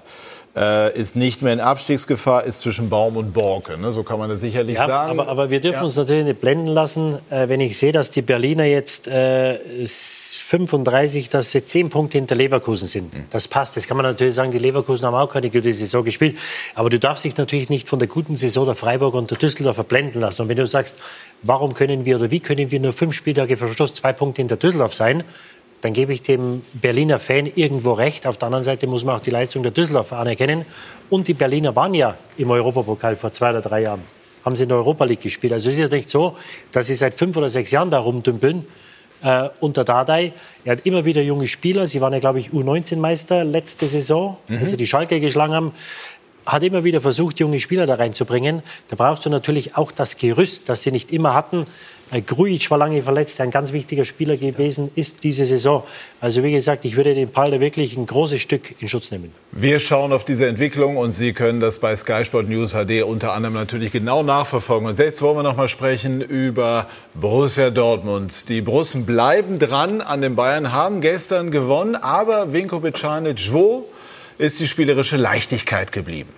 äh, 0.57 0.98
ist 0.98 1.16
nicht 1.16 1.42
mehr 1.42 1.52
in 1.52 1.61
Abstiegsgefahr, 1.61 2.44
ist 2.44 2.61
zwischen 2.61 2.88
Baum 2.88 3.16
und 3.16 3.34
Borke. 3.34 3.78
Ne? 3.78 3.92
So 3.92 4.02
kann 4.02 4.18
man 4.18 4.30
das 4.30 4.40
sicherlich 4.40 4.76
ja, 4.76 4.86
sagen. 4.86 5.11
Aber, 5.11 5.28
aber 5.28 5.50
wir 5.50 5.61
dürfen 5.61 5.80
ja. 5.80 5.84
uns 5.84 5.96
natürlich 5.96 6.24
nicht 6.24 6.40
blenden 6.40 6.68
lassen, 6.68 7.18
äh, 7.28 7.48
wenn 7.48 7.61
ich 7.61 7.76
sehe, 7.76 7.92
dass 7.92 8.11
die 8.11 8.22
Berliner 8.22 8.64
jetzt 8.64 9.07
äh, 9.07 9.59
35, 9.84 11.28
dass 11.28 11.50
sie 11.50 11.64
10 11.64 11.90
Punkte 11.90 12.16
hinter 12.16 12.34
Leverkusen 12.34 12.88
sind. 12.88 13.12
Mhm. 13.12 13.24
Das 13.30 13.48
passt. 13.48 13.76
Das 13.76 13.86
kann 13.86 13.98
man 13.98 14.07
natürlich 14.07 14.34
sagen, 14.34 14.50
die 14.50 14.59
Leverkusen 14.59 15.04
haben 15.07 15.14
auch 15.14 15.30
keine 15.30 15.50
gute 15.50 15.72
Saison 15.72 16.02
gespielt. 16.04 16.38
Aber 16.74 16.88
du 16.88 16.98
darfst 16.98 17.24
dich 17.24 17.36
natürlich 17.36 17.68
nicht 17.68 17.88
von 17.88 17.98
der 17.98 18.09
guten 18.09 18.34
Saison 18.34 18.64
der 18.64 18.74
Freiburg 18.74 19.14
und 19.14 19.30
der 19.30 19.36
Düsseldorfer 19.36 19.84
blenden 19.84 20.20
lassen. 20.20 20.42
Und 20.42 20.48
wenn 20.48 20.57
du 20.57 20.66
sagst, 20.66 20.98
warum 21.42 21.74
können 21.74 22.07
wir 22.07 22.16
oder 22.16 22.30
wie 22.30 22.40
können 22.40 22.70
wir 22.70 22.80
nur 22.80 22.94
fünf 22.94 23.14
Spieltage 23.14 23.59
vor 23.59 23.68
Schluss 23.68 23.92
zwei 23.92 24.14
Punkte 24.14 24.40
hinter 24.40 24.57
Düsseldorf 24.57 24.94
sein, 24.94 25.22
dann 25.81 25.93
gebe 25.93 26.12
ich 26.12 26.22
dem 26.22 26.62
Berliner 26.72 27.18
Fan 27.18 27.47
irgendwo 27.47 27.93
recht. 27.93 28.27
Auf 28.27 28.39
der 28.39 28.47
anderen 28.47 28.64
Seite 28.64 28.87
muss 28.87 29.05
man 29.05 29.16
auch 29.16 29.20
die 29.20 29.31
Leistung 29.31 29.62
der 29.62 29.72
Düsseldorfer 29.72 30.18
anerkennen. 30.18 30.64
Und 31.11 31.29
die 31.29 31.35
Berliner 31.35 31.77
waren 31.77 31.95
ja 31.95 32.16
im 32.39 32.51
Europapokal 32.51 33.16
vor 33.16 33.33
zwei 33.33 33.51
oder 33.51 33.61
drei 33.61 33.83
Jahren. 33.83 34.03
Haben 34.45 34.57
sie 34.57 34.62
in 34.62 34.68
der 34.68 34.79
Europa 34.79 35.05
League 35.05 35.20
gespielt. 35.20 35.53
Also 35.53 35.68
es 35.68 35.77
ist 35.77 35.81
ja 35.81 35.89
nicht 35.89 36.09
so, 36.09 36.37
dass 36.72 36.87
sie 36.87 36.95
seit 36.95 37.14
fünf 37.14 37.37
oder 37.37 37.49
sechs 37.49 37.70
Jahren 37.70 37.91
da 37.91 37.99
rumdümpeln. 37.99 38.66
Äh, 39.22 39.49
unter 39.61 39.83
Dardai. 39.83 40.35
Er 40.64 40.72
hat 40.72 40.85
immer 40.85 41.07
wieder 41.07 41.22
junge 41.22 41.49
Spieler. 41.49 41.87
Sie 41.87 42.03
waren 42.03 42.12
ja, 42.12 42.18
glaube 42.18 42.39
ich, 42.39 42.51
U19-Meister 42.51 43.45
letzte 43.45 43.89
Saison, 43.89 44.37
mhm. 44.47 44.59
als 44.59 44.70
sie 44.70 44.77
die 44.77 44.87
Schalke 44.87 45.20
geschlagen 45.20 45.55
haben. 45.55 45.72
Hat 46.45 46.62
immer 46.62 46.85
wieder 46.85 47.01
versucht, 47.01 47.41
junge 47.41 47.59
Spieler 47.59 47.87
da 47.87 47.95
reinzubringen. 47.95 48.62
Da 48.89 48.97
brauchst 48.97 49.24
du 49.24 49.31
natürlich 49.31 49.74
auch 49.74 49.91
das 49.91 50.18
Gerüst, 50.18 50.68
das 50.68 50.83
sie 50.83 50.93
nicht 50.93 51.12
immer 51.12 51.33
hatten. 51.33 51.66
Äh, 52.12 52.20
Grujic 52.20 52.70
war 52.70 52.78
lange 52.78 53.02
verletzt, 53.02 53.40
ein 53.40 53.50
ganz 53.50 53.72
wichtiger 53.72 54.04
Spieler 54.04 54.36
gewesen 54.36 54.90
ist 54.94 55.24
diese 55.24 55.44
Saison. 55.44 55.82
Also 56.20 56.42
wie 56.44 56.52
gesagt, 56.52 56.84
ich 56.84 56.96
würde 56.96 57.14
den 57.14 57.30
Palder 57.30 57.59
wirklich 57.59 57.96
ein 57.96 58.07
großes 58.07 58.40
Stück 58.40 58.80
in 58.80 58.86
Schutz 58.86 59.11
nehmen. 59.11 59.32
Wir 59.50 59.80
schauen 59.80 60.12
auf 60.12 60.24
diese 60.24 60.46
Entwicklung 60.46 60.96
und 60.96 61.12
Sie 61.12 61.32
können 61.32 61.59
das 61.59 61.78
bei 61.78 61.96
Sky 61.96 62.24
Sport 62.24 62.48
News 62.48 62.72
HD 62.72 63.02
unter 63.02 63.32
anderem 63.32 63.54
natürlich 63.54 63.90
genau 63.90 64.22
nachverfolgen. 64.22 64.88
Und 64.88 64.98
jetzt 64.98 65.20
wollen 65.20 65.36
wir 65.36 65.42
noch 65.42 65.57
mal 65.57 65.68
sprechen 65.68 66.20
über 66.20 66.86
Borussia 67.14 67.70
Dortmund. 67.70 68.48
Die 68.48 68.61
Brussen 68.61 69.04
bleiben 69.04 69.59
dran 69.59 70.00
an 70.00 70.20
den 70.20 70.36
Bayern, 70.36 70.72
haben 70.72 71.00
gestern 71.00 71.50
gewonnen, 71.50 71.96
aber 71.96 72.52
Vinko 72.52 72.80
Bicanic, 72.80 73.52
wo 73.52 73.88
ist 74.38 74.61
die 74.61 74.66
spielerische 74.66 75.16
Leichtigkeit 75.16 75.90
geblieben? 75.90 76.30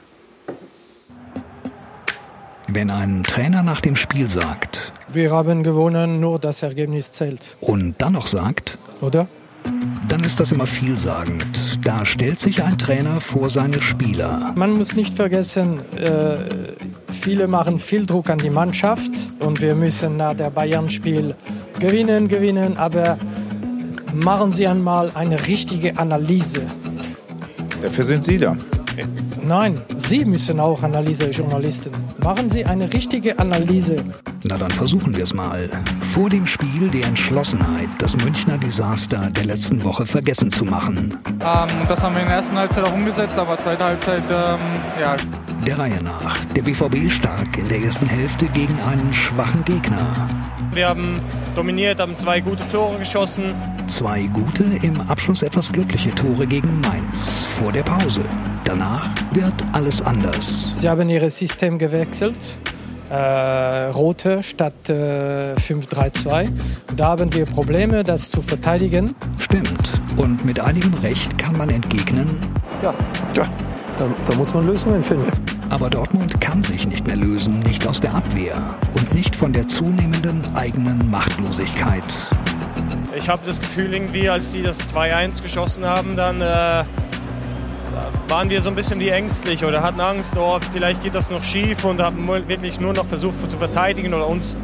Wenn 2.68 2.90
ein 2.90 3.22
Trainer 3.22 3.62
nach 3.62 3.80
dem 3.80 3.96
Spiel 3.96 4.28
sagt, 4.28 4.92
wir 5.12 5.30
haben 5.30 5.62
gewonnen, 5.62 6.20
nur 6.20 6.38
das 6.38 6.62
Ergebnis 6.62 7.12
zählt. 7.12 7.56
Und 7.60 7.94
dann 7.98 8.12
noch 8.12 8.26
sagt, 8.26 8.78
oder? 9.00 9.26
Dann 10.08 10.24
ist 10.24 10.40
das 10.40 10.52
immer 10.52 10.66
vielsagend. 10.66 11.78
Da 11.84 12.04
stellt 12.04 12.40
sich 12.40 12.62
ein 12.62 12.78
Trainer 12.78 13.20
vor 13.20 13.50
seine 13.50 13.80
Spieler. 13.82 14.52
Man 14.56 14.72
muss 14.72 14.96
nicht 14.96 15.14
vergessen, 15.14 15.80
äh, 15.96 16.38
viele 17.12 17.46
machen 17.48 17.78
viel 17.78 18.06
Druck 18.06 18.30
an 18.30 18.38
die 18.38 18.50
Mannschaft 18.50 19.10
und 19.40 19.60
wir 19.60 19.74
müssen 19.74 20.16
nach 20.16 20.34
der 20.34 20.50
Bayern-Spiel 20.50 21.34
gewinnen, 21.78 22.28
gewinnen, 22.28 22.76
aber 22.76 23.18
machen 24.14 24.52
Sie 24.52 24.66
einmal 24.66 25.10
eine 25.14 25.46
richtige 25.46 25.98
Analyse. 25.98 26.62
Dafür 27.82 28.04
sind 28.04 28.24
Sie 28.24 28.38
da. 28.38 28.56
Nein, 29.42 29.80
Sie 29.96 30.24
müssen 30.24 30.60
auch 30.60 30.82
Analysejournalisten. 30.82 31.92
Machen 32.22 32.50
Sie 32.50 32.64
eine 32.64 32.92
richtige 32.92 33.38
Analyse. 33.38 34.04
Na 34.44 34.56
dann 34.56 34.70
versuchen 34.70 35.16
wir 35.16 35.24
es 35.24 35.34
mal. 35.34 35.70
Vor 36.12 36.28
dem 36.28 36.46
Spiel 36.46 36.88
die 36.92 37.02
Entschlossenheit, 37.02 37.88
das 37.98 38.16
Münchner 38.16 38.58
Desaster 38.58 39.28
der 39.30 39.44
letzten 39.46 39.82
Woche 39.84 40.06
vergessen 40.06 40.50
zu 40.50 40.64
machen. 40.64 41.18
Ähm, 41.26 41.68
das 41.88 42.02
haben 42.02 42.14
wir 42.14 42.22
in 42.22 42.28
der 42.28 42.36
ersten 42.36 42.56
Halbzeit 42.56 42.84
auch 42.84 42.94
umgesetzt, 42.94 43.38
aber 43.38 43.58
zweite 43.58 43.84
Halbzeit, 43.84 44.22
ähm, 44.30 44.58
ja. 45.00 45.16
Der 45.66 45.78
Reihe 45.78 46.02
nach. 46.02 46.36
Der 46.56 46.62
BVB 46.62 47.10
stark 47.10 47.58
in 47.58 47.68
der 47.68 47.82
ersten 47.82 48.06
Hälfte 48.06 48.46
gegen 48.46 48.78
einen 48.80 49.12
schwachen 49.12 49.64
Gegner. 49.64 50.28
Wir 50.72 50.88
haben 50.88 51.20
dominiert, 51.54 51.98
haben 51.98 52.16
zwei 52.16 52.40
gute 52.40 52.66
Tore 52.68 52.98
geschossen. 52.98 53.54
Zwei 53.86 54.22
gute, 54.22 54.64
im 54.82 55.00
Abschluss 55.08 55.42
etwas 55.42 55.72
glückliche 55.72 56.10
Tore 56.10 56.46
gegen 56.46 56.80
Mainz 56.82 57.44
vor 57.58 57.72
der 57.72 57.82
Pause. 57.82 58.22
Danach 58.68 59.08
wird 59.32 59.54
alles 59.72 60.02
anders. 60.02 60.74
Sie 60.76 60.90
haben 60.90 61.08
Ihr 61.08 61.30
System 61.30 61.78
gewechselt. 61.78 62.60
Äh, 63.08 63.86
rote 63.86 64.42
statt 64.42 64.90
äh, 64.90 65.54
5-3-2. 65.54 66.50
Da 66.94 67.06
haben 67.06 67.32
wir 67.32 67.46
Probleme, 67.46 68.04
das 68.04 68.30
zu 68.30 68.42
verteidigen. 68.42 69.14
Stimmt. 69.38 69.90
Und 70.18 70.44
mit 70.44 70.60
einigem 70.60 70.92
Recht 71.02 71.38
kann 71.38 71.56
man 71.56 71.70
entgegnen. 71.70 72.28
Ja, 72.82 72.92
ja. 73.32 73.44
Da, 73.98 74.10
da 74.28 74.36
muss 74.36 74.52
man 74.52 74.66
Lösungen 74.66 75.02
finden. 75.02 75.32
Aber 75.70 75.88
Dortmund 75.88 76.38
kann 76.42 76.62
sich 76.62 76.86
nicht 76.86 77.06
mehr 77.06 77.16
lösen, 77.16 77.60
nicht 77.60 77.86
aus 77.86 78.02
der 78.02 78.14
Abwehr 78.14 78.76
und 78.94 79.14
nicht 79.14 79.34
von 79.34 79.54
der 79.54 79.66
zunehmenden 79.66 80.42
eigenen 80.54 81.10
Machtlosigkeit. 81.10 82.04
Ich 83.16 83.30
habe 83.30 83.40
das 83.46 83.60
Gefühl, 83.60 83.94
irgendwie, 83.94 84.28
als 84.28 84.52
die 84.52 84.62
das 84.62 84.94
2-1 84.94 85.42
geschossen 85.42 85.86
haben, 85.86 86.16
dann 86.16 86.42
äh, 86.42 86.84
waren 88.28 88.50
wir 88.50 88.60
so 88.60 88.68
ein 88.70 88.74
bisschen 88.74 89.00
wie 89.00 89.08
ängstlich 89.08 89.64
oder 89.64 89.82
hatten 89.82 90.00
Angst, 90.00 90.36
oh, 90.36 90.58
vielleicht 90.72 91.02
geht 91.02 91.14
das 91.14 91.30
noch 91.30 91.42
schief 91.42 91.84
und 91.84 92.00
haben 92.00 92.26
wirklich 92.26 92.80
nur 92.80 92.92
noch 92.92 93.06
versucht 93.06 93.50
zu 93.50 93.58
verteidigen 93.58 94.14
oder 94.14 94.26
uns 94.26 94.56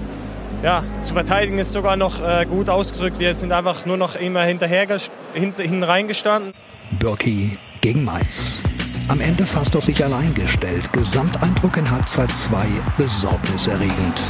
ja, 0.62 0.82
zu 1.02 1.12
verteidigen 1.12 1.58
ist 1.58 1.72
sogar 1.72 1.96
noch 1.96 2.22
äh, 2.22 2.46
gut 2.46 2.70
ausgedrückt. 2.70 3.18
Wir 3.18 3.34
sind 3.34 3.52
einfach 3.52 3.84
nur 3.84 3.98
noch 3.98 4.16
immer 4.16 4.44
hinterher 4.44 4.86
hinten, 5.34 5.60
hinten 5.60 5.82
reingestanden. 5.82 6.54
Birki 6.98 7.58
gegen 7.82 8.02
Mainz. 8.02 8.60
Am 9.08 9.20
Ende 9.20 9.44
fast 9.44 9.76
auf 9.76 9.84
sich 9.84 10.02
allein 10.02 10.32
gestellt. 10.32 10.90
Gesamteindruck 10.94 11.76
in 11.76 11.90
Halbzeit 11.90 12.30
2 12.30 12.64
besorgniserregend 12.96 14.22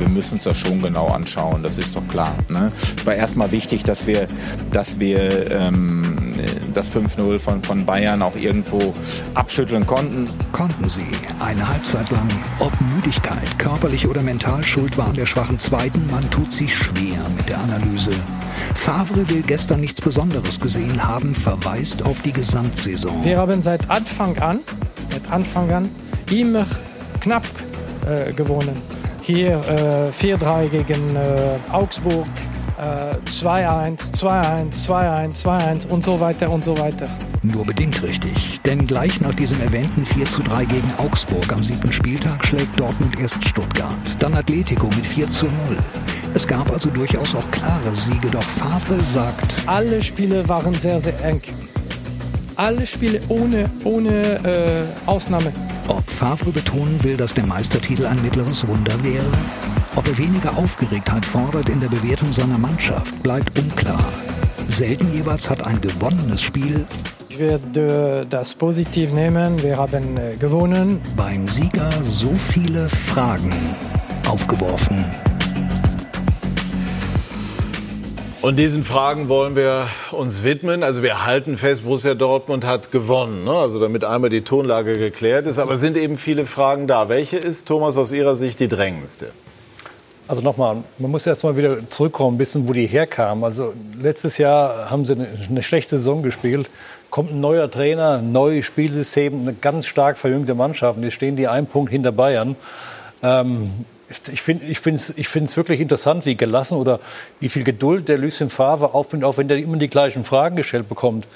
wir 0.00 0.08
müssen 0.08 0.34
uns 0.34 0.44
das 0.44 0.58
schon 0.58 0.80
genau 0.80 1.08
anschauen, 1.08 1.62
das 1.62 1.78
ist 1.78 1.94
doch 1.94 2.06
klar. 2.08 2.34
Ne? 2.50 2.72
Es 2.96 3.06
war 3.06 3.14
erstmal 3.14 3.52
wichtig, 3.52 3.84
dass 3.84 4.06
wir, 4.06 4.26
dass 4.72 4.98
wir 4.98 5.50
ähm, 5.50 6.29
das 6.74 6.94
5-0 6.94 7.38
von, 7.38 7.62
von 7.62 7.84
Bayern 7.84 8.22
auch 8.22 8.36
irgendwo 8.36 8.94
abschütteln 9.34 9.86
konnten. 9.86 10.28
Konnten 10.52 10.88
sie 10.88 11.06
eine 11.40 11.68
Halbzeit 11.68 12.10
lang. 12.10 12.28
Ob 12.58 12.72
Müdigkeit, 12.94 13.58
körperlich 13.58 14.06
oder 14.06 14.22
mental 14.22 14.62
schuld 14.62 14.96
war 14.98 15.08
an 15.08 15.14
der 15.14 15.26
schwachen 15.26 15.58
zweiten, 15.58 16.06
man 16.10 16.28
tut 16.30 16.52
sich 16.52 16.74
schwer 16.74 17.18
mit 17.36 17.48
der 17.48 17.58
Analyse. 17.58 18.10
Favre 18.74 19.28
will 19.28 19.42
gestern 19.42 19.80
nichts 19.80 20.00
Besonderes 20.00 20.60
gesehen 20.60 21.06
haben, 21.06 21.34
verweist 21.34 22.04
auf 22.04 22.20
die 22.22 22.32
Gesamtsaison. 22.32 23.24
Wir 23.24 23.38
haben 23.38 23.62
seit 23.62 23.88
Anfang 23.90 24.36
an, 24.38 24.60
seit 25.10 25.30
Anfang 25.30 25.70
an 25.72 25.88
immer 26.30 26.66
knapp 27.20 27.44
äh, 28.06 28.32
gewonnen. 28.32 28.80
Hier 29.22 29.60
äh, 29.68 30.10
4-3 30.10 30.68
gegen 30.68 31.16
äh, 31.16 31.58
Augsburg, 31.70 32.26
äh, 32.80 33.28
2-1, 33.28 34.12
2-1, 34.14 34.86
2-1, 34.86 35.42
2-1 35.44 35.88
und 35.88 36.02
so 36.02 36.18
weiter 36.18 36.50
und 36.50 36.64
so 36.64 36.76
weiter. 36.78 37.08
Nur 37.42 37.64
bedingt 37.64 38.02
richtig, 38.02 38.60
denn 38.62 38.86
gleich 38.86 39.20
nach 39.20 39.34
diesem 39.34 39.60
erwähnten 39.60 40.04
4 40.04 40.24
zu 40.26 40.42
3 40.42 40.64
gegen 40.64 40.92
Augsburg 40.98 41.52
am 41.52 41.62
siebten 41.62 41.92
Spieltag 41.92 42.44
schlägt 42.44 42.78
Dortmund 42.78 43.18
erst 43.20 43.42
Stuttgart, 43.44 43.98
dann 44.18 44.34
Atletico 44.34 44.86
mit 44.86 45.06
4 45.06 45.28
zu 45.28 45.46
0. 45.46 45.54
Es 46.32 46.46
gab 46.46 46.70
also 46.70 46.90
durchaus 46.90 47.34
auch 47.34 47.50
klare 47.50 47.94
Siege, 47.94 48.30
doch 48.30 48.42
Favre 48.42 49.00
sagt... 49.12 49.54
Alle 49.66 50.00
Spiele 50.00 50.48
waren 50.48 50.74
sehr, 50.74 51.00
sehr 51.00 51.22
eng. 51.24 51.42
Alle 52.56 52.86
Spiele 52.86 53.20
ohne, 53.28 53.70
ohne 53.84 54.20
äh, 54.44 54.82
Ausnahme. 55.06 55.52
Ob 55.88 56.08
Favre 56.08 56.52
betonen 56.52 57.02
will, 57.02 57.16
dass 57.16 57.34
der 57.34 57.46
Meistertitel 57.46 58.06
ein 58.06 58.20
mittleres 58.22 58.66
Wunder 58.68 58.94
wäre? 59.02 59.24
Ob 59.96 60.06
er 60.06 60.18
weniger 60.18 60.56
Aufgeregtheit 60.56 61.24
fordert 61.24 61.68
in 61.68 61.80
der 61.80 61.88
Bewertung 61.88 62.32
seiner 62.32 62.58
Mannschaft, 62.58 63.22
bleibt 63.22 63.58
unklar. 63.58 64.04
Selten 64.68 65.12
jeweils 65.12 65.50
hat 65.50 65.62
ein 65.62 65.80
gewonnenes 65.80 66.42
Spiel 66.42 66.86
ich 67.32 67.38
werde 67.38 68.26
das 68.28 68.56
positiv 68.56 69.12
nehmen. 69.12 69.62
Wir 69.62 69.76
haben 69.76 70.16
äh, 70.16 70.34
gewonnen. 70.36 71.00
Beim 71.16 71.46
Sieger 71.46 71.88
so 72.02 72.34
viele 72.34 72.88
Fragen 72.88 73.54
aufgeworfen. 74.28 75.04
Und 78.42 78.58
diesen 78.58 78.82
Fragen 78.82 79.28
wollen 79.28 79.54
wir 79.54 79.86
uns 80.10 80.42
widmen. 80.42 80.82
Also 80.82 81.04
wir 81.04 81.24
halten 81.24 81.56
fest, 81.56 81.84
Borussia 81.84 82.14
Dortmund 82.14 82.66
hat 82.66 82.90
gewonnen. 82.90 83.44
Ne? 83.44 83.52
Also 83.52 83.78
damit 83.78 84.02
einmal 84.04 84.28
die 84.28 84.42
Tonlage 84.42 84.98
geklärt 84.98 85.46
ist. 85.46 85.58
Aber 85.58 85.74
es 85.74 85.80
sind 85.80 85.96
eben 85.96 86.18
viele 86.18 86.46
Fragen 86.46 86.88
da. 86.88 87.08
Welche 87.08 87.36
ist, 87.36 87.68
Thomas, 87.68 87.96
aus 87.96 88.10
Ihrer 88.10 88.34
Sicht 88.34 88.58
die 88.58 88.68
drängendste? 88.68 89.30
Also 90.30 90.42
nochmal, 90.42 90.84
man 90.98 91.10
muss 91.10 91.26
erst 91.26 91.42
mal 91.42 91.56
wieder 91.56 91.90
zurückkommen, 91.90 92.36
ein 92.36 92.38
bisschen, 92.38 92.68
wo 92.68 92.72
die 92.72 92.86
herkamen. 92.86 93.42
Also 93.42 93.74
letztes 94.00 94.38
Jahr 94.38 94.88
haben 94.88 95.04
sie 95.04 95.16
eine, 95.16 95.60
schlechte 95.60 95.98
Saison 95.98 96.22
gespielt. 96.22 96.70
Kommt 97.10 97.32
ein 97.32 97.40
neuer 97.40 97.68
Trainer, 97.68 98.22
neues 98.22 98.64
Spielsystem, 98.64 99.40
eine 99.40 99.54
ganz 99.54 99.86
stark 99.86 100.16
verjüngte 100.16 100.54
Mannschaft. 100.54 100.98
Und 100.98 101.02
jetzt 101.02 101.14
stehen 101.14 101.34
die 101.34 101.48
einen 101.48 101.66
Punkt 101.66 101.90
hinter 101.90 102.12
Bayern. 102.12 102.54
Ähm, 103.24 103.72
ich 104.32 104.40
finde 104.40 104.66
es 104.66 105.10
ich 105.16 105.34
ich 105.34 105.56
wirklich 105.56 105.80
interessant, 105.80 106.24
wie 106.26 106.36
gelassen 106.36 106.76
oder 106.76 107.00
wie 107.40 107.48
viel 107.48 107.64
Geduld 107.64 108.06
der 108.06 108.18
Lucien 108.18 108.50
Favre 108.50 108.94
aufbringt, 108.94 109.24
auch 109.24 109.36
wenn 109.36 109.48
der 109.48 109.58
immer 109.58 109.78
die 109.78 109.90
gleichen 109.90 110.22
Fragen 110.22 110.54
gestellt 110.54 110.88
bekommt. 110.88 111.26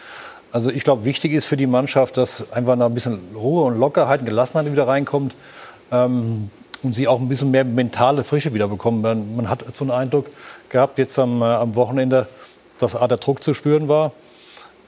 Also 0.53 0.71
ich 0.71 0.85
glaube, 0.85 1.05
wichtig 1.05 1.33
ist 1.33 1.47
für 1.47 1.57
die 1.57 1.67
Mannschaft, 1.67 2.17
dass 2.17 2.53
einfach 2.53 2.77
noch 2.77 2.87
ein 2.87 2.95
bisschen 2.95 3.19
Ruhe 3.35 3.65
und 3.65 3.77
Lockerheit 3.77 4.21
und 4.21 4.27
Gelassenheit 4.27 4.71
wieder 4.71 4.87
reinkommt 4.87 5.35
ähm, 5.91 6.49
und 6.85 6.93
sie 6.93 7.09
auch 7.09 7.21
ein 7.21 7.29
bisschen 7.29 7.51
mehr 7.51 7.65
mentale 7.65 8.25
Frische 8.25 8.55
wieder 8.55 8.69
bekommen. 8.69 9.01
Man, 9.01 9.37
man 9.37 9.49
hat 9.49 9.65
so 9.75 9.85
einen 9.85 9.91
Eindruck 9.91 10.27
gehabt 10.69 10.99
jetzt 10.99 11.19
am, 11.19 11.43
äh, 11.43 11.45
am 11.45 11.75
Wochenende, 11.75 12.29
dass 12.79 12.93
der 12.93 13.09
Druck 13.17 13.43
zu 13.43 13.55
spüren 13.55 13.89
war 13.89 14.13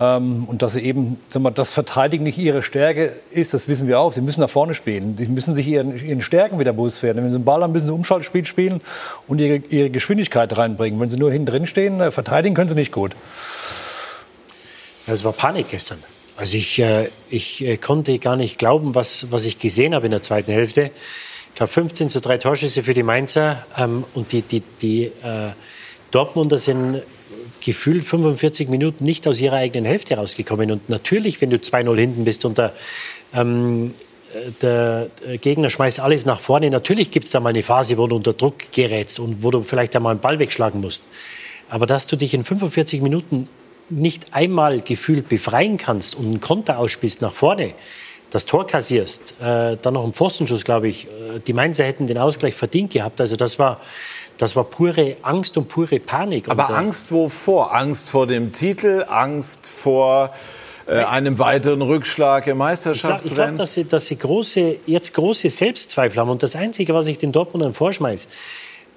ähm, 0.01 0.45
und 0.45 0.63
dass 0.63 0.75
sie 0.75 0.81
eben, 0.81 1.19
sagen 1.29 1.45
wir, 1.45 1.51
das 1.51 1.71
Verteidigen 1.73 2.25
nicht 2.25 2.39
ihre 2.39 2.63
Stärke 2.63 3.13
ist, 3.31 3.55
das 3.55 3.69
wissen 3.69 3.89
wir 3.89 3.99
auch. 3.99 4.13
Sie 4.13 4.21
müssen 4.21 4.41
nach 4.41 4.51
vorne 4.51 4.75
spielen. 4.75 5.17
Sie 5.17 5.27
müssen 5.29 5.55
sich 5.55 5.67
ihren, 5.67 5.97
ihren 5.97 6.21
Stärken 6.21 6.59
wieder 6.59 6.73
bewusst 6.73 7.03
werden. 7.03 7.23
Wenn 7.23 7.31
sie 7.31 7.37
einen 7.37 7.45
Ball 7.45 7.63
haben, 7.63 7.73
müssen 7.73 7.87
sie 7.87 7.93
Umschaltspiel 7.93 8.45
spielen 8.45 8.81
und 9.27 9.41
ihre, 9.41 9.57
ihre 9.57 9.91
Geschwindigkeit 9.91 10.57
reinbringen. 10.57 11.01
Wenn 11.01 11.11
sie 11.11 11.17
nur 11.17 11.31
hinten 11.31 11.47
drin 11.47 11.67
stehen, 11.67 12.01
äh, 12.01 12.11
verteidigen 12.11 12.55
können 12.55 12.69
sie 12.69 12.75
nicht 12.75 12.93
gut. 12.93 13.17
Es 15.07 15.25
war 15.25 15.33
Panik 15.33 15.71
gestern. 15.71 15.99
Also 16.37 16.59
ich, 16.59 16.79
äh, 16.79 17.09
ich 17.31 17.65
äh, 17.65 17.79
konnte 17.79 18.19
gar 18.19 18.37
nicht 18.37 18.59
glauben, 18.59 18.95
was, 18.95 19.31
was 19.31 19.47
ich 19.47 19.59
gesehen 19.59 19.95
habe 19.95 20.07
in 20.07 20.11
der 20.11 20.23
zweiten 20.23 20.53
Hälfte. 20.53 20.91
Ich 21.57 21.59
glaube 21.59 21.73
15 21.73 22.11
zu 22.11 22.21
3 22.21 22.37
Torschüsse 22.37 22.83
für 22.83 22.93
die 22.93 23.03
Mainzer 23.03 23.65
ähm, 23.79 24.05
und 24.13 24.33
die, 24.33 24.43
die, 24.43 24.63
die 24.83 25.05
äh, 25.07 25.53
Dortmunder 26.11 26.59
sind 26.59 27.01
gefühlt 27.63 28.05
45 28.05 28.69
Minuten 28.69 29.05
nicht 29.05 29.27
aus 29.27 29.41
ihrer 29.41 29.57
eigenen 29.57 29.87
Hälfte 29.87 30.19
rausgekommen. 30.19 30.71
Und 30.71 30.91
natürlich, 30.91 31.41
wenn 31.41 31.49
du 31.49 31.57
2-0 31.57 31.97
hinten 31.99 32.25
bist 32.25 32.45
und 32.45 32.59
der, 32.59 32.75
ähm, 33.33 33.95
der 34.61 35.09
Gegner 35.41 35.71
schmeißt 35.71 35.99
alles 35.99 36.27
nach 36.27 36.41
vorne, 36.41 36.69
natürlich 36.69 37.11
gibt 37.11 37.25
es 37.25 37.33
da 37.33 37.41
mal 37.41 37.49
eine 37.49 37.63
Phase, 37.63 37.97
wo 37.97 38.07
du 38.07 38.17
unter 38.17 38.35
Druck 38.35 38.71
gerätst 38.73 39.19
und 39.19 39.43
wo 39.43 39.51
du 39.51 39.63
vielleicht 39.63 39.97
einmal 39.97 40.11
einen 40.11 40.21
Ball 40.21 40.39
wegschlagen 40.39 40.83
musst. 40.83 41.07
Aber 41.71 41.87
dass 41.87 42.07
du 42.07 42.17
dich 42.17 42.35
in 42.35 42.45
45 42.45 43.01
Minuten 43.01 43.49
nicht 43.89 44.35
einmal 44.35 44.81
gefühlt 44.81 45.31
befreien 45.31 45.79
kannst 45.79 46.17
und 46.17 46.27
einen 46.27 46.41
Konter 46.41 46.79
ausspielst 46.79 47.23
nach 47.23 47.33
vorne, 47.33 47.73
das 48.37 48.45
Tor 48.45 48.67
kassierst, 48.67 49.33
äh, 49.41 49.79
dann 49.81 49.95
noch 49.95 50.05
einen 50.05 50.13
Pfostenschuss, 50.13 50.63
glaube 50.63 50.89
ich. 50.89 51.07
Äh, 51.07 51.41
die 51.47 51.55
Mainzer 51.55 51.85
hätten 51.85 52.07
den 52.07 52.19
Ausgleich 52.19 52.55
verdient 52.55 52.93
gehabt. 52.93 53.19
Also 53.19 53.35
das 53.35 53.59
war, 53.59 53.81
das 54.37 54.55
war 54.55 54.65
pure 54.65 55.17
Angst 55.23 55.57
und 55.57 55.69
pure 55.69 55.99
Panik. 56.01 56.51
Aber 56.51 56.69
und, 56.69 56.75
äh, 56.75 56.79
Angst 56.79 57.11
wovor? 57.11 57.75
Angst 57.75 58.11
vor 58.11 58.27
dem 58.27 58.53
Titel? 58.53 59.07
Angst 59.09 59.67
vor 59.67 60.35
äh, 60.87 60.99
einem 60.99 61.39
weiteren 61.39 61.81
Rückschlag 61.81 62.47
im 62.47 62.59
Meisterschaftsrennen? 62.59 63.25
Ich 63.25 63.35
glaube, 63.35 63.49
glaub, 63.53 63.59
dass 63.59 63.73
sie, 63.73 63.85
dass 63.85 64.05
sie 64.05 64.19
große, 64.19 64.77
jetzt 64.85 65.15
große 65.15 65.49
Selbstzweifel 65.49 66.21
haben. 66.21 66.29
Und 66.29 66.43
das 66.43 66.57
Einzige, 66.57 66.93
was 66.93 67.07
ich 67.07 67.17
den 67.17 67.33
Dortmundern 67.33 67.73
vorschmeiße, 67.73 68.29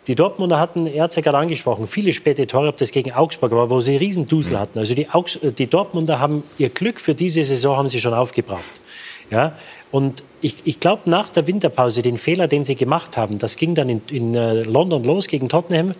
die 0.07 0.15
Dortmunder 0.15 0.59
hatten, 0.59 0.85
er 0.85 1.03
hat 1.03 1.11
es 1.11 1.15
ja 1.15 1.21
gerade 1.21 1.37
angesprochen, 1.37 1.87
viele 1.87 2.11
späte 2.11 2.45
Tore, 2.45 2.67
ob 2.67 2.75
das 2.75 2.91
gegen 2.91 3.13
Augsburg 3.13 3.53
war, 3.53 3.69
wo 3.69 3.79
sie 3.79 3.95
Riesendusel 3.95 4.55
mhm. 4.55 4.59
hatten. 4.59 4.79
Also 4.79 4.95
die, 4.95 5.09
Augs 5.09 5.39
die 5.41 5.67
Dortmunder 5.67 6.19
haben 6.19 6.43
ihr 6.57 6.67
Glück 6.67 6.99
für 6.99 7.15
diese 7.15 7.41
Saison 7.45 7.77
haben 7.77 7.87
sie 7.87 8.01
schon 8.01 8.13
aufgebraucht. 8.13 8.81
Ja? 9.29 9.53
Und 9.91 10.23
ich, 10.41 10.55
ich 10.65 10.79
glaube, 10.79 11.09
nach 11.09 11.29
der 11.29 11.47
Winterpause, 11.47 12.01
den 12.01 12.17
Fehler, 12.17 12.47
den 12.47 12.65
sie 12.65 12.75
gemacht 12.75 13.17
haben, 13.17 13.37
das 13.37 13.55
ging 13.55 13.75
dann 13.75 13.89
in, 13.89 14.01
in 14.09 14.35
äh, 14.35 14.63
London 14.63 15.03
los 15.03 15.27
gegen 15.27 15.49
Tottenham, 15.49 15.93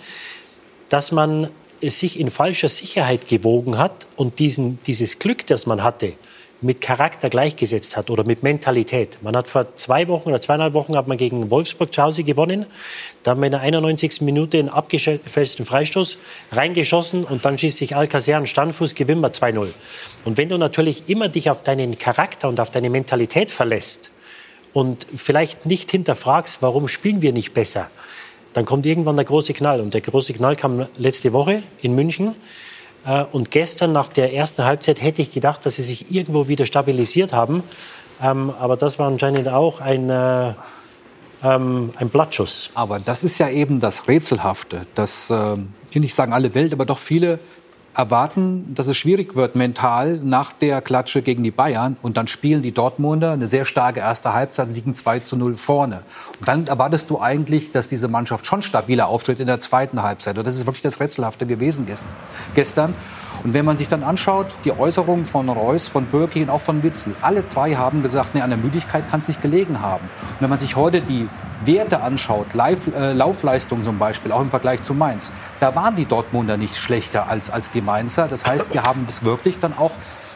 dass 0.89 1.11
man 1.11 1.49
sich 1.81 2.19
in 2.19 2.29
falscher 2.29 2.69
Sicherheit 2.69 3.27
gewogen 3.27 3.77
hat 3.77 4.07
und 4.15 4.39
diesen, 4.39 4.79
dieses 4.85 5.19
Glück, 5.19 5.45
das 5.45 5.65
man 5.65 5.83
hatte, 5.83 6.13
mit 6.61 6.81
Charakter 6.81 7.29
gleichgesetzt 7.29 7.95
hat 7.95 8.09
oder 8.09 8.25
mit 8.25 8.43
Mentalität. 8.43 9.17
Man 9.21 9.35
hat 9.35 9.47
vor 9.47 9.75
zwei 9.75 10.07
Wochen 10.09 10.29
oder 10.29 10.41
zweieinhalb 10.41 10.73
Wochen 10.73 10.95
hat 10.97 11.07
man 11.07 11.17
gegen 11.17 11.49
Wolfsburg 11.49 11.93
zu 11.93 12.03
Hause 12.03 12.23
gewonnen. 12.23 12.65
Da 13.23 13.31
haben 13.31 13.41
wir 13.41 13.45
in 13.45 13.53
der 13.53 13.61
91. 13.61 14.21
Minute 14.21 14.59
einen 14.59 14.69
abgefälschten 14.69 15.65
Freistoß 15.65 16.17
reingeschossen 16.51 17.23
und 17.23 17.45
dann 17.45 17.57
schießt 17.57 17.77
sich 17.77 17.95
Alcacer 17.95 18.35
einen 18.35 18.47
Standfuß, 18.47 18.95
gewinnen 18.95 19.21
wir 19.21 19.31
2-0. 19.31 19.69
Und 20.25 20.37
wenn 20.37 20.49
du 20.49 20.57
natürlich 20.57 21.03
immer 21.07 21.29
dich 21.29 21.49
auf 21.49 21.61
deinen 21.61 21.97
Charakter 21.97 22.49
und 22.49 22.59
auf 22.59 22.71
deine 22.71 22.89
Mentalität 22.89 23.51
verlässt 23.51 24.11
und 24.73 25.07
vielleicht 25.15 25.65
nicht 25.65 25.91
hinterfragst, 25.91 26.61
warum 26.61 26.89
spielen 26.89 27.21
wir 27.21 27.31
nicht 27.31 27.53
besser, 27.53 27.89
dann 28.53 28.65
kommt 28.65 28.85
irgendwann 28.85 29.15
der 29.15 29.25
große 29.25 29.53
Knall. 29.53 29.79
Und 29.79 29.93
der 29.93 30.01
große 30.01 30.33
Knall 30.33 30.55
kam 30.55 30.87
letzte 30.97 31.31
Woche 31.31 31.63
in 31.81 31.95
München. 31.95 32.35
Äh, 33.05 33.25
Und 33.31 33.51
gestern 33.51 33.91
nach 33.91 34.09
der 34.09 34.33
ersten 34.33 34.63
Halbzeit 34.63 35.01
hätte 35.01 35.21
ich 35.21 35.31
gedacht, 35.31 35.65
dass 35.65 35.75
sie 35.77 35.83
sich 35.83 36.11
irgendwo 36.11 36.47
wieder 36.47 36.65
stabilisiert 36.65 37.33
haben. 37.33 37.63
Ähm, 38.21 38.51
Aber 38.59 38.77
das 38.77 38.99
war 38.99 39.07
anscheinend 39.07 39.47
auch 39.47 39.79
ein, 39.81 40.09
äh, 40.09 40.53
ähm, 41.43 41.91
ein 41.95 42.09
Blattschuss. 42.09 42.69
Aber 42.73 42.99
das 42.99 43.23
ist 43.23 43.37
ja 43.37 43.49
eben 43.49 43.79
das 43.79 44.07
Rätselhafte, 44.07 44.85
dass, 44.95 45.29
äh, 45.29 45.53
ich 45.89 45.95
will 45.95 46.01
nicht 46.01 46.15
sagen 46.15 46.33
alle 46.33 46.53
Welt, 46.53 46.73
aber 46.73 46.85
doch 46.85 46.99
viele 46.99 47.39
erwarten, 47.99 48.73
dass 48.75 48.87
es 48.87 48.95
schwierig 48.95 49.35
wird 49.35 49.57
mental 49.57 50.21
nach 50.23 50.53
der 50.53 50.81
Klatsche 50.81 51.21
gegen 51.21 51.43
die 51.43 51.51
Bayern. 51.51 51.97
Und 52.01 52.15
dann 52.15 52.27
spielen 52.27 52.61
die 52.61 52.71
Dortmunder 52.71 53.33
eine 53.33 53.45
sehr 53.45 53.65
starke 53.65 53.99
erste 53.99 54.33
Halbzeit 54.33 54.69
und 54.69 54.73
liegen 54.73 54.93
2 54.93 55.19
zu 55.19 55.35
0 55.35 55.55
vorne. 55.57 56.03
Und 56.39 56.47
dann 56.47 56.67
erwartest 56.67 57.09
du 57.09 57.19
eigentlich, 57.19 57.71
dass 57.71 57.89
diese 57.89 58.07
Mannschaft 58.07 58.45
schon 58.45 58.61
stabiler 58.61 59.09
auftritt 59.09 59.41
in 59.41 59.47
der 59.47 59.59
zweiten 59.59 60.01
Halbzeit. 60.01 60.37
Und 60.37 60.47
das 60.47 60.55
ist 60.55 60.65
wirklich 60.65 60.81
das 60.81 61.01
Rätselhafte 61.01 61.45
gewesen 61.45 61.87
gestern. 62.55 62.93
Und 63.43 63.53
wenn 63.53 63.65
man 63.65 63.75
sich 63.75 63.89
dann 63.89 64.03
anschaut, 64.03 64.47
die 64.63 64.71
Äußerungen 64.71 65.25
von 65.25 65.49
Reus, 65.49 65.89
von 65.89 66.05
Birki 66.05 66.41
und 66.41 66.49
auch 66.49 66.61
von 66.61 66.83
Witzel, 66.83 67.15
alle 67.21 67.43
drei 67.43 67.75
haben 67.75 68.01
gesagt, 68.01 68.33
nee, 68.33 68.41
an 68.41 68.49
der 68.49 68.59
Müdigkeit 68.59 69.09
kann 69.09 69.19
es 69.19 69.27
nicht 69.27 69.41
gelegen 69.41 69.81
haben. 69.81 70.05
Und 70.05 70.41
wenn 70.41 70.49
man 70.49 70.59
sich 70.59 70.77
heute 70.77 71.01
die 71.01 71.27
Werte 71.65 72.01
anschaut, 72.01 72.53
Live, 72.53 72.87
äh, 72.87 73.13
Laufleistung 73.13 73.83
zum 73.83 73.99
Beispiel, 73.99 74.31
auch 74.31 74.41
im 74.41 74.49
Vergleich 74.49 74.81
zu 74.81 74.93
Mainz, 74.93 75.31
da 75.59 75.75
waren 75.75 75.95
die 75.95 76.05
Dortmunder 76.05 76.57
nicht 76.57 76.75
schlechter 76.75 77.27
als, 77.27 77.49
als 77.49 77.71
die 77.71 77.81
Mainzer. 77.81 78.27
Das 78.27 78.45
heißt, 78.45 78.73
wir 78.73 78.83
haben 78.83 79.05
es 79.09 79.23
wirklich 79.23 79.59
dann 79.59 79.77
auch 79.77 79.91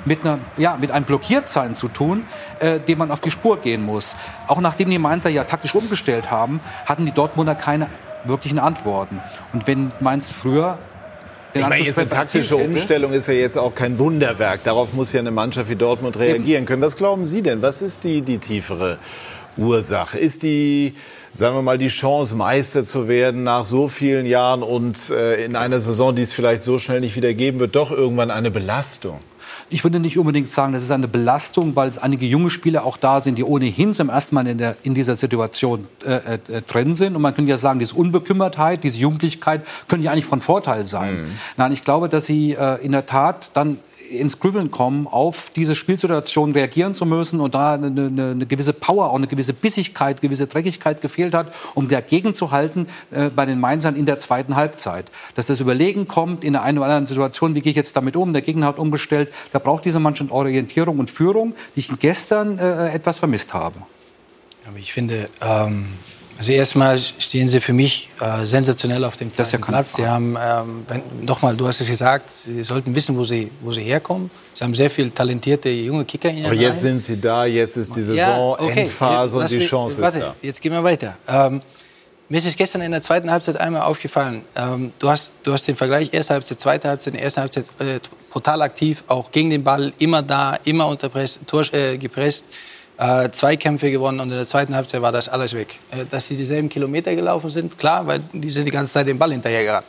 mit, 0.05 0.25
einer, 0.25 0.39
ja, 0.57 0.77
mit 0.79 0.91
einem 0.91 1.05
Blockiertsein 1.05 1.75
zu 1.75 1.87
tun, 1.87 2.23
äh, 2.59 2.79
dem 2.79 2.97
man 2.97 3.11
auf 3.11 3.21
die 3.21 3.31
Spur 3.31 3.59
gehen 3.59 3.83
muss. 3.83 4.15
Auch 4.47 4.59
nachdem 4.59 4.89
die 4.89 4.99
Mainzer 4.99 5.29
ja 5.29 5.43
taktisch 5.43 5.75
umgestellt 5.75 6.31
haben, 6.31 6.59
hatten 6.85 7.05
die 7.05 7.11
Dortmunder 7.11 7.55
keine 7.55 7.87
wirklichen 8.25 8.59
Antworten. 8.59 9.21
Und 9.51 9.67
wenn 9.67 9.91
Mainz 9.99 10.31
früher 10.31 10.77
Ich 11.53 11.67
meine, 11.67 11.83
jetzt 11.83 11.99
eine 11.99 12.09
taktische 12.09 12.55
Umstellung 12.55 13.11
ist 13.13 13.27
ja 13.27 13.33
jetzt 13.33 13.57
auch 13.57 13.75
kein 13.75 13.99
Wunderwerk. 13.99 14.63
Darauf 14.63 14.93
muss 14.93 15.13
ja 15.13 15.19
eine 15.19 15.31
Mannschaft 15.31 15.69
wie 15.69 15.75
Dortmund 15.75 16.17
reagieren 16.17 16.65
können. 16.65 16.81
Was 16.81 16.97
glauben 16.97 17.25
Sie 17.25 17.41
denn? 17.41 17.61
Was 17.61 17.81
ist 17.81 18.03
die, 18.03 18.21
die 18.21 18.39
tiefere 18.39 18.97
Ursache? 19.57 20.17
Ist 20.17 20.43
die, 20.43 20.93
sagen 21.33 21.55
wir 21.55 21.61
mal, 21.61 21.77
die 21.77 21.87
Chance, 21.87 22.35
Meister 22.35 22.83
zu 22.83 23.07
werden 23.07 23.43
nach 23.43 23.63
so 23.63 23.87
vielen 23.87 24.25
Jahren 24.25 24.63
und 24.63 25.09
äh, 25.09 25.43
in 25.43 25.55
einer 25.55 25.79
Saison, 25.79 26.15
die 26.15 26.21
es 26.21 26.33
vielleicht 26.33 26.63
so 26.63 26.79
schnell 26.79 26.99
nicht 26.99 27.15
wieder 27.15 27.33
geben 27.33 27.59
wird, 27.59 27.75
doch 27.75 27.91
irgendwann 27.91 28.31
eine 28.31 28.51
Belastung? 28.51 29.19
Ich 29.69 29.83
würde 29.83 29.99
nicht 29.99 30.19
unbedingt 30.19 30.49
sagen, 30.49 30.73
das 30.73 30.83
ist 30.83 30.91
eine 30.91 31.07
Belastung, 31.07 31.75
weil 31.75 31.89
es 31.89 31.97
einige 31.97 32.25
junge 32.25 32.49
Spieler 32.49 32.85
auch 32.85 32.97
da 32.97 33.21
sind, 33.21 33.37
die 33.37 33.43
ohnehin 33.43 33.93
zum 33.93 34.09
ersten 34.09 34.35
Mal 34.35 34.45
in, 34.47 34.57
der, 34.57 34.75
in 34.83 34.93
dieser 34.93 35.15
Situation 35.15 35.87
äh, 36.05 36.35
äh, 36.35 36.61
drin 36.61 36.93
sind. 36.93 37.15
Und 37.15 37.21
man 37.21 37.33
könnte 37.33 37.49
ja 37.49 37.57
sagen, 37.57 37.79
diese 37.79 37.95
Unbekümmertheit, 37.95 38.83
diese 38.83 38.97
Jugendlichkeit 38.97 39.65
können 39.87 40.03
ja 40.03 40.11
eigentlich 40.11 40.25
von 40.25 40.41
Vorteil 40.41 40.85
sein. 40.85 41.37
Nein, 41.57 41.71
ich 41.71 41.83
glaube, 41.83 42.09
dass 42.09 42.25
sie 42.25 42.53
äh, 42.53 42.83
in 42.83 42.91
der 42.91 43.05
Tat 43.05 43.51
dann 43.53 43.79
ins 44.19 44.39
Grübeln 44.39 44.71
kommen, 44.71 45.07
auf 45.07 45.49
diese 45.55 45.75
Spielsituation 45.75 46.51
reagieren 46.51 46.93
zu 46.93 47.05
müssen 47.05 47.39
und 47.39 47.55
da 47.55 47.73
eine, 47.73 47.87
eine, 47.87 48.31
eine 48.31 48.45
gewisse 48.45 48.73
Power, 48.73 49.09
auch 49.09 49.15
eine 49.15 49.27
gewisse 49.27 49.53
Bissigkeit, 49.53 50.21
gewisse 50.21 50.47
Dreckigkeit 50.47 51.01
gefehlt 51.01 51.33
hat, 51.33 51.53
um 51.75 51.87
dagegen 51.87 52.33
zu 52.33 52.51
halten 52.51 52.87
äh, 53.11 53.29
bei 53.29 53.45
den 53.45 53.59
Mainzern 53.59 53.95
in 53.95 54.05
der 54.05 54.19
zweiten 54.19 54.55
Halbzeit. 54.55 55.05
Dass 55.35 55.47
das 55.47 55.59
Überlegen 55.59 56.07
kommt 56.07 56.43
in 56.43 56.53
der 56.53 56.63
einen 56.63 56.77
oder 56.77 56.87
anderen 56.87 57.07
Situation, 57.07 57.55
wie 57.55 57.61
gehe 57.61 57.71
ich 57.71 57.77
jetzt 57.77 57.95
damit 57.95 58.15
um, 58.15 58.33
der 58.33 58.41
Gegner 58.41 58.67
hat 58.67 58.79
umgestellt, 58.79 59.33
da 59.51 59.59
braucht 59.59 59.85
diese 59.85 59.99
Mannschaft 59.99 60.31
Orientierung 60.31 60.99
und 60.99 61.09
Führung, 61.09 61.55
die 61.75 61.81
ich 61.81 61.99
gestern 61.99 62.59
äh, 62.59 62.91
etwas 62.91 63.19
vermisst 63.19 63.53
habe. 63.53 63.77
Aber 64.67 64.77
ich 64.77 64.93
finde, 64.93 65.29
ähm, 65.41 65.87
also 66.37 66.51
erstmal 66.51 66.97
stehen 66.97 67.47
sie 67.47 67.59
für 67.59 67.73
mich 67.73 68.09
äh, 68.19 68.45
sensationell 68.45 69.03
auf 69.03 69.15
dem 69.15 69.33
zweiten 69.33 69.61
Platz. 69.61 69.95
Sie 69.95 70.05
haben, 70.07 70.35
ähm, 70.41 70.85
wenn- 70.87 71.25
nochmal, 71.25 71.55
du 71.55 71.67
hast 71.67 71.79
es 71.81 71.87
gesagt, 71.87 72.29
sie 72.29 72.63
sollten 72.63 72.93
wissen, 72.95 73.15
wo 73.17 73.23
sie, 73.23 73.51
wo 73.61 73.71
sie 73.71 73.83
herkommen. 73.83 74.29
Sie 74.53 74.63
haben 74.63 74.73
sehr 74.73 74.89
viele 74.89 75.13
talentierte 75.13 75.69
junge 75.69 76.05
Kicker 76.05 76.29
in 76.29 76.37
ihren 76.37 76.45
Aber 76.47 76.55
jetzt 76.55 76.71
Reihen. 76.83 76.99
sind 76.99 76.99
sie 77.01 77.19
da, 77.21 77.45
jetzt 77.45 77.77
ist 77.77 77.95
die 77.95 78.01
Ja, 78.01 78.05
Saison 78.31 78.53
okay. 78.59 78.81
Endphase 78.81 79.37
und 79.37 79.49
die 79.49 79.57
mich- 79.57 79.67
Chance 79.69 80.01
warte, 80.01 80.17
ist 80.17 80.23
da. 80.23 80.35
Jetzt 80.41 80.61
gehen 80.61 80.71
wir 80.71 80.83
weiter. 80.83 81.15
Ähm, 81.27 81.61
mir 82.29 82.37
ist 82.37 82.45
es 82.47 82.55
gestern 82.55 82.81
in 82.81 82.91
der 82.91 83.01
zweiten 83.01 83.29
Halbzeit 83.29 83.59
einmal 83.59 83.81
aufgefallen. 83.83 84.41
Ähm, 84.55 84.91
du, 84.99 85.09
hast, 85.09 85.33
du 85.43 85.53
hast 85.53 85.67
den 85.67 85.75
Vergleich 85.75 86.11
erste 86.13 86.33
Halbzeit, 86.33 86.59
zweite 86.59 86.87
Halbzeit. 86.89 87.13
In 87.13 87.17
der 87.17 87.23
ersten 87.25 87.41
Halbzeit 87.41 87.65
äh, 87.79 87.99
brutal 88.31 88.61
aktiv, 88.63 89.03
auch 89.07 89.29
gegen 89.31 89.49
den 89.51 89.63
Ball, 89.63 89.93
immer 89.99 90.23
da, 90.23 90.57
immer 90.65 90.87
unter 90.87 91.09
Press, 91.09 91.39
Tor, 91.45 91.63
äh, 91.73 91.97
gepresst. 91.97 92.45
Äh, 92.97 93.31
Zweikämpfe 93.31 93.89
gewonnen 93.89 94.19
und 94.19 94.29
in 94.29 94.37
der 94.37 94.47
zweiten 94.47 94.75
Halbzeit 94.75 95.01
war 95.01 95.11
das 95.11 95.27
alles 95.27 95.53
weg. 95.55 95.79
Äh, 95.91 96.05
dass 96.09 96.27
sie 96.27 96.37
dieselben 96.37 96.69
Kilometer 96.69 97.15
gelaufen 97.15 97.49
sind, 97.49 97.77
klar, 97.77 98.05
weil 98.05 98.21
die 98.31 98.49
sind 98.49 98.65
die 98.65 98.71
ganze 98.71 98.93
Zeit 98.93 99.07
den 99.07 99.17
Ball 99.17 99.31
hinterher 99.31 99.63
gerannt. 99.63 99.87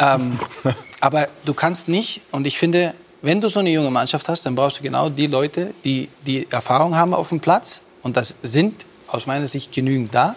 Ähm, 0.00 0.38
aber 1.00 1.28
du 1.44 1.52
kannst 1.52 1.88
nicht, 1.88 2.22
und 2.32 2.46
ich 2.46 2.58
finde, 2.58 2.94
wenn 3.20 3.40
du 3.40 3.48
so 3.48 3.58
eine 3.60 3.70
junge 3.70 3.90
Mannschaft 3.90 4.28
hast, 4.28 4.46
dann 4.46 4.54
brauchst 4.54 4.78
du 4.78 4.82
genau 4.82 5.10
die 5.10 5.26
Leute, 5.26 5.74
die 5.84 6.08
die 6.26 6.46
Erfahrung 6.50 6.96
haben 6.96 7.12
auf 7.12 7.28
dem 7.28 7.40
Platz. 7.40 7.82
Und 8.02 8.16
das 8.16 8.34
sind 8.42 8.84
aus 9.08 9.26
meiner 9.26 9.46
Sicht 9.46 9.70
genügend 9.70 10.14
da. 10.14 10.34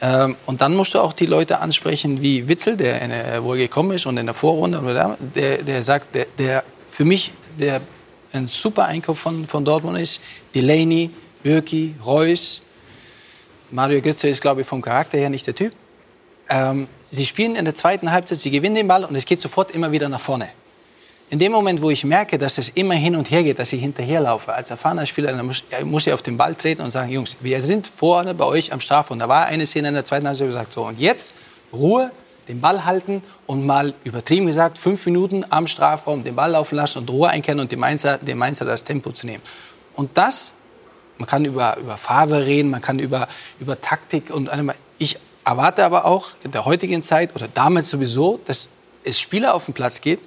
Ähm, 0.00 0.36
und 0.46 0.60
dann 0.62 0.74
musst 0.74 0.94
du 0.94 1.00
auch 1.00 1.12
die 1.12 1.26
Leute 1.26 1.60
ansprechen 1.60 2.22
wie 2.22 2.48
Witzel, 2.48 2.76
der 2.76 3.02
in, 3.02 3.10
der- 3.10 3.44
wo 3.44 3.52
er 3.52 3.58
gekommen 3.58 3.90
ist 3.92 4.06
und 4.06 4.16
in 4.16 4.26
der 4.26 4.34
Vorrunde, 4.34 4.80
der, 5.34 5.62
der 5.62 5.82
sagt, 5.82 6.14
der, 6.14 6.26
der 6.38 6.64
für 6.90 7.04
mich 7.04 7.32
der 7.58 7.80
ein 8.32 8.46
super 8.46 8.84
Einkauf 8.84 9.18
von, 9.18 9.46
von 9.46 9.64
Dortmund 9.64 9.98
ist. 9.98 10.20
Delaney, 10.54 11.10
Birki, 11.42 11.94
Reus. 12.04 12.62
Mario 13.70 14.00
Götze 14.00 14.28
ist, 14.28 14.40
glaube 14.40 14.62
ich, 14.62 14.66
vom 14.66 14.80
Charakter 14.80 15.18
her 15.18 15.30
nicht 15.30 15.46
der 15.46 15.54
Typ. 15.54 15.72
Ähm, 16.48 16.88
sie 17.10 17.26
spielen 17.26 17.56
in 17.56 17.64
der 17.64 17.74
zweiten 17.74 18.10
Halbzeit, 18.10 18.38
sie 18.38 18.50
gewinnen 18.50 18.74
den 18.74 18.88
Ball 18.88 19.04
und 19.04 19.14
es 19.14 19.24
geht 19.24 19.40
sofort 19.40 19.70
immer 19.72 19.92
wieder 19.92 20.08
nach 20.08 20.20
vorne. 20.20 20.48
In 21.30 21.38
dem 21.38 21.52
Moment, 21.52 21.82
wo 21.82 21.90
ich 21.90 22.04
merke, 22.04 22.38
dass 22.38 22.56
es 22.56 22.70
immer 22.70 22.94
hin 22.94 23.14
und 23.14 23.30
her 23.30 23.42
geht, 23.42 23.58
dass 23.58 23.70
ich 23.74 23.82
hinterherlaufe, 23.82 24.54
als 24.54 24.70
erfahrener 24.70 25.04
Spieler, 25.04 25.32
dann 25.32 25.44
muss, 25.44 25.62
muss 25.84 26.06
ich 26.06 26.12
auf 26.14 26.22
den 26.22 26.38
Ball 26.38 26.54
treten 26.54 26.80
und 26.80 26.90
sagen, 26.90 27.12
Jungs, 27.12 27.36
wir 27.42 27.60
sind 27.60 27.86
vorne 27.86 28.32
bei 28.32 28.46
euch 28.46 28.72
am 28.72 28.80
Strafraum. 28.80 29.18
Da 29.18 29.28
war 29.28 29.44
eine 29.44 29.66
Szene 29.66 29.88
in 29.88 29.94
der 29.94 30.06
zweiten 30.06 30.26
Halbzeit, 30.26 30.46
wo 30.46 30.48
ich 30.48 30.54
gesagt 30.54 30.72
so, 30.72 30.86
und 30.86 30.98
jetzt 30.98 31.34
Ruhe, 31.70 32.10
den 32.48 32.62
Ball 32.62 32.86
halten 32.86 33.22
und 33.46 33.66
mal 33.66 33.92
übertrieben 34.04 34.46
gesagt, 34.46 34.78
fünf 34.78 35.04
Minuten 35.04 35.44
am 35.50 35.66
Strafraum 35.66 36.24
den 36.24 36.34
Ball 36.34 36.52
laufen 36.52 36.76
lassen 36.76 37.00
und 37.00 37.10
Ruhe 37.10 37.28
einkehren 37.28 37.60
und 37.60 37.70
dem 37.70 37.80
Mainzer, 37.80 38.16
dem 38.16 38.38
Mainzer 38.38 38.64
das 38.64 38.84
Tempo 38.84 39.12
zu 39.12 39.26
nehmen. 39.26 39.42
Und 39.98 40.16
das, 40.16 40.52
man 41.18 41.26
kann 41.26 41.44
über, 41.44 41.76
über 41.76 41.96
Farbe 41.96 42.46
reden, 42.46 42.70
man 42.70 42.80
kann 42.80 43.00
über, 43.00 43.26
über 43.58 43.80
Taktik 43.80 44.30
und 44.30 44.48
ich 44.98 45.18
erwarte 45.44 45.84
aber 45.84 46.04
auch 46.04 46.28
in 46.44 46.52
der 46.52 46.64
heutigen 46.64 47.02
Zeit 47.02 47.34
oder 47.34 47.48
damals 47.52 47.90
sowieso, 47.90 48.38
dass 48.44 48.68
es 49.02 49.18
Spieler 49.18 49.54
auf 49.54 49.64
dem 49.64 49.74
Platz 49.74 50.00
gibt, 50.00 50.24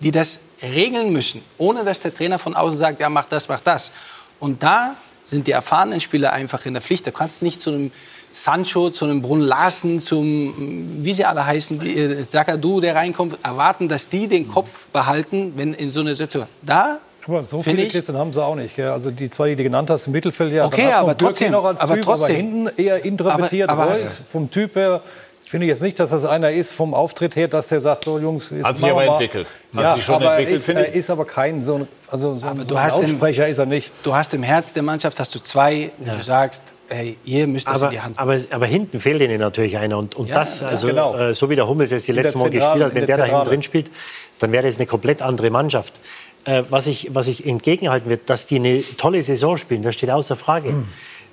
die 0.00 0.10
das 0.10 0.40
regeln 0.62 1.12
müssen, 1.12 1.42
ohne 1.58 1.84
dass 1.84 2.00
der 2.00 2.14
Trainer 2.14 2.38
von 2.38 2.56
außen 2.56 2.78
sagt, 2.78 2.98
ja, 2.98 3.10
mach 3.10 3.26
das, 3.26 3.46
mach 3.46 3.60
das. 3.60 3.92
Und 4.38 4.62
da 4.62 4.96
sind 5.26 5.46
die 5.46 5.52
erfahrenen 5.52 6.00
Spieler 6.00 6.32
einfach 6.32 6.64
in 6.64 6.72
der 6.72 6.82
Pflicht. 6.82 7.06
Da 7.06 7.10
kannst 7.10 7.42
du 7.42 7.44
nicht 7.44 7.60
zu 7.60 7.68
einem 7.68 7.92
Sancho, 8.32 8.88
zu 8.88 9.04
einem 9.04 9.20
Brunn 9.20 9.42
Larsen, 9.42 10.00
zum, 10.00 11.04
wie 11.04 11.12
sie 11.12 11.26
alle 11.26 11.44
heißen, 11.44 11.78
die, 11.78 11.94
äh, 11.94 12.22
Sakadu, 12.24 12.80
der 12.80 12.94
reinkommt, 12.94 13.36
erwarten, 13.42 13.86
dass 13.86 14.08
die 14.08 14.28
den 14.28 14.48
Kopf 14.48 14.86
behalten, 14.94 15.52
wenn 15.56 15.74
in 15.74 15.90
so 15.90 16.00
einer 16.00 16.14
Situation. 16.14 16.48
Da 16.62 17.00
Aber 17.26 17.44
so 17.44 17.62
Finde 17.62 17.76
viele 17.76 17.86
ich- 17.88 17.92
Christen 17.92 18.16
haben 18.16 18.32
sie 18.32 18.42
auch 18.42 18.54
nicht. 18.54 18.76
Gell? 18.76 18.88
Also 18.90 19.10
die 19.10 19.30
zwei, 19.30 19.50
die 19.50 19.56
du 19.56 19.62
genannt 19.64 19.90
hast, 19.90 20.06
im 20.06 20.12
Mittelfeld, 20.12 20.52
ja. 20.52 20.64
Okay, 20.66 20.90
aber 20.92 21.16
trotzdem, 21.16 21.52
Noch 21.52 21.64
als 21.64 21.80
aber 21.80 21.94
typ, 21.94 22.04
trotzdem. 22.04 22.24
Aber 22.24 22.34
hinten 22.34 22.80
eher 22.82 23.04
introvertiert. 23.04 23.68
Aber- 23.68 23.82
aber 23.84 23.94
vom 23.94 24.50
Typ 24.50 24.74
her 24.76 25.02
finde 25.44 25.66
ich 25.66 25.70
jetzt 25.70 25.82
nicht, 25.82 25.98
dass 26.00 26.10
das 26.10 26.24
einer 26.24 26.50
ist 26.50 26.72
vom 26.72 26.94
Auftritt 26.94 27.36
her, 27.36 27.48
dass 27.48 27.68
der 27.68 27.80
sagt, 27.80 28.04
so 28.04 28.18
Jungs, 28.18 28.50
jetzt 28.50 28.64
Hat 28.64 28.76
sich 28.76 28.90
aber 28.90 29.04
entwickelt. 29.04 29.46
Hat 29.74 29.82
ja, 29.82 29.94
sich 29.96 30.04
schon 30.04 30.14
aber 30.16 30.32
entwickelt, 30.38 30.62
finde 30.62 30.82
ich. 30.82 30.88
Er 30.88 30.94
ist 30.94 31.10
aber 31.10 31.24
kein 31.24 31.62
so 31.64 31.74
ein, 31.76 31.88
also 32.10 32.36
so 32.38 32.46
ein, 32.46 32.58
so 32.60 32.64
du 32.64 32.74
ein 32.76 32.82
hast 32.82 32.96
den- 33.00 33.04
Aussprecher 33.04 33.48
ist 33.48 33.58
er 33.58 33.66
nicht. 33.66 33.90
Du 34.02 34.14
hast 34.14 34.32
im 34.34 34.42
Herz 34.42 34.72
der 34.72 34.82
Mannschaft 34.82 35.18
hast 35.20 35.34
du 35.34 35.40
zwei, 35.40 35.90
wo 35.98 36.06
Ja. 36.08 36.16
du 36.16 36.22
sagst, 36.22 36.62
hey, 36.88 37.16
ihr 37.24 37.46
müsst 37.46 37.68
das 37.68 37.76
Aber, 37.82 37.86
in 37.86 37.90
die 37.98 38.00
Hand 38.00 38.18
aber, 38.18 38.38
aber 38.50 38.66
hinten 38.66 38.98
fehlt 38.98 39.20
ihnen 39.20 39.38
natürlich 39.40 39.78
einer. 39.78 39.98
Und, 39.98 40.14
und 40.16 40.28
Ja, 40.28 40.36
das, 40.36 40.60
ja, 40.60 40.68
also, 40.68 40.86
genau. 40.86 41.16
äh, 41.16 41.34
so 41.34 41.48
wie 41.50 41.54
der 41.56 41.68
Hummels 41.68 41.90
jetzt 41.90 42.08
die 42.08 42.12
letzten 42.12 42.38
Mal 42.38 42.50
gespielt 42.50 42.84
hat, 42.84 42.94
wenn 42.94 43.06
der 43.06 43.16
der 43.16 43.16
da 43.18 43.24
hinten 43.24 43.44
drin 43.48 43.62
spielt, 43.62 43.90
dann 44.38 44.52
wäre 44.52 44.64
das 44.66 44.76
eine 44.78 44.86
komplett 44.86 45.20
andere 45.22 45.50
Mannschaft. 45.50 46.00
Äh, 46.44 46.64
was, 46.70 46.86
ich, 46.86 47.14
was 47.14 47.28
ich 47.28 47.46
entgegenhalten 47.46 48.08
wird, 48.08 48.30
dass 48.30 48.46
die 48.46 48.56
eine 48.56 48.82
tolle 48.96 49.22
Saison 49.22 49.56
spielen, 49.56 49.82
das 49.82 49.94
steht 49.94 50.10
außer 50.10 50.36
Frage. 50.36 50.74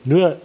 Nur, 0.03 0.31
äh, 0.31 0.35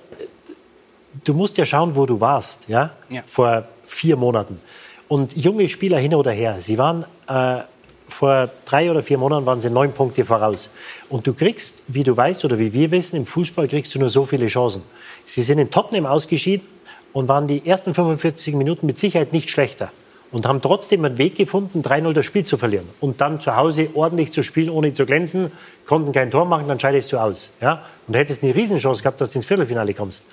du 1.24 1.34
musst 1.34 1.59
ja 1.59 1.64
schauen, 1.64 1.97
wo 1.97 2.06
du 2.06 2.20
warst, 2.20 2.68
ja? 2.68 2.93
Ja. 3.09 3.22
Vor 3.26 3.64
vier 3.84 4.16
Monaten. 4.16 4.60
Und 5.09 5.36
junge 5.36 5.68
Spieler 5.68 5.98
hin 5.98 6.14
oder 6.14 6.30
her, 6.30 6.60
sie 6.60 6.78
waren 6.78 7.05
äh, 7.26 7.62
vor 8.09 8.51
drei 8.64 8.90
oder 8.90 9.02
vier 9.02 9.18
Monaten 9.18 9.47
waren 9.47 9.60
sie 9.60 9.70
neun 9.70 9.93
Punkte 9.93 10.24
voraus. 10.24 10.70
Und 11.09 11.26
du 11.26 11.34
kriegst, 11.34 11.82
wie 11.89 12.02
du 12.02 12.16
weißt 12.16 12.44
oder 12.44 12.59
wie 12.59 12.72
wir 12.72 12.90
wissen, 12.90 13.16
im 13.16 13.26
Fußball 13.26 13.66
kriegst 13.68 13.94
du 13.94 13.98
nur 13.98 14.10
so 14.10 14.24
viele 14.24 14.47
Chancen. 14.47 14.82
Sie 15.26 15.43
sind 15.43 15.59
in 15.59 15.70
Tottenham 15.70 16.06
ausgeschieden 16.06 16.66
und 17.12 17.28
waren 17.28 17.47
die 17.47 17.66
ersten 17.66 17.94
45 17.94 18.55
Minuten 18.55 18.86
mit 18.86 18.98
Sicherheit 18.98 19.32
nicht 19.32 19.51
schlechter. 19.51 19.90
Und 20.32 20.46
haben 20.46 20.62
trotzdem 20.62 21.04
einen 21.04 21.18
Weg 21.18 21.36
gefunden, 21.36 21.82
3-0 21.82 22.12
das 22.14 22.26
Spiel 22.26 22.44
zu 22.44 22.56
verlieren. 22.56 22.88
Und 23.00 23.20
dann 23.20 23.40
zu 23.40 23.54
Hause 23.54 23.90
ordentlich 23.94 24.32
zu 24.32 24.42
spielen, 24.42 24.70
ohne 24.70 24.92
zu 24.94 25.04
glänzen, 25.06 25.52
konnten 25.86 26.12
kein 26.12 26.30
Tor 26.30 26.46
machen, 26.46 26.66
dann 26.68 26.80
scheidest 26.80 27.12
du 27.12 27.18
aus. 27.18 27.50
Ja? 27.60 27.82
Und 28.09 28.16
hättest 28.16 28.42
eine 28.42 28.54
Riesenchance 28.54 29.02
gehabt, 29.02 29.20
dass 29.20 29.30
du 29.30 29.38
ins 29.38 29.46
Viertelfinale 29.46 29.92
kommst. 29.92 30.24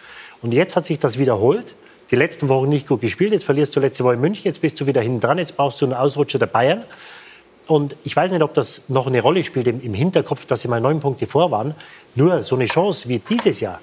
Und 0.41 0.53
jetzt 0.53 0.75
hat 0.75 0.85
sich 0.85 0.99
das 0.99 1.17
wiederholt. 1.17 1.75
Die 2.11 2.15
letzten 2.15 2.47
Wochen 2.49 2.69
nicht 2.69 2.87
gut 2.87 3.01
gespielt. 3.01 3.33
Jetzt 3.33 3.43
verlierst 3.43 3.75
du 3.75 3.79
letzte 3.81 4.03
Woche 4.03 4.13
in 4.13 4.21
München. 4.21 4.45
Jetzt 4.45 4.61
bist 4.61 4.79
du 4.79 4.87
wieder 4.87 5.01
hinten 5.01 5.19
dran. 5.19 5.37
Jetzt 5.37 5.57
brauchst 5.57 5.81
du 5.81 5.85
einen 5.85 5.93
Ausrutscher 5.93 6.39
der 6.39 6.47
Bayern. 6.47 6.83
Und 7.67 7.95
ich 8.03 8.15
weiß 8.15 8.31
nicht, 8.31 8.41
ob 8.41 8.55
das 8.55 8.89
noch 8.89 9.05
eine 9.05 9.21
Rolle 9.21 9.43
spielt 9.43 9.67
im 9.67 9.93
Hinterkopf, 9.93 10.45
dass 10.47 10.61
sie 10.61 10.67
mal 10.67 10.81
neun 10.81 11.01
Punkte 11.01 11.27
vor 11.27 11.51
waren. 11.51 11.75
Nur 12.15 12.41
so 12.41 12.55
eine 12.55 12.65
Chance 12.65 13.07
wie 13.09 13.19
dieses 13.19 13.59
Jahr 13.59 13.79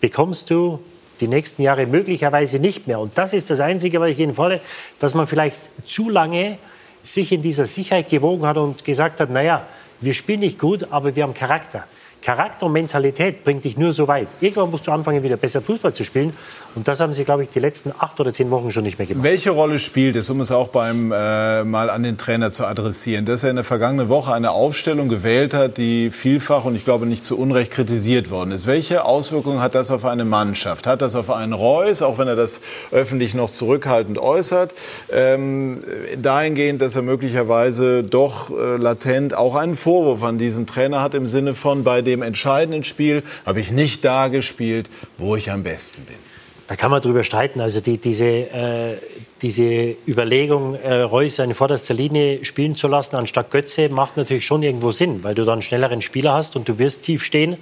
bekommst 0.00 0.50
du 0.50 0.80
die 1.22 1.28
nächsten 1.28 1.62
Jahre 1.62 1.86
möglicherweise 1.86 2.58
nicht 2.58 2.86
mehr. 2.86 2.98
Und 2.98 3.16
das 3.16 3.32
ist 3.32 3.48
das 3.48 3.60
Einzige, 3.60 4.00
was 4.00 4.10
ich 4.10 4.18
Ihnen 4.18 4.34
fordere, 4.34 4.60
dass 4.98 5.14
man 5.14 5.26
vielleicht 5.26 5.56
zu 5.86 6.10
lange 6.10 6.58
sich 7.02 7.32
in 7.32 7.42
dieser 7.42 7.66
Sicherheit 7.66 8.08
gewogen 8.08 8.44
hat 8.46 8.56
und 8.58 8.84
gesagt 8.84 9.20
hat, 9.20 9.30
naja, 9.30 9.66
wir 10.00 10.14
spielen 10.14 10.40
nicht 10.40 10.58
gut, 10.58 10.88
aber 10.90 11.14
wir 11.14 11.22
haben 11.22 11.34
Charakter. 11.34 11.84
Charakter 12.20 12.66
und 12.66 12.72
Mentalität 12.72 13.44
bringt 13.44 13.64
dich 13.64 13.76
nur 13.76 13.92
so 13.92 14.06
weit. 14.06 14.28
Irgendwann 14.40 14.70
musst 14.70 14.86
du 14.86 14.92
anfangen, 14.92 15.22
wieder 15.22 15.36
besser 15.36 15.60
Fußball 15.60 15.92
zu 15.92 16.04
spielen. 16.04 16.36
Und 16.74 16.88
das 16.88 17.00
haben 17.00 17.12
sie, 17.12 17.24
glaube 17.24 17.42
ich, 17.42 17.50
die 17.50 17.58
letzten 17.58 17.92
acht 17.98 18.18
oder 18.18 18.32
zehn 18.32 18.50
Wochen 18.50 18.70
schon 18.70 18.84
nicht 18.84 18.98
mehr 18.98 19.06
gemacht. 19.06 19.24
Welche 19.24 19.50
Rolle 19.50 19.78
spielt 19.78 20.16
es, 20.16 20.30
um 20.30 20.40
es 20.40 20.50
auch 20.50 20.68
beim 20.68 21.12
äh, 21.12 21.64
mal 21.64 21.90
an 21.90 22.02
den 22.02 22.16
Trainer 22.16 22.50
zu 22.50 22.64
adressieren, 22.64 23.26
dass 23.26 23.44
er 23.44 23.50
in 23.50 23.56
der 23.56 23.64
vergangenen 23.64 24.08
Woche 24.08 24.32
eine 24.32 24.52
Aufstellung 24.52 25.08
gewählt 25.08 25.52
hat, 25.52 25.76
die 25.76 26.10
vielfach 26.10 26.64
und 26.64 26.74
ich 26.74 26.84
glaube 26.84 27.06
nicht 27.06 27.24
zu 27.24 27.38
Unrecht 27.38 27.72
kritisiert 27.72 28.30
worden 28.30 28.52
ist? 28.52 28.66
Welche 28.66 29.04
Auswirkungen 29.04 29.60
hat 29.60 29.74
das 29.74 29.90
auf 29.90 30.06
eine 30.06 30.24
Mannschaft? 30.24 30.86
Hat 30.86 31.02
das 31.02 31.14
auf 31.14 31.30
einen 31.30 31.52
Reus, 31.52 32.00
auch 32.00 32.16
wenn 32.16 32.28
er 32.28 32.36
das 32.36 32.62
öffentlich 32.90 33.34
noch 33.34 33.50
zurückhaltend 33.50 34.18
äußert, 34.18 34.74
ähm, 35.12 35.80
dahingehend, 36.16 36.80
dass 36.80 36.96
er 36.96 37.02
möglicherweise 37.02 38.02
doch 38.02 38.50
äh, 38.50 38.76
latent 38.76 39.36
auch 39.36 39.56
einen 39.56 39.76
Vorwurf 39.76 40.22
an 40.22 40.38
diesen 40.38 40.66
Trainer 40.66 41.02
hat 41.02 41.14
im 41.14 41.26
Sinne 41.26 41.54
von 41.54 41.84
bei 41.84 42.00
dem 42.00 42.22
entscheidenden 42.22 42.82
Spiel 42.82 43.22
habe 43.44 43.60
ich 43.60 43.72
nicht 43.72 44.04
da 44.04 44.28
gespielt, 44.28 44.88
wo 45.18 45.36
ich 45.36 45.50
am 45.50 45.62
besten 45.62 46.02
bin. 46.04 46.31
Da 46.72 46.76
kann 46.76 46.90
man 46.90 47.02
drüber 47.02 47.22
streiten. 47.22 47.60
Also 47.60 47.82
die, 47.82 47.98
diese, 47.98 48.24
äh, 48.24 48.96
diese 49.42 49.94
Überlegung, 50.08 50.74
äh, 50.74 51.02
Reus 51.02 51.38
in 51.38 51.52
vorderster 51.52 51.92
Linie 51.92 52.46
spielen 52.46 52.74
zu 52.74 52.88
lassen 52.88 53.16
anstatt 53.16 53.50
Götze, 53.50 53.90
macht 53.90 54.16
natürlich 54.16 54.46
schon 54.46 54.62
irgendwo 54.62 54.90
Sinn, 54.90 55.22
weil 55.22 55.34
du 55.34 55.44
dann 55.44 55.60
schnelleren 55.60 56.00
Spieler 56.00 56.32
hast 56.32 56.56
und 56.56 56.66
du 56.70 56.78
wirst 56.78 57.02
tief 57.02 57.24
stehen. 57.24 57.58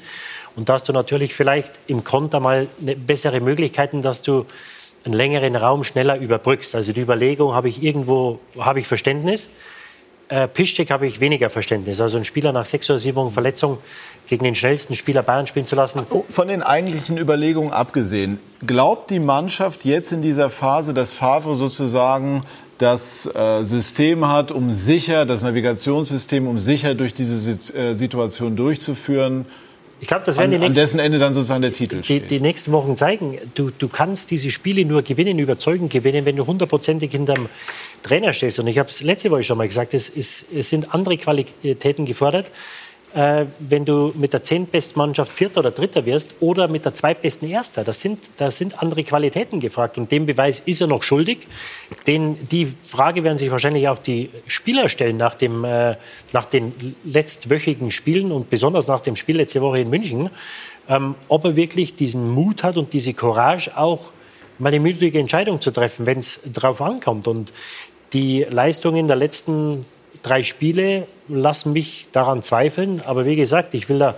Und 0.54 0.68
da 0.68 0.74
hast 0.74 0.88
du 0.88 0.92
natürlich 0.92 1.34
vielleicht 1.34 1.72
im 1.88 2.04
Konter 2.04 2.38
mal 2.38 2.68
eine 2.80 2.94
bessere 2.94 3.40
Möglichkeiten, 3.40 4.00
dass 4.00 4.22
du 4.22 4.46
einen 5.04 5.14
längeren 5.14 5.56
Raum 5.56 5.82
schneller 5.82 6.16
überbrückst. 6.16 6.76
Also 6.76 6.92
die 6.92 7.00
Überlegung 7.00 7.52
habe 7.52 7.68
ich 7.68 7.82
irgendwo, 7.82 8.38
habe 8.60 8.78
ich 8.78 8.86
Verständnis. 8.86 9.50
Äh, 10.30 10.46
Piszczek 10.46 10.90
habe 10.90 11.08
ich 11.08 11.18
weniger 11.18 11.50
Verständnis. 11.50 12.00
Also 12.00 12.16
einen 12.16 12.24
Spieler 12.24 12.52
nach 12.52 12.64
sechs 12.64 12.88
oder 12.88 13.00
sieben 13.00 13.16
Wochen 13.16 13.32
Verletzung 13.32 13.78
gegen 14.28 14.44
den 14.44 14.54
schnellsten 14.54 14.94
Spieler 14.94 15.24
Bayern 15.24 15.48
spielen 15.48 15.66
zu 15.66 15.74
lassen. 15.74 16.06
Oh, 16.08 16.24
von 16.28 16.46
den 16.46 16.62
eigentlichen 16.62 17.18
Überlegungen 17.18 17.72
abgesehen, 17.72 18.38
glaubt 18.64 19.10
die 19.10 19.18
Mannschaft 19.18 19.84
jetzt 19.84 20.12
in 20.12 20.22
dieser 20.22 20.48
Phase, 20.48 20.94
dass 20.94 21.12
Favre 21.12 21.56
sozusagen 21.56 22.42
das 22.78 23.26
äh, 23.34 23.64
System 23.64 24.28
hat, 24.28 24.52
um 24.52 24.72
sicher, 24.72 25.26
das 25.26 25.42
Navigationssystem, 25.42 26.46
um 26.46 26.60
sicher 26.60 26.94
durch 26.94 27.12
diese 27.12 27.76
äh, 27.76 27.92
Situation 27.92 28.54
durchzuführen? 28.54 29.46
Ich 30.00 30.08
glaube, 30.08 30.24
das 30.24 30.38
werden 30.38 30.46
an, 30.46 30.50
die 30.52 30.58
nächsten, 30.58 30.78
an 30.78 30.82
dessen 30.82 31.00
Ende 31.00 31.18
dann 31.18 31.34
sozusagen 31.34 31.62
der 31.62 31.72
Titel 31.72 32.00
die, 32.00 32.20
die 32.20 32.40
nächsten 32.40 32.72
Wochen 32.72 32.96
zeigen. 32.96 33.38
Du, 33.54 33.70
du 33.70 33.88
kannst 33.88 34.30
diese 34.30 34.50
Spiele 34.50 34.84
nur 34.84 35.02
gewinnen, 35.02 35.38
überzeugend 35.38 35.92
gewinnen, 35.92 36.24
wenn 36.24 36.36
du 36.36 36.46
hundertprozentig 36.46 37.10
hinterm 37.10 37.48
Trainer 38.02 38.32
stehst. 38.32 38.58
Und 38.58 38.66
ich 38.66 38.78
habe 38.78 38.88
es 38.88 39.02
letzte 39.02 39.30
Woche 39.30 39.42
schon 39.42 39.58
mal 39.58 39.68
gesagt, 39.68 39.92
es, 39.92 40.08
es, 40.08 40.46
es 40.54 40.70
sind 40.70 40.94
andere 40.94 41.18
Qualitäten 41.18 42.06
gefordert 42.06 42.50
äh, 43.14 43.46
wenn 43.58 43.84
du 43.84 44.12
mit 44.16 44.32
der 44.32 44.42
zehntbesten 44.42 44.98
Mannschaft 44.98 45.32
Vierter 45.32 45.60
oder 45.60 45.70
Dritter 45.70 46.06
wirst 46.06 46.34
oder 46.40 46.68
mit 46.68 46.84
der 46.84 46.94
zweitbesten 46.94 47.48
Erster. 47.50 47.82
Das 47.82 48.00
sind, 48.00 48.30
da 48.36 48.50
sind 48.50 48.80
andere 48.80 49.02
Qualitäten 49.02 49.60
gefragt. 49.60 49.98
Und 49.98 50.12
den 50.12 50.26
Beweis 50.26 50.60
ist 50.60 50.80
er 50.80 50.86
noch 50.86 51.02
schuldig. 51.02 51.46
Den, 52.06 52.36
die 52.48 52.72
Frage 52.82 53.24
werden 53.24 53.38
sich 53.38 53.50
wahrscheinlich 53.50 53.88
auch 53.88 53.98
die 53.98 54.30
Spieler 54.46 54.88
stellen 54.88 55.16
nach, 55.16 55.34
dem, 55.34 55.64
äh, 55.64 55.96
nach 56.32 56.46
den 56.46 56.96
letztwöchigen 57.04 57.90
Spielen 57.90 58.30
und 58.32 58.50
besonders 58.50 58.86
nach 58.86 59.00
dem 59.00 59.16
Spiel 59.16 59.36
letzte 59.36 59.60
Woche 59.60 59.80
in 59.80 59.90
München, 59.90 60.30
ähm, 60.88 61.14
ob 61.28 61.44
er 61.44 61.56
wirklich 61.56 61.96
diesen 61.96 62.30
Mut 62.30 62.62
hat 62.62 62.76
und 62.76 62.92
diese 62.92 63.14
Courage 63.14 63.76
auch 63.76 64.12
mal 64.58 64.68
eine 64.68 64.80
müdige 64.80 65.18
Entscheidung 65.18 65.60
zu 65.60 65.70
treffen, 65.70 66.06
wenn 66.06 66.18
es 66.18 66.40
darauf 66.44 66.80
ankommt. 66.80 67.26
Und 67.26 67.52
die 68.12 68.46
Leistungen 68.48 69.06
der 69.06 69.16
letzten 69.16 69.86
drei 70.22 70.42
Spiele 70.42 71.06
lassen 71.28 71.72
mich 71.72 72.06
daran 72.12 72.42
zweifeln. 72.42 73.02
Aber 73.04 73.26
wie 73.26 73.36
gesagt, 73.36 73.74
ich 73.74 73.88
will 73.88 73.98
da 73.98 74.14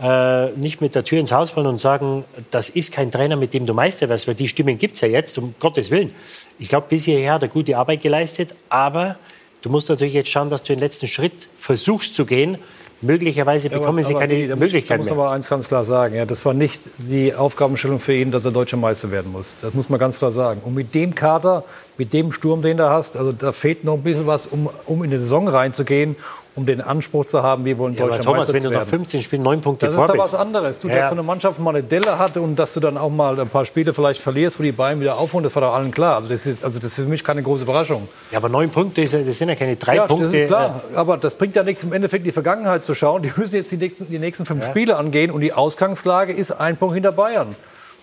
äh, 0.00 0.52
nicht 0.56 0.80
mit 0.80 0.94
der 0.94 1.04
Tür 1.04 1.18
ins 1.18 1.32
Haus 1.32 1.50
fallen 1.50 1.66
und 1.66 1.78
sagen, 1.78 2.24
das 2.50 2.68
ist 2.68 2.92
kein 2.92 3.10
Trainer, 3.10 3.36
mit 3.36 3.54
dem 3.54 3.66
du 3.66 3.74
Meister 3.74 4.08
wirst, 4.08 4.28
weil 4.28 4.34
die 4.34 4.48
Stimmen 4.48 4.78
gibt 4.78 4.94
es 4.94 5.00
ja 5.00 5.08
jetzt, 5.08 5.38
um 5.38 5.54
Gottes 5.58 5.90
Willen. 5.90 6.14
Ich 6.58 6.68
glaube, 6.68 6.86
bis 6.88 7.04
hierher 7.04 7.34
hat 7.34 7.42
er 7.42 7.48
gute 7.48 7.76
Arbeit 7.76 8.02
geleistet, 8.02 8.54
aber 8.68 9.16
du 9.62 9.70
musst 9.70 9.88
natürlich 9.88 10.14
jetzt 10.14 10.30
schauen, 10.30 10.50
dass 10.50 10.62
du 10.62 10.72
den 10.72 10.80
letzten 10.80 11.06
Schritt 11.06 11.48
versuchst 11.56 12.14
zu 12.14 12.26
gehen. 12.26 12.58
Möglicherweise 13.00 13.70
bekommen 13.70 13.98
aber, 13.98 14.02
sie 14.02 14.14
aber 14.14 14.26
keine 14.26 14.48
da 14.48 14.56
Möglichkeit 14.56 14.98
muss, 14.98 15.06
mehr. 15.06 15.14
Da 15.14 15.20
muss 15.20 15.26
aber 15.26 15.34
eins 15.34 15.48
ganz 15.48 15.68
klar 15.68 15.84
sagen, 15.84 16.16
ja, 16.16 16.26
das 16.26 16.44
war 16.44 16.52
nicht 16.52 16.82
die 16.98 17.32
Aufgabenstellung 17.32 18.00
für 18.00 18.14
ihn, 18.14 18.32
dass 18.32 18.44
er 18.44 18.50
deutscher 18.50 18.76
Meister 18.76 19.12
werden 19.12 19.30
muss. 19.30 19.54
Das 19.62 19.72
muss 19.72 19.88
man 19.88 20.00
ganz 20.00 20.18
klar 20.18 20.32
sagen. 20.32 20.62
Und 20.64 20.74
mit 20.74 20.94
dem 20.94 21.14
Kader, 21.14 21.64
mit 21.96 22.12
dem 22.12 22.32
Sturm, 22.32 22.60
den 22.60 22.76
du 22.76 22.90
hast, 22.90 23.16
also 23.16 23.30
da 23.30 23.52
fehlt 23.52 23.84
noch 23.84 23.94
ein 23.94 24.02
bisschen 24.02 24.26
was, 24.26 24.46
um, 24.46 24.68
um 24.86 25.04
in 25.04 25.10
die 25.10 25.18
Saison 25.18 25.46
reinzugehen, 25.46 26.16
um 26.58 26.66
den 26.66 26.80
Anspruch 26.80 27.24
zu 27.26 27.42
haben, 27.42 27.64
wir 27.64 27.78
wollen 27.78 27.94
Ja, 27.94 28.02
aber 28.02 28.10
deutscher 28.10 28.24
Thomas, 28.24 28.38
Meister 28.40 28.54
wenn 28.54 28.62
du 28.64 28.70
nach 28.70 28.78
werden. 28.80 28.88
15 28.88 29.22
Spielen 29.22 29.42
neun 29.42 29.60
Punkte 29.60 29.86
Das 29.86 29.94
ist 29.94 30.00
bist. 30.06 30.18
was 30.18 30.34
anderes. 30.34 30.78
Du, 30.80 30.88
Ja. 30.88 30.96
dass 30.96 31.06
so 31.06 31.12
eine 31.12 31.22
Mannschaft 31.22 31.58
mal 31.60 31.70
eine 31.70 31.84
Delle 31.84 32.18
hat 32.18 32.36
und 32.36 32.56
dass 32.56 32.74
du 32.74 32.80
dann 32.80 32.98
auch 32.98 33.10
mal 33.10 33.38
ein 33.38 33.48
paar 33.48 33.64
Spiele 33.64 33.94
vielleicht 33.94 34.20
verlierst, 34.20 34.58
wo 34.58 34.62
die 34.64 34.72
Bayern 34.72 35.00
wieder 35.00 35.16
aufholen, 35.18 35.44
das 35.44 35.54
war 35.54 35.62
doch 35.62 35.72
allen 35.74 35.92
klar. 35.92 36.16
Also 36.16 36.28
das 36.28 36.44
ist, 36.46 36.64
also 36.64 36.78
das 36.80 36.88
ist 36.88 36.94
für 36.96 37.02
mich 37.08 37.22
keine 37.22 37.42
große 37.42 37.62
Überraschung. 37.62 38.08
Ja, 38.32 38.38
aber 38.38 38.48
neun 38.48 38.70
Punkte, 38.70 39.02
ist 39.02 39.12
ja- 39.12 39.20
das 39.22 39.38
sind 39.38 39.48
ja 39.48 39.54
keine 39.54 39.76
drei 39.76 39.94
ja, 39.96 40.06
Punkte. 40.06 40.24
Das 40.26 40.34
ist 40.34 40.46
klar. 40.48 40.80
Aber 40.96 41.16
das 41.16 41.34
bringt 41.36 41.54
ja 41.54 41.62
nichts 41.62 41.82
im 41.84 41.92
Endeffekt 41.92 42.26
die 42.26 42.32
Vergangenheit 42.32 42.84
zu 42.84 42.94
schauen. 42.94 43.22
Die 43.22 43.32
müssen 43.36 43.54
jetzt 43.54 43.70
die 43.70 43.76
nächsten, 43.76 44.08
die 44.10 44.18
nächsten 44.18 44.44
fünf 44.44 44.64
Ja. 44.64 44.70
Spiele 44.70 44.96
angehen 44.96 45.30
und 45.30 45.40
die 45.42 45.52
Ausgangslage 45.52 46.32
ist 46.32 46.50
ein 46.50 46.76
Punkt 46.76 46.94
hinter 46.94 47.12
Bayern. 47.12 47.54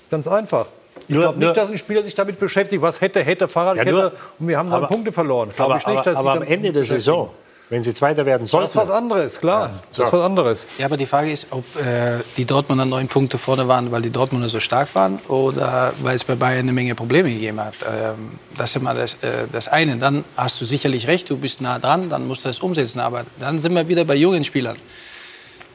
Ganz 0.09 0.27
einfach. 0.27 0.67
Ich 1.07 1.15
glaube 1.15 1.37
nicht, 1.37 1.57
dass 1.57 1.69
ein 1.69 1.77
Spieler 1.77 2.03
sich 2.03 2.15
damit 2.15 2.39
beschäftigt, 2.39 2.81
was 2.81 3.01
hätte, 3.01 3.21
hätte, 3.21 3.47
Fahrradkette 3.49 3.89
Ja, 3.89 3.95
nur- 3.95 4.11
und 4.39 4.47
wir 4.47 4.57
haben 4.57 4.69
neun 4.69 4.77
aber- 4.77 4.87
Punkte 4.87 5.11
verloren. 5.11 5.49
Glaube 5.53 5.73
aber, 5.73 5.81
ich 5.81 5.85
nicht, 5.87 5.97
aber, 5.97 6.03
dass 6.05 6.13
sie 6.13 6.19
aber 6.19 6.31
am 6.31 6.43
Ende 6.43 6.71
der. 6.71 6.85
Saison, 6.85 7.29
wenn 7.69 7.83
sie 7.83 7.93
Zweiter 7.93 8.25
werden 8.25 8.45
sollten. 8.45 8.65
Das 8.65 8.71
ist 8.71 8.77
was 8.77 8.89
anderes, 8.89 9.39
klar. 9.39 9.71
Das 9.93 10.07
ist 10.07 10.13
was 10.13 10.21
anderes. 10.21 10.67
Ja, 10.77 10.85
aber 10.85 10.97
die 10.97 11.05
Frage 11.05 11.31
ist, 11.31 11.47
ob 11.49 11.63
äh, 11.75 12.19
die 12.37 12.45
Dortmunder 12.45 12.85
neun 12.85 13.07
Punkte 13.07 13.37
vorne 13.37 13.67
waren, 13.67 13.91
weil 13.91 14.01
die 14.01 14.11
Dortmunder 14.11 14.49
so 14.49 14.59
stark 14.59 14.93
waren 14.93 15.19
oder 15.27 15.93
weil 16.01 16.15
es 16.15 16.23
bei 16.23 16.35
Bayern 16.35 16.59
eine 16.59 16.73
Menge 16.73 16.93
Probleme 16.95 17.29
gegeben 17.29 17.59
hat. 17.59 17.75
Ähm, 17.81 18.39
das 18.57 18.69
ist 18.71 18.75
immer 18.75 18.93
das, 18.93 19.15
äh, 19.15 19.47
das 19.51 19.67
eine. 19.67 19.97
Dann 19.97 20.23
hast 20.37 20.61
du 20.61 20.65
sicherlich 20.65 21.07
recht, 21.07 21.29
du 21.29 21.37
bist 21.37 21.61
nah 21.61 21.79
dran, 21.79 22.09
dann 22.09 22.27
musst 22.27 22.45
du 22.45 22.49
das 22.49 22.59
umsetzen. 22.59 22.99
Aber 22.99 23.25
dann 23.39 23.59
sind 23.59 23.73
wir 23.73 23.87
wieder 23.87 24.05
bei 24.05 24.15
jungen 24.15 24.43
Spielern. 24.43 24.77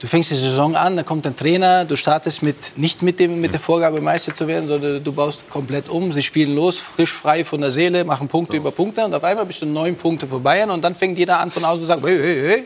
Du 0.01 0.07
fängst 0.07 0.31
die 0.31 0.35
Saison 0.35 0.75
an, 0.77 0.97
dann 0.97 1.05
kommt 1.05 1.27
ein 1.27 1.37
Trainer, 1.37 1.85
du 1.85 1.95
startest 1.95 2.43
mit, 2.43 2.79
nicht 2.79 3.03
mit, 3.03 3.21
dem, 3.21 3.39
mit 3.39 3.53
der 3.53 3.61
Vorgabe, 3.61 4.01
Meister 4.01 4.35
zu 4.35 4.47
werden, 4.47 4.67
sondern 4.67 5.05
du 5.05 5.13
baust 5.13 5.49
komplett 5.51 5.91
um. 5.91 6.11
Sie 6.11 6.23
spielen 6.23 6.55
los, 6.55 6.79
frisch, 6.79 7.13
frei 7.13 7.45
von 7.45 7.61
der 7.61 7.71
Seele, 7.71 8.03
machen 8.03 8.27
Punkte 8.27 8.57
über 8.57 8.71
Punkte 8.71 9.05
und 9.05 9.15
auf 9.15 9.23
einmal 9.23 9.45
bist 9.45 9.61
du 9.61 9.67
neun 9.67 9.97
Punkte 9.97 10.27
vor 10.27 10.41
Bayern 10.41 10.71
und 10.71 10.83
dann 10.83 10.95
fängt 10.95 11.19
jeder 11.19 11.39
an 11.39 11.51
von 11.51 11.67
außen 11.67 11.81
zu 11.83 11.87
sagen, 11.87 12.03
hey, 12.03 12.19
hey, 12.19 12.49
hey. 12.49 12.65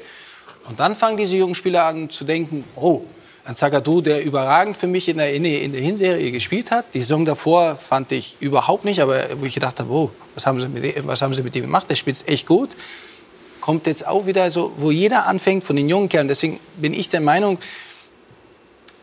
Und 0.69 0.79
dann 0.79 0.95
fangen 0.95 1.17
diese 1.17 1.37
jungen 1.37 1.57
Spieler 1.57 1.87
an 1.87 2.09
zu 2.09 2.23
denken, 2.23 2.63
oh, 2.77 3.03
ein 3.45 3.57
Zagadou, 3.57 4.01
der 4.01 4.25
überragend 4.25 4.77
für 4.77 4.87
mich 4.87 5.09
in 5.09 5.17
der, 5.17 5.35
in 5.35 5.43
der 5.43 5.61
in 5.61 5.73
der 5.73 5.81
Hinserie 5.81 6.31
gespielt 6.31 6.71
hat. 6.71 6.85
Die 6.95 7.01
Saison 7.01 7.25
davor 7.25 7.75
fand 7.75 8.13
ich 8.13 8.37
überhaupt 8.39 8.85
nicht, 8.85 9.01
aber 9.01 9.25
wo 9.41 9.45
ich 9.45 9.55
gedacht 9.55 9.81
habe, 9.81 9.91
oh, 9.91 10.13
was 10.37 10.47
haben 10.47 10.61
sie 10.61 10.69
mit, 10.69 11.05
was 11.05 11.21
haben 11.21 11.35
sie 11.35 11.43
mit 11.43 11.57
ihm 11.57 11.63
gemacht? 11.63 11.91
Der 11.91 11.97
spielt 11.97 12.23
echt 12.29 12.47
gut 12.47 12.77
kommt 13.65 13.87
jetzt 13.87 14.07
auch 14.07 14.27
wieder 14.27 14.51
so, 14.51 14.75
wo 14.77 14.91
jeder 14.91 15.27
anfängt 15.27 15.65
von 15.65 15.75
den 15.75 15.89
jungen 15.89 16.11
Kerlen. 16.11 16.29
Deswegen 16.29 16.61
bin 16.77 16.93
ich 16.93 17.09
der 17.09 17.23
Meinung, 17.23 17.57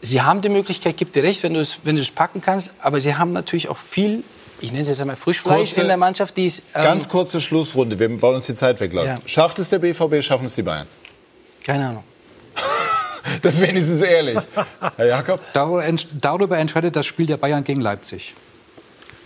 sie 0.02 0.22
haben 0.22 0.42
die 0.42 0.50
Möglichkeit, 0.50 0.98
gibt 0.98 1.16
dir 1.16 1.24
recht, 1.24 1.42
wenn 1.42 1.56
du 1.56 1.60
es, 1.60 1.80
wenn 1.84 1.96
du 1.96 2.02
es 2.04 2.12
packen 2.12 2.42
kannst, 2.42 2.72
aber 2.80 3.02
sie 3.02 3.16
haben 3.16 3.34
natürlich 3.34 3.70
auch 3.70 3.78
viel, 3.78 4.24
ich 4.60 4.72
nenne 4.72 4.84
es 4.84 4.88
jetzt 4.88 5.02
einmal 5.02 5.16
Frischfleisch 5.16 5.70
Kurze- 5.72 5.82
in 5.82 5.88
der 5.88 5.98
Mannschaft, 5.98 6.38
die 6.38 6.46
ist, 6.46 6.62
ähm, 6.76 6.84
Ganz 6.84 7.10
kurze 7.10 7.42
Schlussrunde, 7.42 7.98
wir 7.98 8.22
wollen 8.22 8.36
uns 8.36 8.46
die 8.46 8.54
Zeit 8.54 8.80
wegläuft. 8.80 9.08
Ja. 9.08 9.18
Schafft 9.26 9.58
es 9.58 9.70
der 9.70 9.80
BVB, 9.80 10.22
schaffen 10.22 10.46
es 10.46 10.54
die 10.54 10.62
Bayern? 10.62 10.86
keine 11.64 11.88
Ahnung. 11.88 12.04
Das 13.44 13.54
ist 13.54 13.62
wenigstens 13.62 14.02
ehrlich. 14.02 14.38
Herr 14.98 15.06
Jakob? 15.06 15.42
Darüber 15.54 16.58
entscheidet 16.58 16.96
das 16.96 17.06
Spiel 17.06 17.28
der 17.28 17.38
Bayern 17.38 17.64
gegen 17.64 17.80
Leipzig. 17.80 18.34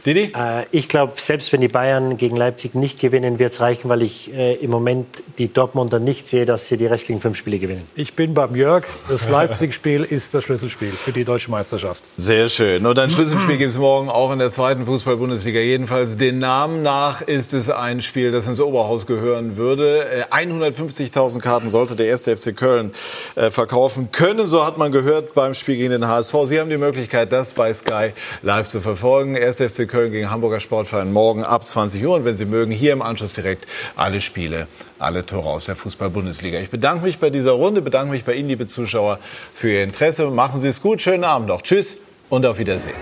Didi? 0.06 0.32
Äh, 0.36 0.65
ich 0.72 0.88
glaube, 0.88 1.14
selbst 1.18 1.52
wenn 1.52 1.61
die 1.61 1.68
Bayern 1.68 2.18
gegen 2.18 2.36
Leipzig 2.36 2.76
nicht 2.76 2.99
gewinnen, 2.99 3.40
wird 3.40 3.53
es 3.53 3.60
reichen, 3.60 3.90
weil 3.90 4.03
ich 4.03 4.32
äh, 4.34 4.53
im 4.53 4.69
Moment 4.69 5.07
die 5.40 5.52
Dortmunder 5.52 5.99
nicht 5.99 6.27
sehe, 6.27 6.45
dass 6.45 6.68
sie 6.68 6.77
die 6.77 6.86
restlichen 6.86 7.22
fünf 7.22 7.38
Spiele 7.38 7.57
gewinnen. 7.57 7.88
Ich 7.95 8.14
bin 8.14 8.36
beim 8.36 8.56
Jörg. 8.56 8.86
Das 9.10 9.27
Leipzig-Spiel 9.30 10.03
ist 10.03 10.34
das 10.34 10.44
Schlüsselspiel 10.44 10.91
für 10.91 11.11
die 11.11 11.23
deutsche 11.23 11.49
Meisterschaft. 11.49 12.03
Sehr 12.18 12.49
schön. 12.49 12.86
Und 12.86 12.99
ein 12.99 13.10
Schlüsselspiel 13.11 13.57
gibt 13.57 13.72
es 13.72 13.77
morgen 13.77 14.10
auch 14.10 14.32
in 14.32 14.38
der 14.38 14.52
zweiten 14.52 14.86
Fußball-Bundesliga. 14.86 15.60
Jedenfalls 15.60 16.18
den 16.18 16.38
Namen 16.38 16.84
nach 16.84 17.22
ist 17.22 17.53
es 17.53 17.69
ein 17.72 18.02
Spiel, 18.02 18.32
das 18.32 18.48
ins 18.48 18.60
Oberhaus 18.60 19.07
gehören 19.07 19.57
würde. 19.57 20.26
150.000 20.30 21.38
äh, 21.38 21.40
Karten 21.40 21.69
sollte 21.69 21.95
der 21.95 22.06
erste 22.06 22.38
FC 22.38 22.56
Köln 22.56 22.91
äh, 23.34 23.49
verkaufen 23.49 24.11
können. 24.11 24.45
So 24.45 24.64
hat 24.64 24.77
man 24.77 24.91
gehört 24.91 25.34
beim 25.34 25.56
Spiel 25.56 25.77
gegen 25.77 25.91
den 25.91 26.07
HSV. 26.07 26.36
Sie 26.45 26.60
haben 26.60 26.69
die 26.69 26.77
Möglichkeit, 26.77 27.32
das 27.32 27.53
bei 27.53 27.73
Sky 27.73 28.11
live 28.44 28.68
zu 28.68 28.82
verfolgen. 28.82 29.36
Erste 29.36 29.68
FC 29.68 29.94
Köln 29.95 30.11
gegen 30.11 30.30
Hamburger 30.30 30.59
Sportverein 30.59 31.13
morgen 31.13 31.45
ab 31.45 31.65
20 31.65 32.05
Uhr. 32.05 32.15
Und 32.15 32.26
wenn 32.26 32.35
Sie 32.35 32.43
mögen, 32.43 32.69
hier 32.69 32.91
im 32.91 33.01
Anschluss 33.01 33.31
direkt 33.31 33.65
alle 33.95 34.19
Spiele, 34.19 34.67
alle 34.99 35.26
Tore 35.26 35.47
aus 35.47 35.67
der 35.67 35.77
Fußball-Bundesliga. 35.77 36.59
Ich 36.59 36.69
bedanke 36.69 37.05
mich 37.05 37.19
bei 37.19 37.30
dieser 37.30 37.51
Runde, 37.51 37.81
bedanke 37.81 38.11
mich 38.11 38.26
bei 38.26 38.34
Ihnen, 38.34 38.49
liebe 38.49 38.67
Zuschauer, 38.67 39.19
für 39.53 39.72
Ihr 39.72 39.84
Interesse. 39.84 40.30
Machen 40.31 40.59
Sie 40.59 40.67
es 40.67 40.81
gut, 40.81 41.01
schönen 41.01 41.23
Abend 41.23 41.47
noch. 41.47 41.61
Tschüss 41.61 41.95
und 42.27 42.45
auf 42.45 42.57
Wiedersehen. 42.57 42.93